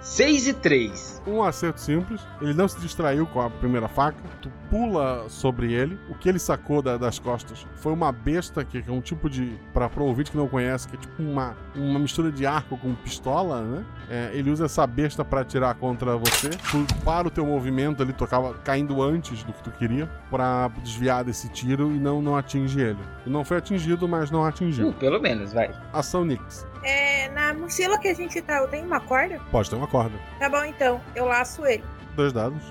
6 0.00 0.48
e 0.48 0.54
3. 0.54 1.15
Um 1.26 1.42
acerto 1.42 1.80
simples. 1.80 2.20
Ele 2.40 2.54
não 2.54 2.68
se 2.68 2.78
distraiu 2.80 3.26
com 3.26 3.40
a 3.40 3.50
primeira 3.50 3.88
faca. 3.88 4.16
Tu 4.40 4.50
pula 4.70 5.28
sobre 5.28 5.72
ele. 5.72 5.98
O 6.08 6.14
que 6.14 6.28
ele 6.28 6.38
sacou 6.38 6.80
da- 6.80 6.96
das 6.96 7.18
costas 7.18 7.66
foi 7.76 7.92
uma 7.92 8.12
besta, 8.12 8.64
que 8.64 8.84
é 8.86 8.92
um 8.92 9.00
tipo 9.00 9.28
de. 9.28 9.58
Pra, 9.72 9.88
pro 9.88 10.04
ouvinte 10.04 10.30
que 10.30 10.36
não 10.36 10.46
conhece, 10.48 10.88
que 10.88 10.96
é 10.96 10.98
tipo 11.00 11.22
uma, 11.22 11.56
uma 11.74 11.98
mistura 11.98 12.30
de 12.30 12.46
arco 12.46 12.76
com 12.78 12.94
pistola, 12.94 13.60
né? 13.62 13.84
É, 14.08 14.30
ele 14.34 14.50
usa 14.50 14.66
essa 14.66 14.86
besta 14.86 15.24
pra 15.24 15.40
atirar 15.40 15.74
contra 15.74 16.16
você. 16.16 16.50
Tu 16.50 16.86
para 17.04 17.26
o 17.26 17.30
teu 17.30 17.44
movimento 17.44 18.02
ali, 18.02 18.12
tocava 18.12 18.54
caindo 18.64 19.02
antes 19.02 19.42
do 19.42 19.52
que 19.52 19.62
tu 19.64 19.70
queria, 19.72 20.06
pra 20.30 20.68
desviar 20.82 21.24
desse 21.24 21.48
tiro 21.48 21.90
e 21.90 21.98
não, 21.98 22.22
não 22.22 22.36
atinge 22.36 22.80
ele. 22.80 22.98
Tu 23.24 23.30
não 23.30 23.44
foi 23.44 23.56
atingido, 23.56 24.06
mas 24.06 24.30
não 24.30 24.44
atingiu. 24.44 24.88
Uh, 24.88 24.92
pelo 24.92 25.20
menos, 25.20 25.52
vai. 25.52 25.70
Ação 25.92 26.24
Nix. 26.24 26.66
É, 26.84 27.28
na 27.30 27.52
mochila 27.52 27.98
que 27.98 28.06
a 28.06 28.14
gente 28.14 28.40
tá, 28.42 28.58
eu 28.58 28.68
tenho 28.68 28.86
uma 28.86 29.00
corda? 29.00 29.40
Pode 29.50 29.68
ter 29.68 29.74
uma 29.74 29.88
corda. 29.88 30.16
Tá 30.38 30.48
bom, 30.48 30.62
então. 30.64 31.00
Eu 31.16 31.24
laço 31.24 31.64
ele. 31.64 31.82
Dois 32.14 32.32
dados. 32.32 32.62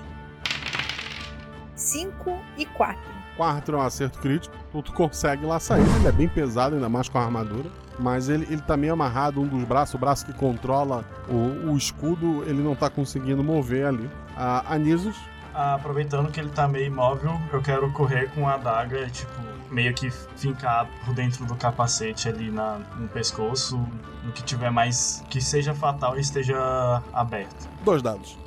5 1.74 2.38
e 2.56 2.64
4. 2.64 2.98
Quarto 3.36 3.72
é 3.72 3.76
um 3.76 3.82
acerto 3.82 4.18
crítico. 4.20 4.56
Tu, 4.82 4.92
consegue 4.92 5.44
laçar 5.44 5.78
ele, 5.78 5.90
ele 5.96 6.06
é 6.06 6.12
bem 6.12 6.28
pesado, 6.28 6.76
ainda 6.76 6.88
mais 6.88 7.08
com 7.08 7.18
a 7.18 7.24
armadura. 7.24 7.68
Mas 7.98 8.28
ele, 8.28 8.46
ele 8.50 8.62
tá 8.62 8.76
meio 8.76 8.92
amarrado, 8.92 9.40
um 9.40 9.46
dos 9.46 9.64
braços, 9.64 9.94
o 9.94 9.98
braço 9.98 10.24
que 10.24 10.32
controla 10.32 11.04
o, 11.28 11.70
o 11.70 11.76
escudo, 11.76 12.44
ele 12.44 12.62
não 12.62 12.74
tá 12.74 12.88
conseguindo 12.88 13.42
mover 13.42 13.86
ali. 13.86 14.10
A 14.36 14.74
Anisos, 14.74 15.16
Aproveitando 15.56 16.30
que 16.30 16.38
ele 16.38 16.50
tá 16.50 16.68
meio 16.68 16.84
imóvel, 16.84 17.40
eu 17.50 17.62
quero 17.62 17.90
correr 17.90 18.30
com 18.32 18.46
a 18.46 18.54
adaga, 18.54 19.08
tipo, 19.08 19.32
meio 19.70 19.94
que 19.94 20.10
fincar 20.10 20.88
por 21.04 21.14
dentro 21.14 21.44
do 21.44 21.54
capacete 21.54 22.28
ali 22.28 22.50
na, 22.50 22.78
no 22.96 23.08
pescoço, 23.08 23.78
no 24.24 24.32
que 24.32 24.42
tiver 24.42 24.70
mais. 24.70 25.22
que 25.30 25.40
seja 25.40 25.74
fatal 25.74 26.16
e 26.16 26.20
esteja 26.20 27.02
aberto. 27.12 27.68
dois 27.84 28.02
dados. 28.02 28.38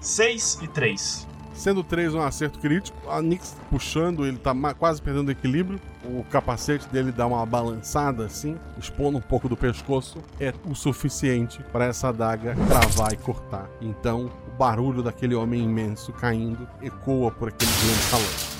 6 0.00 0.58
e 0.62 0.68
3. 0.68 1.26
Sendo 1.54 1.84
três 1.84 2.12
um 2.14 2.20
acerto 2.20 2.58
crítico, 2.58 3.08
a 3.08 3.22
Nix 3.22 3.56
puxando, 3.70 4.26
ele 4.26 4.36
tá 4.36 4.52
quase 4.74 5.00
perdendo 5.00 5.28
o 5.28 5.30
equilíbrio. 5.30 5.80
O 6.04 6.24
capacete 6.24 6.86
dele 6.88 7.12
dá 7.12 7.26
uma 7.26 7.46
balançada 7.46 8.26
assim, 8.26 8.58
expondo 8.76 9.16
um 9.18 9.20
pouco 9.20 9.48
do 9.48 9.56
pescoço. 9.56 10.18
É 10.38 10.52
o 10.66 10.74
suficiente 10.74 11.62
para 11.72 11.86
essa 11.86 12.08
adaga 12.08 12.54
travar 12.68 13.12
e 13.12 13.16
cortar. 13.16 13.70
Então, 13.80 14.30
o 14.46 14.58
barulho 14.58 15.02
daquele 15.02 15.34
homem 15.34 15.62
imenso 15.62 16.12
caindo 16.12 16.68
ecoa 16.82 17.30
por 17.30 17.48
aquele 17.48 17.70
grande 17.70 18.02
salão. 18.02 18.53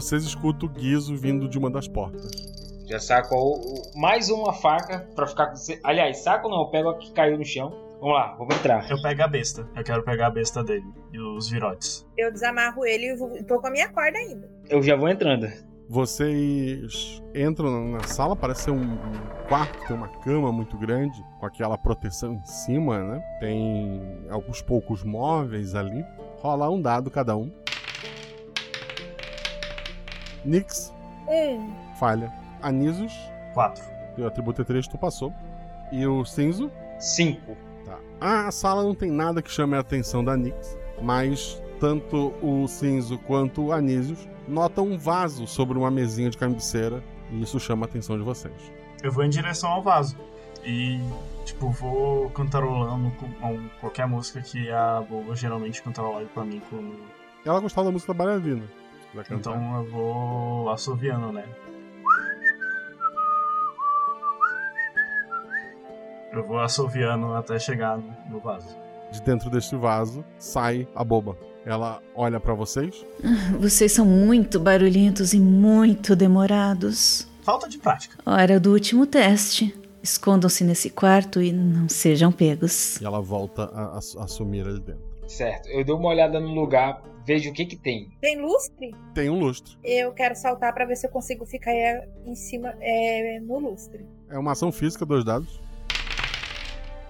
Vocês 0.00 0.24
escutam 0.24 0.66
o 0.66 0.72
guizo 0.72 1.14
vindo 1.14 1.46
de 1.46 1.58
uma 1.58 1.70
das 1.70 1.86
portas. 1.86 2.30
Já 2.88 2.98
saco 2.98 3.36
mais 3.94 4.30
uma 4.30 4.52
faca 4.54 5.06
pra 5.14 5.26
ficar 5.26 5.48
com 5.48 5.56
você. 5.56 5.78
Aliás, 5.84 6.18
saco 6.22 6.48
não, 6.48 6.62
eu 6.62 6.68
pego 6.70 6.88
a 6.88 6.96
que 6.96 7.12
caiu 7.12 7.36
no 7.36 7.44
chão. 7.44 7.68
Vamos 8.00 8.14
lá, 8.16 8.34
vamos 8.38 8.56
entrar. 8.56 8.90
Eu 8.90 9.00
pego 9.02 9.22
a 9.22 9.28
besta. 9.28 9.68
Eu 9.76 9.84
quero 9.84 10.02
pegar 10.02 10.28
a 10.28 10.30
besta 10.30 10.64
dele 10.64 10.86
e 11.12 11.18
os 11.20 11.50
virotes. 11.50 12.06
Eu 12.16 12.32
desamarro 12.32 12.86
ele 12.86 13.12
e 13.12 13.14
vou- 13.16 13.30
tô 13.44 13.60
com 13.60 13.66
a 13.66 13.70
minha 13.70 13.90
corda 13.90 14.16
ainda. 14.16 14.50
Eu 14.70 14.82
já 14.82 14.96
vou 14.96 15.06
entrando. 15.08 15.46
Vocês 15.86 17.20
entram 17.34 17.88
na 17.90 18.02
sala, 18.04 18.34
parece 18.34 18.62
ser 18.62 18.70
um 18.70 18.80
um 18.80 19.46
quarto, 19.48 19.86
tem 19.86 19.96
uma 19.96 20.08
cama 20.08 20.50
muito 20.50 20.78
grande, 20.78 21.20
com 21.38 21.44
aquela 21.44 21.76
proteção 21.76 22.34
em 22.34 22.44
cima, 22.46 23.02
né? 23.04 23.20
Tem 23.40 24.00
alguns 24.30 24.62
poucos 24.62 25.02
móveis 25.04 25.74
ali. 25.74 26.02
Rola 26.38 26.70
um 26.70 26.80
dado 26.80 27.10
cada 27.10 27.36
um. 27.36 27.52
Nix, 30.44 30.92
Um. 31.28 31.70
falha. 31.98 32.32
Anisos, 32.62 33.12
4. 33.54 33.82
Teu 34.16 34.26
atributo 34.26 34.62
é 34.62 34.64
3, 34.64 34.86
tu 34.86 34.98
passou. 34.98 35.32
E 35.92 36.06
o 36.06 36.24
Cinzo? 36.24 36.70
5. 36.98 37.56
Tá. 37.84 37.98
A 38.20 38.50
sala 38.50 38.82
não 38.82 38.94
tem 38.94 39.10
nada 39.10 39.40
que 39.42 39.50
chame 39.50 39.74
a 39.76 39.80
atenção 39.80 40.22
da 40.22 40.36
Nix, 40.36 40.76
mas 41.00 41.60
tanto 41.78 42.34
o 42.42 42.66
Cinzo 42.68 43.18
quanto 43.18 43.66
o 43.66 43.72
Anísios 43.72 44.28
notam 44.46 44.84
um 44.86 44.98
vaso 44.98 45.46
sobre 45.46 45.78
uma 45.78 45.90
mesinha 45.90 46.28
de 46.28 46.36
cabeceira 46.36 47.02
e 47.30 47.42
isso 47.42 47.58
chama 47.58 47.86
a 47.86 47.88
atenção 47.88 48.18
de 48.18 48.22
vocês. 48.24 48.54
Eu 49.02 49.10
vou 49.10 49.24
em 49.24 49.30
direção 49.30 49.70
ao 49.70 49.82
vaso. 49.82 50.16
E, 50.62 51.00
tipo, 51.46 51.70
vou 51.70 52.28
cantarolando 52.30 53.10
com, 53.12 53.32
com 53.32 53.68
qualquer 53.80 54.06
música 54.06 54.42
que 54.42 54.70
a 54.70 55.00
boba 55.08 55.34
geralmente 55.34 55.82
cantarola 55.82 56.26
pra 56.34 56.44
mim 56.44 56.60
quando. 56.68 56.98
Ela 57.46 57.60
gostava 57.60 57.86
da 57.86 57.92
música 57.92 58.12
da 58.12 58.18
bailarina. 58.18 58.64
Então 59.30 59.78
eu 59.84 59.90
vou 59.90 60.70
assoviando, 60.70 61.32
né? 61.32 61.44
Eu 66.32 66.44
vou 66.46 66.60
assoviando 66.60 67.34
até 67.34 67.58
chegar 67.58 67.98
no, 68.30 68.38
vaso. 68.38 68.76
De 69.10 69.20
dentro 69.22 69.50
deste 69.50 69.74
vaso 69.74 70.24
sai 70.38 70.86
a 70.94 71.02
boba. 71.02 71.36
Ela 71.66 72.00
olha 72.14 72.38
pra 72.40 72.54
vocês. 72.54 73.04
Vocês 73.58 73.92
são 73.92 74.06
muito 74.06 74.58
barulhentos 74.58 75.34
e 75.34 75.40
muito 75.40 76.16
demorados. 76.16 77.28
Falta 77.42 77.68
de 77.68 77.76
prática. 77.78 78.16
Hora 78.24 78.58
do 78.58 78.72
último 78.72 79.04
teste. 79.06 79.74
Escondam-se 80.02 80.64
nesse 80.64 80.88
quarto 80.88 81.42
e 81.42 81.52
não 81.52 81.86
sejam 81.88 82.32
pegos. 82.32 82.98
E 83.00 83.04
ela 83.04 83.20
volta 83.20 83.64
a, 83.64 83.96
a- 83.96 83.98
a 83.98 84.26
sumir 84.26 84.66
ali 84.66 84.80
dentro. 84.80 85.02
Certo, 85.28 85.68
eu 85.68 85.84
dou 85.84 85.98
uma 85.98 86.08
olhada 86.08 86.40
no 86.40 86.54
lugar, 86.54 87.02
vejo 87.30 87.50
o 87.50 87.52
que 87.52 87.64
que 87.64 87.76
tem. 87.76 88.10
Tem 88.20 88.40
lustre? 88.40 88.92
Tem 89.14 89.30
um 89.30 89.38
lustre. 89.38 89.78
Eu 89.84 90.12
quero 90.12 90.34
saltar 90.34 90.74
pra 90.74 90.84
ver 90.84 90.96
se 90.96 91.06
eu 91.06 91.10
consigo 91.10 91.46
ficar 91.46 91.70
é, 91.70 92.08
em 92.26 92.34
cima 92.34 92.74
é, 92.80 93.38
no 93.38 93.60
lustre. 93.60 94.04
É 94.28 94.36
uma 94.36 94.50
ação 94.50 94.72
física, 94.72 95.06
dois 95.06 95.24
dados. 95.24 95.60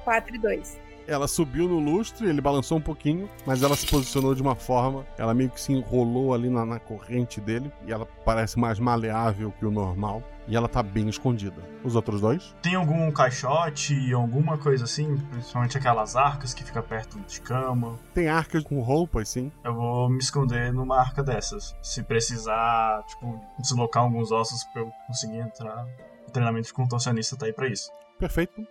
4 0.05 0.35
e 0.35 0.39
2. 0.39 0.90
Ela 1.11 1.27
subiu 1.27 1.69
no 1.69 1.81
lustre, 1.81 2.29
ele 2.29 2.41
balançou 2.41 2.79
um 2.79 2.81
pouquinho, 2.81 3.29
mas 3.45 3.65
ela 3.65 3.75
se 3.75 3.85
posicionou 3.85 4.33
de 4.33 4.41
uma 4.41 4.55
forma. 4.55 5.05
Ela 5.19 5.35
meio 5.35 5.51
que 5.51 5.61
se 5.61 5.73
enrolou 5.73 6.33
ali 6.33 6.49
na, 6.49 6.65
na 6.65 6.79
corrente 6.79 7.41
dele. 7.41 7.73
E 7.85 7.91
ela 7.91 8.07
parece 8.25 8.57
mais 8.57 8.79
maleável 8.79 9.53
que 9.59 9.67
o 9.67 9.73
normal. 9.73 10.23
E 10.47 10.55
ela 10.55 10.69
tá 10.69 10.85
bem 10.85 11.09
escondida. 11.09 11.61
Os 11.83 11.97
outros 11.97 12.21
dois? 12.21 12.55
Tem 12.63 12.77
algum 12.77 13.11
caixote, 13.11 14.13
alguma 14.15 14.57
coisa 14.57 14.85
assim? 14.85 15.17
Principalmente 15.33 15.77
aquelas 15.77 16.15
arcas 16.15 16.55
que 16.55 16.63
fica 16.63 16.81
perto 16.81 17.19
de 17.27 17.41
cama. 17.41 17.99
Tem 18.15 18.29
arcas 18.29 18.63
com 18.63 18.81
roupas, 18.81 19.31
sim. 19.31 19.51
Eu 19.65 19.75
vou 19.75 20.09
me 20.09 20.19
esconder 20.19 20.73
numa 20.73 20.97
arca 20.97 21.25
dessas. 21.25 21.75
Se 21.83 22.05
precisar, 22.05 23.03
tipo, 23.09 23.45
deslocar 23.59 24.05
alguns 24.05 24.31
ossos 24.31 24.63
pra 24.73 24.83
eu 24.83 24.93
conseguir 25.09 25.39
entrar. 25.39 25.89
O 26.29 26.31
treinamento 26.31 26.69
de 26.69 26.73
contorcionista 26.73 27.37
tá 27.37 27.47
aí 27.47 27.53
pra 27.53 27.67
isso. 27.67 27.91
Perfeito. 28.17 28.65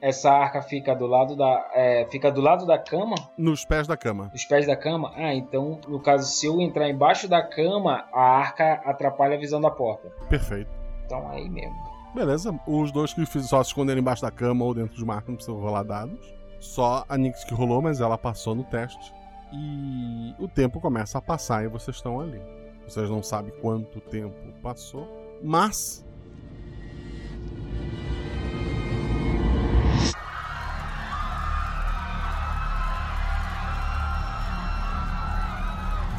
Essa 0.00 0.30
arca 0.32 0.62
fica 0.62 0.94
do 0.94 1.06
lado 1.06 1.36
da. 1.36 1.68
é, 1.74 2.06
fica 2.10 2.30
do 2.30 2.40
lado 2.40 2.64
da 2.66 2.78
cama? 2.78 3.14
Nos 3.36 3.64
pés 3.64 3.86
da 3.86 3.96
cama. 3.96 4.30
Os 4.34 4.44
pés 4.44 4.66
da 4.66 4.74
cama? 4.74 5.12
Ah, 5.14 5.34
então, 5.34 5.78
no 5.86 6.00
caso, 6.00 6.26
se 6.26 6.46
eu 6.46 6.60
entrar 6.60 6.88
embaixo 6.88 7.28
da 7.28 7.42
cama, 7.42 8.04
a 8.12 8.22
arca 8.22 8.80
atrapalha 8.84 9.36
a 9.36 9.38
visão 9.38 9.60
da 9.60 9.70
porta. 9.70 10.08
Perfeito. 10.28 10.70
Então 11.04 11.28
aí 11.28 11.48
mesmo. 11.50 11.76
Beleza. 12.14 12.58
Os 12.66 12.90
dois 12.90 13.12
que 13.12 13.24
só 13.26 13.62
se 13.62 13.68
esconderam 13.68 14.00
embaixo 14.00 14.22
da 14.22 14.30
cama 14.30 14.64
ou 14.64 14.72
dentro 14.74 14.96
de 14.96 15.04
uma 15.04 15.16
arca 15.16 15.28
não 15.28 15.36
precisam 15.36 15.60
rolar 15.60 15.82
dados. 15.82 16.34
Só 16.58 17.04
a 17.08 17.16
Nix 17.16 17.44
que 17.44 17.54
rolou, 17.54 17.82
mas 17.82 18.00
ela 18.00 18.16
passou 18.16 18.54
no 18.54 18.64
teste. 18.64 19.12
E 19.52 20.34
o 20.38 20.48
tempo 20.48 20.80
começa 20.80 21.18
a 21.18 21.22
passar 21.22 21.64
e 21.64 21.68
vocês 21.68 21.96
estão 21.96 22.20
ali. 22.20 22.40
Vocês 22.86 23.08
não 23.10 23.22
sabem 23.22 23.52
quanto 23.60 24.00
tempo 24.00 24.34
passou, 24.62 25.06
mas 25.42 26.04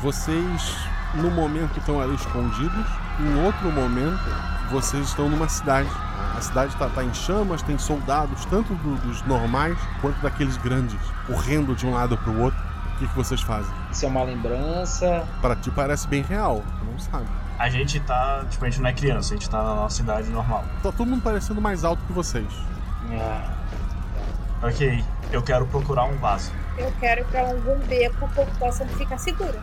Vocês, 0.02 0.76
no 1.16 1.30
momento, 1.30 1.78
estão 1.80 2.02
ali 2.02 2.16
escondidos. 2.16 2.86
Em 3.20 3.44
outro 3.46 3.72
momento, 3.72 4.20
vocês 4.72 5.08
estão 5.08 5.30
numa 5.30 5.48
cidade. 5.48 5.90
A 6.38 6.42
cidade 6.42 6.74
está 6.74 7.04
em 7.04 7.14
chamas, 7.14 7.62
tem 7.62 7.78
soldados, 7.78 8.46
tanto 8.46 8.74
do- 8.76 8.96
dos 9.08 9.22
normais 9.24 9.78
quanto 10.00 10.20
daqueles 10.22 10.58
grandes, 10.58 10.98
correndo 11.28 11.76
de 11.76 11.86
um 11.86 11.94
lado 11.94 12.18
para 12.18 12.32
o 12.32 12.40
outro. 12.42 12.60
O 12.96 12.98
que, 13.00 13.08
que 13.08 13.16
vocês 13.16 13.42
fazem? 13.42 13.72
Isso 13.92 14.06
é 14.06 14.08
uma 14.08 14.24
lembrança. 14.24 15.24
Para 15.42 15.56
ti 15.56 15.70
parece 15.72 16.08
bem 16.08 16.22
real, 16.24 16.64
tu 16.80 16.86
não 16.86 16.98
sabe. 17.00 17.26
A 17.60 17.70
gente 17.70 18.00
tá, 18.00 18.44
tipo, 18.50 18.64
a 18.66 18.70
gente 18.70 18.82
não 18.82 18.90
é 18.90 18.94
criança, 18.94 19.34
a 19.34 19.38
gente 19.38 19.50
tá 19.50 19.58
na 19.62 19.76
nossa 19.76 20.02
idade 20.02 20.30
normal. 20.30 20.64
Tá 20.82 20.92
todo 20.92 21.06
mundo 21.08 21.22
parecendo 21.22 21.62
mais 21.62 21.84
alto 21.84 22.02
que 22.08 22.14
vocês. 22.14 22.48
Ok, 24.64 25.04
eu 25.32 25.42
quero 25.42 25.66
procurar 25.68 26.06
um 26.06 26.18
vaso. 26.18 26.52
Eu 26.78 26.92
quero 27.00 27.22
ir 27.22 27.26
pra 27.26 27.42
algum 27.42 27.78
beco 27.88 28.28
que 28.30 28.40
eu 28.40 28.46
possa 28.60 28.86
ficar 28.86 29.18
segura. 29.18 29.60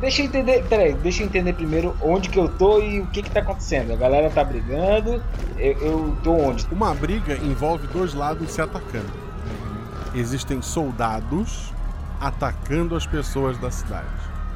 Deixa 0.00 0.22
eu 0.22 0.26
entender, 0.26 0.64
peraí, 0.68 0.92
deixa 0.94 1.22
eu 1.22 1.26
entender 1.26 1.54
primeiro 1.54 1.96
onde 2.02 2.28
que 2.28 2.38
eu 2.38 2.48
tô 2.48 2.80
e 2.80 3.00
o 3.00 3.06
que 3.06 3.22
que 3.22 3.30
tá 3.30 3.40
acontecendo. 3.40 3.92
A 3.92 3.96
galera 3.96 4.30
tá 4.30 4.44
brigando, 4.44 5.22
eu, 5.56 5.78
eu 5.78 6.16
tô 6.22 6.32
onde? 6.32 6.66
Uma 6.70 6.94
briga 6.94 7.34
envolve 7.34 7.86
dois 7.86 8.12
lados 8.14 8.50
se 8.50 8.60
atacando. 8.60 9.12
Existem 10.14 10.60
soldados 10.60 11.72
atacando 12.20 12.94
as 12.94 13.06
pessoas 13.06 13.58
da 13.58 13.70
cidade. 13.70 14.06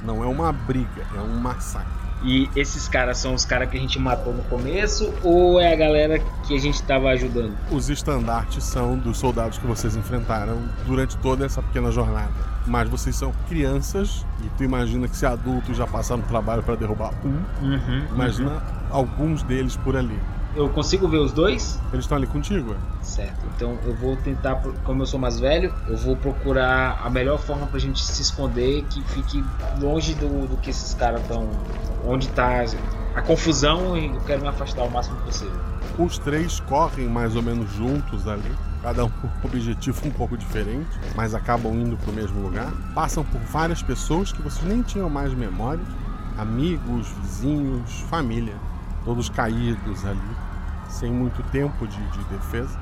Não 0.02 0.22
é 0.22 0.26
uma 0.26 0.52
briga, 0.52 1.06
é 1.16 1.20
um 1.20 1.40
massacre. 1.40 1.97
E 2.22 2.48
esses 2.56 2.88
caras 2.88 3.18
são 3.18 3.34
os 3.34 3.44
caras 3.44 3.70
que 3.70 3.76
a 3.76 3.80
gente 3.80 3.98
matou 3.98 4.32
no 4.32 4.42
começo 4.44 5.12
ou 5.22 5.60
é 5.60 5.72
a 5.72 5.76
galera 5.76 6.18
que 6.46 6.54
a 6.54 6.58
gente 6.58 6.82
tava 6.82 7.08
ajudando? 7.10 7.56
Os 7.70 7.88
estandartes 7.88 8.64
são 8.64 8.98
dos 8.98 9.18
soldados 9.18 9.58
que 9.58 9.66
vocês 9.66 9.94
enfrentaram 9.96 10.58
durante 10.86 11.16
toda 11.18 11.46
essa 11.46 11.62
pequena 11.62 11.90
jornada. 11.92 12.32
Mas 12.66 12.88
vocês 12.88 13.14
são 13.16 13.32
crianças 13.48 14.26
e 14.44 14.48
tu 14.56 14.64
imagina 14.64 15.08
que 15.08 15.16
se 15.16 15.24
adultos 15.24 15.76
já 15.76 15.86
passaram 15.86 16.22
trabalho 16.22 16.62
para 16.62 16.74
derrubar 16.74 17.12
um, 17.24 17.38
Uhum, 17.62 18.04
imagina 18.12 18.50
uhum. 18.50 18.60
alguns 18.90 19.42
deles 19.42 19.76
por 19.76 19.96
ali. 19.96 20.18
Eu 20.58 20.68
consigo 20.70 21.06
ver 21.06 21.18
os 21.18 21.30
dois? 21.30 21.78
Eles 21.92 22.04
estão 22.04 22.18
ali 22.18 22.26
contigo, 22.26 22.74
é? 22.74 23.04
Certo. 23.04 23.46
Então 23.54 23.78
eu 23.84 23.94
vou 23.94 24.16
tentar, 24.16 24.60
como 24.82 25.02
eu 25.02 25.06
sou 25.06 25.20
mais 25.20 25.38
velho, 25.38 25.72
eu 25.86 25.96
vou 25.96 26.16
procurar 26.16 27.00
a 27.00 27.08
melhor 27.08 27.38
forma 27.38 27.64
pra 27.68 27.78
gente 27.78 28.04
se 28.04 28.20
esconder 28.20 28.84
que 28.90 29.00
fique 29.04 29.44
longe 29.80 30.14
do, 30.16 30.48
do 30.48 30.56
que 30.56 30.70
esses 30.70 30.94
caras 30.94 31.20
estão. 31.20 31.48
Onde 32.04 32.26
tá 32.30 32.64
a 33.14 33.22
confusão 33.22 33.96
e 33.96 34.06
eu 34.06 34.20
quero 34.22 34.42
me 34.42 34.48
afastar 34.48 34.82
o 34.82 34.90
máximo 34.90 35.16
possível. 35.20 35.60
Os 35.96 36.18
três 36.18 36.58
correm 36.58 37.06
mais 37.06 37.36
ou 37.36 37.42
menos 37.42 37.70
juntos 37.74 38.26
ali, 38.26 38.52
cada 38.82 39.04
um 39.04 39.10
com 39.10 39.28
um 39.28 39.30
objetivo 39.44 40.08
um 40.08 40.10
pouco 40.10 40.36
diferente, 40.36 40.90
mas 41.14 41.36
acabam 41.36 41.72
indo 41.72 41.96
para 41.96 42.10
o 42.10 42.14
mesmo 42.14 42.42
lugar. 42.42 42.72
Passam 42.96 43.22
por 43.22 43.40
várias 43.42 43.80
pessoas 43.80 44.32
que 44.32 44.42
vocês 44.42 44.66
nem 44.66 44.82
tinham 44.82 45.08
mais 45.08 45.32
memórias, 45.34 45.86
amigos, 46.36 47.06
vizinhos, 47.22 48.00
família, 48.10 48.56
todos 49.04 49.28
caídos 49.28 50.04
ali, 50.04 50.47
sem 50.88 51.12
muito 51.12 51.42
tempo 51.50 51.86
de, 51.86 52.10
de 52.10 52.24
defesa. 52.24 52.78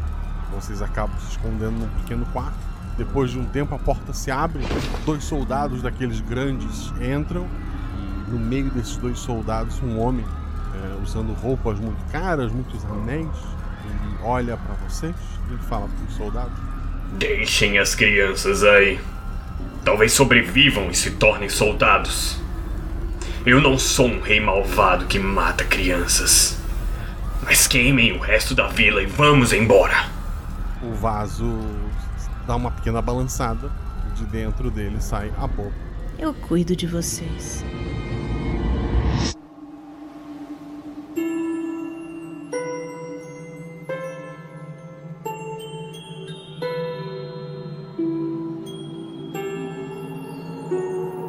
Vocês 0.53 0.81
acabam 0.81 1.19
se 1.19 1.33
escondendo 1.33 1.73
num 1.73 1.89
pequeno 2.01 2.25
quarto. 2.27 2.57
Depois 2.97 3.31
de 3.31 3.39
um 3.39 3.45
tempo, 3.45 3.75
a 3.75 3.79
porta 3.79 4.13
se 4.15 4.31
abre, 4.31 4.63
dois 5.05 5.23
soldados 5.23 5.83
daqueles 5.83 6.21
grandes 6.21 6.93
entram 7.01 7.47
e 8.27 8.31
no 8.31 8.39
meio 8.39 8.71
desses 8.71 8.97
dois 8.97 9.19
soldados, 9.19 9.83
um 9.83 9.99
homem 9.99 10.25
é, 10.75 11.03
usando 11.03 11.33
roupas 11.35 11.79
muito 11.79 12.03
caras, 12.11 12.51
muitos 12.53 12.85
anéis. 12.87 13.29
Ele 13.85 14.17
olha 14.23 14.57
para 14.57 14.75
vocês 14.89 15.15
e 15.53 15.65
fala 15.65 15.89
para 15.89 16.09
os 16.09 16.15
soldados: 16.15 16.59
Deixem 17.19 17.79
as 17.79 17.95
crianças 17.95 18.65
aí. 18.65 18.99
Talvez 19.85 20.13
sobrevivam 20.13 20.91
e 20.91 20.95
se 20.95 21.13
tornem 21.13 21.49
soldados. 21.49 22.41
Eu 23.45 23.61
não 23.61 23.79
sou 23.79 24.09
um 24.09 24.21
rei 24.21 24.41
malvado 24.41 25.07
que 25.07 25.19
mata 25.19 25.65
crianças. 25.65 26.59
Mas 27.47 27.69
queimem 27.69 28.11
o 28.11 28.19
resto 28.19 28.57
da 28.57 28.67
vila 28.67 29.01
e 29.01 29.07
vamos 29.07 29.53
embora. 29.53 30.11
O 30.83 30.93
vaso 30.95 31.49
dá 32.45 32.57
uma 32.57 32.73
pequena 32.73 33.01
balançada 33.01 33.71
e 34.11 34.15
de 34.15 34.25
dentro 34.25 34.69
dele 34.69 35.01
sai 35.01 35.33
a 35.39 35.47
boca. 35.47 35.73
Eu 36.19 36.35
cuido 36.35 36.75
de 36.75 36.89
vocês. 36.89 37.65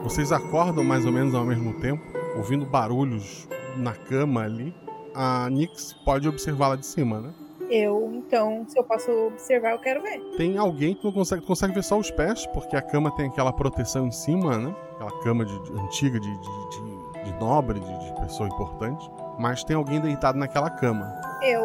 Vocês 0.04 0.32
acordam 0.32 0.84
mais 0.84 1.06
ou 1.06 1.12
menos 1.12 1.36
ao 1.36 1.46
mesmo 1.46 1.80
tempo, 1.80 2.02
ouvindo 2.36 2.66
barulhos 2.66 3.48
na 3.78 3.94
cama 3.94 4.42
ali. 4.42 4.74
A 5.20 5.50
Nix 5.50 5.94
pode 6.06 6.28
observá-la 6.30 6.76
de 6.76 6.86
cima, 6.86 7.20
né? 7.20 7.34
Eu, 7.72 8.12
então, 8.14 8.64
se 8.68 8.78
eu 8.78 8.84
posso 8.84 9.12
observar, 9.12 9.72
eu 9.72 9.80
quero 9.80 10.02
ver. 10.04 10.20
Tem 10.38 10.58
alguém 10.58 10.94
que 10.94 11.04
não 11.04 11.12
consegue, 11.12 11.42
consegue 11.42 11.74
ver 11.74 11.84
só 11.84 11.98
os 11.98 12.12
pés, 12.12 12.46
porque 12.54 12.76
a 12.76 12.82
cama 12.84 13.10
tem 13.16 13.28
aquela 13.28 13.52
proteção 13.52 14.06
em 14.08 14.12
cima, 14.12 14.58
né? 14.60 14.76
Aquela 14.96 15.12
cama 15.24 15.44
de, 15.44 15.60
de- 15.64 15.72
antiga 15.74 16.20
de, 16.20 16.30
de, 16.38 16.70
de- 16.70 17.24
de 17.32 17.40
nobre, 17.40 17.80
de, 17.80 17.98
de 18.06 18.22
pessoa 18.22 18.48
importante. 18.48 19.10
Mas 19.40 19.64
tem 19.64 19.76
alguém 19.76 20.00
deitado 20.00 20.38
naquela 20.38 20.70
cama. 20.70 21.12
Eu 21.42 21.64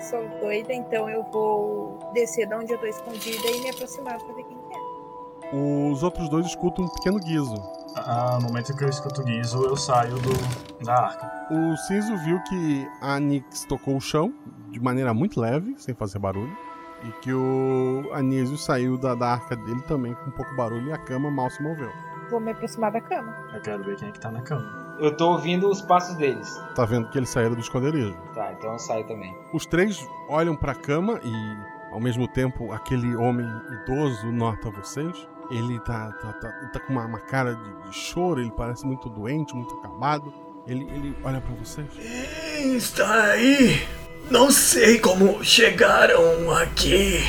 sou 0.00 0.26
doida, 0.40 0.72
então 0.72 1.10
eu 1.10 1.24
vou 1.24 1.98
descer 2.14 2.46
de 2.46 2.54
onde 2.54 2.72
eu 2.72 2.78
tô 2.78 2.86
escondida 2.86 3.50
e 3.50 3.60
me 3.62 3.70
aproximar 3.70 4.16
pra 4.18 4.32
ver 4.34 4.44
quem 4.44 4.56
que 4.56 4.74
é. 4.74 5.54
Os 5.90 6.02
outros 6.04 6.28
dois 6.28 6.46
escutam 6.46 6.84
um 6.84 6.88
pequeno 6.88 7.18
guizo. 7.18 7.54
Ah, 7.96 8.38
no 8.40 8.48
momento 8.48 8.76
que 8.76 8.84
eu 8.84 8.88
escuto 8.88 9.22
o 9.22 9.24
guizo, 9.24 9.64
eu 9.64 9.76
saio 9.76 10.16
do, 10.16 10.84
da 10.84 10.94
arca. 10.94 11.30
O 11.50 11.76
Cinzo 11.76 12.16
viu 12.18 12.40
que 12.42 12.88
a 13.00 13.18
Nix 13.20 13.64
tocou 13.64 13.96
o 13.96 14.00
chão 14.00 14.32
de 14.70 14.80
maneira 14.80 15.14
muito 15.14 15.40
leve, 15.40 15.74
sem 15.78 15.94
fazer 15.94 16.18
barulho. 16.18 16.56
E 17.02 17.12
que 17.20 17.32
o 17.32 18.10
Anísio 18.14 18.56
saiu 18.56 18.96
da, 18.96 19.14
da 19.14 19.32
arca 19.32 19.54
dele 19.54 19.82
também 19.82 20.14
com 20.14 20.30
um 20.30 20.32
pouco 20.32 20.56
barulho 20.56 20.88
e 20.88 20.92
a 20.92 20.98
cama 20.98 21.30
mal 21.30 21.50
se 21.50 21.62
moveu. 21.62 21.90
Vou 22.30 22.40
me 22.40 22.52
aproximar 22.52 22.90
da 22.90 23.00
cama. 23.00 23.36
Eu 23.52 23.60
quero 23.60 23.84
ver 23.84 23.96
quem 23.96 24.08
é 24.08 24.10
que 24.10 24.18
tá 24.18 24.30
na 24.30 24.40
cama. 24.40 24.96
Eu 24.98 25.14
tô 25.14 25.32
ouvindo 25.32 25.68
os 25.68 25.82
passos 25.82 26.16
deles. 26.16 26.48
Tá 26.74 26.86
vendo 26.86 27.08
que 27.10 27.18
eles 27.18 27.28
saíram 27.28 27.54
do 27.54 27.60
esconderijo. 27.60 28.16
Tá, 28.34 28.52
então 28.52 28.72
eu 28.72 28.78
saio 28.78 29.06
também. 29.06 29.36
Os 29.52 29.66
três 29.66 30.08
olham 30.28 30.56
pra 30.56 30.74
cama 30.74 31.20
e, 31.22 31.92
ao 31.92 32.00
mesmo 32.00 32.26
tempo, 32.26 32.72
aquele 32.72 33.14
homem 33.16 33.46
idoso 33.82 34.32
nota 34.32 34.70
vocês. 34.70 35.28
Ele 35.50 35.78
tá, 35.80 36.10
tá, 36.12 36.32
tá, 36.32 36.50
tá 36.72 36.80
com 36.80 36.92
uma, 36.92 37.04
uma 37.04 37.20
cara 37.20 37.54
de, 37.54 37.88
de 37.90 37.96
choro, 37.96 38.40
ele 38.40 38.50
parece 38.50 38.86
muito 38.86 39.08
doente, 39.08 39.54
muito 39.54 39.74
acabado. 39.76 40.32
Ele, 40.66 40.84
ele 40.84 41.16
olha 41.22 41.40
pra 41.40 41.54
vocês. 41.54 41.86
Quem 41.94 42.76
está 42.76 43.24
aí? 43.24 43.86
Não 44.30 44.50
sei 44.50 44.98
como 44.98 45.44
chegaram 45.44 46.50
aqui. 46.50 47.22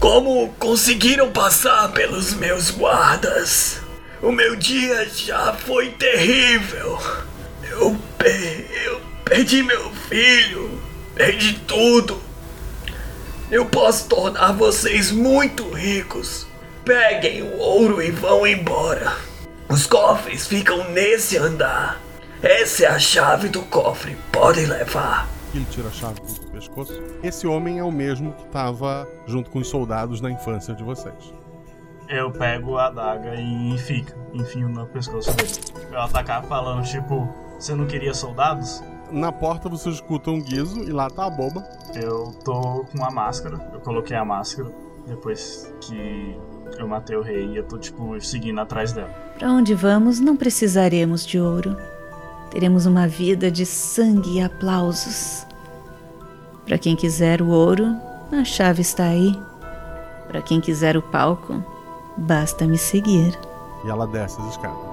Como 0.00 0.52
conseguiram 0.54 1.30
passar 1.30 1.92
pelos 1.92 2.34
meus 2.34 2.70
guardas. 2.72 3.80
O 4.20 4.32
meu 4.32 4.56
dia 4.56 5.08
já 5.08 5.52
foi 5.52 5.90
terrível. 5.92 6.98
Eu, 7.62 7.96
eu 8.84 9.00
perdi 9.24 9.62
meu 9.62 9.90
filho. 10.08 10.82
Perdi 11.14 11.60
tudo. 11.60 12.20
Eu 13.48 13.66
posso 13.66 14.08
tornar 14.08 14.52
vocês 14.52 15.12
muito 15.12 15.70
ricos. 15.70 16.46
Peguem 16.84 17.42
o 17.42 17.58
ouro 17.58 18.02
e 18.02 18.10
vão 18.10 18.44
embora. 18.44 19.12
Os 19.68 19.86
cofres 19.86 20.48
ficam 20.48 20.90
nesse 20.90 21.38
andar. 21.38 22.00
Essa 22.42 22.84
é 22.84 22.86
a 22.88 22.98
chave 22.98 23.48
do 23.48 23.62
cofre. 23.62 24.16
Podem 24.32 24.66
levar. 24.66 25.28
Ele 25.54 25.64
tira 25.66 25.86
a 25.86 25.92
chave 25.92 26.20
do 26.20 26.50
pescoço. 26.50 27.00
Esse 27.22 27.46
homem 27.46 27.78
é 27.78 27.84
o 27.84 27.92
mesmo 27.92 28.32
que 28.32 28.44
tava 28.46 29.06
junto 29.26 29.48
com 29.48 29.60
os 29.60 29.68
soldados 29.68 30.20
na 30.20 30.28
infância 30.28 30.74
de 30.74 30.82
vocês. 30.82 31.32
Eu 32.08 32.32
pego 32.32 32.76
a 32.76 32.86
adaga 32.86 33.36
e 33.36 33.78
fica, 33.78 34.16
enfio 34.34 34.68
no 34.68 34.84
pescoço 34.88 35.32
dele. 35.34 35.52
Eu 35.92 36.00
atacar 36.00 36.42
falando, 36.44 36.84
tipo, 36.84 37.32
você 37.58 37.76
não 37.76 37.86
queria 37.86 38.12
soldados? 38.12 38.82
Na 39.10 39.30
porta 39.30 39.68
vocês 39.68 39.94
escutam 39.96 40.34
um 40.34 40.42
guizo 40.42 40.80
e 40.80 40.90
lá 40.90 41.08
tá 41.08 41.26
a 41.26 41.30
boba. 41.30 41.62
Eu 41.94 42.32
tô 42.44 42.84
com 42.84 43.04
a 43.04 43.10
máscara, 43.10 43.70
eu 43.72 43.80
coloquei 43.80 44.16
a 44.16 44.24
máscara 44.24 44.68
depois 45.06 45.72
que 45.80 46.36
eu 46.82 46.88
matei 46.88 47.16
o 47.16 47.22
rei 47.22 47.46
e 47.46 47.56
eu 47.56 47.64
tô, 47.64 47.78
tipo, 47.78 48.20
seguindo 48.20 48.60
atrás 48.60 48.92
dela. 48.92 49.10
Para 49.38 49.50
onde 49.50 49.74
vamos, 49.74 50.20
não 50.20 50.36
precisaremos 50.36 51.24
de 51.24 51.38
ouro. 51.40 51.76
Teremos 52.50 52.86
uma 52.86 53.06
vida 53.06 53.50
de 53.50 53.64
sangue 53.64 54.38
e 54.38 54.40
aplausos. 54.40 55.46
Para 56.66 56.78
quem 56.78 56.94
quiser 56.94 57.40
o 57.40 57.48
ouro, 57.48 57.96
a 58.32 58.44
chave 58.44 58.82
está 58.82 59.04
aí. 59.04 59.38
Para 60.28 60.42
quem 60.42 60.60
quiser 60.60 60.96
o 60.96 61.02
palco, 61.02 61.64
basta 62.16 62.66
me 62.66 62.76
seguir. 62.76 63.38
E 63.84 63.88
ela 63.88 64.06
desce 64.06 64.40
as 64.40 64.48
escadas. 64.48 64.92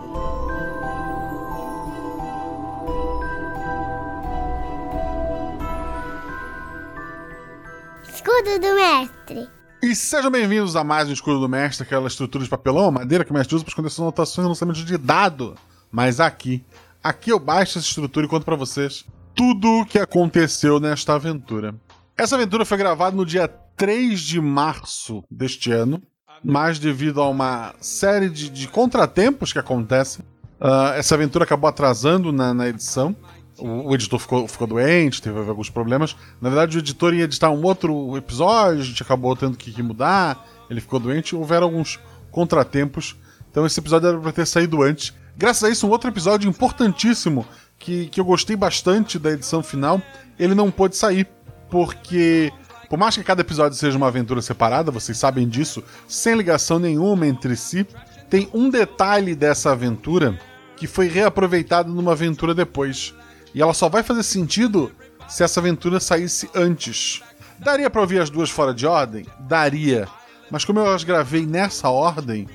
Escudo 8.03 8.59
do 8.59 8.75
mestre. 8.75 9.58
E 9.81 9.95
sejam 9.95 10.29
bem-vindos 10.29 10.75
a 10.75 10.83
mais 10.83 11.07
um 11.07 11.13
Escudo 11.13 11.39
do 11.39 11.47
Mestre, 11.47 11.83
aquela 11.83 12.09
estrutura 12.09 12.43
de 12.43 12.49
papelão, 12.49 12.91
madeira 12.91 13.23
que 13.23 13.31
o 13.31 13.33
mestre 13.33 13.55
usa 13.55 13.63
para 13.63 13.71
esconder 13.71 13.89
suas 13.89 14.03
anotações 14.03 14.45
e 14.45 14.49
lançamentos 14.49 14.83
de 14.83 14.97
dado. 14.97 15.55
Mas 15.89 16.19
aqui, 16.19 16.65
aqui 17.01 17.31
eu 17.31 17.39
baixo 17.39 17.79
essa 17.79 17.87
estrutura 17.87 18.25
e 18.25 18.29
conto 18.29 18.43
para 18.43 18.57
vocês 18.57 19.05
tudo 19.33 19.79
o 19.79 19.85
que 19.85 19.97
aconteceu 19.97 20.81
nesta 20.81 21.15
aventura. 21.15 21.73
Essa 22.17 22.35
aventura 22.35 22.65
foi 22.65 22.77
gravada 22.77 23.15
no 23.15 23.25
dia 23.25 23.47
3 23.47 24.19
de 24.19 24.41
março 24.41 25.23
deste 25.31 25.71
ano, 25.71 26.03
mas 26.43 26.77
devido 26.77 27.21
a 27.21 27.29
uma 27.29 27.73
série 27.79 28.29
de, 28.29 28.49
de 28.49 28.67
contratempos 28.67 29.53
que 29.53 29.59
acontecem, 29.59 30.25
ah, 30.59 30.91
essa 30.97 31.15
aventura 31.15 31.45
acabou 31.45 31.69
atrasando 31.69 32.33
na, 32.33 32.53
na 32.53 32.67
edição. 32.67 33.15
O, 33.59 33.93
editor 33.93 34.19
ficou, 34.19 34.47
ficou 34.47 34.67
doente, 34.67 35.21
teve 35.21 35.37
alguns 35.37 35.69
problemas. 35.69 36.15
Na 36.41 36.49
verdade, 36.49 36.77
o 36.77 36.79
editor 36.79 37.13
ia 37.13 37.25
editar 37.25 37.49
um 37.49 37.63
outro 37.63 38.15
episódio, 38.15 38.81
a 38.81 38.85
gente 38.85 39.03
acabou 39.03 39.35
tendo 39.35 39.57
que, 39.57 39.71
que 39.71 39.83
mudar. 39.83 40.47
Ele 40.69 40.79
ficou 40.79 40.99
doente, 40.99 41.35
houveram 41.35 41.65
alguns 41.65 41.99
contratempos. 42.31 43.15
Então 43.51 43.65
esse 43.65 43.79
episódio 43.79 44.09
era 44.09 44.19
para 44.19 44.31
ter 44.31 44.45
saído 44.45 44.81
antes. 44.81 45.13
Graças 45.35 45.63
a 45.63 45.69
isso, 45.69 45.87
um 45.87 45.89
outro 45.89 46.09
episódio 46.09 46.49
importantíssimo 46.49 47.45
que, 47.77 48.07
que 48.07 48.19
eu 48.19 48.25
gostei 48.25 48.55
bastante 48.55 49.17
da 49.17 49.31
edição 49.31 49.63
final, 49.63 50.01
ele 50.37 50.53
não 50.53 50.69
pôde 50.69 50.95
sair. 50.95 51.27
Porque, 51.69 52.51
por 52.89 52.97
mais 52.97 53.15
que 53.15 53.23
cada 53.23 53.41
episódio 53.41 53.77
seja 53.77 53.97
uma 53.97 54.07
aventura 54.07 54.41
separada, 54.41 54.91
vocês 54.91 55.17
sabem 55.17 55.47
disso, 55.47 55.83
sem 56.07 56.35
ligação 56.35 56.79
nenhuma 56.79 57.27
entre 57.27 57.55
si, 57.55 57.85
tem 58.29 58.49
um 58.53 58.69
detalhe 58.69 59.35
dessa 59.35 59.71
aventura 59.71 60.39
que 60.75 60.87
foi 60.87 61.07
reaproveitada 61.07 61.89
numa 61.89 62.13
aventura 62.13 62.53
depois. 62.55 63.13
E 63.53 63.61
ela 63.61 63.73
só 63.73 63.89
vai 63.89 64.03
fazer 64.03 64.23
sentido 64.23 64.91
se 65.27 65.43
essa 65.43 65.59
aventura 65.59 65.99
saísse 65.99 66.49
antes. 66.55 67.21
Daria 67.59 67.89
pra 67.89 68.01
ouvir 68.01 68.19
as 68.19 68.29
duas 68.29 68.49
fora 68.49 68.73
de 68.73 68.87
ordem? 68.87 69.25
Daria. 69.41 70.07
Mas 70.49 70.65
como 70.65 70.79
eu 70.79 70.89
as 70.89 71.03
gravei 71.03 71.45
nessa 71.45 71.89
ordem, 71.89 72.47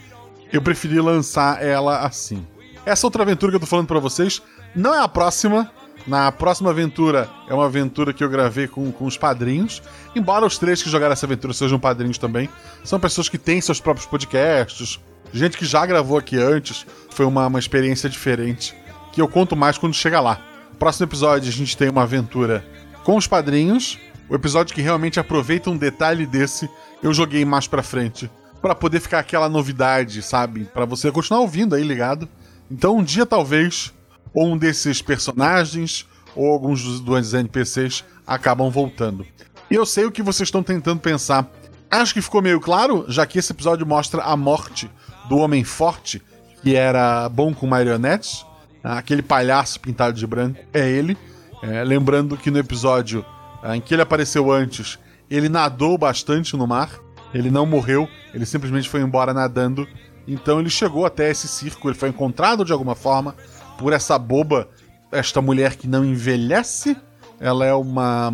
eu 0.52 0.62
preferi 0.62 1.00
lançar 1.00 1.62
ela 1.62 2.00
assim. 2.00 2.46
Essa 2.86 3.06
outra 3.06 3.22
aventura 3.22 3.52
que 3.52 3.56
eu 3.56 3.60
tô 3.60 3.66
falando 3.66 3.86
para 3.86 4.00
vocês 4.00 4.42
não 4.74 4.94
é 4.94 4.98
a 4.98 5.08
próxima. 5.08 5.70
Na 6.06 6.30
próxima 6.30 6.70
aventura 6.70 7.30
é 7.48 7.54
uma 7.54 7.64
aventura 7.64 8.12
que 8.12 8.22
eu 8.22 8.28
gravei 8.28 8.68
com, 8.68 8.90
com 8.92 9.06
os 9.06 9.16
padrinhos. 9.16 9.82
Embora 10.14 10.44
os 10.44 10.58
três 10.58 10.82
que 10.82 10.90
jogaram 10.90 11.12
essa 11.12 11.24
aventura 11.24 11.54
sejam 11.54 11.78
padrinhos 11.78 12.18
também, 12.18 12.48
são 12.82 13.00
pessoas 13.00 13.28
que 13.28 13.38
têm 13.38 13.60
seus 13.60 13.80
próprios 13.80 14.06
podcasts, 14.06 15.00
gente 15.32 15.56
que 15.56 15.64
já 15.64 15.86
gravou 15.86 16.18
aqui 16.18 16.36
antes. 16.36 16.84
Foi 17.10 17.24
uma, 17.24 17.46
uma 17.46 17.58
experiência 17.58 18.08
diferente 18.08 18.74
que 19.12 19.20
eu 19.20 19.28
conto 19.28 19.54
mais 19.56 19.78
quando 19.78 19.94
chega 19.94 20.20
lá. 20.20 20.40
Próximo 20.78 21.06
episódio 21.06 21.48
a 21.48 21.52
gente 21.52 21.76
tem 21.76 21.88
uma 21.88 22.02
aventura 22.02 22.64
com 23.04 23.16
os 23.16 23.26
padrinhos. 23.26 23.98
O 24.28 24.34
episódio 24.34 24.74
que 24.74 24.82
realmente 24.82 25.20
aproveita 25.20 25.70
um 25.70 25.76
detalhe 25.76 26.26
desse, 26.26 26.68
eu 27.02 27.12
joguei 27.12 27.44
mais 27.44 27.66
pra 27.66 27.82
frente. 27.82 28.30
para 28.60 28.74
poder 28.74 28.98
ficar 29.00 29.18
aquela 29.18 29.48
novidade, 29.48 30.22
sabe? 30.22 30.64
para 30.64 30.86
você 30.86 31.12
continuar 31.12 31.40
ouvindo 31.40 31.74
aí 31.74 31.82
ligado. 31.82 32.26
Então 32.70 32.96
um 32.96 33.04
dia 33.04 33.26
talvez, 33.26 33.92
ou 34.32 34.46
um 34.52 34.56
desses 34.56 35.02
personagens, 35.02 36.06
ou 36.34 36.50
alguns 36.50 36.82
dos, 36.82 37.00
dos 37.00 37.34
NPCs 37.34 38.04
acabam 38.26 38.70
voltando. 38.70 39.26
E 39.70 39.74
eu 39.74 39.84
sei 39.84 40.06
o 40.06 40.10
que 40.10 40.22
vocês 40.22 40.48
estão 40.48 40.62
tentando 40.62 41.00
pensar. 41.00 41.50
Acho 41.90 42.14
que 42.14 42.22
ficou 42.22 42.42
meio 42.42 42.58
claro, 42.58 43.04
já 43.06 43.26
que 43.26 43.38
esse 43.38 43.52
episódio 43.52 43.86
mostra 43.86 44.22
a 44.22 44.36
morte 44.36 44.90
do 45.28 45.36
Homem 45.36 45.62
Forte, 45.62 46.22
que 46.62 46.74
era 46.74 47.28
bom 47.28 47.54
com 47.54 47.66
marionetes. 47.66 48.44
Aquele 48.84 49.22
palhaço 49.22 49.80
pintado 49.80 50.16
de 50.16 50.26
branco 50.26 50.60
é 50.72 50.86
ele. 50.88 51.16
É, 51.62 51.82
lembrando 51.82 52.36
que 52.36 52.50
no 52.50 52.58
episódio 52.58 53.24
em 53.72 53.80
que 53.80 53.94
ele 53.94 54.02
apareceu 54.02 54.52
antes, 54.52 54.98
ele 55.30 55.48
nadou 55.48 55.96
bastante 55.96 56.54
no 56.54 56.66
mar. 56.66 56.90
Ele 57.32 57.50
não 57.50 57.64
morreu, 57.64 58.06
ele 58.34 58.44
simplesmente 58.44 58.88
foi 58.88 59.00
embora 59.00 59.32
nadando. 59.32 59.88
Então 60.28 60.60
ele 60.60 60.68
chegou 60.68 61.06
até 61.06 61.30
esse 61.30 61.48
circo, 61.48 61.88
ele 61.88 61.96
foi 61.96 62.10
encontrado 62.10 62.64
de 62.64 62.72
alguma 62.72 62.94
forma 62.94 63.34
por 63.78 63.92
essa 63.92 64.18
boba, 64.18 64.68
esta 65.10 65.40
mulher 65.40 65.76
que 65.76 65.88
não 65.88 66.04
envelhece. 66.04 66.96
Ela 67.40 67.64
é 67.64 67.74
uma, 67.74 68.32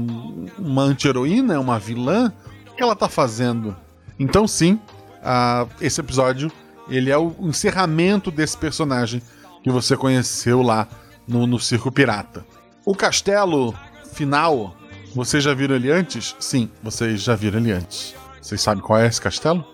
uma 0.59 0.83
anti-heroína, 0.83 1.55
é 1.55 1.59
uma 1.59 1.79
vilã. 1.79 2.33
O 2.69 2.75
que 2.75 2.83
ela 2.83 2.97
tá 2.97 3.09
fazendo? 3.09 3.77
Então, 4.19 4.47
sim, 4.47 4.75
uh, 4.75 5.69
esse 5.81 6.01
episódio 6.01 6.51
ele 6.89 7.09
é 7.09 7.17
o 7.17 7.35
encerramento 7.41 8.31
desse 8.31 8.57
personagem 8.59 9.23
que 9.63 9.71
você 9.71 9.97
conheceu 9.97 10.63
lá 10.63 10.89
no, 11.27 11.47
no 11.47 11.59
Circo 11.59 11.91
Pirata. 11.93 12.45
O 12.85 12.95
castelo 12.95 13.75
final, 14.13 14.75
vocês 15.15 15.45
já 15.45 15.55
viram 15.55 15.77
ele 15.77 15.91
antes? 15.91 16.35
Sim, 16.41 16.71
vocês 16.83 17.23
já 17.23 17.35
viram 17.35 17.59
ele 17.61 17.73
antes. 17.73 18.15
Vocês 18.41 18.61
sabem 18.61 18.83
qual 18.83 18.99
é 18.99 19.07
esse 19.07 19.21
castelo? 19.21 19.65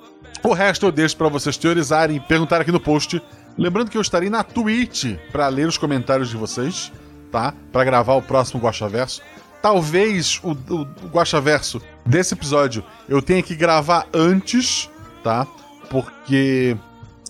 O 0.43 0.53
resto 0.53 0.87
eu 0.87 0.93
deixo 0.93 1.17
para 1.17 1.29
vocês 1.29 1.57
teorizarem 1.57 2.17
e 2.17 2.21
perguntar 2.21 2.61
aqui 2.61 2.73
no 2.73 2.81
post. 2.81 3.23
Lembrando 3.57 3.91
que 3.91 3.97
eu 3.97 4.03
estarei 4.03 4.29
na 4.29 4.45
Twitch 4.45 5.17
para 5.33 5.49
ler 5.49 5.67
os 5.67 5.79
comentários 5.79 6.29
de 6.29 6.37
vocês, 6.37 6.93
tá? 7.33 7.55
Para 7.73 7.85
gravar 7.85 8.15
o 8.15 8.23
próximo 8.23 8.61
Guacha 8.61 8.89
Verso. 8.89 9.23
Talvez 9.63 10.39
o, 10.43 10.51
o, 10.51 10.83
o 10.83 11.09
Guacha 11.09 11.41
Verso 11.41 11.81
desse 12.05 12.35
episódio 12.35 12.85
eu 13.09 13.23
tenha 13.23 13.43
que 13.43 13.57
gravar 13.57 14.07
antes, 14.13 14.91
tá? 15.25 15.47
Porque 15.89 16.77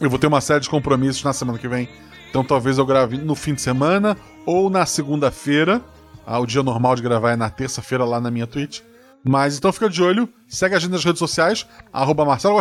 eu 0.00 0.10
vou 0.10 0.18
ter 0.18 0.26
uma 0.26 0.40
série 0.40 0.60
de 0.60 0.68
compromissos 0.68 1.22
na 1.22 1.32
semana 1.32 1.58
que 1.58 1.68
vem. 1.68 1.88
Então 2.28 2.44
talvez 2.44 2.78
eu 2.78 2.86
grave 2.86 3.16
no 3.16 3.34
fim 3.34 3.54
de 3.54 3.62
semana 3.62 4.16
ou 4.44 4.68
na 4.70 4.84
segunda-feira. 4.86 5.80
Ah, 6.26 6.38
o 6.38 6.46
dia 6.46 6.62
normal 6.62 6.96
de 6.96 7.02
gravar 7.02 7.32
é 7.32 7.36
na 7.36 7.48
terça-feira 7.48 8.04
lá 8.04 8.20
na 8.20 8.30
minha 8.30 8.46
Twitch. 8.46 8.80
Mas 9.28 9.58
então 9.58 9.72
fica 9.72 9.90
de 9.90 10.02
olho, 10.02 10.28
segue 10.46 10.76
a 10.76 10.78
gente 10.78 10.92
nas 10.92 11.04
redes 11.04 11.18
sociais, 11.18 11.66
arroba 11.92 12.24
Marcelo 12.24 12.60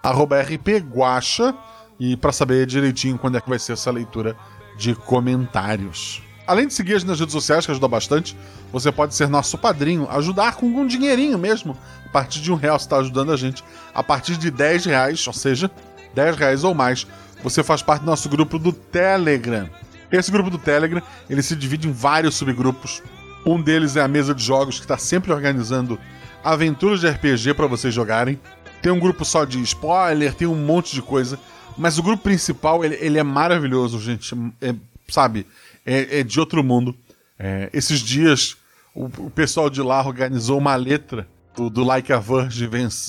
arroba 0.00 0.40
rpguacha, 0.40 1.52
e 1.98 2.16
para 2.16 2.30
saber 2.30 2.66
direitinho 2.66 3.18
quando 3.18 3.36
é 3.36 3.40
que 3.40 3.48
vai 3.48 3.58
ser 3.58 3.72
essa 3.72 3.90
leitura 3.90 4.36
de 4.76 4.94
comentários. 4.94 6.22
Além 6.46 6.68
de 6.68 6.74
seguir 6.74 6.94
a 6.94 6.98
gente 6.98 7.08
nas 7.08 7.18
redes 7.18 7.32
sociais, 7.32 7.64
que 7.64 7.72
ajuda 7.72 7.88
bastante, 7.88 8.36
você 8.70 8.92
pode 8.92 9.14
ser 9.14 9.28
nosso 9.28 9.56
padrinho, 9.56 10.06
ajudar 10.10 10.56
com 10.56 10.66
um 10.66 10.86
dinheirinho 10.86 11.38
mesmo. 11.38 11.76
A 12.04 12.08
partir 12.10 12.40
de 12.40 12.52
um 12.52 12.54
real 12.54 12.78
você 12.78 12.84
está 12.84 12.98
ajudando 12.98 13.32
a 13.32 13.36
gente. 13.36 13.64
A 13.94 14.02
partir 14.02 14.36
de 14.36 14.50
10 14.50 14.84
reais, 14.84 15.26
ou 15.26 15.32
seja, 15.32 15.70
10 16.14 16.36
reais 16.36 16.62
ou 16.62 16.74
mais, 16.74 17.06
você 17.42 17.62
faz 17.62 17.82
parte 17.82 18.02
do 18.02 18.06
nosso 18.06 18.28
grupo 18.28 18.58
do 18.58 18.72
Telegram. 18.72 19.68
Esse 20.10 20.30
grupo 20.30 20.50
do 20.50 20.58
Telegram, 20.58 21.02
ele 21.28 21.42
se 21.42 21.56
divide 21.56 21.88
em 21.88 21.92
vários 21.92 22.36
subgrupos. 22.36 23.02
Um 23.44 23.60
deles 23.60 23.96
é 23.96 24.00
a 24.00 24.08
mesa 24.08 24.34
de 24.34 24.42
jogos 24.42 24.76
que 24.76 24.84
está 24.84 24.96
sempre 24.96 25.32
organizando 25.32 25.98
aventuras 26.42 27.00
de 27.00 27.08
RPG 27.08 27.54
para 27.54 27.66
vocês 27.66 27.92
jogarem. 27.92 28.38
Tem 28.80 28.92
um 28.92 29.00
grupo 29.00 29.24
só 29.24 29.44
de 29.44 29.60
spoiler, 29.62 30.34
tem 30.34 30.46
um 30.46 30.54
monte 30.54 30.94
de 30.94 31.02
coisa. 31.02 31.38
Mas 31.76 31.98
o 31.98 32.02
grupo 32.02 32.22
principal, 32.22 32.84
ele, 32.84 32.96
ele 33.00 33.18
é 33.18 33.22
maravilhoso, 33.22 34.00
gente. 34.00 34.34
É, 34.60 34.74
sabe? 35.08 35.46
É, 35.84 36.20
é, 36.20 36.22
de 36.22 36.38
outro 36.38 36.62
mundo. 36.62 36.94
É, 37.38 37.68
esses 37.72 38.00
dias, 38.00 38.56
o, 38.94 39.06
o, 39.06 39.30
pessoal 39.30 39.68
de 39.68 39.82
lá 39.82 40.06
organizou 40.06 40.58
uma 40.58 40.76
letra 40.76 41.26
do, 41.56 41.68
do 41.68 41.82
Like 41.82 42.12
a 42.12 42.18
Verge 42.18 42.66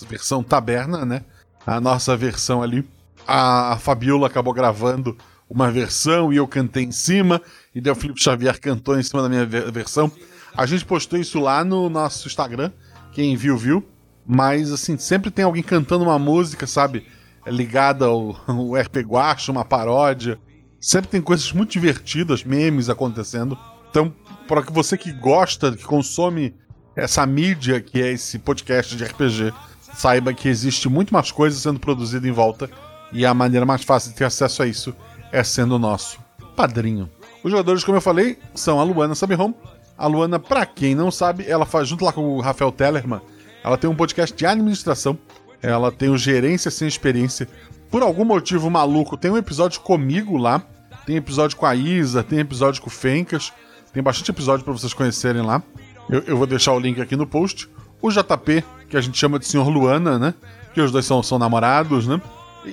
versão 0.10 0.44
taberna, 0.44 1.06
né? 1.06 1.24
A 1.66 1.80
nossa 1.80 2.18
versão 2.18 2.64
ali 2.64 2.84
a, 3.28 3.78
Fabiola 3.80 4.28
acabou 4.28 4.54
gravando 4.54 5.18
uma 5.50 5.72
versão 5.72 6.34
e 6.34 6.38
eu 6.38 6.48
cantei 6.48 6.84
em 6.84 6.92
cima, 6.92 7.42
e 7.74 7.80
daí 7.80 7.92
o 7.92 7.96
Felipe 7.96 8.22
Xavier 8.22 8.60
cantou 8.60 9.00
em 9.00 9.04
cima 9.04 9.22
da 9.22 9.30
minha 9.30 9.46
versão. 9.46 10.12
A 10.56 10.66
gente 10.66 10.86
postou 10.86 11.20
isso 11.20 11.40
lá 11.40 11.64
no 11.64 11.90
nosso 11.90 12.28
Instagram, 12.28 12.72
quem 13.12 13.36
viu, 13.36 13.58
viu. 13.58 13.86
Mas, 14.28 14.72
assim, 14.72 14.98
sempre 14.98 15.30
tem 15.30 15.46
alguém 15.46 15.62
cantando 15.62 16.04
uma 16.04 16.18
música, 16.18 16.66
sabe? 16.66 17.06
Ligada 17.46 18.06
ao, 18.06 18.36
ao 18.48 18.74
RP 18.74 18.98
Guacha, 19.06 19.52
uma 19.52 19.64
paródia. 19.64 20.40
Sempre 20.80 21.12
tem 21.12 21.22
coisas 21.22 21.52
muito 21.52 21.72
divertidas, 21.72 22.44
memes 22.44 22.90
acontecendo. 22.90 23.58
Então, 23.90 24.12
para 24.48 24.64
que 24.64 24.74
você 24.74 24.98
que 24.98 25.12
gosta, 25.12 25.72
que 25.72 25.84
consome 25.84 26.56
essa 26.96 27.26
mídia 27.26 27.80
que 27.80 28.02
é 28.02 28.14
esse 28.14 28.40
podcast 28.40 28.96
de 28.96 29.04
RPG, 29.04 29.54
saiba 29.94 30.34
que 30.34 30.48
existe 30.48 30.90
muito 30.90 31.14
mais 31.14 31.32
coisas 31.32 31.62
sendo 31.62 31.80
produzida 31.80 32.28
em 32.28 32.32
volta 32.32 32.70
e 33.16 33.26
a 33.26 33.34
maneira 33.34 33.66
mais 33.66 33.84
fácil 33.84 34.12
de 34.12 34.18
ter 34.18 34.26
acesso 34.26 34.62
a 34.62 34.68
isso 34.68 34.94
é 35.32 35.44
sendo 35.44 35.80
nosso 35.80 36.20
padrinho. 36.56 37.10
Os 37.44 37.50
jogadores, 37.50 37.84
como 37.84 37.98
eu 37.98 38.02
falei, 38.02 38.38
são 38.54 38.80
a 38.80 38.84
Luana 38.84 39.16
Sabihom. 39.16 39.54
A 39.98 40.08
Luana, 40.08 40.38
para 40.40 40.66
quem 40.66 40.94
não 40.94 41.10
sabe, 41.10 41.46
ela 41.48 41.66
faz 41.66 41.88
junto 41.88 42.04
lá 42.04 42.12
com 42.12 42.22
o 42.22 42.42
Rafael 42.42 42.72
Tellerman, 42.72 43.22
ela 43.66 43.78
tem 43.78 43.90
um 43.90 43.96
podcast 43.96 44.36
de 44.36 44.46
administração. 44.46 45.18
Ela 45.60 45.92
tem 45.92 46.10
o 46.10 46.18
Gerência 46.18 46.70
Sem 46.70 46.88
Experiência. 46.88 47.50
Por 47.90 48.04
algum 48.04 48.24
motivo 48.24 48.70
maluco, 48.70 49.18
tem 49.18 49.32
um 49.32 49.38
episódio 49.38 49.82
comigo 49.82 50.38
lá. 50.38 50.62
Tem 51.04 51.16
episódio 51.16 51.58
com 51.58 51.66
a 51.66 51.74
Isa, 51.74 52.22
tem 52.22 52.38
episódio 52.38 52.80
com 52.80 52.90
o 52.90 52.92
Fencas. 52.92 53.52
Tem 53.92 54.04
bastante 54.04 54.30
episódio 54.30 54.64
para 54.64 54.72
vocês 54.72 54.94
conhecerem 54.94 55.42
lá. 55.42 55.64
Eu, 56.08 56.22
eu, 56.28 56.38
vou 56.38 56.46
deixar 56.46 56.74
o 56.74 56.80
link 56.80 57.02
aqui 57.02 57.16
no 57.16 57.26
post. 57.26 57.68
O 58.00 58.12
JP, 58.12 58.64
que 58.88 58.96
a 58.96 59.02
gente 59.02 59.18
chama 59.18 59.40
de 59.40 59.48
Senhor 59.48 59.68
Luana, 59.68 60.20
né? 60.20 60.36
Que 60.76 60.82
os 60.82 60.92
dois 60.92 61.06
são, 61.06 61.24
são 61.24 61.40
namorados, 61.40 62.06
né? 62.06 62.22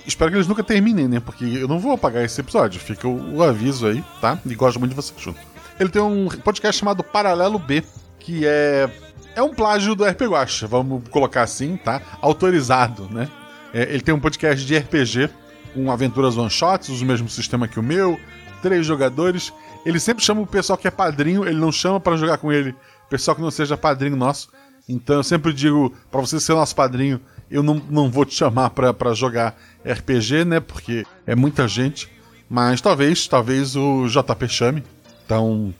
Espero 0.06 0.30
que 0.30 0.36
eles 0.36 0.46
nunca 0.46 0.62
terminem, 0.62 1.08
né? 1.08 1.20
Porque 1.20 1.44
eu 1.44 1.68
não 1.68 1.78
vou 1.78 1.92
apagar 1.92 2.24
esse 2.24 2.40
episódio. 2.40 2.80
Fica 2.80 3.06
o, 3.06 3.36
o 3.36 3.42
aviso 3.42 3.86
aí, 3.86 4.04
tá? 4.20 4.38
E 4.44 4.54
gosto 4.54 4.78
muito 4.78 4.90
de 4.90 4.96
vocês 4.96 5.20
junto. 5.20 5.38
Ele 5.78 5.88
tem 5.88 6.02
um 6.02 6.28
podcast 6.28 6.78
chamado 6.78 7.02
Paralelo 7.02 7.58
B, 7.58 7.82
que 8.18 8.46
é. 8.46 8.90
É 9.34 9.42
um 9.42 9.54
plágio 9.54 9.94
do 9.94 10.04
RPG 10.04 10.26
Guacha, 10.26 10.66
vamos 10.66 11.08
colocar 11.08 11.42
assim, 11.42 11.78
tá? 11.78 12.02
Autorizado, 12.20 13.08
né? 13.10 13.30
É, 13.72 13.84
ele 13.84 14.02
tem 14.02 14.14
um 14.14 14.20
podcast 14.20 14.64
de 14.64 14.76
RPG 14.76 15.30
com 15.72 15.90
aventuras 15.90 16.36
one-shots, 16.36 17.00
o 17.00 17.04
mesmo 17.06 17.30
sistema 17.30 17.66
que 17.66 17.80
o 17.80 17.82
meu, 17.82 18.20
três 18.60 18.84
jogadores. 18.84 19.50
Ele 19.86 19.98
sempre 19.98 20.22
chama 20.22 20.42
o 20.42 20.46
pessoal 20.46 20.76
que 20.76 20.86
é 20.86 20.90
padrinho, 20.90 21.46
ele 21.46 21.58
não 21.58 21.72
chama 21.72 21.98
para 21.98 22.14
jogar 22.16 22.36
com 22.36 22.52
ele 22.52 22.74
pessoal 23.12 23.34
que 23.34 23.42
não 23.42 23.50
seja 23.50 23.76
padrinho 23.76 24.16
nosso. 24.16 24.48
Então 24.88 25.16
eu 25.16 25.22
sempre 25.22 25.52
digo, 25.52 25.92
para 26.10 26.20
você 26.22 26.40
ser 26.40 26.54
nosso 26.54 26.74
padrinho, 26.74 27.20
eu 27.50 27.62
não, 27.62 27.74
não 27.90 28.10
vou 28.10 28.24
te 28.24 28.34
chamar 28.34 28.70
para 28.70 29.12
jogar 29.12 29.54
RPG, 29.84 30.44
né? 30.44 30.60
Porque 30.60 31.04
é 31.26 31.34
muita 31.34 31.66
gente. 31.68 32.08
Mas 32.48 32.80
talvez, 32.80 33.26
talvez 33.26 33.76
o 33.76 34.06
JP 34.06 34.48
chame. 34.48 34.84
Então. 35.24 35.74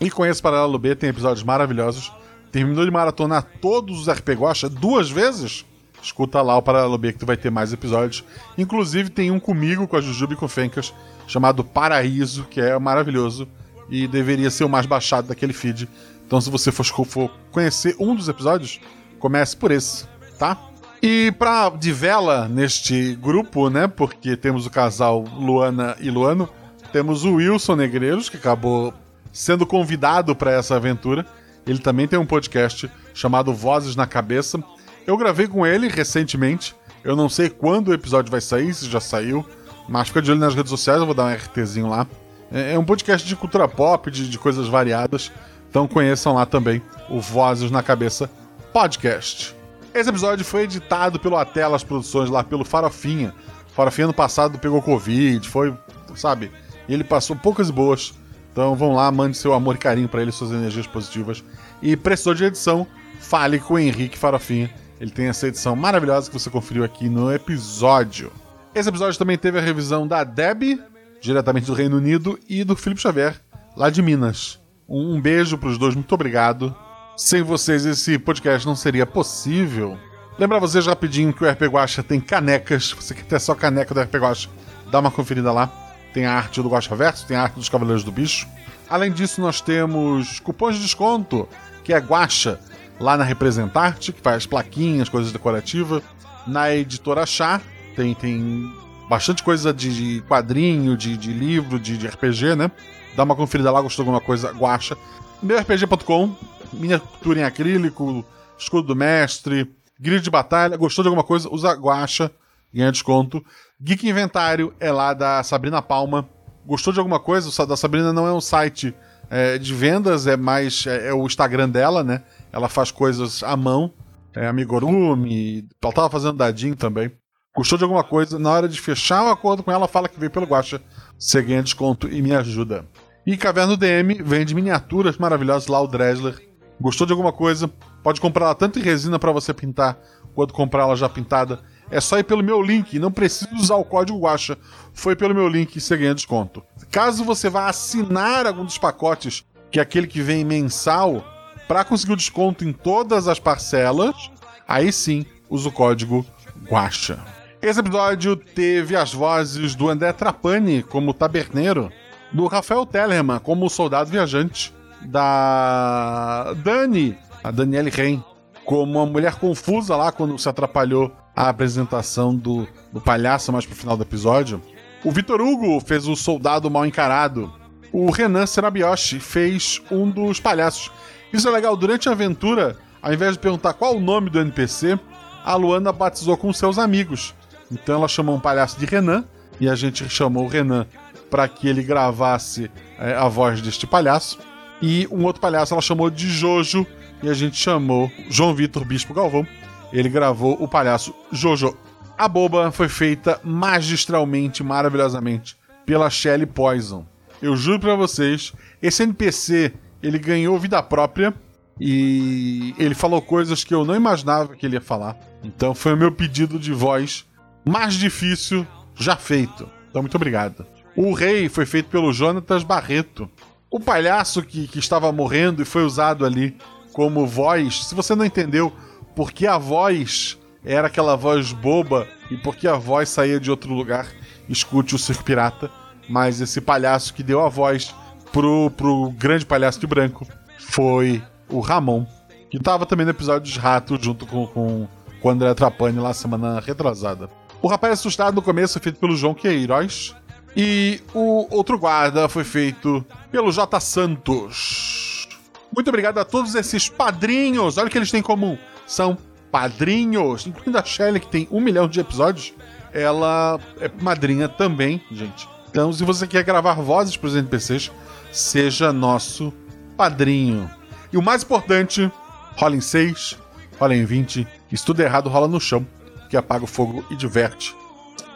E 0.00 0.10
conhece 0.10 0.42
Paralelo 0.42 0.78
B, 0.78 0.94
tem 0.94 1.10
episódios 1.10 1.44
maravilhosos. 1.44 2.12
Terminou 2.50 2.84
de 2.84 2.90
maratonar 2.90 3.46
todos 3.60 4.00
os 4.00 4.08
RPG 4.08 4.40
Guacha 4.40 4.68
duas 4.68 5.10
vezes? 5.10 5.64
Escuta 6.02 6.42
lá 6.42 6.56
o 6.56 6.62
Paralelo 6.62 6.98
B 6.98 7.12
que 7.12 7.18
tu 7.18 7.26
vai 7.26 7.36
ter 7.36 7.50
mais 7.50 7.72
episódios. 7.72 8.24
Inclusive 8.58 9.10
tem 9.10 9.30
um 9.30 9.40
comigo, 9.40 9.88
com 9.88 9.96
a 9.96 10.00
Jujuba 10.00 10.34
e 10.34 10.36
com 10.36 10.46
o 10.46 10.48
Fencas, 10.48 10.92
chamado 11.26 11.64
Paraíso, 11.64 12.44
que 12.44 12.60
é 12.60 12.78
maravilhoso. 12.78 13.48
E 13.88 14.06
deveria 14.06 14.50
ser 14.50 14.64
o 14.64 14.68
mais 14.68 14.86
baixado 14.86 15.28
daquele 15.28 15.52
feed. 15.52 15.88
Então 16.26 16.40
se 16.40 16.50
você 16.50 16.70
for, 16.70 16.84
for 16.84 17.30
conhecer 17.50 17.96
um 17.98 18.14
dos 18.14 18.28
episódios, 18.28 18.80
comece 19.18 19.56
por 19.56 19.70
esse, 19.70 20.06
tá? 20.38 20.58
E 21.06 21.30
pra 21.32 21.68
de 21.68 21.92
vela 21.92 22.48
neste 22.48 23.14
grupo, 23.16 23.68
né? 23.68 23.86
Porque 23.86 24.38
temos 24.38 24.64
o 24.64 24.70
casal 24.70 25.22
Luana 25.36 25.94
e 26.00 26.08
Luano, 26.08 26.48
Temos 26.94 27.24
o 27.24 27.34
Wilson 27.34 27.76
Negreiros, 27.76 28.30
que 28.30 28.38
acabou 28.38 28.94
sendo 29.30 29.66
convidado 29.66 30.34
para 30.34 30.52
essa 30.52 30.76
aventura. 30.76 31.26
Ele 31.66 31.78
também 31.78 32.08
tem 32.08 32.18
um 32.18 32.24
podcast 32.24 32.90
chamado 33.12 33.52
Vozes 33.52 33.94
na 33.94 34.06
Cabeça. 34.06 34.64
Eu 35.06 35.18
gravei 35.18 35.46
com 35.46 35.66
ele 35.66 35.88
recentemente. 35.88 36.74
Eu 37.04 37.14
não 37.14 37.28
sei 37.28 37.50
quando 37.50 37.88
o 37.88 37.92
episódio 37.92 38.30
vai 38.30 38.40
sair, 38.40 38.72
se 38.72 38.88
já 38.88 38.98
saiu, 38.98 39.44
mas 39.86 40.08
fica 40.08 40.22
de 40.22 40.30
olho 40.30 40.40
nas 40.40 40.54
redes 40.54 40.70
sociais, 40.70 41.00
eu 41.00 41.04
vou 41.04 41.14
dar 41.14 41.26
um 41.26 41.34
RTzinho 41.34 41.86
lá. 41.86 42.06
É, 42.50 42.72
é 42.72 42.78
um 42.78 42.84
podcast 42.84 43.28
de 43.28 43.36
cultura 43.36 43.68
pop, 43.68 44.10
de, 44.10 44.26
de 44.26 44.38
coisas 44.38 44.68
variadas. 44.68 45.30
Então 45.68 45.86
conheçam 45.86 46.32
lá 46.32 46.46
também 46.46 46.80
o 47.10 47.20
Vozes 47.20 47.70
na 47.70 47.82
Cabeça 47.82 48.30
podcast. 48.72 49.54
Esse 49.94 50.10
episódio 50.10 50.44
foi 50.44 50.62
editado 50.62 51.20
pelo 51.20 51.36
Atelas 51.36 51.84
Produções, 51.84 52.28
lá 52.28 52.42
pelo 52.42 52.64
Farofinha. 52.64 53.32
Farofinha 53.68 54.08
no 54.08 54.12
passado 54.12 54.58
pegou 54.58 54.82
Covid, 54.82 55.48
foi, 55.48 55.72
sabe? 56.16 56.50
E 56.88 56.92
ele 56.92 57.04
passou 57.04 57.36
poucas 57.36 57.70
boas. 57.70 58.12
Então 58.50 58.74
vão 58.74 58.92
lá, 58.92 59.10
mande 59.12 59.36
seu 59.36 59.54
amor 59.54 59.76
e 59.76 59.78
carinho 59.78 60.08
para 60.08 60.20
ele, 60.20 60.32
suas 60.32 60.50
energias 60.50 60.88
positivas. 60.88 61.44
E 61.80 61.96
precisou 61.96 62.34
de 62.34 62.44
edição, 62.44 62.84
fale 63.20 63.60
com 63.60 63.74
o 63.74 63.78
Henrique 63.78 64.18
Farofinha. 64.18 64.68
Ele 65.00 65.12
tem 65.12 65.26
essa 65.26 65.46
edição 65.46 65.76
maravilhosa 65.76 66.28
que 66.28 66.36
você 66.36 66.50
conferiu 66.50 66.82
aqui 66.82 67.08
no 67.08 67.32
episódio. 67.32 68.32
Esse 68.74 68.88
episódio 68.88 69.16
também 69.16 69.38
teve 69.38 69.60
a 69.60 69.62
revisão 69.62 70.08
da 70.08 70.24
Deb, 70.24 70.80
diretamente 71.20 71.66
do 71.66 71.74
Reino 71.74 71.98
Unido, 71.98 72.36
e 72.48 72.64
do 72.64 72.74
Felipe 72.74 73.00
Xavier, 73.00 73.40
lá 73.76 73.90
de 73.90 74.02
Minas. 74.02 74.60
Um 74.88 75.20
beijo 75.20 75.56
pros 75.56 75.78
dois, 75.78 75.94
muito 75.94 76.12
obrigado. 76.12 76.74
Sem 77.16 77.42
vocês, 77.42 77.86
esse 77.86 78.18
podcast 78.18 78.66
não 78.66 78.74
seria 78.74 79.06
possível. 79.06 79.96
Lembrar 80.36 80.58
vocês 80.58 80.84
rapidinho 80.84 81.32
que 81.32 81.44
o 81.44 81.48
RP 81.48 81.62
Guacha 81.62 82.02
tem 82.02 82.20
canecas. 82.20 82.86
Se 82.88 82.94
você 82.96 83.14
quer 83.14 83.24
ter 83.24 83.40
só 83.40 83.54
caneca 83.54 83.94
do 83.94 84.00
RP 84.00 84.16
Guacha, 84.16 84.48
dá 84.90 84.98
uma 84.98 85.12
conferida 85.12 85.52
lá. 85.52 85.72
Tem 86.12 86.26
a 86.26 86.34
arte 86.34 86.60
do 86.60 86.68
Guacha 86.68 86.94
Verso, 86.96 87.24
tem 87.24 87.36
a 87.36 87.42
arte 87.42 87.54
dos 87.54 87.68
Cavaleiros 87.68 88.02
do 88.02 88.10
Bicho. 88.10 88.48
Além 88.90 89.12
disso, 89.12 89.40
nós 89.40 89.60
temos 89.60 90.40
cupons 90.40 90.74
de 90.74 90.82
desconto, 90.82 91.48
que 91.84 91.92
é 91.92 91.98
Guacha, 91.98 92.58
lá 92.98 93.16
na 93.16 93.22
Representarte, 93.22 94.12
que 94.12 94.20
faz 94.20 94.44
plaquinhas, 94.44 95.08
coisas 95.08 95.32
decorativas. 95.32 96.02
Na 96.48 96.74
Editora 96.74 97.24
Chá, 97.26 97.60
tem, 97.94 98.12
tem 98.12 98.72
bastante 99.08 99.44
coisa 99.44 99.72
de 99.72 100.20
quadrinho, 100.28 100.96
de, 100.96 101.16
de 101.16 101.32
livro, 101.32 101.78
de, 101.78 101.96
de 101.96 102.08
RPG, 102.08 102.56
né? 102.56 102.70
Dá 103.16 103.22
uma 103.22 103.36
conferida 103.36 103.70
lá, 103.70 103.80
gostou 103.80 104.04
de 104.04 104.10
alguma 104.10 104.24
coisa, 104.24 104.50
Guacha. 104.50 104.96
MeuRPG.com, 105.42 106.34
miniatura 106.74 107.40
em 107.40 107.44
acrílico, 107.44 108.24
escudo 108.58 108.88
do 108.88 108.96
mestre, 108.96 109.74
grid 109.98 110.22
de 110.22 110.30
batalha. 110.30 110.76
Gostou 110.76 111.02
de 111.02 111.08
alguma 111.08 111.24
coisa? 111.24 111.48
Usa 111.50 111.72
Guacha, 111.72 112.30
ganha 112.72 112.92
desconto. 112.92 113.44
Geek 113.80 114.08
Inventário 114.08 114.74
é 114.80 114.90
lá 114.90 115.14
da 115.14 115.42
Sabrina 115.42 115.82
Palma. 115.82 116.28
Gostou 116.66 116.92
de 116.92 116.98
alguma 116.98 117.20
coisa? 117.20 117.48
O 117.48 117.66
da 117.66 117.76
Sabrina 117.76 118.12
não 118.12 118.26
é 118.26 118.32
um 118.32 118.40
site 118.40 118.94
é, 119.30 119.58
de 119.58 119.74
vendas, 119.74 120.26
é 120.26 120.36
mais 120.36 120.86
é, 120.86 121.08
é, 121.08 121.14
o 121.14 121.26
Instagram 121.26 121.68
dela, 121.68 122.02
né? 122.02 122.22
Ela 122.52 122.68
faz 122.68 122.90
coisas 122.90 123.42
à 123.42 123.56
mão. 123.56 123.92
É 124.34 124.46
amigurumi, 124.48 125.68
ela 125.80 125.92
tava 125.92 126.10
fazendo 126.10 126.36
dadinho 126.36 126.74
também. 126.74 127.12
Gostou 127.54 127.78
de 127.78 127.84
alguma 127.84 128.02
coisa? 128.02 128.36
Na 128.36 128.50
hora 128.50 128.68
de 128.68 128.80
fechar 128.80 129.24
o 129.24 129.30
acordo 129.30 129.62
com 129.62 129.70
ela, 129.70 129.86
fala 129.86 130.08
que 130.08 130.18
veio 130.18 130.30
pelo 130.30 130.46
Guacha. 130.46 130.82
Você 131.16 131.40
ganha 131.40 131.62
desconto 131.62 132.08
e 132.08 132.20
me 132.20 132.34
ajuda. 132.34 132.84
E 133.24 133.36
Caverna 133.36 133.76
DM 133.76 134.22
vende 134.22 134.54
miniaturas 134.54 135.16
maravilhosas 135.16 135.68
lá, 135.68 135.80
o 135.80 135.86
Dresler. 135.86 136.34
Gostou 136.80 137.06
de 137.06 137.12
alguma 137.12 137.32
coisa? 137.32 137.70
Pode 138.02 138.20
comprar 138.20 138.46
ela 138.46 138.54
tanto 138.54 138.78
em 138.78 138.82
resina 138.82 139.18
para 139.18 139.32
você 139.32 139.54
pintar, 139.54 139.98
quanto 140.34 140.52
comprar 140.52 140.82
ela 140.82 140.96
já 140.96 141.08
pintada. 141.08 141.60
É 141.90 142.00
só 142.00 142.18
ir 142.18 142.24
pelo 142.24 142.42
meu 142.42 142.60
link, 142.60 142.98
não 142.98 143.12
precisa 143.12 143.48
usar 143.54 143.76
o 143.76 143.84
código 143.84 144.18
Guacha. 144.18 144.58
Foi 144.92 145.14
pelo 145.14 145.34
meu 145.34 145.48
link 145.48 145.76
e 145.76 145.80
você 145.80 145.96
ganha 145.96 146.14
desconto. 146.14 146.62
Caso 146.90 147.24
você 147.24 147.48
vá 147.48 147.68
assinar 147.68 148.46
algum 148.46 148.64
dos 148.64 148.78
pacotes, 148.78 149.44
que 149.70 149.78
é 149.78 149.82
aquele 149.82 150.06
que 150.06 150.20
vem 150.20 150.44
mensal, 150.44 151.24
para 151.68 151.84
conseguir 151.84 152.12
o 152.12 152.16
desconto 152.16 152.64
em 152.64 152.72
todas 152.72 153.28
as 153.28 153.38
parcelas, 153.38 154.30
aí 154.66 154.92
sim 154.92 155.24
usa 155.48 155.68
o 155.68 155.72
código 155.72 156.24
Guacha. 156.68 157.18
Esse 157.62 157.80
episódio 157.80 158.36
teve 158.36 158.94
as 158.94 159.14
vozes 159.14 159.74
do 159.74 159.88
André 159.88 160.12
Trapani 160.12 160.82
como 160.82 161.14
taberneiro, 161.14 161.90
do 162.32 162.46
Rafael 162.46 162.84
Tellerman 162.84 163.38
como 163.38 163.70
soldado 163.70 164.10
viajante, 164.10 164.74
da 165.04 166.52
Dani, 166.54 167.16
a 167.42 167.50
Danielle 167.50 167.90
Rein, 167.90 168.22
como 168.64 168.98
uma 168.98 169.06
mulher 169.06 169.34
confusa 169.36 169.96
lá 169.96 170.10
quando 170.10 170.38
se 170.38 170.48
atrapalhou 170.48 171.12
a 171.36 171.48
apresentação 171.48 172.34
do, 172.34 172.66
do 172.92 173.00
palhaço 173.00 173.52
mais 173.52 173.66
pro 173.66 173.74
final 173.74 173.96
do 173.96 174.02
episódio. 174.02 174.62
O 175.04 175.10
Vitor 175.10 175.40
Hugo 175.40 175.80
fez 175.80 176.06
o 176.06 176.16
soldado 176.16 176.70
mal 176.70 176.86
encarado. 176.86 177.52
O 177.92 178.10
Renan 178.10 178.46
Serabioshi 178.46 179.20
fez 179.20 179.82
um 179.90 180.08
dos 180.08 180.40
palhaços. 180.40 180.90
Isso 181.32 181.48
é 181.48 181.50
legal, 181.50 181.76
durante 181.76 182.08
a 182.08 182.12
aventura, 182.12 182.76
ao 183.02 183.12
invés 183.12 183.32
de 183.32 183.38
perguntar 183.38 183.74
qual 183.74 183.96
o 183.96 184.00
nome 184.00 184.30
do 184.30 184.40
NPC, 184.40 184.98
a 185.44 185.54
Luana 185.56 185.92
batizou 185.92 186.36
com 186.36 186.52
seus 186.52 186.78
amigos. 186.78 187.34
Então 187.70 187.96
ela 187.96 188.08
chamou 188.08 188.34
um 188.34 188.40
palhaço 188.40 188.78
de 188.78 188.86
Renan, 188.86 189.24
e 189.60 189.68
a 189.68 189.74
gente 189.74 190.08
chamou 190.08 190.44
o 190.44 190.48
Renan 190.48 190.86
para 191.30 191.46
que 191.48 191.68
ele 191.68 191.82
gravasse 191.82 192.70
é, 192.98 193.14
a 193.14 193.28
voz 193.28 193.60
deste 193.60 193.86
palhaço. 193.86 194.38
E 194.86 195.08
um 195.10 195.24
outro 195.24 195.40
palhaço 195.40 195.72
ela 195.72 195.80
chamou 195.80 196.10
de 196.10 196.28
Jojo, 196.28 196.86
e 197.22 197.30
a 197.30 197.32
gente 197.32 197.56
chamou 197.56 198.12
João 198.28 198.54
Vitor 198.54 198.84
Bispo 198.84 199.14
Galvão. 199.14 199.46
Ele 199.90 200.10
gravou 200.10 200.62
o 200.62 200.68
palhaço 200.68 201.14
Jojo. 201.32 201.74
A 202.18 202.28
boba 202.28 202.70
foi 202.70 202.86
feita 202.90 203.40
magistralmente, 203.42 204.62
maravilhosamente, 204.62 205.56
pela 205.86 206.10
Shelley 206.10 206.44
Poison. 206.44 207.06
Eu 207.40 207.56
juro 207.56 207.80
para 207.80 207.96
vocês, 207.96 208.52
esse 208.82 209.02
NPC 209.02 209.72
ele 210.02 210.18
ganhou 210.18 210.58
vida 210.58 210.82
própria 210.82 211.32
e 211.80 212.74
ele 212.78 212.94
falou 212.94 213.22
coisas 213.22 213.64
que 213.64 213.74
eu 213.74 213.86
não 213.86 213.96
imaginava 213.96 214.54
que 214.54 214.66
ele 214.66 214.76
ia 214.76 214.82
falar. 214.82 215.16
Então 215.42 215.74
foi 215.74 215.94
o 215.94 215.96
meu 215.96 216.12
pedido 216.12 216.58
de 216.58 216.74
voz 216.74 217.24
mais 217.64 217.94
difícil 217.94 218.66
já 218.94 219.16
feito. 219.16 219.66
Então 219.88 220.02
muito 220.02 220.16
obrigado. 220.16 220.66
O 220.94 221.14
rei 221.14 221.48
foi 221.48 221.64
feito 221.64 221.88
pelo 221.88 222.12
Jonatas 222.12 222.62
Barreto. 222.62 223.30
O 223.74 223.80
palhaço 223.80 224.40
que, 224.40 224.68
que 224.68 224.78
estava 224.78 225.10
morrendo 225.10 225.60
e 225.60 225.64
foi 225.64 225.82
usado 225.82 226.24
ali 226.24 226.56
como 226.92 227.26
voz. 227.26 227.86
Se 227.86 227.92
você 227.92 228.14
não 228.14 228.24
entendeu 228.24 228.72
por 229.16 229.32
que 229.32 229.48
a 229.48 229.58
voz 229.58 230.38
era 230.64 230.86
aquela 230.86 231.16
voz 231.16 231.50
boba 231.50 232.06
e 232.30 232.36
por 232.36 232.54
que 232.54 232.68
a 232.68 232.76
voz 232.76 233.08
saía 233.08 233.40
de 233.40 233.50
outro 233.50 233.74
lugar, 233.74 234.06
escute 234.48 234.94
o 234.94 234.98
Circo 234.98 235.24
Pirata. 235.24 235.68
Mas 236.08 236.40
esse 236.40 236.60
palhaço 236.60 237.12
que 237.12 237.24
deu 237.24 237.44
a 237.44 237.48
voz 237.48 237.92
pro, 238.30 238.70
pro 238.76 239.10
grande 239.18 239.44
palhaço 239.44 239.80
de 239.80 239.88
branco 239.88 240.24
foi 240.56 241.20
o 241.48 241.58
Ramon, 241.58 242.06
que 242.48 242.58
estava 242.58 242.86
também 242.86 243.04
no 243.04 243.10
episódio 243.10 243.40
dos 243.40 243.56
Ratos 243.56 243.98
junto 244.00 244.24
com, 244.24 244.46
com, 244.46 244.86
com 245.20 245.28
o 245.28 245.30
André 245.32 245.52
Trapani 245.52 245.98
lá 245.98 246.14
semana 246.14 246.60
retrasada. 246.60 247.28
O 247.60 247.66
rapaz 247.66 247.94
assustado 247.94 248.36
no 248.36 248.42
começo 248.42 248.78
feito 248.78 249.00
pelo 249.00 249.16
João 249.16 249.34
Queiroz. 249.34 250.14
E 250.56 251.00
o 251.12 251.46
outro 251.50 251.78
guarda 251.78 252.28
foi 252.28 252.44
feito 252.44 253.04
pelo 253.30 253.50
J. 253.50 253.80
Santos. 253.80 255.28
Muito 255.74 255.88
obrigado 255.88 256.18
a 256.18 256.24
todos 256.24 256.54
esses 256.54 256.88
padrinhos. 256.88 257.76
Olha 257.76 257.88
o 257.88 257.90
que 257.90 257.98
eles 257.98 258.10
têm 258.10 258.20
em 258.20 258.22
comum. 258.22 258.56
São 258.86 259.18
padrinhos, 259.50 260.46
incluindo 260.46 260.78
a 260.78 260.84
Shelly, 260.84 261.18
que 261.18 261.26
tem 261.26 261.48
um 261.50 261.60
milhão 261.60 261.88
de 261.88 261.98
episódios. 261.98 262.54
Ela 262.92 263.58
é 263.80 263.90
madrinha 264.00 264.48
também, 264.48 265.02
gente. 265.10 265.48
Então, 265.68 265.92
se 265.92 266.04
você 266.04 266.26
quer 266.28 266.44
gravar 266.44 266.74
vozes 266.74 267.16
para 267.16 267.26
os 267.26 267.34
NPCs, 267.34 267.90
seja 268.30 268.92
nosso 268.92 269.52
padrinho. 269.96 270.70
E 271.12 271.16
o 271.16 271.22
mais 271.22 271.42
importante, 271.42 272.10
rola 272.56 272.76
em 272.76 272.80
6, 272.80 273.36
rola 273.78 273.96
em 273.96 274.04
20. 274.04 274.46
Se 274.72 274.84
tudo 274.84 275.00
errado, 275.00 275.28
rola 275.28 275.48
no 275.48 275.60
chão, 275.60 275.84
que 276.30 276.36
apaga 276.36 276.64
o 276.64 276.68
fogo 276.68 277.04
e 277.10 277.16
diverte. 277.16 277.74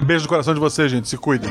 Beijo 0.01 0.25
no 0.25 0.29
coração 0.29 0.55
de 0.55 0.61
vocês, 0.61 0.91
gente. 0.91 1.09
Se 1.09 1.17
cuidem. 1.17 1.51